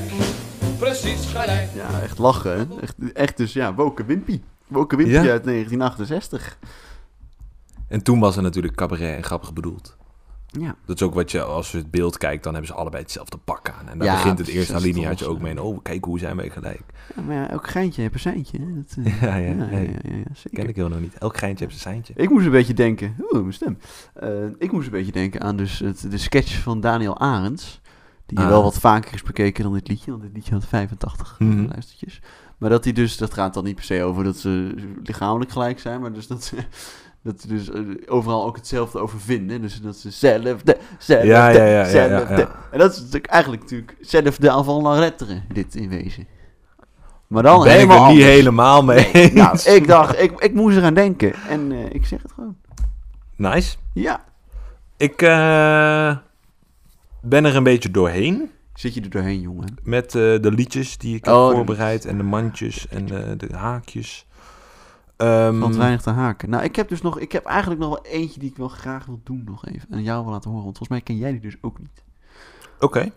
precies 0.78 1.26
gelijk. 1.26 1.68
Ja, 1.74 2.00
echt 2.02 2.18
lachen, 2.18 2.58
hè? 2.58 2.80
Echt, 2.80 2.94
echt 3.14 3.36
dus, 3.36 3.52
ja, 3.52 3.74
Woke 3.74 4.04
Wimpy. 4.04 4.40
Woke 4.66 4.96
Wimpy 4.96 5.12
Ja. 5.12 5.18
uit 5.18 5.44
1968. 5.44 6.58
En 7.88 8.02
toen 8.02 8.20
was 8.20 8.36
er 8.36 8.42
natuurlijk 8.42 8.76
cabaret 8.76 9.16
en 9.16 9.24
grappig 9.24 9.52
bedoeld. 9.52 9.96
Ja. 10.60 10.74
Dat 10.84 10.96
is 10.96 11.02
ook 11.02 11.14
wat 11.14 11.30
je, 11.30 11.42
als 11.42 11.70
je 11.72 11.78
het 11.78 11.90
beeld 11.90 12.18
kijkt, 12.18 12.42
dan 12.44 12.52
hebben 12.52 12.70
ze 12.72 12.76
allebei 12.76 13.02
hetzelfde 13.02 13.36
pak 13.36 13.70
aan. 13.70 13.88
En 13.88 13.98
daar 13.98 14.06
Ja, 14.06 14.14
begint 14.14 14.38
het 14.38 14.48
eerste 14.48 14.74
alineaatje 14.74 15.26
ook 15.26 15.40
mee. 15.40 15.50
En, 15.50 15.58
oh, 15.60 15.78
kijk, 15.82 16.04
hoe 16.04 16.18
zijn 16.18 16.36
wij 16.36 16.50
gelijk. 16.50 16.82
Ja, 17.16 17.22
maar 17.22 17.34
ja, 17.36 17.50
elk 17.50 17.68
geintje 17.68 18.00
heeft 18.02 18.14
een 18.14 18.20
seintje, 18.20 18.58
hè? 18.58 18.64
Dat, 18.74 18.96
eh, 19.06 19.22
Ja, 19.28 19.36
ja, 19.36 19.52
ja, 19.70 19.78
ja, 19.78 19.88
zeker. 20.34 20.50
Ken 20.52 20.68
ik 20.68 20.76
heel 20.76 20.88
nog 20.88 21.00
niet. 21.00 21.14
Elk 21.18 21.36
geintje 21.38 21.64
heeft 21.64 21.78
zijn 21.80 21.94
seintje. 21.94 22.14
Ik 22.22 22.30
moest 22.30 22.44
een 22.44 22.50
beetje 22.52 22.74
denken... 22.74 23.16
Oeh, 23.20 23.40
mijn 23.40 23.52
stem. 23.52 23.78
Eh, 24.14 24.28
ik 24.58 24.72
moest 24.72 24.86
een 24.86 24.92
beetje 24.92 25.12
denken 25.12 25.40
aan 25.40 25.56
dus 25.56 25.78
het, 25.78 26.10
de 26.10 26.18
sketch 26.18 26.58
van 26.62 26.80
Daniel 26.80 27.18
Arends. 27.18 27.80
Die 28.26 28.38
Ah. 28.38 28.48
wel 28.48 28.62
wat 28.62 28.78
vaker 28.78 29.14
is 29.14 29.22
bekeken 29.22 29.64
dan 29.64 29.72
dit 29.72 29.88
liedje. 29.88 30.10
Want 30.10 30.22
dit 30.22 30.32
liedje 30.34 30.52
had 30.52 30.64
85 30.66 31.38
Mhm. 31.38 31.66
luistertjes. 31.68 32.20
Maar 32.58 32.70
dat 32.70 32.84
hij 32.84 32.92
dus... 32.92 33.16
Dat 33.16 33.34
gaat 33.34 33.54
dan 33.54 33.64
niet 33.64 33.74
per 33.74 33.84
se 33.84 34.02
over 34.02 34.24
dat 34.24 34.36
ze 34.36 34.74
lichamelijk 35.04 35.50
gelijk 35.50 35.78
zijn. 35.80 36.00
Maar 36.00 36.12
dus 36.12 36.26
dat 36.26 36.44
ze... 36.44 36.56
Dat 37.22 37.40
ze 37.40 37.48
dus 37.48 37.70
eh, 37.70 37.80
overal 38.06 38.44
ook 38.44 38.56
hetzelfde 38.56 38.98
over 38.98 39.20
vinden. 39.20 39.60
Dus 39.60 39.80
dat 39.80 39.96
ze 39.96 40.10
zelfde, 40.10 40.76
zelfde, 40.98 41.26
Ja, 41.26 41.48
ja, 41.48 41.64
ja, 41.64 41.84
zelfde. 41.84 42.48
En 42.70 42.78
dat 42.78 42.92
is 42.92 42.98
natuurlijk 42.98 43.26
eigenlijk 43.26 43.62
natuurlijk 43.62 43.96
zelfde 44.00 44.50
avant 44.50 44.82
la 44.82 44.98
lettre, 44.98 45.42
dit 45.52 45.74
in 45.74 45.88
wezen. 45.88 46.26
Maar 47.26 47.42
dan 47.42 47.62
ben 47.62 47.72
ik 47.72 47.78
helemaal 47.78 48.06
er 48.06 48.12
niet 48.12 48.22
anders. 48.22 48.36
helemaal 48.36 48.82
mee 48.82 49.10
Nee, 49.12 49.32
nou, 49.32 49.58
ik 49.64 49.86
dacht, 49.86 50.20
ik, 50.20 50.40
ik 50.40 50.54
moest 50.54 50.76
eraan 50.76 50.94
denken. 50.94 51.34
En 51.48 51.72
eh, 51.72 51.84
ik 51.92 52.06
zeg 52.06 52.22
het 52.22 52.32
gewoon. 52.32 52.56
Nice. 53.36 53.76
Ja. 53.92 54.24
Ik 54.96 55.22
eh, 55.22 56.16
ben 57.20 57.44
er 57.44 57.56
een 57.56 57.62
beetje 57.62 57.90
doorheen. 57.90 58.50
Zit 58.74 58.94
je 58.94 59.00
er 59.00 59.10
doorheen, 59.10 59.40
jongen? 59.40 59.76
Met 59.82 60.10
de 60.10 60.52
liedjes 60.54 60.98
die 60.98 61.16
ik 61.16 61.24
heb 61.24 61.34
Oh, 61.34 61.50
voorbereid. 61.50 62.04
En 62.04 62.16
de 62.16 62.22
mandjes 62.22 62.88
en 62.88 63.06
de 63.36 63.48
haakjes. 63.52 64.26
Ehm, 65.22 65.58
Want 65.58 65.76
weinig 65.76 66.02
te 66.02 66.10
haken. 66.10 66.50
Nou, 66.50 66.64
ik 66.64 66.76
heb 66.76 66.88
dus 66.88 67.02
nog, 67.02 67.18
ik 67.18 67.32
heb 67.32 67.44
eigenlijk 67.44 67.80
nog 67.80 67.88
wel 67.88 68.04
eentje 68.04 68.40
die 68.40 68.50
ik 68.50 68.56
wel 68.56 68.68
graag 68.68 69.06
wil 69.06 69.20
doen 69.24 69.42
nog 69.44 69.66
even. 69.66 69.88
En 69.90 70.02
jou 70.02 70.22
wil 70.24 70.32
laten 70.32 70.50
horen, 70.50 70.64
want 70.64 70.78
volgens 70.78 70.98
mij 70.98 71.00
ken 71.00 71.16
jij 71.16 71.30
die 71.30 71.40
dus 71.40 71.56
ook 71.60 71.78
niet. 71.78 72.04
Oké. 72.80 73.10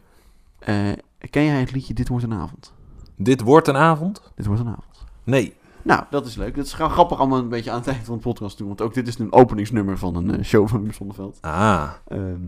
Eh, 0.60 0.92
ken 1.30 1.44
jij 1.44 1.60
het 1.60 1.72
liedje 1.72 1.94
Dit 1.94 2.08
wordt 2.08 2.24
een 2.24 2.34
avond? 2.34 2.74
Dit 3.16 3.42
wordt 3.42 3.68
een 3.68 3.76
avond? 3.76 4.32
Dit 4.36 4.46
wordt 4.46 4.62
een 4.62 4.68
avond. 4.68 5.06
Nee. 5.24 5.54
Nou, 5.82 6.04
dat 6.10 6.26
is 6.26 6.36
leuk. 6.36 6.56
Dat 6.56 6.66
is 6.66 6.74
gewoon 6.74 6.92
grappig 6.92 7.20
allemaal 7.20 7.40
een 7.40 7.50
beetje 7.50 7.72
aan 7.72 7.78
het 7.80 7.88
eind 7.88 8.06
van 8.06 8.16
de 8.16 8.22
podcast 8.22 8.58
doen. 8.58 8.68
Want 8.68 8.82
ook 8.82 8.94
dit 8.94 9.08
is 9.08 9.20
een 9.20 9.34
openingsnummer 9.34 9.98
van 9.98 10.16
een 10.16 10.38
eh, 10.38 10.44
show 10.44 10.68
van 10.68 10.82
Wim 10.82 10.92
Sonneveld. 10.92 11.38
Ah. 11.42 11.90
Ehm, 12.08 12.42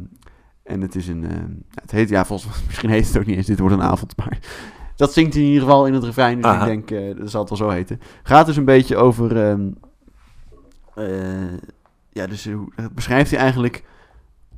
en 0.63 0.81
het 0.81 0.95
is 0.95 1.07
een... 1.07 1.31
ehm, 1.31 1.51
het 1.81 1.91
heet, 1.91 2.09
ja, 2.09 2.25
volgens 2.25 2.49
mij, 2.49 2.65
misschien 2.67 2.89
heet 2.89 3.07
het 3.07 3.17
ook 3.17 3.25
niet 3.25 3.37
eens 3.37 3.45
Dit 3.45 3.59
wordt 3.59 3.75
een 3.75 3.81
avond, 3.81 4.17
maar... 4.17 4.39
Dat 4.97 5.13
zingt 5.13 5.33
hij 5.33 5.41
in 5.43 5.47
ieder 5.47 5.63
geval 5.63 5.85
in 5.87 5.93
het 5.93 6.03
refrein, 6.03 6.35
dus 6.41 6.45
Aha. 6.45 6.65
ik 6.65 6.87
denk, 6.87 6.91
eh, 6.91 7.17
dat 7.19 7.29
zal 7.29 7.39
het 7.39 7.49
wel 7.49 7.57
zo 7.57 7.69
heten. 7.69 7.99
Gaat 8.23 8.45
dus 8.45 8.57
een 8.57 8.65
beetje 8.65 8.95
over... 8.95 9.49
ehm, 9.49 9.67
eh, 10.95 11.53
ja, 12.09 12.27
dus 12.27 12.45
hoe, 12.49 12.71
het 12.75 12.93
beschrijft 12.95 13.31
hij 13.31 13.39
eigenlijk... 13.39 13.83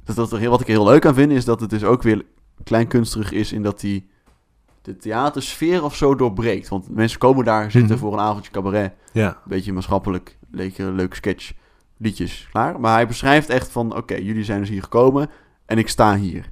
Dat, 0.04 0.16
dat 0.16 0.32
er 0.32 0.40
heel, 0.40 0.50
wat 0.50 0.62
ik 0.62 0.68
er 0.68 0.74
heel 0.74 0.84
leuk 0.86 1.06
aan 1.06 1.14
vind, 1.14 1.32
is 1.32 1.46
dat 1.46 1.60
het 1.60 1.70
dus 1.70 1.84
ook 1.84 2.04
weer 2.04 2.26
kleinkunstig 2.64 3.32
is... 3.32 3.52
in 3.54 3.64
dat 3.64 3.82
hij 3.82 4.06
de 4.82 4.96
theatersfeer 4.98 5.84
of 5.84 5.96
zo 5.96 6.16
doorbreekt. 6.16 6.68
Want 6.70 6.90
mensen 6.96 7.20
komen 7.20 7.46
daar 7.46 7.72
zitten 7.72 7.92
Mhm. 7.96 8.00
voor 8.00 8.14
een 8.14 8.20
avondje 8.20 8.52
cabaret. 8.52 8.94
Ja. 9.14 9.28
Een 9.28 9.36
beetje 9.46 9.74
maatschappelijk, 9.74 10.38
lekker 10.52 10.92
leuk 10.92 11.14
sketch, 11.14 11.52
liedjes, 11.98 12.48
klaar. 12.52 12.80
Maar 12.80 12.94
hij 12.94 13.08
beschrijft 13.08 13.50
echt 13.50 13.72
van, 13.72 13.96
oké, 13.96 14.16
jullie 14.16 14.44
zijn 14.44 14.60
dus 14.60 14.70
hier 14.70 14.84
gekomen 14.84 15.30
en 15.66 15.78
ik 15.78 15.90
sta 15.90 16.16
hier. 16.16 16.52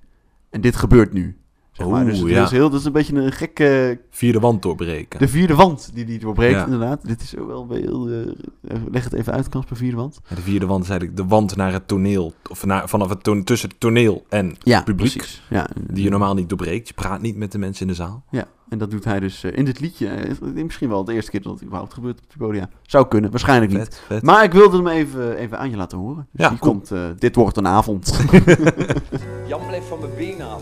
En 0.50 0.62
dit 0.62 0.76
gebeurt 0.76 1.14
nu. 1.14 1.38
Zeg 1.78 1.88
maar. 1.88 2.06
Dus 2.06 2.20
Oeh, 2.20 2.28
het 2.30 2.38
ja. 2.38 2.44
is, 2.44 2.52
heel, 2.52 2.70
dat 2.70 2.80
is 2.80 2.86
een 2.86 2.92
beetje 2.92 3.16
een 3.16 3.32
gekke, 3.32 4.00
Vierde 4.10 4.40
wand 4.40 4.62
doorbreken. 4.62 5.20
de 5.20 5.28
vierde 5.28 5.56
wand 5.56 5.90
die 5.94 6.06
die 6.06 6.20
doorbreekt 6.20 6.54
Ja. 6.56 6.64
inderdaad. 6.64 7.08
Dit 7.08 7.22
is 7.22 7.38
ook 7.38 7.48
wel 7.48 7.68
heel, 7.70 8.10
eh, 8.10 8.76
leg 8.92 9.04
het 9.04 9.14
even 9.14 9.34
uit, 9.34 9.50
Kasper, 9.50 9.78
vierde 9.78 9.98
wand. 9.98 10.20
Ja, 10.30 10.36
de 10.36 10.42
vierde 10.42 10.66
wand 10.66 10.84
is 10.84 10.90
eigenlijk 10.90 11.20
de 11.20 11.26
wand 11.28 11.56
naar 11.56 11.74
het 11.74 11.88
toneel. 11.88 12.34
Of 12.50 12.66
naar, 12.66 12.90
vanaf 12.90 13.10
het 13.10 13.24
ton- 13.24 13.44
tussen 13.44 13.70
het 13.70 13.80
toneel 13.80 14.26
en 14.30 14.56
Ja, 14.60 14.82
publiek. 14.82 15.12
precies. 15.14 15.42
Ja, 15.50 15.68
Die 15.92 16.04
je 16.04 16.10
normaal 16.10 16.34
niet 16.34 16.50
doorbreekt. 16.50 16.88
Je 16.88 16.94
praat 16.94 17.22
niet 17.22 17.36
met 17.38 17.52
de 17.52 17.58
mensen 17.58 17.82
in 17.82 17.88
de 17.88 17.94
zaal. 17.98 18.24
Ja, 18.32 18.46
en 18.70 18.78
dat 18.78 18.92
doet 18.92 19.04
hij 19.04 19.20
dus 19.20 19.44
eh, 19.44 19.58
in 19.58 19.66
dit 19.66 19.80
liedje. 19.80 20.08
Eh, 20.08 20.64
misschien 20.64 20.90
wel 20.90 21.04
de 21.04 21.14
eerste 21.14 21.32
keer 21.32 21.42
dat 21.42 21.54
het 21.54 21.64
überhaupt 21.64 21.94
gebeurt 21.94 22.20
op 22.20 22.30
de 22.32 22.38
podia. 22.38 22.70
Zou 22.82 23.08
kunnen, 23.08 23.30
waarschijnlijk 23.32 23.72
niet. 23.72 23.82
Vet, 23.82 24.02
vet. 24.08 24.22
Maar 24.24 24.44
ik 24.44 24.52
wilde 24.54 24.78
hem 24.78 24.88
even, 24.88 25.38
even 25.38 25.60
aan 25.60 25.70
je 25.70 25.76
laten 25.78 25.98
horen. 25.98 26.28
Dus 26.32 26.46
Ja, 26.46 26.50
hier 26.50 26.60
cool. 26.60 26.72
komt, 26.72 26.92
eh, 26.92 27.04
dit 27.18 27.36
wordt 27.36 27.58
een 27.58 27.68
avond. 27.68 28.20
Jan 29.48 29.62
blijft 29.68 29.88
van 29.88 30.00
mijn 30.00 30.12
been 30.18 30.42
af. 30.42 30.62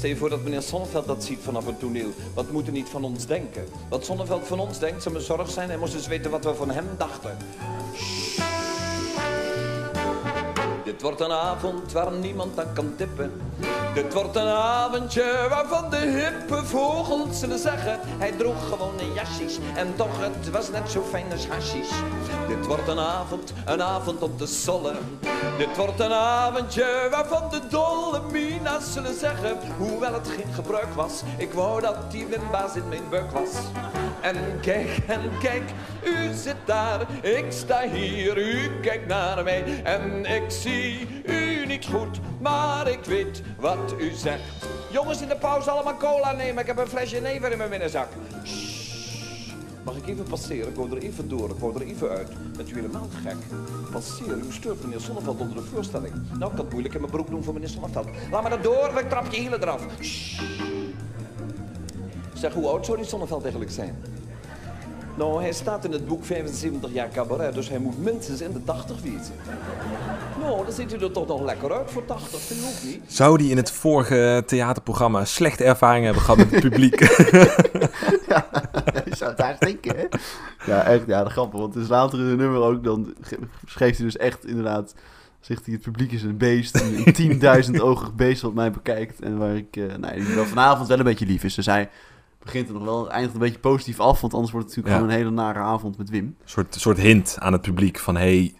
Stel 0.00 0.12
je 0.12 0.16
voor 0.16 0.30
dat 0.30 0.42
meneer 0.42 0.62
Sonneveld 0.62 1.06
dat 1.06 1.24
ziet 1.24 1.38
vanaf 1.42 1.66
het 1.66 1.78
toneel. 1.78 2.08
Wat 2.34 2.50
moet 2.50 2.66
er 2.66 2.72
niet 2.72 2.88
van 2.88 3.04
ons 3.04 3.26
denken? 3.26 3.64
Wat 3.88 4.04
Sonneveld 4.04 4.46
van 4.46 4.60
ons 4.60 4.78
denkt, 4.78 5.02
zou 5.02 5.14
me 5.14 5.20
zorg 5.20 5.50
zijn. 5.50 5.68
Hij 5.68 5.78
moest 5.78 5.94
eens 5.94 6.06
weten 6.06 6.30
wat 6.30 6.44
we 6.44 6.54
van 6.54 6.70
hem 6.70 6.86
dachten. 6.98 7.36
Dit 10.84 11.02
wordt 11.02 11.20
een 11.20 11.32
avond 11.32 11.92
waar 11.92 12.12
niemand 12.12 12.58
aan 12.58 12.72
kan 12.74 12.92
tippen. 12.96 13.32
Dit 13.94 14.14
wordt 14.14 14.36
een 14.36 14.48
avondje 14.48 15.46
waarvan 15.48 15.90
de 15.90 15.96
hippe 15.96 16.64
vogels 16.64 17.38
zullen 17.38 17.58
zeggen. 17.58 17.98
Hij 18.02 18.32
droeg 18.32 18.68
gewoon 18.68 18.98
een 18.98 19.12
jasjes 19.14 19.58
en 19.74 19.96
toch 19.96 20.20
het 20.20 20.50
was 20.50 20.70
net 20.70 20.90
zo 20.90 21.02
fijn 21.02 21.32
als 21.32 21.46
hashies. 21.46 21.90
Dit 22.48 22.66
wordt 22.66 22.88
een 22.88 22.98
avond, 22.98 23.52
een 23.66 23.82
avond 23.82 24.22
om 24.22 24.36
te 24.36 24.46
sollen. 24.46 24.96
Dit 25.58 25.76
wordt 25.76 26.00
een 26.00 26.12
avondje 26.12 27.08
waarvan 27.10 27.50
de 27.50 27.60
dolle 27.68 28.20
mina's 28.32 28.92
zullen 28.92 29.18
zeggen. 29.18 29.58
Hoewel 29.78 30.12
het 30.12 30.28
geen 30.28 30.52
gebruik 30.54 30.94
was, 30.94 31.22
ik 31.36 31.52
wou 31.52 31.80
dat 31.80 32.10
die 32.10 32.26
wimbaas 32.26 32.74
in 32.74 32.88
mijn 32.88 33.08
buik 33.10 33.30
was. 33.30 33.50
En 34.20 34.36
kijk, 34.60 34.98
en 35.06 35.20
kijk, 35.40 35.62
u 36.04 36.32
zit 36.34 36.56
daar, 36.64 37.06
ik 37.22 37.44
sta 37.48 37.88
hier, 37.88 38.38
u 38.38 38.80
kijkt 38.80 39.06
naar 39.06 39.44
mij. 39.44 39.80
En 39.84 40.24
ik 40.24 40.50
zie 40.50 41.22
u 41.24 41.66
niet 41.66 41.86
goed, 41.86 42.20
maar 42.40 42.88
ik 42.88 43.04
weet 43.04 43.42
wat 43.58 43.94
u 43.98 44.10
zegt. 44.10 44.42
Jongens 44.90 45.20
in 45.20 45.28
de 45.28 45.36
pauze 45.36 45.70
allemaal 45.70 45.96
cola 45.96 46.32
nemen, 46.32 46.60
ik 46.60 46.66
heb 46.66 46.78
een 46.78 46.88
flesje 46.88 47.20
never 47.20 47.50
in 47.50 47.58
mijn 47.58 47.70
binnenzak. 47.70 48.08
Mag 49.84 49.96
ik 49.96 50.06
even 50.08 50.24
passeren? 50.24 50.68
Ik 50.68 50.74
wou 50.74 50.90
er 50.90 51.02
even 51.02 51.28
door, 51.28 51.50
ik 51.50 51.56
wou 51.58 51.74
er 51.74 51.82
even 51.82 52.08
uit. 52.08 52.28
Bent 52.56 52.70
u 52.70 52.74
helemaal 52.74 53.08
gek? 53.22 53.36
Passeren, 53.92 54.38
u 54.48 54.52
steurt 54.52 54.82
meneer 54.82 55.00
Sonneveld 55.00 55.40
onder 55.40 55.56
de 55.56 55.62
voorstelling. 55.62 56.14
Nou, 56.14 56.50
ik 56.50 56.56
kan 56.56 56.64
het 56.64 56.70
moeilijk 56.70 56.94
in 56.94 57.00
mijn 57.00 57.12
broek 57.12 57.30
doen 57.30 57.44
voor 57.44 57.54
meneer 57.54 57.68
Sonneveld. 57.68 58.06
Laat 58.30 58.42
me 58.42 58.48
dat 58.48 58.62
door, 58.62 58.88
of 58.88 59.00
ik 59.00 59.08
trap 59.08 59.32
je 59.32 59.40
hielen 59.40 59.62
eraf. 59.62 59.86
Shh. 60.00 60.42
Zeg, 62.34 62.52
hoe 62.52 62.66
oud 62.66 62.86
zou 62.86 62.98
die 62.98 63.06
Sonneveld 63.06 63.42
eigenlijk 63.42 63.72
zijn? 63.72 63.96
Nou, 65.16 65.40
hij 65.40 65.52
staat 65.52 65.84
in 65.84 65.92
het 65.92 66.06
boek 66.06 66.24
75 66.24 66.92
jaar 66.92 67.08
cabaret, 67.08 67.54
dus 67.54 67.68
hij 67.68 67.78
moet 67.78 67.98
minstens 67.98 68.40
in 68.40 68.52
de 68.52 68.64
80 68.64 69.02
wezen. 69.02 69.34
Nou, 70.40 70.64
dan 70.64 70.72
ziet 70.72 70.92
u 70.92 70.96
er 70.96 71.12
toch 71.12 71.26
nog 71.26 71.42
lekker 71.42 71.72
uit 71.72 71.90
voor 71.90 72.04
80, 72.04 72.40
vind 72.40 72.60
je 72.60 72.66
ook 72.66 72.92
niet? 72.92 73.12
Zou 73.12 73.38
die 73.38 73.50
in 73.50 73.56
het 73.56 73.70
vorige 73.70 74.42
theaterprogramma 74.46 75.24
slechte 75.24 75.64
ervaringen 75.64 76.04
hebben 76.04 76.22
gehad 76.22 76.38
met 76.38 76.50
het 76.50 76.60
publiek? 76.60 77.04
Zou 78.28 78.42
het? 79.36 80.18
Ja, 80.66 80.82
echt, 80.82 81.06
ja, 81.06 81.28
grappig. 81.28 81.60
Want 81.60 81.72
dus 81.72 81.88
later 81.88 82.18
in 82.18 82.24
het 82.24 82.38
nummer 82.38 82.60
ook, 82.60 82.84
dan 82.84 83.14
schreef 83.64 83.96
hij 83.96 84.04
dus 84.04 84.16
echt 84.16 84.46
inderdaad... 84.46 84.94
Zegt 85.40 85.64
hij, 85.64 85.74
het 85.74 85.82
publiek 85.82 86.12
is 86.12 86.22
een 86.22 86.36
beest, 86.36 86.80
een 86.80 87.40
10.000 87.74 87.80
ogig 87.88 88.14
beest 88.14 88.42
wat 88.42 88.54
mij 88.54 88.70
bekijkt. 88.70 89.20
En 89.20 89.38
waar 89.38 89.56
ik, 89.56 89.76
eh 89.76 89.94
nee, 89.96 90.24
die 90.24 90.34
wel 90.34 90.44
vanavond 90.44 90.88
wel 90.88 90.98
een 90.98 91.04
beetje 91.04 91.26
lief 91.26 91.44
is. 91.44 91.54
Dus 91.54 91.66
hij 91.66 91.90
begint 92.42 92.68
er 92.68 92.74
nog 92.74 92.84
wel, 92.84 93.10
eindigt 93.10 93.34
een 93.34 93.40
beetje 93.40 93.58
positief 93.58 94.00
af. 94.00 94.20
Want 94.20 94.34
anders 94.34 94.52
wordt 94.52 94.66
het 94.66 94.76
natuurlijk 94.76 95.02
Ja. 95.02 95.08
gewoon 95.08 95.10
een 95.20 95.34
hele 95.34 95.42
nare 95.42 95.58
avond 95.58 95.98
met 95.98 96.10
Wim. 96.10 96.24
Een 96.24 96.36
soort, 96.44 96.74
soort 96.74 96.98
hint 96.98 97.36
aan 97.38 97.52
het 97.52 97.62
publiek 97.62 97.98
van... 97.98 98.16
Hey, 98.16 98.54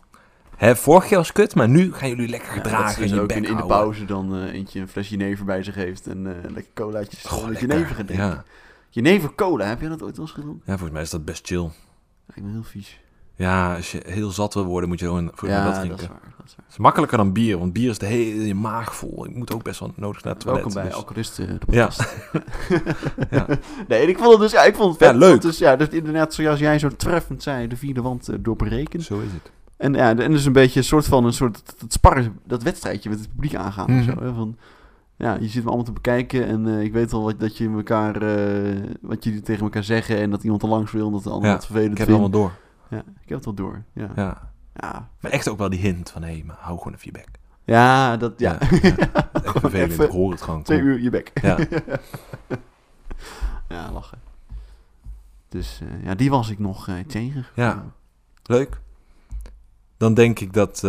hè, 0.57 0.77
vorig 0.77 1.09
jaar 1.09 1.19
was 1.19 1.33
kut, 1.33 1.55
maar 1.55 1.69
nu 1.69 1.93
gaan 1.95 2.09
jullie 2.09 2.29
lekker 2.29 2.53
gedragen 2.53 3.03
dus 3.03 3.11
je 3.11 3.21
ook 3.21 3.33
in, 3.33 3.45
in 3.45 3.57
de 3.57 3.67
pauze 3.67 4.05
dan 4.05 4.37
eh, 4.37 4.53
eentje 4.53 4.81
een 4.81 4.89
fles 4.89 5.09
jenever 5.09 5.45
bij 5.45 5.63
zich 5.63 5.75
heeft. 5.75 6.07
En 6.07 6.27
eh 6.27 6.51
lekker 6.51 6.73
colaatjes. 6.75 7.31
Met 7.31 7.43
lekker. 7.49 7.69
jenever 7.69 7.95
gaan 7.95 8.07
drinken. 8.07 8.27
Ja. 8.27 8.45
Jenever 8.91 9.35
cola, 9.35 9.65
heb 9.65 9.81
je 9.81 9.89
dat 9.89 10.03
ooit 10.03 10.17
wel 10.17 10.27
eens 10.27 10.35
gedaan? 10.35 10.61
ja, 10.65 10.73
volgens 10.73 10.91
mij 10.91 11.03
is 11.03 11.11
dat 11.11 11.25
best 11.25 11.47
chill. 11.47 11.69
Lijkt 12.27 12.43
me 12.45 12.51
heel 12.51 12.63
vies. 12.63 13.01
Ja, 13.35 13.77
als 13.77 13.93
je 13.93 14.03
heel 14.07 14.31
zat 14.31 14.55
wil 14.55 14.65
worden, 14.65 14.89
moet 14.89 14.99
je 14.99 15.07
gewoon 15.07 15.31
voor 15.35 15.49
ja, 15.49 15.65
dat 15.65 15.73
dat 15.75 15.83
drinken. 15.83 16.03
is 16.03 16.09
waar. 16.09 16.21
Dat 16.37 16.47
is 16.47 16.55
waar. 16.57 16.65
Het 16.65 16.73
is 16.75 16.79
makkelijker 16.79 17.17
dan 17.19 17.33
bier, 17.33 17.59
want 17.59 17.73
bier 17.73 17.91
is 17.91 17.99
de 17.99 18.07
hele 18.07 18.47
je 18.47 18.55
maag 18.55 18.95
vol. 18.97 19.27
Ik 19.27 19.35
moet 19.35 19.55
ook 19.55 19.63
best 19.63 19.81
wel 19.81 19.93
nodig 19.97 20.23
naar 20.25 20.33
het 20.33 20.43
toilet. 20.43 20.63
Welkom 20.63 20.83
bij 20.83 20.91
dus- 20.91 21.01
Alcoholisten, 21.01 21.47
de 21.67 21.73
Ja. 21.73 21.91
Ja. 23.31 23.47
Nee, 23.89 24.07
ik 24.07 24.19
vond 24.19 24.31
het 24.31 24.41
dus, 24.41 24.51
ja, 24.53 24.63
ik 24.63 24.75
vond 24.75 24.89
het 24.89 24.99
vet. 24.99 25.13
Ja, 25.13 25.19
leuk. 25.19 25.41
Dus 25.41 25.59
ja, 25.59 25.77
dus 25.77 25.89
inderdaad, 25.89 26.35
zoals 26.35 26.59
jij 26.59 26.79
zo 26.79 26.89
treffend 26.89 27.43
zei, 27.43 27.67
de 27.67 27.77
vierde 27.77 28.03
wand 28.03 28.29
eh, 28.29 28.37
doorbreken. 28.41 29.01
Zo 29.03 29.21
is 29.21 29.33
het. 29.33 29.51
En 29.77 29.95
ja, 29.95 30.17
en 30.17 30.31
dus 30.31 30.45
een 30.45 30.53
beetje 30.53 30.79
een 30.81 30.85
soort 30.87 31.07
van 31.07 31.25
een 31.25 31.33
soort 31.33 31.63
dat 31.81 31.93
sparren, 31.93 32.39
dat 32.47 32.63
wedstrijdje 32.63 33.11
met 33.11 33.19
het 33.19 33.29
publiek 33.31 33.55
aangaan 33.55 33.85
of 33.85 33.91
Mhm. 33.91 34.05
zo. 34.19 34.25
Hè? 34.25 34.35
Van, 34.35 34.57
ja, 35.21 35.37
je 35.41 35.49
zit 35.49 35.63
me 35.63 35.69
allemaal 35.69 35.85
te 35.85 35.93
bekijken 35.93 36.47
en 36.47 36.67
eh, 36.69 36.83
ik 36.83 36.93
weet 36.93 37.11
wel 37.11 37.23
wat, 37.23 37.41
dat 37.41 37.57
je 37.57 37.71
elkaar, 37.71 38.23
eh, 38.23 38.81
wat 39.01 39.25
jullie 39.25 39.41
tegen 39.41 39.63
elkaar 39.63 39.85
zeggen 39.85 40.17
en 40.19 40.31
dat 40.31 40.45
iemand 40.45 40.63
er 40.63 40.69
langs 40.69 40.93
wil 40.93 41.07
en 41.07 41.13
dat 41.13 41.23
de 41.23 41.31
ander 41.31 41.49
Ja, 41.49 41.55
het 41.55 41.65
vervelend 41.67 41.93
Ik 41.93 41.99
heb 41.99 42.07
het 42.09 42.17
vindt. 42.17 42.35
allemaal 42.35 42.51
door. 42.51 42.99
Ja, 42.99 43.05
ik 43.23 43.29
heb 43.29 43.37
het 43.37 43.45
wel 43.45 43.55
door. 43.55 43.83
Ja, 43.93 44.03
ja. 44.03 44.13
Ja. 44.23 44.51
ja. 44.75 45.09
Maar 45.21 45.31
echt 45.31 45.49
ook 45.49 45.59
wel 45.59 45.69
die 45.69 45.81
hint 45.81 46.11
van, 46.11 46.23
hé, 46.23 46.33
hey, 46.33 46.43
maar 46.47 46.57
hou 46.59 46.79
gewoon 46.79 46.95
even 46.95 47.07
je 47.13 47.15
bek. 47.19 47.29
dat, 48.21 48.33
ja. 48.37 48.61
Echt 48.61 48.71
vervelend, 49.61 49.93
even 49.93 50.05
ik 50.05 50.11
hoor 50.11 50.31
het 50.31 50.43
gewoon. 50.43 50.63
Twee 50.63 50.81
uur 50.81 51.01
je 51.01 51.11
bek. 51.11 51.31
Ja. 51.43 51.59
ja, 53.69 53.93
lachen. 53.93 54.19
Dus 55.49 55.81
eh, 55.83 56.05
ja, 56.05 56.15
die 56.15 56.31
was 56.31 56.51
ik 56.51 56.59
nog 56.59 56.89
tegen. 57.07 57.45
Ja. 57.55 57.85
Leuk. 58.43 58.81
Dan 59.97 60.15
denk 60.15 60.41
ik 60.41 60.53
dat 60.53 60.85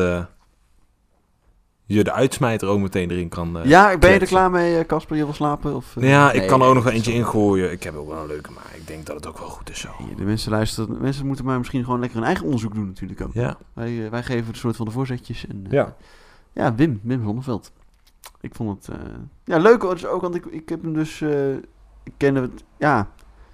je 1.93 2.03
de 2.03 2.11
uitsmijter 2.11 2.67
ook 2.67 2.79
meteen 2.79 3.11
erin 3.11 3.29
kan 3.29 3.59
eh, 3.59 3.65
ja, 3.65 3.97
ben 3.97 4.11
je 4.11 4.19
er 4.19 4.27
klaar 4.27 4.51
mee, 4.51 4.77
eh, 4.77 4.85
Casper? 4.85 5.17
Je 5.17 5.23
wil 5.23 5.33
slapen? 5.33 5.75
Of, 5.75 5.95
eh? 5.97 6.09
Ja, 6.09 6.31
ik 6.31 6.47
kan 6.47 6.61
er 6.61 6.67
ook 6.67 6.73
nog 6.73 6.87
eentje 6.87 7.13
ingooien. 7.13 7.71
Ik 7.71 7.83
heb 7.83 7.95
ook 7.95 8.07
wel 8.07 8.21
een 8.21 8.27
leuke, 8.27 8.51
maar 8.51 8.71
ik 8.75 8.87
denk 8.87 9.05
dat 9.05 9.15
het 9.15 9.27
ook 9.27 9.37
wel 9.39 9.49
goed 9.49 9.69
is 9.69 9.79
zo. 9.79 9.89
Ja, 10.09 10.15
De 10.15 10.23
mensen 10.23 10.51
luisteren. 10.51 11.01
Mensen 11.01 11.25
moeten 11.25 11.45
maar 11.45 11.57
misschien 11.57 11.83
gewoon 11.83 11.99
lekker 11.99 12.17
hun 12.17 12.27
eigen 12.27 12.45
onderzoek 12.45 12.73
doen 12.73 12.85
natuurlijk 12.87 13.21
ook. 13.21 13.33
Ja. 13.33 13.57
Wij, 13.73 14.07
wij 14.09 14.23
geven 14.23 14.47
een 14.47 14.55
soort 14.55 14.75
van 14.75 14.85
de 14.85 14.91
voorzetjes. 14.91 15.47
En, 15.47 15.65
Ja. 15.69 15.95
ja, 16.53 16.75
Wim, 16.75 16.99
Wim 17.03 17.23
Zonneveld. 17.23 17.71
Ik 18.41 18.55
vond 18.55 18.85
het 18.85 18.95
eh, 18.95 19.01
ja, 19.45 19.57
leuk 19.57 19.81
hoor, 19.81 19.93
dus 19.93 20.05
ook, 20.05 20.21
want 20.21 20.35
ik, 20.35 20.45
ik 20.45 20.69
heb 20.69 20.81
hem 20.81 20.93
dus, 20.93 21.21
eh, 21.21 21.53
ik 22.03 22.13
kende 22.17 22.41
het, 22.41 22.63
ja, 22.77 23.07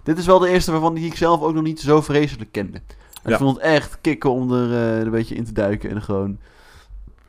dit 0.04 0.18
is 0.18 0.26
wel 0.26 0.40
de 0.40 0.50
eerste 0.50 0.72
waarvan 0.72 0.94
die 0.94 1.06
ik 1.06 1.16
zelf 1.16 1.42
ook 1.42 1.54
nog 1.54 1.64
niet 1.64 1.80
zo 1.80 2.02
vreselijk 2.02 2.52
kende. 2.52 2.78
En 2.78 3.30
Ja. 3.30 3.32
ik 3.32 3.38
vond 3.38 3.56
het 3.56 3.66
echt 3.66 3.98
kicken 4.02 4.30
om 4.32 4.52
er 4.54 4.72
eh, 4.74 5.00
een 5.00 5.12
beetje 5.12 5.36
in 5.36 5.44
te 5.46 5.52
duiken 5.52 5.90
en 5.90 6.02
gewoon 6.02 6.38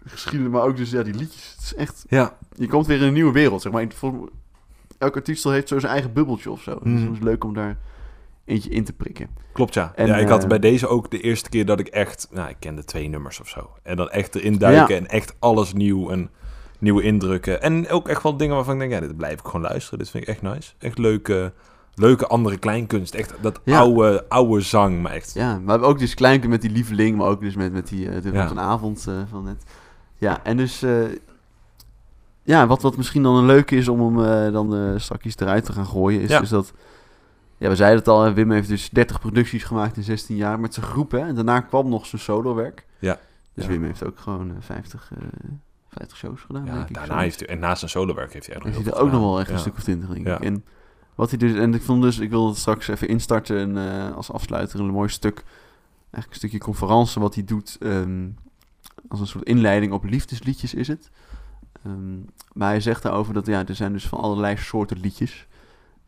geschiedenis, 0.08 0.52
maar 0.52 0.62
ook 0.62 0.76
dus 0.76 0.90
ja, 0.90 1.02
die 1.02 1.14
liedjes. 1.14 1.52
Het 1.56 1.64
is 1.64 1.74
echt, 1.74 2.04
Ja. 2.08 2.36
je 2.56 2.66
komt 2.68 2.86
weer 2.86 3.00
in 3.00 3.06
een 3.06 3.12
nieuwe 3.12 3.32
wereld, 3.32 3.62
zeg 3.62 3.72
maar. 3.72 3.86
Elke 4.98 5.16
artiest 5.16 5.44
heeft 5.44 5.68
zo 5.68 5.78
zijn 5.78 5.92
eigen 5.92 6.12
bubbeltje 6.12 6.50
of 6.50 6.62
zo. 6.62 6.78
Dus 6.82 6.92
Mhm. 6.92 7.02
het 7.06 7.12
is 7.12 7.20
leuk 7.22 7.44
om 7.44 7.54
daar 7.54 7.76
eentje 8.44 8.70
in 8.70 8.84
te 8.84 8.92
prikken. 8.92 9.28
Klopt, 9.52 9.74
ja. 9.74 9.92
En, 9.94 10.06
ja 10.06 10.16
ik 10.16 10.28
had 10.28 10.42
eh, 10.42 10.48
bij 10.48 10.58
deze 10.58 10.86
ook 10.86 11.10
de 11.10 11.20
eerste 11.20 11.48
keer 11.48 11.66
dat 11.66 11.80
ik 11.80 11.86
echt... 11.88 12.28
Nou, 12.30 12.48
ik 12.48 12.56
kende 12.58 12.84
twee 12.84 13.08
nummers 13.08 13.40
of 13.40 13.48
zo. 13.48 13.70
En 13.82 13.96
dan 13.96 14.10
echt 14.10 14.34
erin 14.34 14.58
duiken 14.58 14.94
Ja. 14.94 15.00
en 15.00 15.06
echt 15.06 15.34
alles 15.38 15.72
nieuw 15.72 16.10
en 16.10 16.30
nieuwe 16.78 17.02
indrukken. 17.02 17.62
En 17.62 17.88
ook 17.88 18.08
echt 18.08 18.22
wel 18.22 18.36
dingen 18.36 18.54
waarvan 18.54 18.74
ik 18.74 18.80
denk, 18.80 18.92
ja, 18.92 19.00
dit 19.08 19.16
blijf 19.16 19.38
ik 19.40 19.44
gewoon 19.46 19.60
luisteren. 19.62 19.98
Dit 19.98 20.10
vind 20.10 20.22
ik 20.22 20.28
echt 20.28 20.42
nice. 20.42 20.72
Echt 20.78 20.98
leuke, 20.98 21.52
leuke 21.94 22.26
andere 22.26 22.56
kleinkunst. 22.58 23.14
Echt 23.14 23.34
dat 23.40 23.60
Ja. 23.64 23.78
oude, 23.78 24.24
oude 24.28 24.60
zang, 24.60 25.02
maar 25.02 25.12
echt... 25.12 25.34
Ja, 25.34 25.58
maar 25.58 25.80
ook 25.82 25.98
dus 25.98 26.14
Kleinke 26.14 26.48
met 26.48 26.60
die 26.60 26.70
lieveling, 26.70 27.16
maar 27.16 27.26
ook 27.28 27.40
dus 27.40 27.54
met, 27.54 27.72
met 27.72 27.88
die 27.88 28.06
uh, 28.06 28.32
Ja. 28.32 28.78
van 28.78 29.44
net. 29.44 29.64
Ja, 30.18 30.44
en 30.44 30.56
dus 30.56 30.82
eh, 30.82 31.02
ja, 32.42 32.66
wat, 32.66 32.82
wat 32.82 32.96
misschien 32.96 33.22
dan 33.22 33.36
een 33.36 33.46
leuke 33.46 33.76
is 33.76 33.88
om 33.88 34.16
hem 34.16 34.24
eh, 34.46 34.52
dan 34.52 34.74
eh 34.76 34.98
straks 34.98 35.36
eruit 35.36 35.64
te 35.64 35.72
gaan 35.72 35.86
gooien, 35.86 36.20
is 36.20 36.30
Ja. 36.30 36.40
dus 36.40 36.48
dat, 36.48 36.72
ja, 37.56 37.68
we 37.68 37.76
zeiden 37.76 37.98
het 37.98 38.08
al, 38.08 38.22
hè, 38.22 38.32
Wim 38.32 38.50
heeft 38.50 38.68
dus 38.68 38.90
30 38.90 39.20
producties 39.20 39.64
gemaakt 39.64 39.96
in 39.96 40.02
16 40.02 40.36
jaar 40.36 40.60
met 40.60 40.74
zijn 40.74 40.86
groep, 40.86 41.10
hè, 41.10 41.18
en 41.18 41.34
daarna 41.34 41.60
kwam 41.60 41.88
nog 41.88 42.06
zijn 42.06 42.20
solowerk. 42.22 42.86
Ja. 42.98 43.18
Dus 43.54 43.64
Ja. 43.64 43.70
Wim 43.70 43.84
heeft 43.84 44.04
ook 44.04 44.18
gewoon 44.18 44.50
eh, 44.50 44.56
50, 44.60 45.10
eh 45.12 45.18
50 45.88 46.16
shows 46.16 46.40
gedaan, 46.40 46.64
Ja, 46.64 46.72
denk 46.74 46.88
ik. 46.88 46.94
daarna 46.94 47.14
zo. 47.14 47.20
heeft 47.20 47.38
hij... 47.40 47.48
En 47.48 47.58
naast 47.58 47.78
zijn 47.78 47.90
solowerk 47.90 48.32
heeft 48.32 48.46
hij 48.46 48.54
nog 48.54 48.64
Heeft 48.64 48.76
heel 48.76 48.86
hij 48.86 48.94
er 49.00 49.06
ook 49.06 49.12
nog 49.12 49.20
wel 49.20 49.40
echt 49.40 49.50
een 49.50 49.58
stuk 49.58 49.74
of 49.76 49.82
20, 49.82 50.08
denk 50.08 50.26
Ja. 50.26 50.34
ik. 50.36 50.44
En 50.44 50.64
wat 51.14 51.28
hij 51.30 51.38
dus, 51.38 51.54
en 51.54 51.74
ik 51.74 51.82
vond 51.82 52.02
dus, 52.02 52.18
ik 52.18 52.30
wil 52.30 52.48
het 52.48 52.56
straks 52.56 52.88
even 52.88 53.08
instarten 53.08 53.76
en, 53.76 54.14
als 54.14 54.32
afsluiter 54.32 54.80
een 54.80 54.86
mooi 54.86 55.08
stuk, 55.08 55.44
eigenlijk 56.00 56.30
een 56.30 56.34
stukje 56.38 56.58
conferentie 56.58 57.20
wat 57.22 57.34
hij 57.34 57.44
doet, 57.44 57.76
ehm, 57.80 58.26
als 59.08 59.20
een 59.20 59.26
soort 59.26 59.44
inleiding 59.44 59.92
op 59.92 60.04
liefdesliedjes 60.04 60.74
is 60.74 60.88
het. 60.88 61.10
Ehm, 61.82 62.18
maar 62.52 62.68
hij 62.68 62.80
zegt 62.80 63.02
daarover 63.02 63.34
dat 63.34 63.46
ja, 63.46 63.66
er 63.66 63.74
zijn 63.74 63.92
dus 63.92 64.06
van 64.08 64.20
allerlei 64.20 64.56
soorten 64.56 65.00
liedjes. 65.00 65.46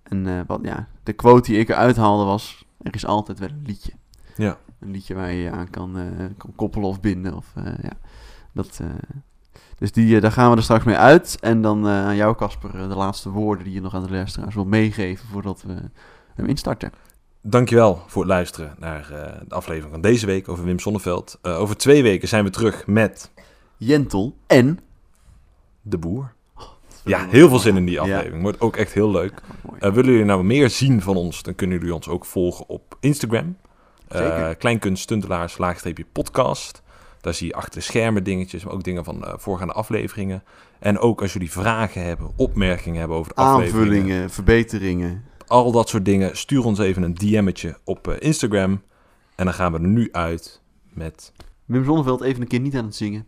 En 0.03 0.27
eh, 0.27 0.41
wat, 0.47 0.61
ja, 0.63 0.89
de 1.03 1.13
quote 1.13 1.51
die 1.51 1.61
ik 1.61 1.69
eruit 1.69 1.97
haalde 1.97 2.25
was, 2.25 2.65
er 2.83 2.95
is 2.95 3.07
altijd 3.07 3.39
wel 3.39 3.49
een 3.49 3.63
liedje. 3.67 3.93
Ja. 4.37 4.59
Een 4.81 4.91
liedje 4.91 5.15
waar 5.15 5.33
je 5.33 5.43
je 5.43 5.51
aan 5.51 5.71
kan, 5.71 5.99
eh, 5.99 6.27
kan 6.37 6.53
koppelen 6.57 6.89
of 6.89 7.01
binden. 7.01 7.37
Of, 7.37 7.53
eh, 7.55 7.65
ja, 7.83 7.93
dat, 8.53 8.81
dus 9.79 9.93
die, 9.93 10.21
daar 10.21 10.33
gaan 10.33 10.51
we 10.51 10.57
er 10.57 10.63
straks 10.63 10.85
mee 10.85 10.97
uit. 10.97 11.39
En 11.41 11.63
dan 11.63 11.87
aan 11.87 12.17
jou, 12.17 12.37
Casper, 12.37 12.73
de 12.73 12.95
laatste 12.95 13.31
woorden 13.31 13.65
die 13.65 13.75
je 13.75 13.81
nog 13.81 13.95
aan 13.95 14.03
de 14.03 14.11
luisteraars 14.11 14.55
wil 14.55 14.65
meegeven 14.65 15.29
voordat 15.29 15.63
we 15.63 15.75
hem 16.35 16.47
instarten. 16.47 16.93
Dankjewel 17.43 18.03
voor 18.07 18.23
het 18.23 18.31
luisteren 18.31 18.75
naar 18.79 19.11
eh, 19.13 19.41
de 19.49 19.55
aflevering 19.55 19.93
van 19.93 20.01
deze 20.01 20.27
week 20.27 20.49
over 20.49 20.65
Wim 20.65 20.79
Sonneveld. 20.79 21.39
Eh, 21.43 21.61
over 21.61 21.77
twee 21.77 22.03
weken 22.03 22.29
zijn 22.29 22.45
we 22.45 22.51
terug 22.51 22.87
met 22.87 23.31
Jentel 23.77 24.37
en... 24.47 24.79
De 25.83 25.99
Boer. 25.99 26.33
Ja, 27.05 27.27
heel 27.29 27.49
veel 27.49 27.59
zin 27.59 27.77
in 27.77 27.85
die 27.85 27.95
Ja. 27.95 28.01
aflevering. 28.01 28.43
Wordt 28.43 28.61
ook 28.61 28.77
echt 28.77 28.93
heel 28.93 29.11
leuk. 29.11 29.41
Mooi. 29.69 29.81
Eh, 29.81 29.93
willen 29.93 30.11
jullie 30.11 30.27
nou 30.27 30.45
meer 30.45 30.71
zien 30.71 31.03
van 31.03 31.17
ons, 31.17 31.43
dan 31.43 31.55
kunnen 31.55 31.79
jullie 31.79 31.95
ons 31.95 32.09
ook 32.09 32.25
volgen 32.25 32.69
op 32.69 32.97
Instagram. 33.01 33.57
Eh 34.09 34.19
Zeker. 34.19 34.57
Kleinkunst, 34.57 35.03
stuntelaars, 35.03 35.59
laagstreepje 35.59 36.05
podcast. 36.13 36.83
Daar 37.21 37.35
zie 37.35 37.47
je 37.47 37.55
achter 37.55 37.75
de 37.75 37.81
schermen 37.81 38.25
dingetjes, 38.25 38.65
maar 38.65 38.73
ook 38.75 38.85
dingen 38.85 39.05
van 39.05 39.25
voorgaande 39.37 39.73
afleveringen. 39.73 40.43
En 40.79 40.99
ook 40.99 41.23
als 41.23 41.33
jullie 41.33 41.51
vragen 41.51 42.03
hebben, 42.05 42.31
opmerkingen 42.37 42.99
hebben 42.99 43.17
over 43.17 43.35
de 43.35 43.41
afleveringen. 43.41 43.81
Aanvullingen, 43.89 44.31
verbeteringen. 44.31 45.25
Al 45.51 45.73
dat 45.73 45.89
soort 45.89 46.05
dingen. 46.05 46.37
Stuur 46.37 46.65
ons 46.65 46.79
even 46.79 47.03
een 47.03 47.15
DM'tje 47.15 47.79
op 47.85 48.09
eh, 48.09 48.17
Instagram. 48.19 48.83
En 49.35 49.45
dan 49.45 49.55
gaan 49.55 49.73
we 49.73 49.79
er 49.79 49.89
nu 49.89 50.09
uit 50.13 50.61
met... 50.89 51.33
Wim 51.65 51.85
Zonneveld 51.85 52.21
even 52.21 52.43
een 52.43 52.49
keer 52.49 52.61
niet 52.61 52.75
aan 52.75 52.85
het 52.85 52.97
zingen. 52.97 53.27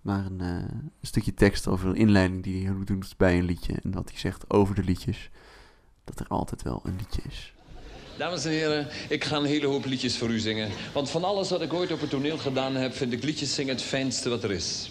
Maar 0.00 0.24
een, 0.24 0.40
eh, 0.40 0.48
een 0.48 0.92
stukje 1.02 1.34
tekst 1.34 1.68
over 1.68 1.88
een 1.88 1.96
inleiding 1.96 2.42
die 2.42 2.66
hij 2.66 2.74
doet 2.84 3.14
bij 3.16 3.38
een 3.38 3.44
liedje. 3.44 3.74
En 3.82 3.92
wat 3.92 4.08
hij 4.10 4.18
zegt 4.18 4.50
over 4.50 4.74
de 4.74 4.82
liedjes. 4.82 5.30
Dat 6.04 6.20
er 6.20 6.26
altijd 6.28 6.62
wel 6.62 6.80
een 6.84 6.96
liedje 6.98 7.22
is. 7.28 7.54
Dames 8.18 8.44
en 8.44 8.50
heren, 8.50 8.88
ik 9.08 9.24
ga 9.24 9.36
een 9.36 9.44
hele 9.44 9.66
hoop 9.66 9.84
liedjes 9.84 10.18
voor 10.18 10.30
u 10.30 10.38
zingen. 10.38 10.70
Want 10.92 11.10
van 11.10 11.24
alles 11.24 11.50
wat 11.50 11.62
ik 11.62 11.72
ooit 11.72 11.92
op 11.92 12.00
het 12.00 12.10
toneel 12.10 12.38
gedaan 12.38 12.74
heb, 12.74 12.94
vind 12.94 13.12
ik 13.12 13.22
liedjes 13.22 13.54
zingen 13.54 13.74
het 13.74 13.82
fijnste 13.82 14.28
wat 14.28 14.44
er 14.44 14.50
is. 14.50 14.90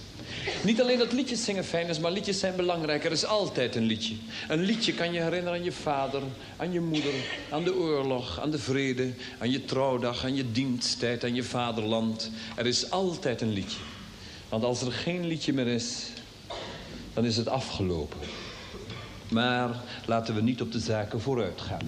Niet 0.63 0.81
alleen 0.81 0.97
dat 0.97 1.11
liedjes 1.11 1.43
zingen 1.43 1.63
fijn 1.63 1.87
is, 1.87 1.99
maar 1.99 2.11
liedjes 2.11 2.39
zijn 2.39 2.55
belangrijk. 2.55 3.05
Er 3.05 3.11
is 3.11 3.25
altijd 3.25 3.75
een 3.75 3.83
liedje. 3.83 4.15
Een 4.47 4.61
liedje 4.61 4.93
kan 4.93 5.13
je 5.13 5.21
herinneren 5.21 5.59
aan 5.59 5.63
je 5.63 5.71
vader, 5.71 6.21
aan 6.57 6.71
je 6.71 6.81
moeder, 6.81 7.13
aan 7.49 7.63
de 7.63 7.75
oorlog, 7.75 8.39
aan 8.39 8.51
de 8.51 8.59
vrede, 8.59 9.13
aan 9.37 9.51
je 9.51 9.65
trouwdag, 9.65 10.23
aan 10.23 10.35
je 10.35 10.51
diensttijd, 10.51 11.23
aan 11.23 11.35
je 11.35 11.43
vaderland. 11.43 12.31
Er 12.55 12.65
is 12.65 12.89
altijd 12.89 13.41
een 13.41 13.53
liedje. 13.53 13.79
Want 14.49 14.63
als 14.63 14.81
er 14.81 14.91
geen 14.91 15.25
liedje 15.25 15.53
meer 15.53 15.67
is, 15.67 16.05
dan 17.13 17.25
is 17.25 17.37
het 17.37 17.47
afgelopen. 17.47 18.19
Maar 19.29 19.69
laten 20.05 20.35
we 20.35 20.41
niet 20.41 20.61
op 20.61 20.71
de 20.71 20.79
zaken 20.79 21.21
vooruit 21.21 21.61
gaan. 21.61 21.79